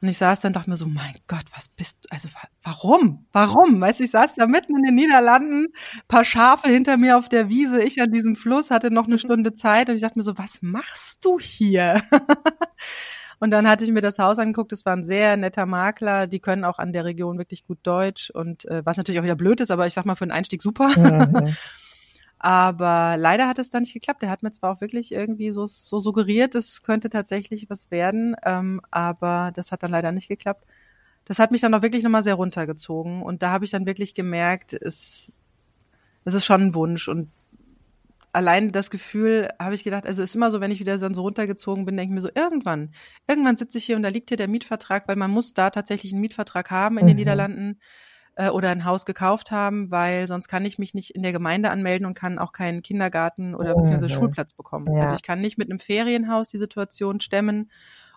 Und 0.01 0.07
ich 0.07 0.17
saß 0.17 0.39
dann 0.41 0.53
dachte 0.53 0.69
mir 0.69 0.77
so, 0.77 0.85
mein 0.85 1.15
Gott, 1.27 1.43
was 1.53 1.67
bist 1.67 1.99
du, 2.05 2.09
also 2.15 2.29
wa- 2.29 2.47
warum? 2.63 3.25
Warum? 3.33 3.81
Weißt 3.81 3.99
du, 3.99 4.05
ich 4.05 4.11
saß 4.11 4.35
da 4.35 4.45
mitten 4.47 4.77
in 4.77 4.83
den 4.83 4.95
Niederlanden, 4.95 5.67
paar 6.07 6.23
Schafe 6.23 6.69
hinter 6.69 6.95
mir 6.97 7.17
auf 7.17 7.27
der 7.27 7.49
Wiese, 7.49 7.83
ich 7.83 8.01
an 8.01 8.11
diesem 8.11 8.35
Fluss, 8.37 8.71
hatte 8.71 8.91
noch 8.91 9.07
eine 9.07 9.19
Stunde 9.19 9.51
Zeit 9.51 9.89
und 9.89 9.95
ich 9.95 10.01
dachte 10.01 10.17
mir 10.17 10.23
so, 10.23 10.37
was 10.37 10.59
machst 10.61 11.25
du 11.25 11.37
hier? 11.39 12.01
Und 13.41 13.51
dann 13.51 13.69
hatte 13.69 13.85
ich 13.85 13.91
mir 13.91 14.01
das 14.01 14.19
Haus 14.19 14.37
angeguckt. 14.37 14.73
Es 14.73 14.85
war 14.85 14.93
ein 14.97 15.05
sehr 15.05 15.37
netter 15.37 15.65
Makler. 15.65 16.27
Die 16.27 16.41
können 16.41 16.65
auch 16.65 16.77
an 16.77 16.91
der 16.91 17.05
Region 17.05 17.37
wirklich 17.37 17.63
gut 17.65 17.79
Deutsch 17.83 18.29
und 18.31 18.65
äh, 18.65 18.81
was 18.85 18.97
natürlich 18.97 19.17
auch 19.19 19.23
wieder 19.23 19.35
blöd 19.37 19.61
ist, 19.61 19.71
aber 19.71 19.87
ich 19.87 19.93
sag 19.93 20.05
mal 20.05 20.15
für 20.15 20.25
den 20.25 20.33
Einstieg 20.33 20.61
super. 20.61 20.89
Mhm. 20.89 21.55
aber 22.39 23.17
leider 23.17 23.47
hat 23.47 23.59
es 23.59 23.69
dann 23.69 23.83
nicht 23.83 23.93
geklappt. 23.93 24.21
Der 24.23 24.29
hat 24.29 24.43
mir 24.43 24.51
zwar 24.51 24.71
auch 24.73 24.81
wirklich 24.81 25.11
irgendwie 25.11 25.51
so, 25.51 25.65
so 25.65 25.99
suggeriert, 25.99 26.55
es 26.55 26.83
könnte 26.83 27.09
tatsächlich 27.09 27.69
was 27.69 27.91
werden, 27.91 28.35
ähm, 28.45 28.81
aber 28.91 29.51
das 29.55 29.71
hat 29.71 29.83
dann 29.83 29.91
leider 29.91 30.11
nicht 30.13 30.29
geklappt. 30.29 30.65
Das 31.25 31.39
hat 31.39 31.51
mich 31.51 31.61
dann 31.61 31.73
auch 31.75 31.81
wirklich 31.83 32.03
nochmal 32.03 32.23
sehr 32.23 32.35
runtergezogen 32.35 33.21
und 33.23 33.43
da 33.43 33.51
habe 33.51 33.65
ich 33.65 33.71
dann 33.71 33.85
wirklich 33.85 34.15
gemerkt, 34.15 34.73
es, 34.73 35.31
es 36.25 36.33
ist 36.33 36.45
schon 36.45 36.61
ein 36.61 36.75
Wunsch 36.75 37.07
und 37.09 37.31
allein 38.31 38.71
das 38.71 38.89
Gefühl 38.91 39.49
habe 39.59 39.75
ich 39.75 39.83
gedacht, 39.83 40.05
also 40.05 40.21
ist 40.21 40.35
immer 40.35 40.51
so, 40.51 40.61
wenn 40.61 40.71
ich 40.71 40.79
wieder 40.79 40.97
dann 40.97 41.13
so 41.13 41.21
runtergezogen 41.23 41.85
bin, 41.85 41.97
denke 41.97 42.13
ich 42.13 42.15
mir 42.15 42.21
so, 42.21 42.29
irgendwann, 42.35 42.93
irgendwann 43.27 43.55
sitze 43.55 43.77
ich 43.77 43.85
hier 43.85 43.95
und 43.95 44.03
da 44.03 44.09
liegt 44.09 44.29
hier 44.29 44.37
der 44.37 44.47
Mietvertrag, 44.47 45.07
weil 45.07 45.15
man 45.15 45.31
muss 45.31 45.53
da 45.53 45.69
tatsächlich 45.71 46.13
einen 46.13 46.21
Mietvertrag 46.21 46.69
haben 46.71 46.97
in 46.97 47.07
den 47.07 47.15
Mhm. 47.15 47.19
Niederlanden 47.19 47.79
äh, 48.35 48.49
oder 48.49 48.69
ein 48.69 48.85
Haus 48.85 49.05
gekauft 49.05 49.51
haben, 49.51 49.91
weil 49.91 50.27
sonst 50.27 50.47
kann 50.47 50.65
ich 50.65 50.79
mich 50.79 50.93
nicht 50.93 51.11
in 51.11 51.23
der 51.23 51.31
Gemeinde 51.31 51.69
anmelden 51.71 52.05
und 52.05 52.13
kann 52.13 52.39
auch 52.39 52.51
keinen 52.51 52.81
Kindergarten 52.81 53.55
oder 53.55 53.75
beziehungsweise 53.75 54.13
Mhm. 54.13 54.19
Schulplatz 54.19 54.53
bekommen. 54.53 54.93
Ja. 54.93 55.01
Also 55.01 55.15
ich 55.15 55.23
kann 55.23 55.41
nicht 55.41 55.57
mit 55.57 55.69
einem 55.69 55.79
Ferienhaus 55.79 56.47
die 56.47 56.57
Situation 56.57 57.19
stemmen. 57.19 57.69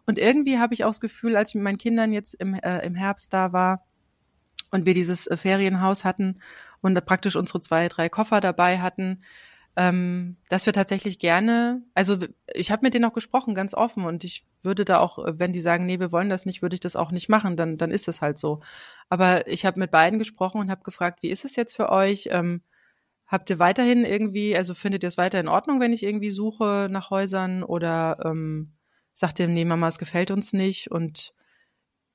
Und 0.06 0.18
irgendwie 0.18 0.58
habe 0.58 0.74
ich 0.74 0.84
auch 0.84 0.90
das 0.90 1.00
Gefühl, 1.00 1.36
als 1.36 1.50
ich 1.50 1.54
mit 1.56 1.64
meinen 1.64 1.78
Kindern 1.78 2.12
jetzt 2.12 2.34
im, 2.34 2.54
äh, 2.54 2.84
im 2.84 2.94
Herbst 2.94 3.32
da 3.32 3.52
war 3.52 3.84
und 4.70 4.86
wir 4.86 4.94
dieses 4.94 5.26
äh, 5.26 5.36
Ferienhaus 5.36 6.04
hatten 6.04 6.40
und 6.80 6.94
da 6.94 7.00
praktisch 7.00 7.36
unsere 7.36 7.60
zwei, 7.60 7.88
drei 7.88 8.08
Koffer 8.08 8.40
dabei 8.40 8.80
hatten, 8.80 9.22
ähm, 9.76 10.36
dass 10.50 10.66
wir 10.66 10.72
tatsächlich 10.72 11.18
gerne, 11.18 11.82
also 11.94 12.18
ich 12.52 12.70
habe 12.70 12.84
mit 12.84 12.94
denen 12.94 13.06
auch 13.06 13.14
gesprochen, 13.14 13.54
ganz 13.54 13.72
offen 13.72 14.04
und 14.04 14.22
ich 14.22 14.46
würde 14.62 14.84
da 14.84 14.98
auch, 14.98 15.18
äh, 15.18 15.38
wenn 15.38 15.52
die 15.52 15.60
sagen, 15.60 15.86
nee, 15.86 15.98
wir 15.98 16.12
wollen 16.12 16.28
das 16.28 16.44
nicht, 16.44 16.60
würde 16.60 16.74
ich 16.74 16.80
das 16.80 16.96
auch 16.96 17.10
nicht 17.10 17.28
machen, 17.28 17.56
dann, 17.56 17.78
dann 17.78 17.90
ist 17.90 18.06
es 18.08 18.20
halt 18.20 18.36
so. 18.38 18.60
Aber 19.08 19.46
ich 19.48 19.64
habe 19.64 19.80
mit 19.80 19.90
beiden 19.90 20.18
gesprochen 20.18 20.60
und 20.60 20.70
habe 20.70 20.82
gefragt, 20.82 21.22
wie 21.22 21.30
ist 21.30 21.44
es 21.44 21.56
jetzt 21.56 21.74
für 21.74 21.90
euch? 21.90 22.28
Ähm, 22.30 22.62
habt 23.26 23.48
ihr 23.48 23.58
weiterhin 23.58 24.04
irgendwie, 24.04 24.54
also 24.56 24.74
findet 24.74 25.02
ihr 25.04 25.08
es 25.08 25.16
weiter 25.16 25.40
in 25.40 25.48
Ordnung, 25.48 25.80
wenn 25.80 25.94
ich 25.94 26.02
irgendwie 26.02 26.30
suche 26.30 26.88
nach 26.90 27.10
Häusern 27.10 27.62
oder 27.62 28.18
ähm, 28.26 28.74
sagt 29.14 29.40
ihr, 29.40 29.48
nee, 29.48 29.64
Mama, 29.64 29.88
es 29.88 29.98
gefällt 29.98 30.30
uns 30.30 30.52
nicht 30.52 30.90
und 30.90 31.32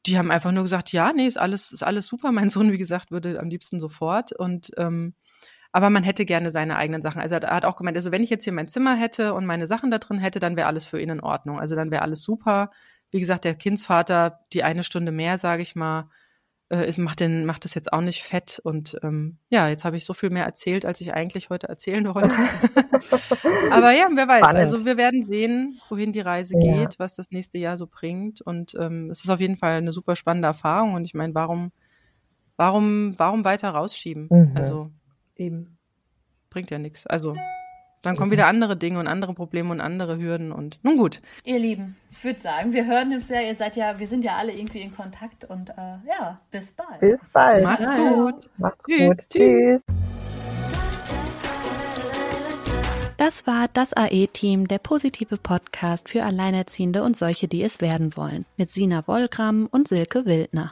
die 0.05 0.17
haben 0.17 0.31
einfach 0.31 0.51
nur 0.51 0.63
gesagt, 0.63 0.91
ja, 0.91 1.11
nee, 1.13 1.27
ist 1.27 1.39
alles, 1.39 1.71
ist 1.71 1.83
alles 1.83 2.05
super. 2.07 2.31
Mein 2.33 2.49
Sohn, 2.49 2.71
wie 2.71 2.77
gesagt, 2.77 3.09
würde 3.09 3.39
am 3.39 3.49
liebsten 3.49 3.79
sofort 3.79 4.31
und 4.31 4.71
ähm, 4.77 5.15
aber 5.77 5.91
man 5.91 6.01
hätte 6.01 6.25
gerne 6.25 6.49
seine 6.51 6.75
eigenen 6.75 7.03
Sachen. 7.03 7.21
Also 7.21 7.35
er 7.35 7.55
hat 7.55 7.63
auch 7.63 7.75
gemeint, 7.75 7.95
also 7.97 8.11
wenn 8.11 8.23
ich 8.23 8.31
jetzt 8.31 8.43
hier 8.45 8.51
mein 8.51 8.67
Zimmer 8.67 8.95
hätte 8.95 9.35
und 9.35 9.45
meine 9.45 9.67
Sachen 9.67 9.91
da 9.91 9.99
drin 9.99 10.17
hätte, 10.17 10.39
dann 10.39 10.55
wäre 10.57 10.65
alles 10.65 10.87
für 10.87 10.99
ihn 10.99 11.09
in 11.09 11.19
Ordnung. 11.19 11.59
Also 11.59 11.75
dann 11.75 11.91
wäre 11.91 12.01
alles 12.01 12.23
super. 12.23 12.71
Wie 13.11 13.19
gesagt, 13.19 13.43
der 13.45 13.53
Kindsvater, 13.53 14.39
die 14.53 14.63
eine 14.63 14.83
Stunde 14.83 15.11
mehr, 15.11 15.37
sage 15.37 15.61
ich 15.61 15.75
mal, 15.75 16.09
äh, 16.69 16.91
macht, 16.99 17.19
den, 17.19 17.45
macht 17.45 17.63
das 17.63 17.75
jetzt 17.75 17.93
auch 17.93 18.01
nicht 18.01 18.23
fett. 18.23 18.59
Und 18.63 18.97
ähm, 19.03 19.37
ja, 19.49 19.67
jetzt 19.67 19.85
habe 19.85 19.97
ich 19.97 20.03
so 20.03 20.15
viel 20.15 20.31
mehr 20.31 20.45
erzählt, 20.45 20.83
als 20.83 20.99
ich 20.99 21.13
eigentlich 21.13 21.51
heute 21.51 21.69
erzählen 21.69 22.11
wollte. 22.11 22.37
Aber 23.69 23.91
ja, 23.91 24.07
wer 24.15 24.27
weiß. 24.27 24.39
Spannend. 24.39 24.59
Also 24.59 24.83
wir 24.83 24.97
werden 24.97 25.21
sehen, 25.27 25.79
wohin 25.89 26.11
die 26.11 26.21
Reise 26.21 26.55
Ja. 26.59 26.73
geht, 26.73 26.97
was 26.97 27.15
das 27.15 27.29
nächste 27.29 27.59
Jahr 27.59 27.77
so 27.77 27.85
bringt. 27.85 28.41
Und 28.41 28.73
ähm, 28.79 29.11
es 29.11 29.23
ist 29.23 29.29
auf 29.29 29.39
jeden 29.41 29.57
Fall 29.57 29.73
eine 29.73 29.93
super 29.93 30.15
spannende 30.15 30.47
Erfahrung. 30.47 30.95
Und 30.95 31.05
ich 31.05 31.13
meine, 31.13 31.35
warum, 31.35 31.71
warum, 32.55 33.13
warum 33.19 33.45
weiter 33.45 33.69
rausschieben? 33.69 34.27
Mhm. 34.31 34.51
Also 34.55 34.89
Eben. 35.37 35.77
bringt 36.49 36.71
ja 36.71 36.79
nichts. 36.79 37.05
Also 37.07 37.35
dann 38.03 38.15
kommen 38.15 38.31
wieder 38.31 38.47
andere 38.47 38.77
Dinge 38.77 38.99
und 38.99 39.07
andere 39.07 39.33
Probleme 39.33 39.71
und 39.71 39.81
andere 39.81 40.17
Hürden 40.17 40.51
und 40.51 40.79
nun 40.83 40.97
gut. 40.97 41.19
Ihr 41.43 41.59
Lieben, 41.59 41.97
ich 42.11 42.23
würde 42.23 42.39
sagen, 42.39 42.71
wir 42.71 42.85
hören 42.85 43.11
uns 43.13 43.27
ja, 43.29 43.41
ihr 43.41 43.55
seid 43.55 43.75
ja, 43.75 43.99
wir 43.99 44.07
sind 44.07 44.23
ja 44.23 44.35
alle 44.37 44.53
irgendwie 44.53 44.81
in 44.81 44.95
Kontakt 44.95 45.43
und 45.45 45.69
äh, 45.71 45.73
ja, 46.07 46.39
bis 46.51 46.71
bald. 46.71 46.99
Bis 46.99 47.19
bald. 47.33 47.63
Macht's 47.63 47.89
Ja. 47.89 48.13
gut. 48.13 48.49
Macht's 48.57 48.83
Tschüss. 48.87 49.07
gut. 49.07 49.29
Tschüss. 49.29 49.81
Das 53.17 53.47
war 53.47 53.67
das 53.73 53.93
AE-Team, 53.93 54.67
der 54.67 54.77
positive 54.77 55.37
Podcast 55.37 56.07
für 56.09 56.23
Alleinerziehende 56.23 57.01
und 57.03 57.17
solche, 57.17 57.47
die 57.47 57.63
es 57.63 57.81
werden 57.81 58.15
wollen, 58.15 58.45
mit 58.57 58.69
Sina 58.69 59.07
Wollgramm 59.07 59.67
und 59.71 59.87
Silke 59.87 60.25
Wildner. 60.25 60.71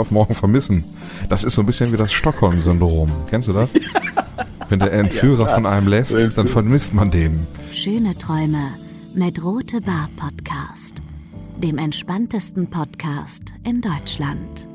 auf 0.01 0.11
morgen 0.11 0.35
vermissen. 0.35 0.83
Das 1.29 1.43
ist 1.43 1.53
so 1.53 1.61
ein 1.61 1.65
bisschen 1.65 1.91
wie 1.91 1.97
das 1.97 2.11
Stockholm-Syndrom. 2.11 3.09
Kennst 3.29 3.47
du 3.47 3.53
das? 3.53 3.69
Wenn 4.69 4.79
der 4.79 4.93
Entführer 4.93 5.47
von 5.47 5.65
einem 5.65 5.87
lässt, 5.87 6.15
dann 6.35 6.47
vermisst 6.47 6.93
man 6.93 7.11
den. 7.11 7.45
Schöne 7.71 8.17
Träume 8.17 8.69
mit 9.13 9.43
Rote 9.43 9.81
Bar 9.81 10.09
Podcast, 10.15 10.95
dem 11.61 11.77
entspanntesten 11.77 12.69
Podcast 12.69 13.53
in 13.63 13.81
Deutschland. 13.81 14.70